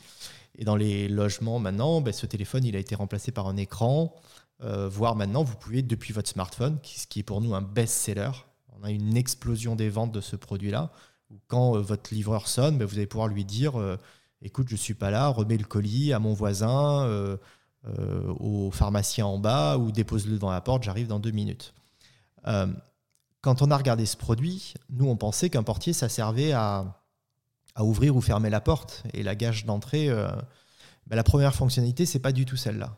et 0.58 0.66
dans 0.66 0.76
les 0.76 1.08
logements 1.08 1.60
maintenant, 1.60 2.02
ben, 2.02 2.14
ce 2.14 2.26
téléphone, 2.26 2.66
il 2.66 2.76
a 2.76 2.80
été 2.80 2.96
remplacé 2.96 3.32
par 3.32 3.48
un 3.48 3.58
écran, 3.58 4.14
euh, 4.64 4.90
voire 4.90 5.16
maintenant, 5.16 5.44
vous 5.44 5.56
pouvez, 5.56 5.82
depuis 5.82 6.14
votre 6.14 6.30
smartphone, 6.30 6.78
ce 6.84 7.08
qui 7.08 7.20
est 7.20 7.24
pour 7.24 7.42
nous 7.42 7.56
un 7.56 7.62
best-seller, 7.62 8.32
on 8.80 8.84
a 8.84 8.92
une 8.92 9.18
explosion 9.18 9.76
des 9.76 9.90
ventes 9.90 10.12
de 10.12 10.22
ce 10.22 10.36
produit-là, 10.36 10.92
quand 11.48 11.76
euh, 11.76 11.80
votre 11.80 12.14
livreur 12.14 12.48
sonne, 12.48 12.78
ben, 12.78 12.86
vous 12.86 12.98
allez 12.98 13.08
pouvoir 13.08 13.28
lui 13.28 13.46
dire 13.46 13.80
euh, 13.80 13.98
écoute, 14.42 14.68
je 14.68 14.76
ne 14.76 14.80
suis 14.80 14.94
pas 14.94 15.10
là, 15.10 15.30
remets 15.30 15.58
le 15.58 15.64
colis 15.64 16.14
à 16.14 16.20
mon 16.20 16.34
voisin, 16.34 17.38
au 18.40 18.70
pharmacien 18.72 19.26
en 19.26 19.40
bas, 19.40 19.78
ou 19.78 19.92
dépose-le 19.92 20.34
devant 20.34 20.52
la 20.52 20.62
porte, 20.62 20.84
j'arrive 20.84 21.08
dans 21.08 21.20
deux 21.20 21.32
minutes. 21.32 21.74
Quand 22.44 23.62
on 23.62 23.72
a 23.72 23.78
regardé 23.78 24.06
ce 24.06 24.18
produit, 24.18 24.74
nous, 24.90 25.08
on 25.08 25.16
pensait 25.16 25.50
qu'un 25.50 25.64
portier, 25.64 25.94
ça 25.94 26.10
servait 26.10 26.52
à, 26.52 26.98
ouvrir 27.80 28.16
ou 28.16 28.22
fermer 28.22 28.50
la 28.50 28.62
porte. 28.62 29.04
Et 29.14 29.24
la 29.24 29.36
gage 29.36 29.66
d'entrée, 29.66 30.10
ben, 31.08 31.16
la 31.16 31.24
première 31.24 31.56
fonctionnalité, 31.56 32.06
c'est 32.06 32.20
pas 32.20 32.32
du 32.32 32.46
tout 32.46 32.58
celle-là 32.58 32.98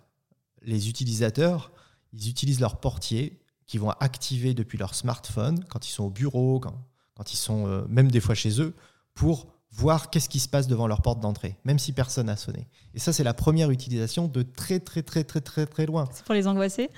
les 0.66 0.90
utilisateurs, 0.90 1.72
ils 2.14 2.30
utilisent 2.30 2.60
leur 2.60 2.80
portier 2.80 3.40
qui 3.68 3.78
vont 3.78 3.92
activer 3.92 4.54
depuis 4.54 4.78
leur 4.78 4.96
smartphone 4.96 5.64
quand 5.70 5.88
ils 5.88 5.92
sont 5.92 6.06
au 6.06 6.10
bureau, 6.10 6.60
quand, 6.60 7.34
ils 7.34 7.38
sont 7.38 7.68
euh, 7.68 7.84
même 7.88 8.12
des 8.12 8.20
fois 8.20 8.36
chez 8.36 8.62
eux, 8.62 8.74
pour 9.14 9.48
voir 9.72 10.10
qu'est-ce 10.10 10.30
qui 10.30 10.40
se 10.40 10.48
passe 10.48 10.68
devant 10.68 10.88
leur 10.88 11.02
porte 11.02 11.20
d'entrée, 11.20 11.58
même 11.64 11.80
si 11.80 11.94
personne 11.94 12.28
n'a 12.28 12.38
sonné. 12.38 12.68
Et 12.94 13.00
ça, 13.00 13.12
c'est 13.14 13.24
la 13.24 13.34
première 13.34 13.72
utilisation 13.72 14.28
de 14.28 14.44
très, 14.44 14.80
très, 14.80 15.02
très, 15.02 15.24
très, 15.24 15.42
très, 15.42 15.66
très 15.66 15.86
loin. 15.86 16.08
C'est 16.14 16.26
pour 16.26 16.36
les 16.36 16.48
angoisser? 16.48 16.90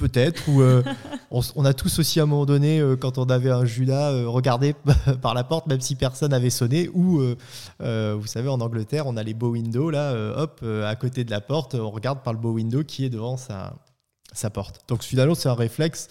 Peut-être, 0.00 0.48
ou 0.48 0.62
euh, 0.62 0.82
on, 1.30 1.64
a 1.66 1.74
tous 1.74 1.98
aussi 1.98 2.20
à 2.20 2.22
un 2.22 2.26
moment 2.26 2.46
donné, 2.46 2.80
euh, 2.80 2.96
quand 2.96 3.18
on 3.18 3.24
avait 3.24 3.50
un 3.50 3.66
Judas, 3.66 4.12
euh, 4.12 4.26
regardé 4.26 4.74
par 5.22 5.34
la 5.34 5.44
porte, 5.44 5.66
même 5.66 5.82
si 5.82 5.94
personne 5.94 6.30
n'avait 6.30 6.48
sonné, 6.48 6.88
ou 6.88 7.20
vous 7.78 8.26
savez, 8.26 8.48
en 8.48 8.62
Angleterre, 8.62 9.06
on 9.06 9.18
a 9.18 9.22
les 9.22 9.34
beaux 9.34 9.50
windows, 9.50 9.90
là, 9.90 10.14
hop, 10.36 10.64
à 10.64 10.96
côté 10.96 11.24
de 11.24 11.30
la 11.30 11.42
porte, 11.42 11.74
on 11.74 11.90
regarde 11.90 12.22
par 12.22 12.32
le 12.32 12.38
beau 12.38 12.52
window 12.52 12.82
qui 12.82 13.04
est 13.04 13.10
devant 13.10 13.36
sa, 13.36 13.74
sa 14.32 14.48
porte. 14.48 14.80
Donc 14.88 15.02
finalement, 15.02 15.34
c'est 15.34 15.50
un 15.50 15.54
réflexe. 15.54 16.08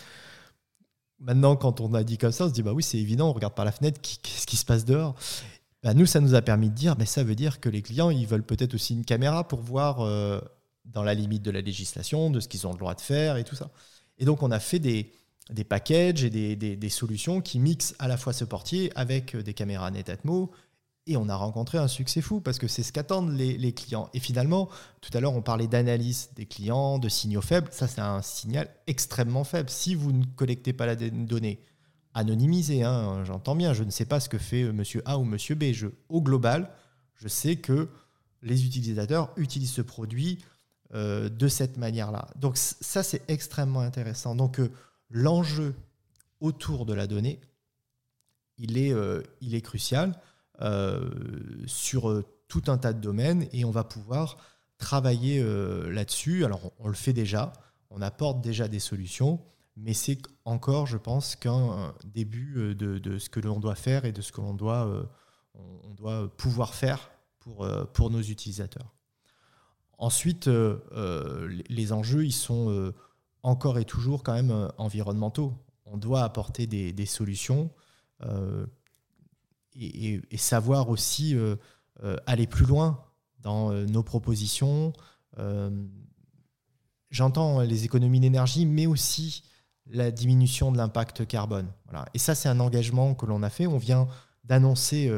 Maintenant, 1.20 1.56
quand 1.56 1.82
on 1.82 1.96
a 1.96 2.04
dit 2.04 2.20
comme 2.20 2.32
ça, 2.32 2.46
on 2.46 2.50
se 2.50 2.54
dit, 2.54 2.62
bah 2.62 2.74
oui, 2.74 2.84
c'est 2.84 3.00
évident, 3.00 3.30
on 3.30 3.34
regarde 3.34 3.56
par 3.56 3.66
la 3.66 3.72
fenêtre, 3.72 4.00
qu'est-ce 4.02 4.46
qui 4.46 4.56
se 4.56 4.66
passe 4.66 4.86
dehors? 4.86 5.16
Bah, 5.84 5.96
Nous, 5.96 6.06
ça 6.06 6.20
nous 6.20 6.36
a 6.36 6.42
permis 6.44 6.70
de 6.70 6.76
dire, 6.76 6.96
mais 7.00 7.06
ça 7.06 7.24
veut 7.24 7.36
dire 7.36 7.60
que 7.60 7.70
les 7.70 7.82
clients, 7.82 8.12
ils 8.12 8.28
veulent 8.28 8.44
peut-être 8.44 8.76
aussi 8.76 8.94
une 8.94 9.04
caméra 9.04 9.48
pour 9.48 9.62
voir 9.62 10.02
dans 10.94 11.04
la 11.04 11.14
limite 11.14 11.44
de 11.44 11.52
la 11.52 11.62
législation, 11.62 12.30
de 12.30 12.40
ce 12.40 12.48
qu'ils 12.48 12.68
ont 12.68 12.72
le 12.72 12.78
droit 12.78 12.96
de 12.96 13.02
faire 13.02 13.38
et 13.38 13.44
tout 13.44 13.56
ça. 13.56 13.72
Et 14.18 14.26
donc, 14.26 14.44
on 14.44 14.52
a 14.52 14.60
fait 14.60 14.80
des, 14.80 15.12
packages 15.68 16.24
et 16.24 16.30
des, 16.30 16.90
solutions 16.90 17.42
qui 17.42 17.60
mixent 17.60 17.96
à 18.00 18.08
la 18.08 18.18
fois 18.18 18.34
ce 18.34 18.44
portier 18.44 18.92
avec 18.96 19.36
des 19.36 19.54
caméras 19.54 19.92
Netatmo. 19.92 20.52
Et 21.08 21.18
on 21.18 21.28
a 21.28 21.36
rencontré 21.36 21.80
un 21.80 21.88
succès 21.88 22.22
fou 22.22 22.40
parce 22.40 22.60
que 22.60 22.68
c'est 22.68 22.84
ce 22.84 22.92
qu'attendent 22.92 23.32
les, 23.32 23.74
clients. 23.74 24.10
Et 24.14 24.20
finalement, 24.20 24.70
tout 25.02 25.16
à 25.18 25.22
l'heure, 25.22 25.36
on 25.36 25.42
parlait 25.42 25.68
d'analyse 25.68 26.30
des 26.36 26.46
clients, 26.46 27.00
de 27.00 27.10
signaux 27.10 27.42
faibles. 27.42 27.70
Ça, 27.72 27.88
c'est 27.88 28.02
un 28.02 28.22
signal 28.22 28.70
extrêmement 28.86 29.44
faible. 29.44 29.70
Si 29.70 29.96
vous 29.96 30.12
ne 30.12 30.26
collectez 30.36 30.74
pas 30.74 30.86
la 30.86 30.96
donnée 30.96 31.62
anonymisée, 32.14 32.84
hein, 32.84 33.24
j'entends 33.24 33.56
bien, 33.56 33.74
je 33.74 33.84
ne 33.84 33.92
sais 33.92 34.06
pas 34.06 34.20
ce 34.20 34.30
que 34.30 34.38
fait 34.38 34.72
monsieur 34.72 35.02
A 35.06 35.18
ou 35.18 35.24
monsieur 35.24 35.56
B. 35.56 35.66
Au 36.10 36.22
global, 36.22 36.70
je 37.16 37.28
sais 37.28 37.56
que 37.56 37.90
les 38.42 38.66
utilisateurs 38.66 39.32
utilisent 39.38 39.72
ce 39.72 39.82
produit 39.82 40.40
euh, 40.96 41.30
de 41.30 41.48
cette 41.48 41.78
manière-là. 41.78 42.30
Donc 42.36 42.58
ça, 42.58 43.04
c'est 43.04 43.22
extrêmement 43.30 43.82
intéressant. 43.82 44.34
Donc 44.34 44.60
euh, 44.60 44.72
l'enjeu 45.12 45.76
autour 46.40 46.88
de 46.88 46.96
la 46.96 47.06
donnée, 47.06 47.40
il 48.58 48.76
est, 48.76 48.92
euh, 48.92 49.22
crucial 49.62 50.20
sur 51.68 52.24
tout 52.48 52.64
un 52.68 52.80
tas 52.80 52.92
de 52.92 53.00
domaines 53.00 53.48
et 53.54 53.66
on 53.66 53.72
va 53.72 53.84
pouvoir 53.84 54.38
travailler 54.80 55.42
là-dessus. 55.90 56.44
Alors 56.44 56.74
on, 56.80 56.88
le 56.88 56.96
fait 56.96 57.14
déjà, 57.14 57.54
on 57.92 58.02
apporte 58.02 58.42
déjà 58.42 58.68
des 58.68 58.80
solutions, 58.80 59.40
mais 59.78 59.94
c'est 59.94 60.18
encore, 60.44 60.88
je 60.88 60.98
pense, 60.98 61.36
qu'un 61.38 61.94
début 62.04 62.76
de, 62.76 63.18
ce 63.20 63.30
que 63.30 63.40
l'on 63.40 63.60
doit 63.60 63.76
faire 63.76 64.04
et 64.04 64.12
de 64.12 64.22
ce 64.22 64.34
que 64.34 64.42
l'on 64.42 64.54
doit, 64.54 65.08
pouvoir 66.36 66.74
faire 66.74 67.12
pour 67.94 68.10
nos 68.10 68.22
utilisateurs. 68.22 68.99
Ensuite, 70.00 70.48
euh, 70.48 70.78
euh, 70.94 71.62
les 71.68 71.92
enjeux, 71.92 72.26
ils 72.26 72.32
sont 72.32 72.70
euh, 72.70 72.96
encore 73.44 73.78
et 73.80 73.84
toujours 73.84 74.24
quand 74.24 74.34
même 74.34 74.70
environnementaux. 74.78 75.54
on 75.86 75.98
doit 75.98 76.24
apporter 76.24 76.68
des, 76.68 77.06
solutions 77.06 77.70
et, 79.76 80.22
savoir 80.38 80.90
aussi 80.90 81.36
aller 82.28 82.48
plus 82.48 82.66
loin 82.66 83.04
dans 83.40 83.72
nos 83.72 84.04
propositions. 84.04 84.94
J'entends 87.10 87.62
les 87.62 87.86
économies 87.86 88.20
d'énergie, 88.20 88.66
mais 88.66 88.88
aussi 88.88 89.44
la 89.88 90.12
diminution 90.12 90.72
de 90.72 90.78
l'impact 90.78 91.26
carbone. 91.26 91.72
Voilà. 91.86 92.06
Et 92.14 92.20
ça, 92.20 92.36
c'est 92.36 92.50
un 92.50 92.60
engagement 92.60 93.16
que 93.16 93.26
l'on 93.26 93.42
a 93.42 93.50
fait. 93.50 93.68
On 93.68 93.78
vient 93.78 94.08
d'annoncer 94.44 95.12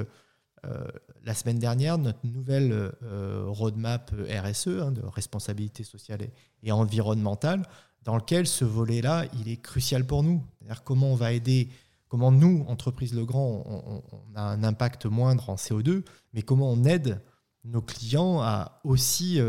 la 1.24 1.34
semaine 1.34 1.60
dernière 1.60 1.98
notre 1.98 2.26
nouvelle 2.26 2.92
euh, 3.04 3.44
roadmap 3.48 4.12
RSE, 4.12 4.68
hein, 4.68 4.92
de 4.92 5.02
responsabilité 5.06 5.84
sociale 5.84 6.22
et, 6.64 6.72
environnementale, 6.72 7.68
dans 8.04 8.16
lequel 8.16 8.48
ce 8.48 8.66
volet-là, 8.66 9.26
il 9.40 9.48
est 9.48 9.62
crucial 9.62 10.06
pour 10.06 10.24
nous. 10.24 10.44
C'est-à-dire 10.60 10.84
comment 10.84 11.12
on 11.12 11.16
va 11.16 11.34
aider, 11.34 11.70
comment 12.08 12.32
nous, 12.32 12.66
entreprise 12.68 13.14
Legrand, 13.14 13.64
on, 13.66 14.02
on 14.12 14.36
a 14.36 14.42
un 14.42 14.64
impact 14.64 15.06
moindre 15.06 15.50
en 15.50 15.56
CO2, 15.56 16.04
mais 16.34 16.42
comment 16.42 16.72
on 16.72 16.84
aide 16.84 17.22
nos 17.64 17.82
clients 17.82 18.42
à 18.42 18.80
aussi 18.84 19.40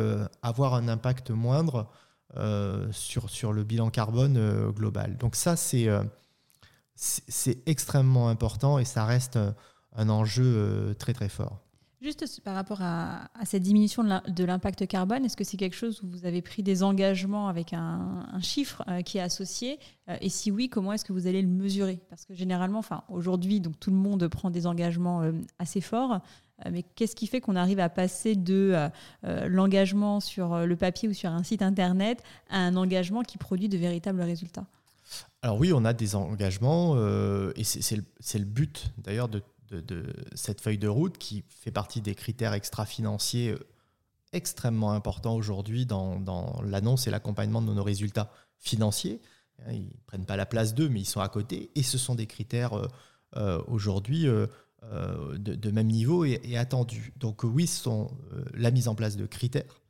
avoir 0.42 0.74
un 0.74 0.86
impact 0.88 1.30
moindre 1.30 1.88
euh, 2.38 2.90
sur, 2.92 3.28
sur 3.28 3.52
le 3.52 3.62
bilan 3.62 3.90
carbone 3.90 4.38
euh, 4.38 4.70
global. 4.70 5.18
Donc 5.18 5.36
ça, 5.36 5.52
euh, 5.74 6.02
c'est 6.94 7.22
c'est 7.28 7.58
extrêmement 7.68 8.30
important 8.30 8.78
et 8.78 8.86
ça 8.86 9.04
reste 9.04 9.38
un 9.97 10.09
enjeu 10.09 10.95
très 10.99 11.12
très 11.12 11.28
fort. 11.28 11.59
Juste 12.01 12.40
par 12.43 12.57
rapport 12.57 12.82
à, 12.82 13.28
cette 13.45 13.62
diminution 13.62 14.03
de 14.03 14.45
l'impact 14.45 14.88
carbone, 14.88 15.24
est-ce 15.24 15.36
que 15.36 15.45
c'est 15.45 15.57
quelque 15.57 15.76
chose 15.76 16.03
où 16.03 16.09
vous 16.09 16.26
avez 16.26 16.43
pris 16.43 16.64
des 16.64 16.82
engagements 16.82 17.47
avec 17.47 17.72
un, 17.72 18.26
chiffre 18.40 18.82
qui 19.05 19.18
est 19.18 19.20
associé 19.20 19.78
Et 20.20 20.28
si 20.28 20.51
oui, 20.51 20.68
comment 20.68 20.93
est-ce 20.93 21.05
que 21.05 21.12
vous 21.12 21.28
allez 21.28 21.43
le 21.43 21.49
mesurer? 21.49 22.01
Parce 22.11 22.24
que 22.24 22.34
généralement, 22.34 22.80
enfin 22.80 23.05
aujourd'hui, 23.09 23.61
donc 23.61 23.78
tout 23.78 23.90
le 23.90 23.97
monde 23.97 24.26
prend 24.26 24.51
des 24.51 24.66
engagements 24.66 25.22
assez 25.61 25.80
forts. 25.80 26.20
Euh, 26.66 26.70
mais 26.72 26.82
qu'est-ce 26.82 27.16
qui 27.16 27.26
fait 27.26 27.40
qu'on 27.40 27.57
arrive 27.57 27.80
à 27.80 27.88
passer 27.88 28.34
de 28.34 28.72
euh, 28.74 28.88
euh, 29.24 29.49
l'engagement 29.49 30.20
sur 30.20 30.66
le 30.66 30.76
papier 30.76 31.09
ou 31.09 31.12
sur 31.12 31.30
un 31.30 31.43
site 31.43 31.62
internet 31.62 32.22
à 32.51 32.59
un 32.59 32.76
engagement 32.76 33.22
qui 33.22 33.38
produit 33.38 33.68
de 33.68 33.78
véritables 33.78 34.20
résultats? 34.20 34.66
Alors 35.43 35.59
oui, 35.59 35.72
on 35.72 35.84
a 35.84 35.93
des 35.93 36.14
engagements 36.14 36.97
et 37.57 37.64
c'est 37.64 37.97
le, 37.97 38.45
but 38.45 38.93
d'ailleurs 38.99 39.28
de, 39.28 39.43
cette 40.34 40.60
feuille 40.60 40.78
de 40.78 40.88
route 40.88 41.18
qui 41.18 41.44
fait 41.48 41.70
partie 41.70 42.00
des 42.00 42.14
critères 42.14 42.52
extra-financiers 42.52 43.54
extrêmement 44.32 44.92
importants 44.92 45.34
aujourd'hui 45.34 45.86
dans, 45.86 46.60
l'annonce 46.64 47.06
et 47.06 47.10
l'accompagnement 47.10 47.62
de 47.62 47.72
nos 47.72 47.82
résultats 47.82 48.30
financiers. 48.58 49.20
Ils 49.70 49.84
ne 49.84 49.90
prennent 50.06 50.26
pas 50.26 50.36
la 50.36 50.46
place 50.46 50.74
d'eux, 50.74 50.88
mais 50.88 51.00
ils 51.00 51.06
sont 51.06 51.20
à 51.20 51.28
côté. 51.28 51.70
Et 51.74 51.82
ce 51.82 51.98
sont 51.98 52.14
des 52.14 52.26
critères 52.26 52.72
aujourd'hui 53.66 54.26
euh, 54.90 55.38
de, 55.38 55.70
même 55.70 55.86
niveau 55.86 56.24
et, 56.24 56.56
attendu. 56.56 57.12
Donc 57.16 57.44
oui, 57.44 57.68
ce 57.68 57.84
sont 57.84 58.10
euh, 58.32 58.44
la 58.52 58.72
mise 58.72 58.88
en 58.88 58.96
place 58.96 59.16
de 59.16 59.26
critères, 59.26 59.80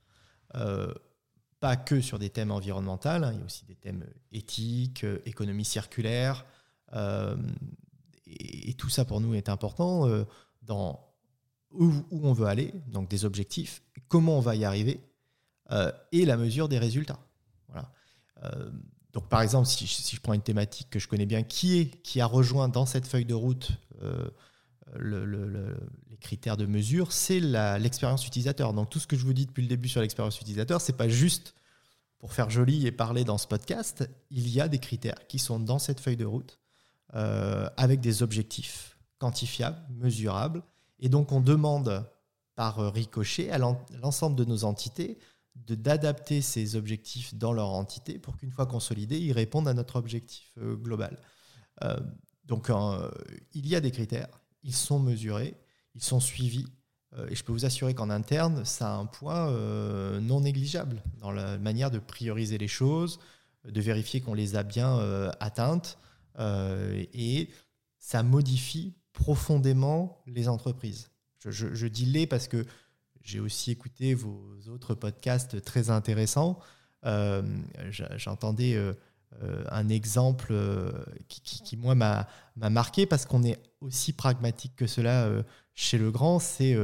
euh, 0.54 0.92
pas 1.60 1.76
que 1.76 2.02
sur 2.02 2.18
des 2.18 2.28
thèmes 2.28 2.50
environnementaux, 2.50 3.08
hein, 3.08 3.32
il 3.32 3.38
y 3.38 3.42
a 3.42 3.44
aussi 3.44 3.64
des 3.64 3.74
thèmes 3.74 4.04
éthiques, 4.32 5.06
économie 5.24 5.64
circulaire, 5.64 6.44
et, 8.38 8.74
tout 8.74 8.88
ça 8.88 9.04
pour 9.04 9.20
nous 9.20 9.34
est 9.34 9.48
important 9.48 10.08
dans 10.62 11.08
où, 11.70 11.92
on 12.10 12.32
veut 12.32 12.46
aller, 12.46 12.74
donc 12.88 13.08
des 13.08 13.24
objectifs, 13.24 13.82
comment 14.08 14.38
on 14.38 14.40
va 14.40 14.56
y 14.56 14.64
arriver, 14.64 15.00
et 16.12 16.24
la 16.26 16.36
mesure 16.36 16.68
des 16.68 16.78
résultats. 16.78 17.18
Voilà. 17.68 17.90
donc 19.12 19.28
par 19.28 19.40
exemple, 19.40 19.66
si, 19.68 19.86
si, 19.86 20.16
je 20.16 20.20
prends 20.20 20.34
une 20.34 20.42
thématique 20.42 20.90
que 20.90 20.98
je 20.98 21.08
connais 21.08 21.26
bien, 21.26 21.42
qui 21.42 21.78
est 21.78 22.02
qui 22.02 22.20
a 22.20 22.26
rejoint 22.26 22.68
dans 22.68 22.86
cette 22.86 23.06
feuille 23.06 23.24
de 23.24 23.34
route 23.34 23.72
les 25.00 26.16
critères 26.20 26.56
de 26.56 26.66
mesure, 26.66 27.12
c'est 27.12 27.40
l'expérience 27.40 28.26
utilisateur. 28.26 28.72
Donc 28.72 28.90
tout 28.90 28.98
ce 28.98 29.06
que 29.06 29.16
je 29.16 29.24
vous 29.24 29.32
dis 29.32 29.46
depuis 29.46 29.62
le 29.62 29.68
début 29.68 29.88
sur 29.88 30.00
l'expérience 30.00 30.40
utilisateur, 30.40 30.80
c'est 30.80 30.96
pas 30.96 31.08
juste 31.08 31.54
pour 32.18 32.32
faire 32.32 32.50
joli 32.50 32.86
et 32.86 32.92
parler 32.92 33.24
dans 33.24 33.38
ce 33.38 33.46
podcast. 33.46 34.08
Il 34.30 34.48
y 34.48 34.60
a 34.60 34.68
des 34.68 34.78
critères 34.78 35.26
qui 35.26 35.38
sont 35.38 35.58
dans 35.58 35.78
cette 35.78 36.00
feuille 36.00 36.16
de 36.16 36.24
route 36.24 36.60
euh, 37.14 37.68
avec 37.76 38.00
des 38.00 38.22
objectifs 38.22 38.98
quantifiables, 39.18 39.80
mesurables. 39.90 40.62
Et 40.98 41.08
donc 41.08 41.32
on 41.32 41.40
demande 41.40 42.04
par 42.54 42.92
ricochet 42.92 43.50
à 43.50 43.58
l'ensemble 43.58 44.36
de 44.36 44.44
nos 44.44 44.64
entités 44.64 45.18
d'adapter 45.54 46.40
ces 46.40 46.76
objectifs 46.76 47.34
dans 47.34 47.52
leur 47.52 47.68
entité 47.68 48.18
pour 48.18 48.36
qu'une 48.36 48.50
fois 48.50 48.66
consolidés, 48.66 49.18
ils 49.18 49.32
répondent 49.32 49.68
à 49.68 49.74
notre 49.74 49.96
objectif 49.96 50.52
euh, 50.58 50.76
global. 50.76 51.18
Euh, 51.84 51.98
donc 52.44 52.70
il 53.54 53.66
y 53.66 53.76
a 53.76 53.80
des 53.80 53.90
critères 53.90 54.28
ils 54.62 54.74
sont 54.74 54.98
mesurés, 54.98 55.54
ils 55.94 56.02
sont 56.02 56.20
suivis. 56.20 56.66
Euh, 57.16 57.28
et 57.28 57.34
je 57.34 57.44
peux 57.44 57.52
vous 57.52 57.64
assurer 57.64 57.94
qu'en 57.94 58.10
interne, 58.10 58.64
ça 58.64 58.94
a 58.94 58.96
un 58.96 59.06
poids 59.06 59.50
euh, 59.50 60.20
non 60.20 60.40
négligeable 60.40 61.02
dans 61.18 61.30
la 61.30 61.58
manière 61.58 61.90
de 61.90 61.98
prioriser 61.98 62.58
les 62.58 62.68
choses, 62.68 63.18
de 63.64 63.80
vérifier 63.80 64.20
qu'on 64.20 64.34
les 64.34 64.56
a 64.56 64.62
bien 64.62 64.98
euh, 64.98 65.30
atteintes. 65.40 65.98
Et 66.38 67.48
ça 67.98 68.22
modifie 68.22 68.94
profondément 69.12 70.22
les 70.26 70.48
entreprises. 70.48 71.10
Je, 71.44 71.86
dis 71.86 72.06
les 72.06 72.26
parce 72.26 72.48
que 72.48 72.64
j'ai 73.22 73.40
aussi 73.40 73.70
écouté 73.70 74.14
vos 74.14 74.56
autres 74.68 74.94
podcasts 74.94 75.62
très 75.62 75.90
intéressants. 75.90 76.58
J'entendais 78.16 78.76
euh, 79.42 79.64
un 79.70 79.88
exemple 79.88 80.48
euh, 80.50 80.92
qui, 81.28 81.76
moi, 81.76 81.94
m'a 81.94 82.26
marqué 82.56 83.06
parce 83.06 83.24
qu'on 83.24 83.42
est 83.44 83.58
aussi 83.80 84.12
pragmatique 84.12 84.76
que 84.76 84.86
cela 84.86 85.24
euh, 85.24 85.42
chez 85.74 85.96
Legrand. 85.98 86.38
C'est 86.38 86.76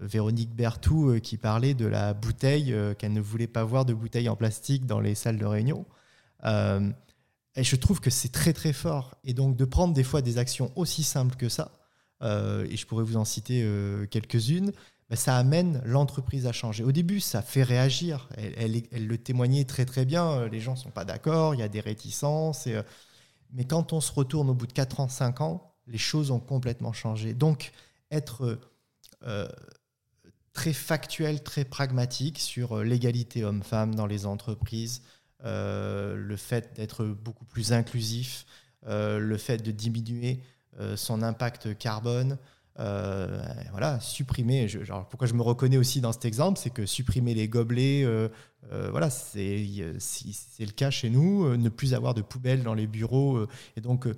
Véronique 0.00 0.54
Bertou 0.54 1.18
qui 1.20 1.36
parlait 1.36 1.74
de 1.74 1.86
la 1.86 2.14
bouteille, 2.14 2.74
qu'elle 2.98 3.12
ne 3.12 3.20
voulait 3.20 3.46
pas 3.46 3.64
voir 3.64 3.84
de 3.84 3.92
bouteille 3.92 4.28
en 4.28 4.36
plastique 4.36 4.86
dans 4.86 5.00
les 5.00 5.14
salles 5.14 5.36
de 5.36 5.44
réunion. 5.44 5.84
Et 7.56 7.64
je 7.64 7.76
trouve 7.76 8.00
que 8.00 8.10
c'est 8.10 8.30
très 8.30 8.52
très 8.52 8.72
fort. 8.72 9.16
Et 9.24 9.34
donc 9.34 9.56
de 9.56 9.64
prendre 9.64 9.94
des 9.94 10.04
fois 10.04 10.22
des 10.22 10.38
actions 10.38 10.72
aussi 10.76 11.02
simples 11.02 11.36
que 11.36 11.48
ça, 11.48 11.76
et 12.22 12.76
je 12.76 12.86
pourrais 12.86 13.04
vous 13.04 13.16
en 13.16 13.24
citer 13.24 13.66
quelques-unes, 14.10 14.72
bah, 15.10 15.16
ça 15.16 15.36
amène 15.36 15.82
l'entreprise 15.84 16.46
à 16.46 16.52
changer. 16.52 16.84
Au 16.84 16.92
début, 16.92 17.18
ça 17.18 17.42
fait 17.42 17.64
réagir. 17.64 18.28
Elle, 18.36 18.80
le 19.08 19.18
témoignait 19.18 19.64
très 19.64 19.84
très 19.84 20.04
bien. 20.04 20.30
Euh, 20.30 20.48
les 20.48 20.60
gens 20.60 20.72
ne 20.72 20.78
sont 20.78 20.92
pas 20.92 21.04
d'accord, 21.04 21.54
il 21.54 21.58
y 21.58 21.64
a 21.64 21.68
des 21.68 21.80
réticences. 21.80 22.68
Euh, 22.68 22.82
mais 23.52 23.64
quand 23.64 23.92
on 23.92 24.00
se 24.00 24.12
retourne 24.12 24.48
au 24.48 24.54
bout 24.54 24.68
de 24.68 24.72
4 24.72 25.00
ans, 25.00 25.08
5 25.08 25.40
ans, 25.40 25.74
les 25.88 25.98
choses 25.98 26.30
ont 26.30 26.38
complètement 26.38 26.92
changé. 26.92 27.34
Donc, 27.34 27.72
être 28.12 28.60
euh, 29.24 29.48
très 30.52 30.72
factuel, 30.72 31.42
très 31.42 31.64
pragmatique 31.64 32.38
sur 32.38 32.78
l'égalité 32.84 33.42
homme-femme 33.42 33.96
dans 33.96 34.06
les 34.06 34.26
entreprises, 34.26 35.02
le 35.44 36.36
fait 36.36 36.74
d'être 36.76 37.04
beaucoup 37.04 37.44
plus 37.44 37.72
inclusif, 37.72 38.46
le 38.86 39.36
fait 39.36 39.58
de 39.58 39.70
diminuer 39.70 40.42
son 40.96 41.22
impact 41.22 41.76
carbone, 41.78 42.38
euh, 42.80 43.42
voilà, 43.72 44.00
supprimer. 44.00 44.66
pourquoi 45.10 45.26
je 45.26 45.34
me 45.34 45.42
reconnais 45.42 45.76
aussi 45.76 46.00
dans 46.00 46.12
cet 46.12 46.24
exemple, 46.24 46.58
c'est 46.58 46.70
que 46.70 46.86
supprimer 46.86 47.34
les 47.34 47.46
gobelets, 47.48 48.04
euh, 48.04 48.28
euh, 48.72 48.88
voilà, 48.90 49.10
c'est 49.10 49.44
le 49.44 50.72
cas 50.74 50.90
chez 50.90 51.10
nous. 51.10 51.56
ne 51.56 51.68
plus 51.68 51.94
avoir 51.94 52.14
de 52.14 52.22
poubelles 52.22 52.62
dans 52.62 52.74
les 52.74 52.86
bureaux 52.86 53.46
et 53.76 53.80
donc 53.80 54.08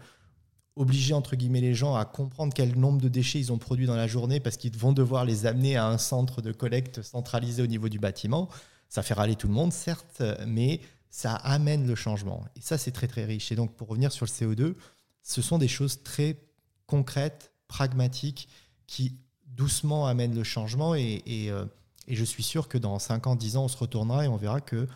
obliger 0.76 1.12
entre 1.12 1.36
guillemets 1.36 1.60
les 1.60 1.74
gens 1.74 1.96
à 1.96 2.04
comprendre 2.04 2.54
quel 2.54 2.78
nombre 2.78 3.00
de 3.00 3.08
déchets 3.08 3.38
ils 3.38 3.52
ont 3.52 3.58
produits 3.58 3.86
dans 3.86 3.96
la 3.96 4.06
journée 4.06 4.40
parce 4.40 4.56
qu'ils 4.56 4.76
vont 4.76 4.92
devoir 4.92 5.24
les 5.24 5.44
amener 5.44 5.76
à 5.76 5.86
un 5.86 5.98
centre 5.98 6.40
de 6.40 6.52
collecte 6.52 7.02
centralisé 7.02 7.62
au 7.62 7.66
niveau 7.66 7.88
du 7.88 7.98
bâtiment. 7.98 8.48
Ça 8.88 9.02
fait 9.02 9.14
râler 9.14 9.36
tout 9.36 9.48
le 9.48 9.54
monde, 9.54 9.72
certes, 9.72 10.22
mais 10.46 10.80
ça 11.12 11.34
amène 11.34 11.86
le 11.86 11.94
changement. 11.94 12.42
Et 12.56 12.62
ça, 12.62 12.78
c'est 12.78 12.90
très 12.90 13.06
très 13.06 13.26
riche. 13.26 13.52
Et 13.52 13.54
donc, 13.54 13.76
pour 13.76 13.88
revenir 13.88 14.10
sur 14.10 14.24
le 14.24 14.30
CO2, 14.30 14.74
ce 15.22 15.42
sont 15.42 15.58
des 15.58 15.68
choses 15.68 16.02
très 16.02 16.42
concrètes 16.86 17.52
pragmatique 17.68 18.48
qui 18.86 19.18
doucement 19.46 20.06
amène 20.06 20.34
le 20.34 20.42
changement. 20.42 20.94
Et, 20.94 21.22
euh, 21.28 21.66
et, 22.08 22.16
je 22.16 22.24
suis 22.24 22.42
sûr 22.42 22.66
que 22.66 22.78
dans 22.78 22.98
5 22.98 23.26
ans, 23.26 23.36
10 23.36 23.58
ans, 23.58 23.64
on 23.64 23.68
se 23.68 23.76
retournera 23.76 24.24
et 24.24 24.28
on 24.28 24.38
verra 24.38 24.62
que 24.62 24.88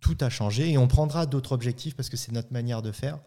tout 0.00 0.16
a 0.20 0.28
changé. 0.28 0.72
Et 0.72 0.76
on 0.76 0.88
prendra 0.88 1.24
d'autres 1.24 1.52
objectifs 1.52 1.94
parce 1.94 2.08
que 2.08 2.16
c'est 2.16 2.32
notre 2.32 2.52
manière 2.52 2.82
de 2.82 2.90
faire. 2.90 3.20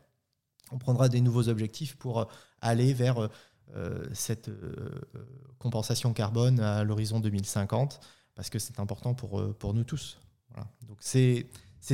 On 0.74 0.78
prendra 0.78 1.08
des 1.08 1.22
nouveaux 1.22 1.48
objectifs 1.48 1.96
pour 1.96 2.20
euh, 2.20 2.26
aller 2.60 2.94
vers 2.94 3.30
euh, 3.74 4.06
cette 4.14 4.52
compensation 5.60 6.12
carbone 6.12 6.60
à 6.60 6.84
l'horizon 6.84 7.22
2050 7.22 8.02
parce 8.36 8.50
que 8.50 8.60
c'est 8.60 8.82
important 8.82 9.14
pour, 9.14 9.56
pour 9.56 9.74
nous 9.74 9.86
tous. 9.86 10.20
Donc 10.88 10.98
c'est 11.00 11.48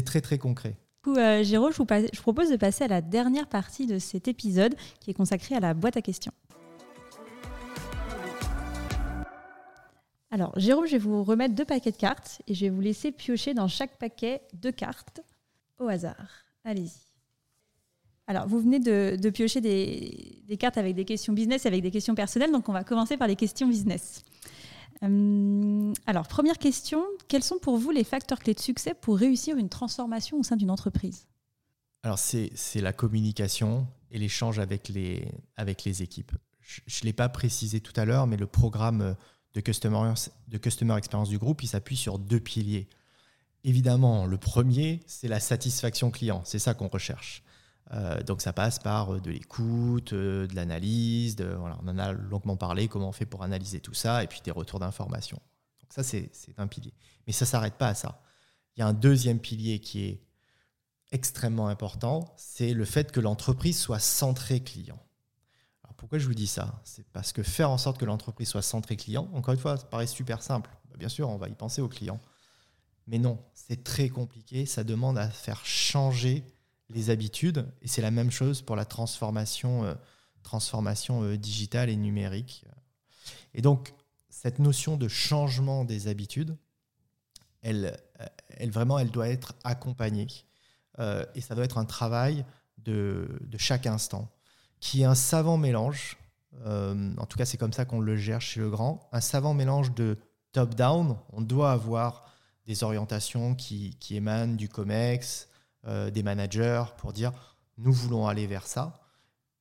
très 0.05 0.21
très 0.21 0.37
concret. 0.37 0.75
Du 1.05 1.13
Jérôme, 1.43 1.71
je 1.71 1.77
vous, 1.77 1.85
propose 2.21 2.49
de 2.49 2.57
passer 2.57 2.83
à 2.83 2.87
la 2.87 3.01
dernière 3.01 3.47
partie 3.47 3.85
de 3.85 3.99
cet 3.99 4.27
épisode 4.27 4.75
qui 4.99 5.11
est 5.11 5.13
consacrée 5.13 5.55
à 5.55 5.59
la 5.59 5.73
boîte 5.73 5.97
à 5.97 6.01
questions. 6.01 6.33
Alors, 10.31 10.57
Jérôme, 10.59 10.85
je 10.85 10.91
vais 10.91 10.97
vous 10.99 11.23
remettre 11.23 11.55
deux 11.55 11.65
paquets 11.65 11.91
de 11.91 11.97
cartes 11.97 12.41
et 12.47 12.53
je 12.53 12.65
vais 12.65 12.69
vous 12.69 12.81
laisser 12.81 13.11
piocher 13.11 13.53
dans 13.53 13.67
chaque 13.67 13.97
paquet 13.97 14.41
deux 14.53 14.71
cartes 14.71 15.21
au 15.79 15.87
hasard. 15.87 16.45
Allez-y. 16.63 17.09
Alors, 18.27 18.47
vous 18.47 18.59
venez 18.59 18.79
de, 18.79 19.29
piocher 19.31 19.59
des, 19.59 20.57
cartes 20.59 20.77
avec 20.77 20.95
des 20.95 21.05
questions 21.05 21.33
business 21.33 21.65
et 21.65 21.67
avec 21.67 21.81
des 21.81 21.89
questions 21.89 22.13
personnelles, 22.13 22.51
donc 22.51 22.69
on 22.69 22.73
va 22.73 22.83
commencer 22.83 23.17
par 23.17 23.27
les 23.27 23.35
questions 23.35 23.67
business. 23.67 24.23
Euh, 25.03 25.93
alors, 26.05 26.27
première 26.27 26.57
question, 26.57 27.03
quels 27.27 27.43
sont 27.43 27.57
pour 27.57 27.77
vous 27.77 27.91
les 27.91 28.03
facteurs 28.03 28.39
clés 28.39 28.53
de 28.53 28.59
succès 28.59 28.93
pour 28.93 29.17
réussir 29.17 29.57
une 29.57 29.69
transformation 29.69 30.39
au 30.39 30.43
sein 30.43 30.57
d'une 30.57 30.71
entreprise? 30.71 31.27
Alors, 32.03 32.19
c'est 32.19 32.51
la 32.75 32.93
communication 32.93 33.87
et 34.11 34.17
l'échange 34.17 34.59
avec 34.59 34.89
les, 34.89 35.27
avec 35.57 35.83
les 35.83 36.01
équipes. 36.01 36.31
Je 36.61 36.81
ne 37.01 37.05
l'ai 37.05 37.13
pas 37.13 37.29
précisé 37.29 37.79
tout 37.81 37.93
à 37.95 38.05
l'heure, 38.05 38.27
mais 38.27 38.37
le 38.37 38.47
programme 38.47 39.15
de 39.53 39.61
Customer, 39.61 40.13
de 40.47 40.57
customer 40.57 40.97
Experience 40.97 41.29
du 41.29 41.37
groupe, 41.37 41.63
il 41.63 41.67
s'appuie 41.67 41.97
sur 41.97 42.19
deux 42.19 42.39
piliers. 42.39 42.87
Évidemment, 43.63 44.25
le 44.25 44.37
premier, 44.37 45.01
c'est 45.07 45.27
la 45.27 45.39
satisfaction 45.39 46.11
client. 46.11 46.41
C'est 46.45 46.59
ça 46.59 46.73
qu'on 46.73 46.87
recherche. 46.87 47.43
Euh, 47.91 48.21
donc 48.21 48.41
ça 48.41 48.53
passe 48.53 48.77
par 48.77 49.15
euh, 49.15 49.19
de 49.19 49.31
l'écoute, 49.31 50.13
euh, 50.13 50.45
de 50.45 50.55
l'analyse, 50.55 51.37
on 51.39 51.89
en 51.89 51.97
a 51.97 52.11
longuement 52.11 52.55
parlé, 52.55 52.87
comment 52.87 53.09
on 53.09 53.13
fait 53.13 53.25
pour 53.25 53.41
analyser 53.41 53.79
tout 53.79 53.95
ça, 53.95 54.23
et 54.23 54.27
puis 54.27 54.41
des 54.43 54.51
retours 54.51 54.79
d'informations. 54.79 55.41
Donc 55.81 55.91
ça, 55.91 56.03
c'est 56.03 56.29
un 56.57 56.67
pilier. 56.67 56.93
Mais 57.25 57.33
ça 57.33 57.45
ne 57.45 57.49
s'arrête 57.49 57.75
pas 57.75 57.87
à 57.87 57.95
ça. 57.95 58.21
Il 58.75 58.81
y 58.81 58.83
a 58.83 58.87
un 58.87 58.93
deuxième 58.93 59.39
pilier 59.39 59.79
qui 59.79 60.05
est 60.05 60.21
extrêmement 61.11 61.67
important, 61.67 62.31
c'est 62.37 62.73
le 62.73 62.85
fait 62.85 63.11
que 63.11 63.19
l'entreprise 63.19 63.79
soit 63.79 63.97
centrée 63.97 64.59
client. 64.59 65.03
Alors 65.83 65.95
pourquoi 65.95 66.19
je 66.19 66.27
vous 66.27 66.35
dis 66.35 66.45
ça? 66.45 66.79
C'est 66.83 67.07
parce 67.11 67.33
que 67.33 67.41
faire 67.41 67.71
en 67.71 67.79
sorte 67.79 67.97
que 67.97 68.05
l'entreprise 68.05 68.49
soit 68.49 68.61
centrée 68.61 68.95
client, 68.95 69.27
encore 69.33 69.55
une 69.55 69.59
fois, 69.59 69.77
ça 69.77 69.85
paraît 69.85 70.05
super 70.05 70.43
simple. 70.43 70.69
Bah, 70.91 70.97
bien 70.99 71.09
sûr, 71.09 71.27
on 71.27 71.37
va 71.37 71.49
y 71.49 71.55
penser 71.55 71.81
au 71.81 71.87
client. 71.87 72.19
Mais 73.07 73.17
non, 73.17 73.43
c'est 73.55 73.83
très 73.83 74.09
compliqué, 74.09 74.67
ça 74.67 74.83
demande 74.83 75.17
à 75.17 75.27
faire 75.31 75.65
changer 75.65 76.43
les 76.89 77.09
habitudes. 77.09 77.67
Et 77.81 77.87
c'est 77.87 78.01
la 78.01 78.11
même 78.11 78.31
chose 78.31 78.61
pour 78.61 78.75
la 78.75 78.85
transformation, 78.85 79.85
euh, 79.85 79.93
transformation 80.43 81.23
euh, 81.23 81.37
digitale 81.37 81.89
et 81.89 81.95
numérique. 81.95 82.65
Et 83.53 83.61
donc, 83.61 83.93
cette 84.29 84.59
notion 84.59 84.97
de 84.97 85.07
changement 85.07 85.85
des 85.85 86.07
habitudes, 86.07 86.57
elle, 87.61 87.97
euh, 88.21 88.25
elle 88.49 88.71
vraiment, 88.71 88.99
elle 88.99 89.11
doit 89.11 89.29
être 89.29 89.53
accompagnée. 89.63 90.27
et 91.33 91.39
ça 91.39 91.55
doit 91.55 91.63
être 91.63 91.77
un 91.77 91.85
travail 91.85 92.43
de, 92.77 93.39
de, 93.41 93.57
chaque 93.57 93.87
instant, 93.87 94.29
qui 94.81 95.01
est 95.01 95.05
un 95.05 95.15
savant 95.15 95.57
mélange. 95.57 96.17
en 96.65 97.25
tout 97.25 97.37
cas, 97.37 97.45
c'est 97.45 97.57
comme 97.57 97.71
ça 97.71 97.85
qu'on 97.85 98.01
le 98.01 98.17
gère 98.17 98.41
chez 98.41 98.59
le 98.59 98.69
grand. 98.69 99.07
Un 99.13 99.21
savant 99.21 99.53
mélange 99.53 99.93
de 99.93 100.17
top-down. 100.51 101.17
On 101.31 101.39
doit 101.39 101.71
avoir 101.71 102.25
des 102.65 102.83
orientations 102.83 103.55
qui, 103.55 103.95
qui 103.99 104.17
émanent 104.17 104.55
du 104.55 104.67
COMEX, 104.67 105.47
euh, 105.87 106.11
des 106.11 106.23
managers 106.23 106.83
pour 106.97 107.13
dire 107.13 107.31
nous 107.77 107.93
voulons 107.93 108.27
aller 108.27 108.47
vers 108.47 108.67
ça, 108.67 108.99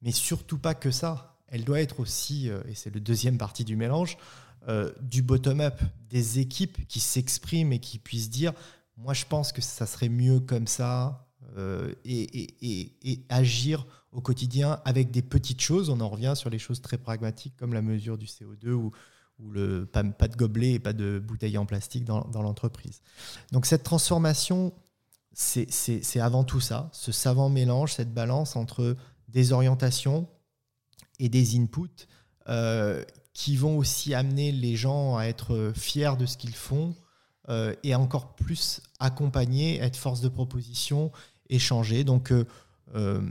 mais 0.03 0.11
surtout 0.11 0.59
pas 0.59 0.75
que 0.75 0.91
ça. 0.91 1.39
Elle 1.47 1.63
doit 1.63 1.81
être 1.81 2.01
aussi, 2.01 2.51
euh, 2.51 2.61
et 2.69 2.75
c'est 2.75 2.93
le 2.93 2.99
deuxième 2.99 3.39
partie 3.39 3.65
du 3.65 3.77
mélange, 3.77 4.19
euh, 4.67 4.93
du 5.01 5.23
bottom-up, 5.23 5.81
des 6.11 6.41
équipes 6.41 6.89
qui 6.89 6.99
s'expriment 6.99 7.73
et 7.73 7.79
qui 7.79 8.01
puissent 8.01 8.31
dire 8.31 8.53
moi 8.97 9.15
je 9.15 9.27
pense 9.27 9.53
que 9.53 9.63
ça 9.63 9.87
serait 9.87 10.09
mieux 10.09 10.41
comme 10.41 10.67
ça, 10.67 11.25
et, 12.05 13.25
agir 13.29 13.87
au 14.11 14.21
quotidien 14.21 14.81
avec 14.85 15.13
des 15.13 15.23
petites 15.23 15.61
choses. 15.61 15.89
On 15.89 16.01
en 16.01 16.09
revient 16.09 16.35
sur 16.35 16.51
les 16.51 16.59
choses 16.59 16.83
très 16.83 16.99
pragmatiques 16.99 17.57
comme 17.57 17.73
la 17.73 17.83
mesure 17.83 18.19
du 18.19 18.27
CO2 18.27 18.71
ou, 18.71 18.93
le, 19.51 19.87
pas, 19.87 20.03
de 20.03 20.37
gobelet 20.37 20.73
et 20.73 20.79
pas 20.81 20.93
de 20.93 21.23
bouteille 21.25 21.59
en 21.59 21.65
plastique 21.65 22.05
dans, 22.05 22.23
dans 22.23 22.43
l'entreprise. 22.43 23.03
Donc 23.53 23.67
cette 23.67 23.85
transformation, 23.85 24.73
c'est 25.39 26.21
avant 26.21 26.43
tout 26.43 26.59
ça, 26.59 26.91
ce 26.93 27.13
savant 27.13 27.49
mélange, 27.49 27.93
cette 27.93 28.13
balance 28.13 28.57
entre 28.57 28.97
des 29.29 29.53
orientations 29.53 30.27
et 31.21 31.29
des 31.29 31.57
inputs 31.57 32.09
euh, 32.49 33.05
qui 33.35 33.57
vont 33.57 33.79
aussi 33.79 34.15
amener 34.15 34.51
les 34.51 34.75
gens 34.75 35.17
à 35.17 35.27
être 35.27 35.73
fiers 35.77 36.17
de 36.19 36.27
ce 36.27 36.37
qu'ils 36.37 36.57
font 36.57 36.97
euh, 37.51 37.73
et 37.85 37.95
encore 37.95 38.35
plus 38.35 38.81
accompagner, 38.99 39.79
être 39.79 39.97
force 39.97 40.21
de 40.21 40.29
proposition, 40.29 41.13
échanger. 41.49 42.03
Donc, 42.03 42.33
euh, 42.33 43.23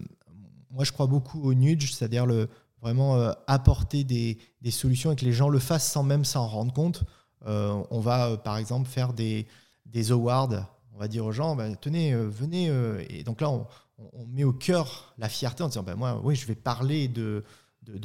moi, 0.72 0.86
je 0.86 0.93
crois 0.93 1.08
beaucoup 1.08 1.41
au 1.41 1.53
nudge, 1.53 1.91
c'est-à-dire 1.91 2.26
le, 2.26 2.47
vraiment 2.82 3.34
apporter 3.47 4.05
des, 4.05 4.38
des, 4.62 4.72
solutions 4.72 5.12
et 5.12 5.18
que 5.18 5.26
les 5.26 5.34
gens 5.34 5.49
le 5.49 5.60
fassent 5.60 5.91
sans 5.91 6.03
même 6.03 6.24
s'en 6.24 6.47
rendre 6.47 6.72
compte. 6.72 7.03
on 7.45 7.99
va, 7.99 8.38
par 8.38 8.55
exemple, 8.55 8.88
faire 8.88 9.12
des, 9.12 9.45
des 9.86 10.12
awards 10.14 10.76
on 10.98 11.00
va 11.00 11.08
dire 11.08 11.26
aux 11.26 11.32
gens, 11.32 11.56
bah, 11.56 11.74
tenez, 11.76 12.14
euh, 12.14 12.28
venez. 12.28 12.70
Euh, 12.70 13.04
et 13.10 13.24
donc 13.24 13.39
là, 13.39 13.50
on, 13.52 13.68
met 14.28 14.43
au 14.43 14.54
cœur 14.54 15.14
la 15.18 15.30
fierté 15.30 15.64
en 15.64 15.70
disant, 15.70 15.84
bah, 15.84 15.95
moi, 15.95 16.20
oui, 16.24 16.36
je 16.36 16.45
vais 16.48 16.56
parler 16.56 17.08
de, 17.08 17.43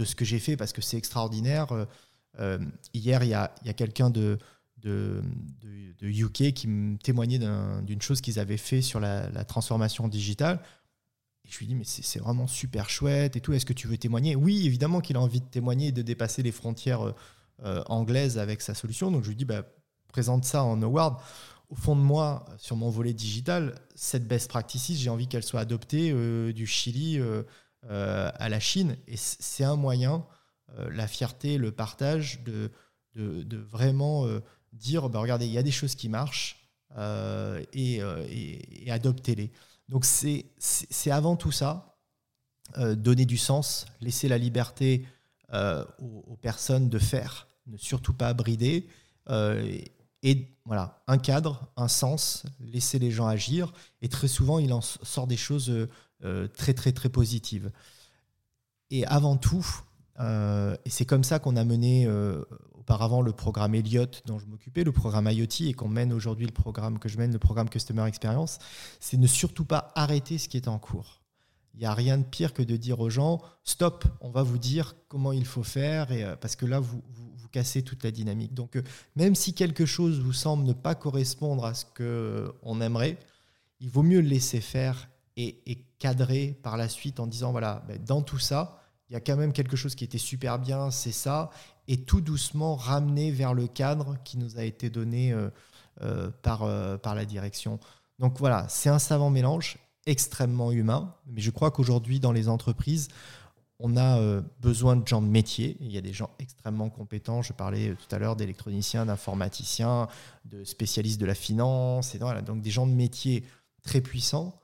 ce 0.05 0.15
que 0.15 0.25
j'ai 0.25 0.39
fait 0.39 0.57
parce 0.57 0.73
que 0.73 0.83
c'est 0.83 0.99
extraordinaire. 0.99 1.69
Euh, 2.39 2.59
hier, 2.93 3.25
il 3.25 3.31
y 3.31 3.35
a, 3.35 3.49
quelqu'un 3.75 4.11
de, 4.11 4.39
de, 4.79 5.23
UK 6.03 6.53
qui 6.53 6.69
me 6.69 6.99
témoignait 6.99 7.39
d'une 7.83 8.03
chose 8.03 8.21
qu'ils 8.21 8.39
avaient 8.39 8.59
fait 8.59 8.83
sur 8.83 9.01
la, 9.01 9.45
transformation 9.45 10.07
digitale. 10.07 10.61
Et 11.45 11.51
je 11.51 11.59
lui 11.59 11.67
dis, 11.67 11.75
mais 11.75 11.85
c'est 11.85 12.21
vraiment 12.21 12.47
super 12.47 12.91
chouette 12.91 13.37
et 13.37 13.41
tout. 13.41 13.53
Est-ce 13.55 13.67
que 13.67 13.73
tu 13.73 13.87
veux 13.87 13.99
témoigner? 13.99 14.37
Oui, 14.37 14.67
évidemment 14.67 15.01
qu'il 15.01 15.17
a 15.17 15.21
envie 15.21 15.41
de 15.41 15.47
témoigner 15.47 15.89
et 15.89 15.93
de 15.93 16.03
dépasser 16.03 16.43
les 16.43 16.53
frontières 16.53 17.15
anglaises 17.87 18.39
avec 18.39 18.61
sa 18.61 18.75
solution. 18.75 19.11
Donc 19.11 19.25
je 19.25 19.29
lui 19.31 19.37
dis, 19.37 19.47
bah, 19.47 19.63
présente 20.09 20.45
ça 20.45 20.63
en 20.63 20.81
award 20.83 21.17
au 21.73 21.75
fond 21.75 21.97
de 21.97 22.03
moi, 22.03 22.45
sur 22.59 22.77
mon 22.77 22.91
volet 22.91 23.15
digital, 23.15 23.75
cette 23.95 24.29
best 24.29 24.51
practices, 24.51 24.99
j'ai 24.99 25.09
envie 25.09 25.27
qu'elle 25.27 25.43
soit 25.43 25.61
adoptée 25.61 26.13
euh, 26.13 26.53
du 26.53 26.67
Chili 26.67 27.19
euh, 27.19 27.45
euh, 27.89 28.31
à 28.35 28.51
la 28.51 28.61
Chine. 28.61 28.99
Et 29.09 29.17
c'est 29.17 29.65
un 29.65 29.77
moyen, 29.77 30.27
la 30.91 31.07
fierté, 31.07 31.57
le 31.59 31.73
partage, 31.73 32.43
de, 32.45 32.71
de, 33.15 33.57
vraiment 33.57 34.27
dire, 34.73 35.11
bah, 35.11 35.19
regardez, 35.21 35.47
il 35.47 35.53
y 35.53 35.59
a 35.59 35.63
des 35.63 35.71
choses 35.71 35.95
qui 35.95 36.09
marchent 36.09 36.67
et, 37.73 38.01
adoptez-les. 38.89 39.51
Donc 39.89 40.07
c'est 40.07 41.11
avant 41.11 41.37
tout 41.37 41.53
ça, 41.53 41.99
donner 42.79 43.27
du 43.27 43.37
sens, 43.37 43.85
laisser 44.01 44.29
la 44.29 44.39
liberté 44.39 45.07
aux, 45.53 46.39
personnes 46.41 46.89
de 46.89 46.99
faire, 46.99 47.49
ne 47.67 47.77
surtout 47.77 48.15
pas 48.15 48.33
brider 48.33 48.89
et 50.23 50.57
voilà, 50.65 51.03
un 51.09 51.19
cadre, 51.19 51.69
un 51.77 51.89
sens, 51.89 52.45
laisser 52.61 52.99
les 52.99 53.11
gens 53.11 53.27
agir. 53.27 53.73
Et 54.01 54.09
très 54.09 54.29
souvent, 54.29 54.59
il 54.59 54.73
en 54.73 54.81
sort 54.81 55.27
des 55.27 55.37
choses 55.37 55.71
euh, 55.71 55.89
euh, 56.25 56.47
très, 56.47 56.75
très, 56.75 56.93
très 56.93 57.09
positives. 57.09 57.73
Et 58.91 59.05
avant 59.07 59.37
tout, 59.37 59.67
euh, 60.21 60.77
et 60.85 60.91
c'est 60.91 61.07
comme 61.07 61.25
ça 61.25 61.39
qu'on 61.39 61.57
a 61.57 61.65
mené 61.65 62.09
auparavant 62.75 63.23
le 63.23 63.33
programme 63.33 63.75
Elliott 63.75 64.23
dont 64.27 64.39
je 64.39 64.47
m'occupais, 64.47 64.85
le 64.85 64.93
programme 64.93 65.29
IoT, 65.29 65.69
et 65.69 65.73
qu'on 65.73 65.89
mène 65.89 66.13
aujourd'hui 66.13 66.47
le 66.47 66.53
programme 66.53 66.99
que 66.99 67.09
je 67.09 67.19
mène, 67.19 67.33
le 67.33 67.39
programme 67.39 67.69
Customer 67.69 68.07
Experience, 68.07 68.59
c'est 69.01 69.17
ne 69.17 69.27
surtout 69.27 69.65
pas 69.65 69.91
arrêter 69.95 70.39
ce 70.39 70.49
qui 70.49 70.57
est 70.57 70.69
en 70.69 70.79
cours. 70.79 71.23
Il 71.75 71.81
n'y 71.81 71.87
a 71.87 71.95
rien 71.95 72.19
de 72.19 72.25
pire 72.25 72.53
que 72.53 72.63
de 72.63 72.77
dire 72.77 73.01
aux 73.01 73.09
gens, 73.09 73.41
stop, 73.65 74.05
on 74.21 74.31
va 74.31 74.43
vous 74.43 74.59
dire 74.59 74.95
comment 75.09 75.33
il 75.33 75.47
faut 75.47 75.63
faire, 75.63 76.13
et, 76.13 76.37
parce 76.41 76.55
que 76.55 76.67
là, 76.67 76.81
vous, 76.81 77.03
casser 77.53 77.83
toute 77.83 78.03
la 78.03 78.11
dynamique. 78.11 78.55
Donc, 78.55 78.77
euh, 78.77 78.83
même 79.15 79.35
si 79.35 79.55
quelque 79.55 79.87
chose 79.87 80.21
vous 80.21 80.33
semble 80.33 80.65
ne 80.65 80.73
pas 80.73 80.95
correspondre 80.95 81.65
à 81.65 81.75
ce 81.75 81.85
qu'on 81.85 82.01
euh, 82.01 82.81
aimerait, 82.81 83.19
il 83.81 83.91
vaut 83.91 84.03
mieux 84.03 84.21
le 84.21 84.29
laisser 84.29 84.61
faire 84.61 85.09
et, 85.37 85.87
cadrer 85.99 86.59
par 86.65 86.77
la 86.77 86.89
suite 86.89 87.21
en 87.21 87.29
disant 87.29 87.53
voilà, 87.53 87.85
ben, 87.87 87.97
dans 88.05 88.23
tout 88.23 88.41
ça, 88.41 88.83
il 89.09 89.13
y 89.13 89.17
a 89.17 89.21
quand 89.21 89.37
même 89.37 89.53
quelque 89.53 89.77
chose 89.77 89.95
qui 89.95 90.03
était 90.03 90.19
super 90.19 90.59
bien, 90.59 90.91
c'est 90.91 91.13
ça, 91.13 91.51
et 91.87 91.99
tout 91.99 92.21
doucement 92.21 92.75
ramener 92.75 93.31
vers 93.31 93.55
le 93.55 93.69
cadre 93.69 94.17
qui 94.25 94.37
nous 94.37 94.59
a 94.59 94.65
été 94.65 94.91
donné 94.91 95.33
euh, 95.33 96.31
par, 96.43 96.69
par 97.01 97.15
la 97.15 97.25
direction. 97.25 97.79
Donc 98.19 98.41
voilà, 98.41 98.67
c'est 98.69 98.89
un 98.89 98.99
savant 98.99 99.31
mélange 99.31 99.79
extrêmement 100.07 100.73
humain, 100.73 101.15
mais 101.27 101.41
je 101.41 101.51
crois 101.53 101.71
qu'aujourd'hui 101.71 102.19
dans 102.19 102.33
les 102.33 102.49
entreprises, 102.49 103.09
on 103.85 103.97
a 103.97 104.19
euh, 104.21 104.41
besoin 104.61 104.95
de 104.95 105.07
gens 105.07 105.21
de 105.21 105.27
métier. 105.27 105.77
Il 105.81 105.91
y 105.91 105.99
a 105.99 106.01
des 106.01 106.13
gens 106.13 106.31
extrêmement 106.39 106.89
compétents. 106.89 107.43
Je 107.43 107.53
parlais 107.53 107.91
euh, 107.91 107.97
tout 107.97 108.15
à 108.15 108.19
l'heure 108.19 108.37
d'électroniciens, 108.37 109.05
d'informaticiens, 109.05 110.07
de 110.45 110.63
spécialistes 110.63 111.21
de 111.21 111.27
la 111.27 111.35
finance. 111.35 112.15
Et 112.15 112.19
donc 112.19 112.63
des 112.63 112.71
gens 112.71 112.87
de 112.87 112.93
métier 112.93 113.45
très 113.83 114.01
puissants 114.01 114.61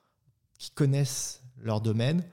qui 0.57 0.71
connaissent 0.71 1.43
leur 1.59 1.81
domaine. 1.81 2.25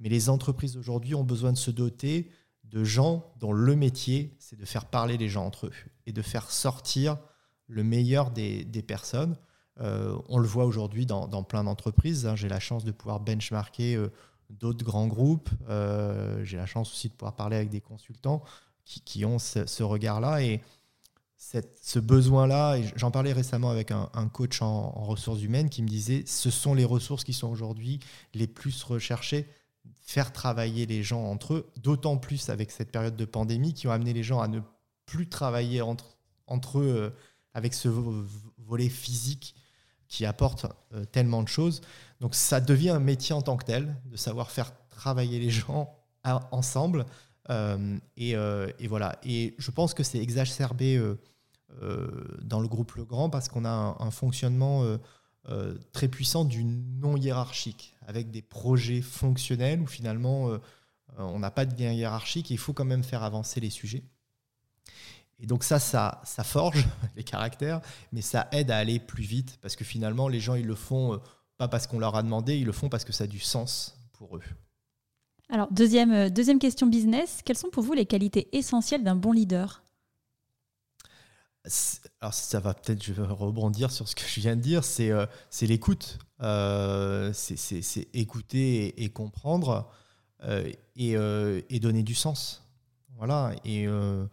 Mais 0.00 0.10
les 0.10 0.28
entreprises 0.28 0.76
aujourd'hui 0.76 1.14
ont 1.14 1.24
besoin 1.24 1.50
de 1.50 1.58
se 1.58 1.70
doter 1.70 2.30
de 2.64 2.84
gens 2.84 3.24
dont 3.40 3.52
le 3.52 3.74
métier, 3.74 4.36
c'est 4.38 4.58
de 4.58 4.66
faire 4.66 4.84
parler 4.84 5.16
les 5.16 5.30
gens 5.30 5.46
entre 5.46 5.66
eux 5.66 5.72
et 6.04 6.12
de 6.12 6.20
faire 6.20 6.50
sortir 6.50 7.16
le 7.68 7.84
meilleur 7.84 8.30
des, 8.30 8.84
personnes. 8.86 9.38
Euh, 9.80 10.18
on 10.28 10.38
le 10.38 10.46
voit 10.46 10.66
aujourd'hui 10.66 11.06
dans, 11.06 11.42
plein 11.42 11.64
d'entreprises. 11.64 12.26
Hein. 12.26 12.36
J'ai 12.36 12.48
la 12.48 12.60
chance 12.60 12.84
de 12.84 12.92
pouvoir 12.92 13.20
benchmarker 13.20 13.98
d'autres 14.50 14.84
grands 14.84 15.06
groupes. 15.06 15.50
Euh, 15.68 16.44
j'ai 16.44 16.56
la 16.56 16.66
chance 16.66 16.92
aussi 16.92 17.08
de 17.08 17.14
pouvoir 17.14 17.34
parler 17.34 17.56
avec 17.56 17.70
des 17.70 17.80
consultants 17.80 18.42
qui, 18.84 19.24
ont 19.24 19.38
ce, 19.38 19.82
regard-là 19.82 20.42
et 20.42 20.60
ce 21.36 21.98
besoin-là. 21.98 22.76
J'en 22.96 23.10
parlais 23.10 23.32
récemment 23.32 23.70
avec 23.70 23.90
un, 23.90 24.28
coach 24.32 24.60
en, 24.60 24.90
ressources 24.90 25.42
humaines 25.42 25.70
qui 25.70 25.82
me 25.82 25.88
disait 25.88 26.24
ce 26.26 26.50
sont 26.50 26.74
les 26.74 26.84
ressources 26.84 27.24
qui 27.24 27.32
sont 27.32 27.48
aujourd'hui 27.48 28.00
les 28.34 28.46
plus 28.46 28.82
recherchées 28.82 29.46
faire 30.00 30.32
travailler 30.32 30.86
les 30.86 31.02
gens 31.02 31.24
entre 31.24 31.54
eux, 31.54 31.70
d'autant 31.76 32.18
plus 32.18 32.50
avec 32.50 32.70
cette 32.70 32.92
période 32.92 33.16
de 33.16 33.24
pandémie 33.24 33.72
qui 33.72 33.88
ont 33.88 33.90
amené 33.90 34.12
les 34.12 34.22
gens 34.22 34.40
à 34.40 34.48
ne 34.48 34.60
plus 35.06 35.28
travailler 35.28 35.80
entre, 35.80 36.18
entre 36.46 36.78
eux 36.78 36.94
euh, 36.96 37.10
avec 37.54 37.74
ce 37.74 37.88
volet 38.58 38.88
physique 38.88 39.54
qui 40.08 40.24
apporte 40.24 40.66
euh, 40.94 41.04
tellement 41.04 41.42
de 41.42 41.48
choses. 41.48 41.80
Donc 42.20 42.34
ça 42.34 42.60
devient 42.60 42.90
un 42.90 43.00
métier 43.00 43.34
en 43.34 43.42
tant 43.42 43.56
que 43.56 43.64
tel, 43.64 43.96
de 44.06 44.16
savoir 44.16 44.50
faire 44.50 44.72
travailler 44.90 45.38
les 45.38 45.50
gens 45.50 45.94
ensemble. 46.50 47.04
Euh, 47.50 47.98
et, 48.16 48.86
voilà. 48.86 49.18
Et 49.24 49.54
je 49.58 49.70
pense 49.70 49.92
que 49.94 50.02
c'est 50.02 50.18
exacerbé 50.18 51.02
dans 52.40 52.60
le 52.60 52.68
groupe 52.68 52.92
Le 52.92 53.04
Grand 53.04 53.28
parce 53.28 53.48
qu'on 53.48 53.64
a 53.64 53.70
un, 53.70 53.96
un 53.98 54.10
fonctionnement 54.10 54.84
très 55.92 56.08
puissant 56.08 56.46
du 56.46 56.64
non 56.64 57.16
hiérarchique, 57.16 57.94
avec 58.06 58.30
des 58.30 58.40
projets 58.40 59.02
fonctionnels 59.02 59.82
où 59.82 59.86
finalement 59.86 60.48
on 61.18 61.38
n'a 61.38 61.50
pas 61.50 61.66
de 61.66 61.76
lien 61.78 61.92
hiérarchique 61.92 62.50
et 62.50 62.54
il 62.54 62.58
faut 62.58 62.72
quand 62.72 62.86
même 62.86 63.04
faire 63.04 63.22
avancer 63.22 63.60
les 63.60 63.70
sujets. 63.70 64.04
Et 65.40 65.46
donc 65.46 65.64
ça, 65.64 65.78
ça, 65.78 66.20
ça 66.24 66.44
forge 66.44 66.86
les 67.16 67.24
caractères, 67.24 67.80
mais 68.12 68.22
ça 68.22 68.48
aide 68.52 68.70
à 68.70 68.78
aller 68.78 68.98
plus 68.98 69.24
vite, 69.24 69.58
parce 69.60 69.76
que 69.76 69.84
finalement, 69.84 70.28
les 70.28 70.40
gens, 70.40 70.54
ils 70.54 70.66
le 70.66 70.74
font 70.74 71.14
euh, 71.14 71.18
pas 71.56 71.68
parce 71.68 71.86
qu'on 71.86 71.98
leur 71.98 72.16
a 72.16 72.22
demandé, 72.22 72.56
ils 72.56 72.64
le 72.64 72.72
font 72.72 72.88
parce 72.88 73.04
que 73.04 73.12
ça 73.12 73.24
a 73.24 73.26
du 73.26 73.40
sens 73.40 73.98
pour 74.12 74.36
eux. 74.36 74.42
Alors, 75.50 75.68
deuxième, 75.70 76.12
euh, 76.12 76.30
deuxième 76.30 76.58
question 76.58 76.86
business, 76.86 77.40
quelles 77.44 77.58
sont 77.58 77.70
pour 77.70 77.82
vous 77.82 77.92
les 77.92 78.06
qualités 78.06 78.48
essentielles 78.56 79.04
d'un 79.04 79.16
bon 79.16 79.32
leader? 79.32 79.82
Alors 82.20 82.34
ça 82.34 82.60
va 82.60 82.74
peut-être, 82.74 83.02
je 83.02 83.14
vais 83.14 83.22
rebondir 83.22 83.90
sur 83.90 84.06
ce 84.06 84.14
que 84.14 84.20
je 84.26 84.38
viens 84.38 84.54
de 84.54 84.60
dire, 84.60 84.84
c'est 84.84 85.10
euh, 85.10 85.24
l'écoute. 85.62 86.18
c'est 87.32 88.06
écouter 88.12 89.02
et, 89.02 89.08
comprendre 89.08 89.90
et, 90.94 91.14
et, 91.14 91.80
donner 91.80 92.02
du 92.02 92.14
sens. 92.14 92.64
Voilà. 93.16 93.52
Et 93.64 93.86
euh, 93.86 94.26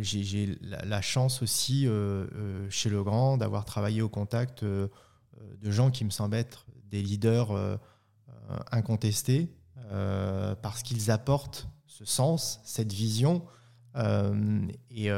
j'ai 0.00 0.58
la, 0.60 1.00
chance 1.00 1.42
aussi 1.42 1.86
euh, 1.86 2.26
euh, 2.34 2.66
chez 2.70 2.90
Legrand 2.90 3.36
d'avoir 3.36 3.64
travaillé 3.64 4.02
au 4.02 4.08
contact 4.08 4.64
de 4.64 4.90
gens 5.62 5.90
qui 5.90 6.04
me 6.04 6.10
semblent 6.10 6.36
être 6.36 6.66
des 6.90 7.02
leaders 7.02 7.78
incontestés 8.70 9.48
parce 10.62 10.82
qu'ils 10.82 11.10
apportent 11.10 11.68
ce 11.86 12.04
sens, 12.04 12.60
cette 12.64 12.92
vision. 12.92 13.44
et, 14.90 15.10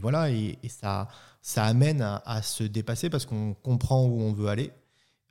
voilà, 0.00 0.30
et, 0.30 0.58
ça, 0.68 1.08
amène 1.56 2.02
à, 2.02 2.42
se 2.42 2.64
dépasser 2.64 3.10
parce 3.10 3.26
qu'on 3.26 3.54
comprend 3.54 4.04
où 4.04 4.20
on 4.20 4.32
veut 4.32 4.48
aller. 4.48 4.72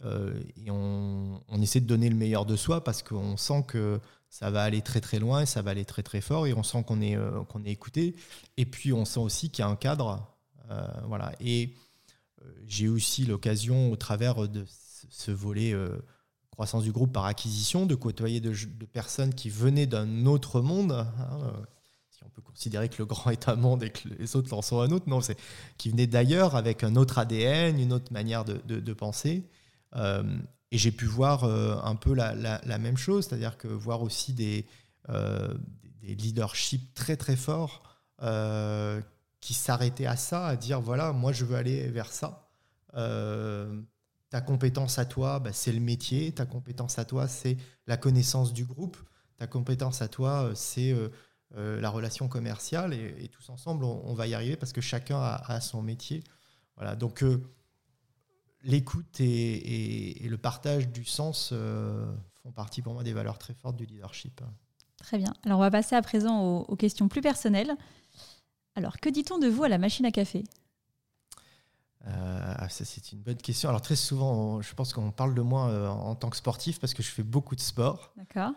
et 0.03 0.69
on, 0.69 1.41
essaie 1.61 1.81
de 1.81 1.88
donner 1.88 2.10
le 2.10 2.15
meilleur 2.15 2.45
de 2.45 2.55
soi 2.55 2.84
parce 2.84 3.03
qu'on 3.03 3.38
sent 3.38 3.64
que 3.68 3.99
ça 4.34 4.49
va 4.49 4.64
aller 4.64 4.81
très 4.81 4.99
très 4.99 5.19
loin 5.19 5.41
et 5.41 5.45
ça 5.45 5.61
va 5.61 5.69
aller 5.69 5.85
très 5.85 6.01
très 6.01 6.19
fort 6.19 6.47
et 6.47 6.55
on 6.55 6.64
sent 6.64 6.84
qu'on 6.88 7.01
est, 7.01 7.15
euh, 7.15 7.43
qu'on 7.43 7.64
est 7.65 7.69
écouté. 7.69 8.15
Et 8.57 8.65
puis 8.65 8.91
on 8.91 9.05
sent 9.05 9.19
aussi 9.19 9.51
qu'il 9.51 9.64
y 9.64 9.65
a 9.68 9.69
un 9.69 9.76
cadre. 9.76 10.27
Euh, 10.72 10.88
voilà. 11.05 11.34
Et 11.39 11.76
euh, 12.41 12.51
j'ai 12.65 12.88
aussi 12.88 13.27
l'occasion, 13.27 13.91
au 13.91 13.95
travers 13.95 14.47
de 14.47 14.65
ce 15.11 15.30
volet 15.30 15.76
croissance 16.49 16.81
du 16.81 16.91
groupe 16.91 17.14
par 17.14 17.26
acquisition, 17.26 17.85
de 17.85 17.93
côtoyer 17.93 18.41
de, 18.41 18.55
personnes 18.91 19.35
qui 19.35 19.51
venaient 19.51 19.85
d'un 19.85 20.26
autre 20.26 20.61
monde. 20.61 20.93
Hein, 20.93 21.53
si 22.10 22.23
on 22.23 22.30
peut 22.30 22.41
considérer 22.41 22.89
que 22.89 22.97
le 22.97 23.05
grand 23.05 23.30
est 23.30 23.47
un 23.47 23.55
monde 23.55 23.84
et 23.84 23.91
que 23.91 24.07
les 24.18 24.35
autres 24.35 24.51
en 24.53 24.64
sont 24.64 24.80
un 24.80 24.89
autre, 24.89 25.07
non, 25.07 25.22
c'est 25.22 25.38
qui 25.77 25.91
venaient 25.91 26.07
d'ailleurs 26.07 26.55
avec 26.55 26.84
un 26.84 26.95
autre 26.95 27.19
ADN, 27.19 27.80
une 27.80 27.93
autre 27.93 28.11
manière 28.11 28.45
de, 28.45 28.57
de, 28.80 28.93
penser. 28.93 29.43
Et 30.74 30.80
j'ai 30.80 30.91
pu 30.91 31.06
voir 31.06 31.44
euh, 31.44 31.78
un 31.84 31.95
peu 31.95 32.16
la, 32.16 32.80
même 32.80 32.98
chose, 32.98 33.28
c'est-à-dire 33.28 33.58
que 33.60 33.68
voir 33.68 34.02
aussi 34.02 34.34
des, 34.34 34.66
euh, 35.10 35.54
leaderships 36.02 36.95
très 36.95 37.16
très 37.16 37.36
forts 37.36 37.84
euh, 38.24 39.00
qui 39.40 39.54
s'arrêtaient 39.54 40.08
à 40.08 40.18
ça, 40.18 40.48
à 40.48 40.56
dire 40.56 40.82
voilà, 40.82 41.14
moi 41.14 41.32
je 41.32 41.45
veux 41.45 41.56
aller 41.56 41.88
vers 41.90 42.12
ça. 42.12 42.50
ta 44.32 44.41
compétence 44.41 44.98
à 44.98 45.06
toi, 45.06 45.38
bah, 45.38 45.54
c'est 45.54 45.72
le 45.72 45.80
métier. 45.80 46.32
Ta 46.32 46.48
compétence 46.48 46.98
à 46.98 47.06
toi, 47.06 47.28
c'est 47.28 47.56
la 47.86 47.95
connaissance 47.95 48.52
du 48.52 48.66
groupe. 48.66 48.98
Ta 49.38 49.45
compétence 49.45 50.02
à 50.02 50.08
toi, 50.08 50.54
c'est 50.56 50.95
la 51.56 51.90
relation 51.91 52.28
commerciale. 52.28 52.95
Et, 52.95 53.28
tous 53.28 53.48
ensemble, 53.52 53.86
on, 53.86 54.16
va 54.16 54.26
y 54.26 54.34
arriver 54.34 54.56
parce 54.56 54.74
que 54.74 54.82
chacun 54.82 55.20
a, 55.22 55.62
son 55.62 55.84
métier. 55.84 56.24
Voilà. 56.78 56.95
Donc, 56.95 57.24
l'écoute 58.64 59.19
et, 59.19 60.26
le 60.27 60.38
partage 60.38 60.88
du 60.90 61.06
sens 61.06 61.49
euh, 61.52 62.11
font 62.41 62.52
partie 62.52 62.81
pour 62.81 62.94
moi 62.94 63.03
des 63.03 63.14
valeurs 63.14 63.38
très 63.38 63.53
fortes 63.53 63.76
du 63.76 63.85
leadership. 63.85 64.41
Très 64.98 65.18
bien. 65.18 65.34
Alors 65.45 65.60
on 65.60 65.61
va 65.61 65.72
passer 65.72 65.95
à 65.95 66.02
présent 66.02 66.61
aux, 66.61 66.76
questions 66.76 67.07
plus 67.07 67.22
personnelles. 67.22 67.76
Alors 68.76 68.99
que 68.99 69.10
dit-on 69.10 69.38
de 69.38 69.48
vous 69.48 69.64
à 69.64 69.69
la 69.69 69.77
machine 69.77 70.06
à 70.06 70.11
café? 70.11 70.44
Euh, 72.06 72.53
ah, 72.57 72.68
ça, 72.69 72.84
c'est 72.84 73.14
une 73.14 73.19
bonne 73.19 73.38
question. 73.38 73.69
Alors, 73.69 73.81
très 73.81 73.95
souvent, 73.95 74.61
je 74.61 74.73
pense 74.73 74.91
qu'on 74.91 75.11
parle 75.11 75.34
de 75.34 75.41
moi 75.41 75.69
euh, 75.69 75.88
en 75.88 76.15
tant 76.15 76.30
que 76.30 76.35
sportif 76.35 76.80
parce 76.80 76.94
que 76.94 77.02
je 77.02 77.10
fais 77.10 77.23
beaucoup 77.23 77.56
de 77.56 77.61
sport. 77.61 78.14
D'accord. 78.18 78.52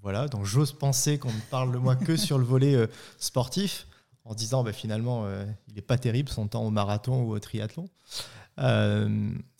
voilà, 0.00 0.26
donc 0.26 0.44
j'ose 0.44 0.72
penser 0.72 1.18
qu'on 1.18 1.32
ne 1.32 1.40
parle 1.50 1.72
de 1.72 1.78
moi 1.78 1.94
que 1.94 2.16
sur 2.16 2.38
le 2.38 2.44
volet 2.44 2.88
sportif 3.18 3.86
en 4.24 4.34
disant 4.34 4.64
bah, 4.64 4.72
finalement, 4.72 5.28
il 5.68 5.74
n'est 5.74 5.82
pas 5.82 5.98
terrible 5.98 6.28
son 6.28 6.48
temps 6.48 6.64
au 6.64 6.70
marathon 6.70 7.22
ou 7.22 7.34
au 7.34 7.38
triathlon. 7.38 7.88
Euh, 8.58 9.08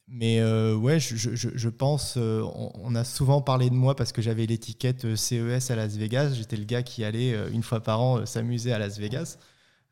mais 0.09 0.41
euh, 0.41 0.75
ouais, 0.77 1.01
je, 1.01 1.69
pense, 1.69 2.17
euh, 2.19 2.43
on, 2.75 2.95
a 2.95 3.05
souvent 3.05 3.41
parlé 3.41 3.71
de 3.71 3.75
moi 3.75 3.97
parce 3.97 4.13
que 4.13 4.21
j'avais 4.21 4.45
l'étiquette 4.45 5.17
CES 5.17 5.71
à 5.71 5.77
Las 5.77 5.97
Vegas. 5.97 6.35
J'étais 6.35 6.57
le 6.57 6.65
gars 6.65 6.83
qui 6.83 7.03
allait 7.03 7.35
une 7.51 7.63
fois 7.63 7.81
par 7.81 8.01
an 8.01 8.27
s'amuser 8.27 8.73
à 8.73 8.79
Las 8.79 8.99
Vegas, 8.99 9.39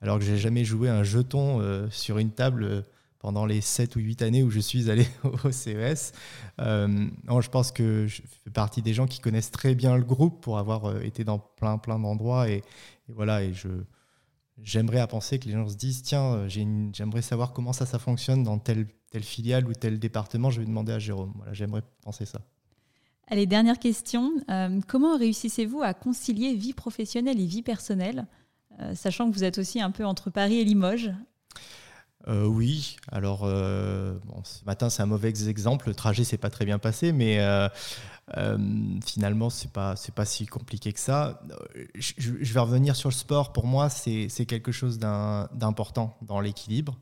alors 0.02 0.18
que 0.18 0.24
j'ai 0.24 0.36
jamais 0.36 0.64
joué 0.64 0.90
un 0.90 1.04
jeton 1.04 1.88
sur 1.90 2.18
une 2.18 2.32
table 2.32 2.84
pendant 3.18 3.46
les 3.46 3.62
7 3.62 3.96
ou 3.96 4.00
8 4.00 4.22
années 4.22 4.42
où 4.42 4.50
je 4.50 4.60
suis 4.60 4.90
allé 4.90 5.06
au 5.44 5.50
CES. 5.50 6.12
non, 6.58 7.40
je 7.40 7.48
pense 7.48 7.72
que 7.72 8.06
je 8.06 8.20
fais 8.44 8.50
partie 8.50 8.82
des 8.82 8.92
gens 8.92 9.06
qui 9.06 9.20
connaissent 9.20 9.50
très 9.50 9.74
bien 9.74 9.96
le 9.96 10.04
groupe 10.04 10.42
pour 10.42 10.58
avoir 10.58 11.00
été 11.00 11.24
dans 11.24 11.38
plein 11.38 11.78
plein 11.78 11.98
d'endroits 11.98 12.50
et, 12.50 12.62
et, 13.08 13.12
voilà 13.12 13.42
et 13.42 13.54
je 13.54 13.68
j'aimerais 14.62 15.00
à 15.00 15.06
penser 15.06 15.38
que 15.38 15.46
les 15.46 15.52
gens 15.52 15.68
se 15.68 15.76
disent 15.76 16.02
tiens, 16.02 16.34
euh, 16.34 16.48
j'aimerais 16.48 17.22
savoir 17.22 17.52
comment 17.52 17.72
ça, 17.72 17.86
ça 17.86 17.98
fonctionne 17.98 18.42
dans 18.42 18.58
telle, 18.58 18.86
telle 19.10 19.22
filiale 19.22 19.66
ou 19.66 19.72
tel 19.72 19.98
département, 19.98 20.50
je 20.50 20.60
vais 20.60 20.66
demander 20.66 20.92
à 20.92 20.98
Jérôme. 20.98 21.32
Voilà, 21.36 21.52
j'aimerais 21.52 21.82
penser 22.02 22.26
ça. 22.26 22.40
Allez, 23.28 23.46
dernière 23.46 23.78
question. 23.78 24.32
Euh, 24.50 24.80
comment 24.88 25.16
réussissez-vous 25.16 25.82
à 25.82 25.94
concilier 25.94 26.54
vie 26.54 26.72
professionnelle 26.72 27.40
et 27.40 27.46
vie 27.46 27.62
personnelle, 27.62 28.26
euh, 28.80 28.94
sachant 28.94 29.30
que 29.30 29.34
vous 29.34 29.44
êtes 29.44 29.58
aussi 29.58 29.80
un 29.80 29.90
peu 29.90 30.04
entre 30.04 30.30
Paris 30.30 30.58
et 30.58 30.64
Limoges? 30.64 31.12
Oui, 32.28 32.96
alors 33.10 33.40
bon, 33.40 34.44
ce 34.44 34.62
matin 34.66 34.90
c'est 34.90 35.02
un 35.02 35.06
mauvais 35.06 35.30
exemple, 35.30 35.88
le 35.88 35.94
trajet 35.94 36.22
s'est 36.22 36.36
pas 36.36 36.50
très 36.50 36.66
bien 36.66 36.78
passé, 36.78 37.12
mais 37.12 37.40
euh, 37.40 37.66
finalement, 39.04 39.50
c'est 39.50 39.72
pas 39.72 39.96
c'est 39.96 40.14
pas 40.14 40.24
si 40.24 40.46
compliqué 40.46 40.92
que 40.92 41.00
ça. 41.00 41.42
Je, 41.94 42.52
vais 42.52 42.60
revenir 42.60 42.96
sur 42.96 43.08
le 43.08 43.14
sport. 43.14 43.52
Pour 43.52 43.66
moi, 43.66 43.88
c'est 43.88 44.46
quelque 44.46 44.72
chose 44.72 44.98
d'important 44.98 46.16
dans 46.22 46.40
l'équilibre. 46.40 46.98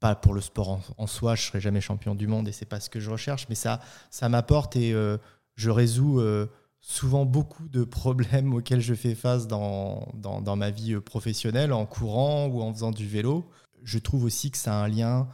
Pas 0.00 0.14
pour 0.14 0.32
le 0.32 0.40
sport 0.40 0.80
en, 0.96 1.06
soi, 1.08 1.34
je 1.34 1.42
serai 1.42 1.60
jamais 1.60 1.80
champion 1.80 2.14
du 2.14 2.28
monde 2.28 2.46
et 2.46 2.52
c'est 2.52 2.66
pas 2.66 2.78
ce 2.78 2.88
que 2.88 3.00
je 3.00 3.10
recherche, 3.10 3.46
mais 3.48 3.56
ça 3.56 3.80
ça 4.10 4.28
m'apporte 4.28 4.76
et 4.76 4.92
euh, 4.92 5.18
je 5.56 5.70
résous 5.70 6.20
euh, 6.20 6.46
souvent 6.80 7.24
beaucoup 7.24 7.68
de 7.68 7.82
problèmes 7.82 8.54
auxquels 8.54 8.80
je 8.80 8.94
fais 8.94 9.16
face 9.16 9.48
dans, 9.48 10.06
dans, 10.14 10.40
dans, 10.40 10.54
ma 10.54 10.70
vie 10.70 11.00
professionnelle, 11.00 11.72
en 11.72 11.84
courant 11.84 12.46
ou 12.46 12.62
en 12.62 12.72
faisant 12.72 12.92
du 12.92 13.08
vélo. 13.08 13.50
Je 13.82 13.98
trouve 13.98 14.24
aussi 14.24 14.52
que 14.52 14.58
ça 14.58 14.78
a 14.78 14.84
un 14.84 14.88
lien 14.88 15.28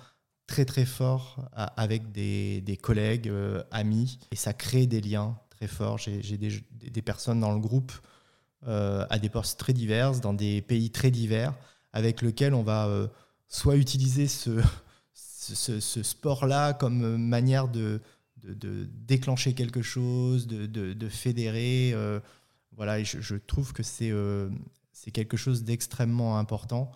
très 0.47 0.65
très 0.65 0.85
fort 0.85 1.49
avec 1.55 2.13
des, 2.13 2.61
des 2.61 2.77
collègues, 2.77 3.29
euh, 3.29 3.63
amis, 3.71 4.19
et 4.31 4.37
ça 4.37 4.53
crée 4.53 4.87
des 4.87 5.01
liens 5.01 5.39
très 5.51 5.67
forts. 5.67 5.99
J'ai 5.99 6.37
des, 6.37 6.63
des, 6.71 7.03
personnes 7.03 7.41
dans 7.41 7.53
le 7.53 7.61
groupe 7.61 7.93
euh, 8.67 9.07
à 9.11 9.19
des 9.19 9.29
postes 9.29 9.59
très 9.59 9.73
divers, 9.73 10.21
dans 10.21 10.35
des 10.35 10.61
pays 10.63 10.91
très 10.91 11.11
divers, 11.11 11.55
avec 11.93 12.23
lesquels 12.23 12.55
on 12.55 12.63
va 12.63 12.87
euh, 12.89 13.09
soit 13.49 13.77
utiliser 13.77 14.27
ce, 14.27 14.61
ce, 15.15 16.03
sport-là 16.03 16.75
comme 16.75 17.17
manière 17.17 17.69
de, 17.69 18.01
de, 18.43 18.53
de, 18.53 18.89
déclencher 19.07 19.55
quelque 19.55 19.83
chose, 19.83 20.47
de, 20.47 20.67
de 20.67 21.09
fédérer. 21.09 21.95
voilà, 22.77 22.99
et 22.99 23.05
je, 23.05 23.21
je, 23.21 23.37
trouve 23.37 23.73
que 23.73 23.83
c'est 23.83 24.13
c'est 24.93 25.11
quelque 25.11 25.37
chose 25.37 25.65
d'extrêmement 25.65 26.39
important 26.39 26.93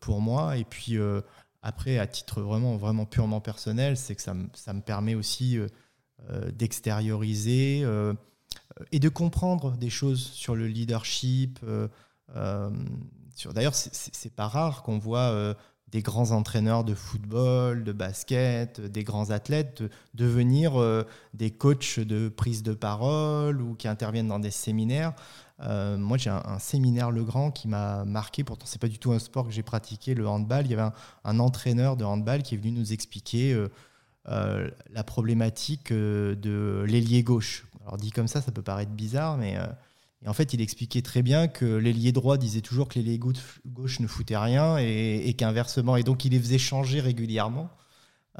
pour 0.00 0.20
moi. 0.20 0.56
Et 0.56 0.64
puis 0.64 0.98
après, 1.62 1.98
à 1.98 2.06
titre 2.06 2.40
vraiment, 2.40 2.76
vraiment 2.76 3.06
purement 3.06 3.40
personnel, 3.40 3.96
c'est 3.96 4.14
que 4.14 4.22
ça, 4.22 4.34
ça, 4.54 4.72
me 4.72 4.80
permet 4.80 5.14
aussi 5.14 5.58
euh, 5.58 5.66
euh, 6.30 6.50
d'extérioriser 6.50 7.82
euh, 7.84 8.14
et 8.92 8.98
de 8.98 9.08
comprendre 9.08 9.76
des 9.76 9.90
choses 9.90 10.22
sur 10.22 10.56
le 10.56 10.66
leadership. 10.66 11.60
D'ailleurs, 13.54 13.74
c'est 13.74 14.34
pas 14.34 14.48
rare 14.48 14.82
qu'on 14.82 14.98
voit 14.98 15.54
des 15.90 16.02
grands 16.02 16.30
entraîneurs 16.30 16.84
de 16.84 16.94
football, 16.94 17.82
de 17.84 17.92
basket, 17.92 18.80
des 18.80 19.02
grands 19.02 19.30
athlètes, 19.30 19.82
de 19.82 19.90
devenir 20.14 20.80
euh, 20.80 21.04
des 21.34 21.50
coachs 21.50 21.98
de 21.98 22.28
prise 22.28 22.62
de 22.62 22.74
parole 22.74 23.60
ou 23.60 23.74
qui 23.74 23.88
interviennent 23.88 24.28
dans 24.28 24.38
des 24.38 24.52
séminaires. 24.52 25.14
Euh, 25.62 25.96
moi, 25.96 26.16
j'ai 26.16 26.30
un, 26.30 26.58
séminaire 26.58 27.10
Legrand 27.10 27.50
qui 27.50 27.68
m'a 27.68 28.04
marqué. 28.04 28.44
Pourtant, 28.44 28.66
c'est 28.66 28.80
pas 28.80 28.88
du 28.88 28.98
tout 28.98 29.12
un 29.12 29.18
sport 29.18 29.46
que 29.46 29.52
j'ai 29.52 29.62
pratiqué, 29.62 30.14
le 30.14 30.26
handball. 30.28 30.66
Il 30.66 30.70
y 30.70 30.74
avait 30.74 30.90
un, 31.24 31.38
entraîneur 31.38 31.96
de 31.96 32.04
handball 32.04 32.42
qui 32.42 32.54
est 32.54 32.58
venu 32.58 32.72
nous 32.72 32.92
expliquer 32.92 33.52
euh, 34.28 34.70
la 34.90 35.04
problématique 35.04 35.92
de 35.92 36.84
l'ailier 36.86 37.22
gauche. 37.22 37.66
Alors 37.82 37.96
dit 37.96 38.10
comme 38.10 38.28
ça, 38.28 38.40
ça 38.40 38.52
peut 38.52 38.62
paraître 38.62 38.92
bizarre, 38.92 39.36
mais 39.36 39.56
en 40.26 40.34
fait, 40.34 40.52
il 40.52 40.60
expliquait 40.60 41.02
très 41.02 41.22
bien 41.22 41.48
que 41.48 41.64
l'ailier 41.64 42.12
droit 42.12 42.36
disait 42.36 42.60
toujours 42.60 42.88
que 42.88 42.98
l'ailier 42.98 43.18
gauche 43.18 44.00
ne 44.00 44.06
foutait 44.06 44.36
rien 44.36 44.76
et, 44.78 45.34
qu'inversement. 45.36 45.96
Et 45.96 46.02
donc, 46.02 46.24
il 46.24 46.32
les 46.32 46.38
faisait 46.38 46.58
changer 46.58 47.00
régulièrement. 47.00 47.70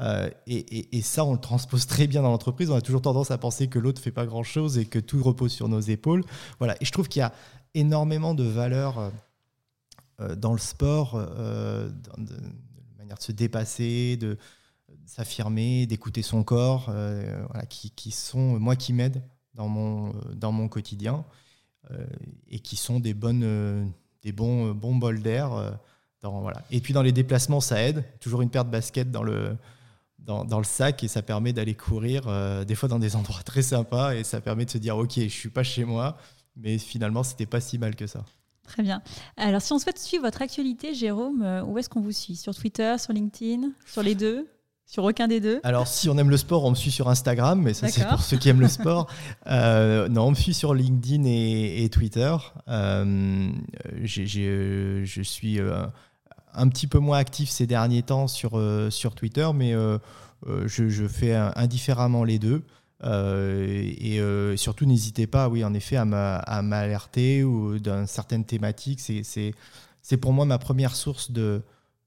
Euh, 0.01 0.29
et, 0.47 1.01
ça, 1.01 1.23
on 1.25 1.33
le 1.33 1.39
transpose 1.39 1.85
très 1.87 2.07
bien 2.07 2.21
dans 2.21 2.29
l'entreprise. 2.29 2.69
On 2.69 2.75
a 2.75 2.81
toujours 2.81 3.01
tendance 3.01 3.31
à 3.31 3.37
penser 3.37 3.67
que 3.67 3.79
l'autre 3.79 3.99
ne 3.99 4.03
fait 4.03 4.11
pas 4.11 4.25
grand-chose 4.25 4.77
et 4.77 4.85
que 4.85 4.99
tout 4.99 5.21
repose 5.21 5.51
sur 5.51 5.67
nos 5.69 5.79
épaules. 5.79 6.23
Voilà. 6.59 6.75
Et 6.81 6.85
je 6.85 6.91
trouve 6.91 7.07
qu'il 7.07 7.19
y 7.19 7.23
a 7.23 7.33
énormément 7.73 8.33
de 8.33 8.43
valeur 8.43 9.11
euh, 10.19 10.35
dans 10.35 10.53
le 10.53 10.59
sport, 10.59 11.15
euh, 11.15 11.89
de, 12.17 12.35
manière 12.97 13.17
de 13.17 13.23
se 13.23 13.31
dépasser, 13.31 14.17
de, 14.17 14.37
s'affirmer, 15.05 15.85
d'écouter 15.85 16.21
son 16.21 16.43
corps, 16.43 16.85
voilà, 16.85 17.65
qui, 17.69 17.91
qui, 17.91 18.11
sont, 18.11 18.59
moi, 18.59 18.75
qui 18.75 18.93
m'aident 18.93 19.23
dans 19.53 19.67
mon, 19.67 20.13
dans 20.33 20.51
mon 20.51 20.67
quotidien. 20.67 21.25
Euh, 21.89 22.05
et 22.47 22.59
qui 22.59 22.75
sont 22.75 22.99
des, 22.99 23.13
bonnes, 23.13 23.43
euh, 23.43 23.83
des 24.21 24.31
bons, 24.31 24.69
euh, 24.69 24.73
bons 24.73 24.95
bols 24.95 25.21
d'air. 25.21 25.49
voilà. 26.21 26.61
Et 26.69 26.79
puis 26.79 26.93
dans 26.93 27.01
les 27.01 27.11
déplacements, 27.11 27.59
ça 27.59 27.81
aide. 27.81 28.03
Toujours 28.19 28.41
une 28.41 28.49
paire 28.49 28.65
de 28.65 28.69
baskets 28.69 29.11
dans 29.11 29.23
le, 29.23 29.55
dans, 30.21 30.45
dans, 30.45 30.59
le 30.59 30.63
sac 30.63 31.03
et 31.03 31.07
ça 31.07 31.21
permet 31.21 31.53
d'aller 31.53 31.75
courir 31.75 32.23
des 32.65 32.75
fois 32.75 32.87
dans 32.87 32.99
des 32.99 33.15
endroits 33.15 33.41
très 33.43 33.61
sympas 33.61 34.13
et 34.13 34.23
ça 34.23 34.39
permet 34.39 34.65
de 34.65 34.69
se 34.69 34.77
dire 34.77 34.97
ok 34.97 35.13
je 35.15 35.27
suis 35.27 35.49
pas 35.49 35.63
chez 35.63 35.83
moi 35.83 36.17
mais 36.55 36.77
finalement 36.77 37.23
c'était 37.23 37.45
pas 37.45 37.61
si 37.61 37.77
mal 37.77 37.95
que 37.95 38.07
ça. 38.07 38.23
Très 38.63 38.83
bien. 38.83 39.01
Alors 39.35 39.61
si 39.61 39.73
on 39.73 39.79
souhaite 39.79 39.99
suivre 39.99 40.23
votre 40.23 40.41
actualité 40.41 40.93
Jérôme, 40.93 41.63
où 41.67 41.77
est-ce 41.77 41.89
qu'on 41.89 42.01
vous 42.01 42.11
suit? 42.11 42.35
Sur 42.35 42.55
Twitter, 42.55 42.95
sur 42.99 43.13
LinkedIn, 43.13 43.71
sur 43.85 44.03
les 44.03 44.15
deux? 44.15 44.47
Sur 44.91 45.05
aucun 45.05 45.29
des 45.29 45.39
deux? 45.39 45.61
Alors, 45.63 45.87
si 45.87 46.09
on 46.09 46.17
aime 46.17 46.29
le 46.29 46.35
sport, 46.35 46.65
on 46.65 46.71
me 46.71 46.75
suit 46.75 46.91
sur 46.91 47.07
Instagram, 47.07 47.61
mais 47.61 47.73
ça, 47.73 47.87
c'est 47.87 48.05
pour 48.09 48.21
ceux 48.21 48.35
qui 48.35 48.49
aiment 48.49 48.59
le 48.59 48.67
sport. 48.79 49.07
Euh, 49.47 50.09
non, 50.09 50.23
on 50.23 50.29
me 50.31 50.35
suit 50.35 50.53
sur 50.53 50.73
LinkedIn 50.73 51.23
et, 51.23 51.87
Twitter. 51.89 52.35
Euh, 52.67 53.49
je 54.03 55.21
suis 55.23 55.61
euh, 55.61 55.85
un 56.53 56.67
petit 56.67 56.87
peu 56.87 56.99
moins 56.99 57.17
actif 57.17 57.49
ces 57.49 57.67
derniers 57.67 58.03
temps 58.03 58.27
sur, 58.27 58.59
sur 58.89 59.15
Twitter, 59.15 59.47
mais 59.53 59.73
je, 60.65 61.07
fais 61.07 61.33
indifféremment 61.33 62.23
les 62.23 62.39
deux. 62.39 62.63
et 63.03 64.19
surtout, 64.57 64.85
n'hésitez 64.85 65.27
pas, 65.27 65.49
oui, 65.49 65.63
en 65.63 65.73
effet, 65.73 65.97
à 65.97 66.61
m'alerter 66.61 67.43
ou 67.43 67.79
d'une 67.79 68.07
certaine 68.07 68.45
thématique. 68.45 68.99
C'est 68.99 70.17
pour 70.17 70.33
moi 70.33 70.45
ma 70.45 70.57
première 70.57 70.95
source 70.95 71.31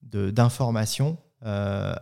d'information. 0.02 1.18
De, 1.42 1.94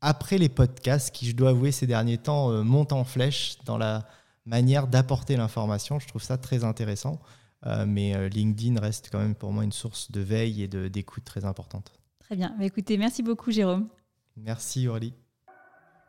après 0.00 0.38
les 0.38 0.48
podcasts 0.48 1.14
qui, 1.14 1.26
je 1.26 1.34
dois 1.34 1.50
avouer, 1.50 1.72
ces 1.72 1.86
derniers 1.86 2.18
temps 2.18 2.50
euh, 2.50 2.62
montent 2.62 2.92
en 2.92 3.04
flèche 3.04 3.58
dans 3.64 3.78
la 3.78 4.06
manière 4.46 4.86
d'apporter 4.86 5.36
l'information. 5.36 5.98
Je 5.98 6.06
trouve 6.06 6.22
ça 6.22 6.38
très 6.38 6.64
intéressant. 6.64 7.20
Euh, 7.66 7.84
mais 7.86 8.14
euh, 8.14 8.28
LinkedIn 8.28 8.80
reste 8.80 9.08
quand 9.10 9.18
même 9.18 9.34
pour 9.34 9.52
moi 9.52 9.64
une 9.64 9.72
source 9.72 10.10
de 10.10 10.20
veille 10.20 10.62
et 10.62 10.68
d'écoute 10.68 11.24
très 11.24 11.44
importante. 11.44 11.92
Très 12.20 12.36
bien. 12.36 12.54
Bah, 12.58 12.64
écoutez, 12.64 12.96
merci 12.98 13.22
beaucoup 13.22 13.50
Jérôme. 13.50 13.88
Merci 14.36 14.86
Aurélie. 14.86 15.14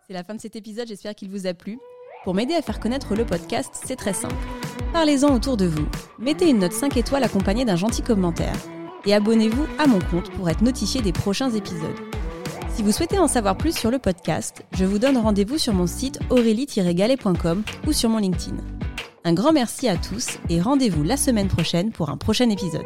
C'est 0.08 0.14
la 0.14 0.24
fin 0.24 0.36
de 0.36 0.42
cet 0.42 0.56
épisode, 0.56 0.88
j'espère 0.88 1.16
qu'il 1.16 1.30
vous 1.30 1.48
a 1.48 1.54
plu. 1.54 1.80
Pour 2.24 2.34
m'aider 2.34 2.54
à 2.54 2.62
faire 2.62 2.80
connaître 2.80 3.16
le 3.16 3.26
podcast, 3.26 3.70
c'est 3.86 3.96
très 3.96 4.14
simple. 4.14 4.36
Parlez-en 4.92 5.34
autour 5.34 5.56
de 5.56 5.66
vous. 5.66 5.88
Mettez 6.20 6.50
une 6.50 6.60
note 6.60 6.74
5 6.74 6.98
étoiles 6.98 7.24
accompagnée 7.24 7.64
d'un 7.64 7.76
gentil 7.76 8.02
commentaire. 8.02 8.56
Et 9.06 9.14
abonnez-vous 9.14 9.66
à 9.78 9.88
mon 9.88 10.00
compte 10.00 10.30
pour 10.32 10.50
être 10.50 10.62
notifié 10.62 11.02
des 11.02 11.14
prochains 11.14 11.52
épisodes. 11.52 11.96
Si 12.70 12.84
vous 12.84 12.92
souhaitez 12.92 13.20
en 13.20 13.28
savoir 13.28 13.58
plus 13.58 13.78
sur 13.78 13.92
le 13.92 14.00
podcast, 14.00 14.66
je 14.74 14.86
vous 14.86 15.00
donne 15.00 15.18
rendez-vous 15.18 15.58
sur 15.58 15.74
mon 15.74 15.88
site 15.88 16.20
aurélie-galet.com 16.30 17.64
ou 17.88 17.94
sur 17.94 18.10
mon 18.10 18.18
LinkedIn. 18.18 18.58
Un 19.26 19.34
grand 19.34 19.52
merci 19.52 19.90
à 19.90 19.98
tous 19.98 20.38
et 20.50 20.62
rendez-vous 20.62 21.04
la 21.04 21.18
semaine 21.18 21.50
prochaine 21.50 21.92
pour 21.92 22.10
un 22.10 22.18
prochain 22.18 22.50
épisode. 22.50 22.86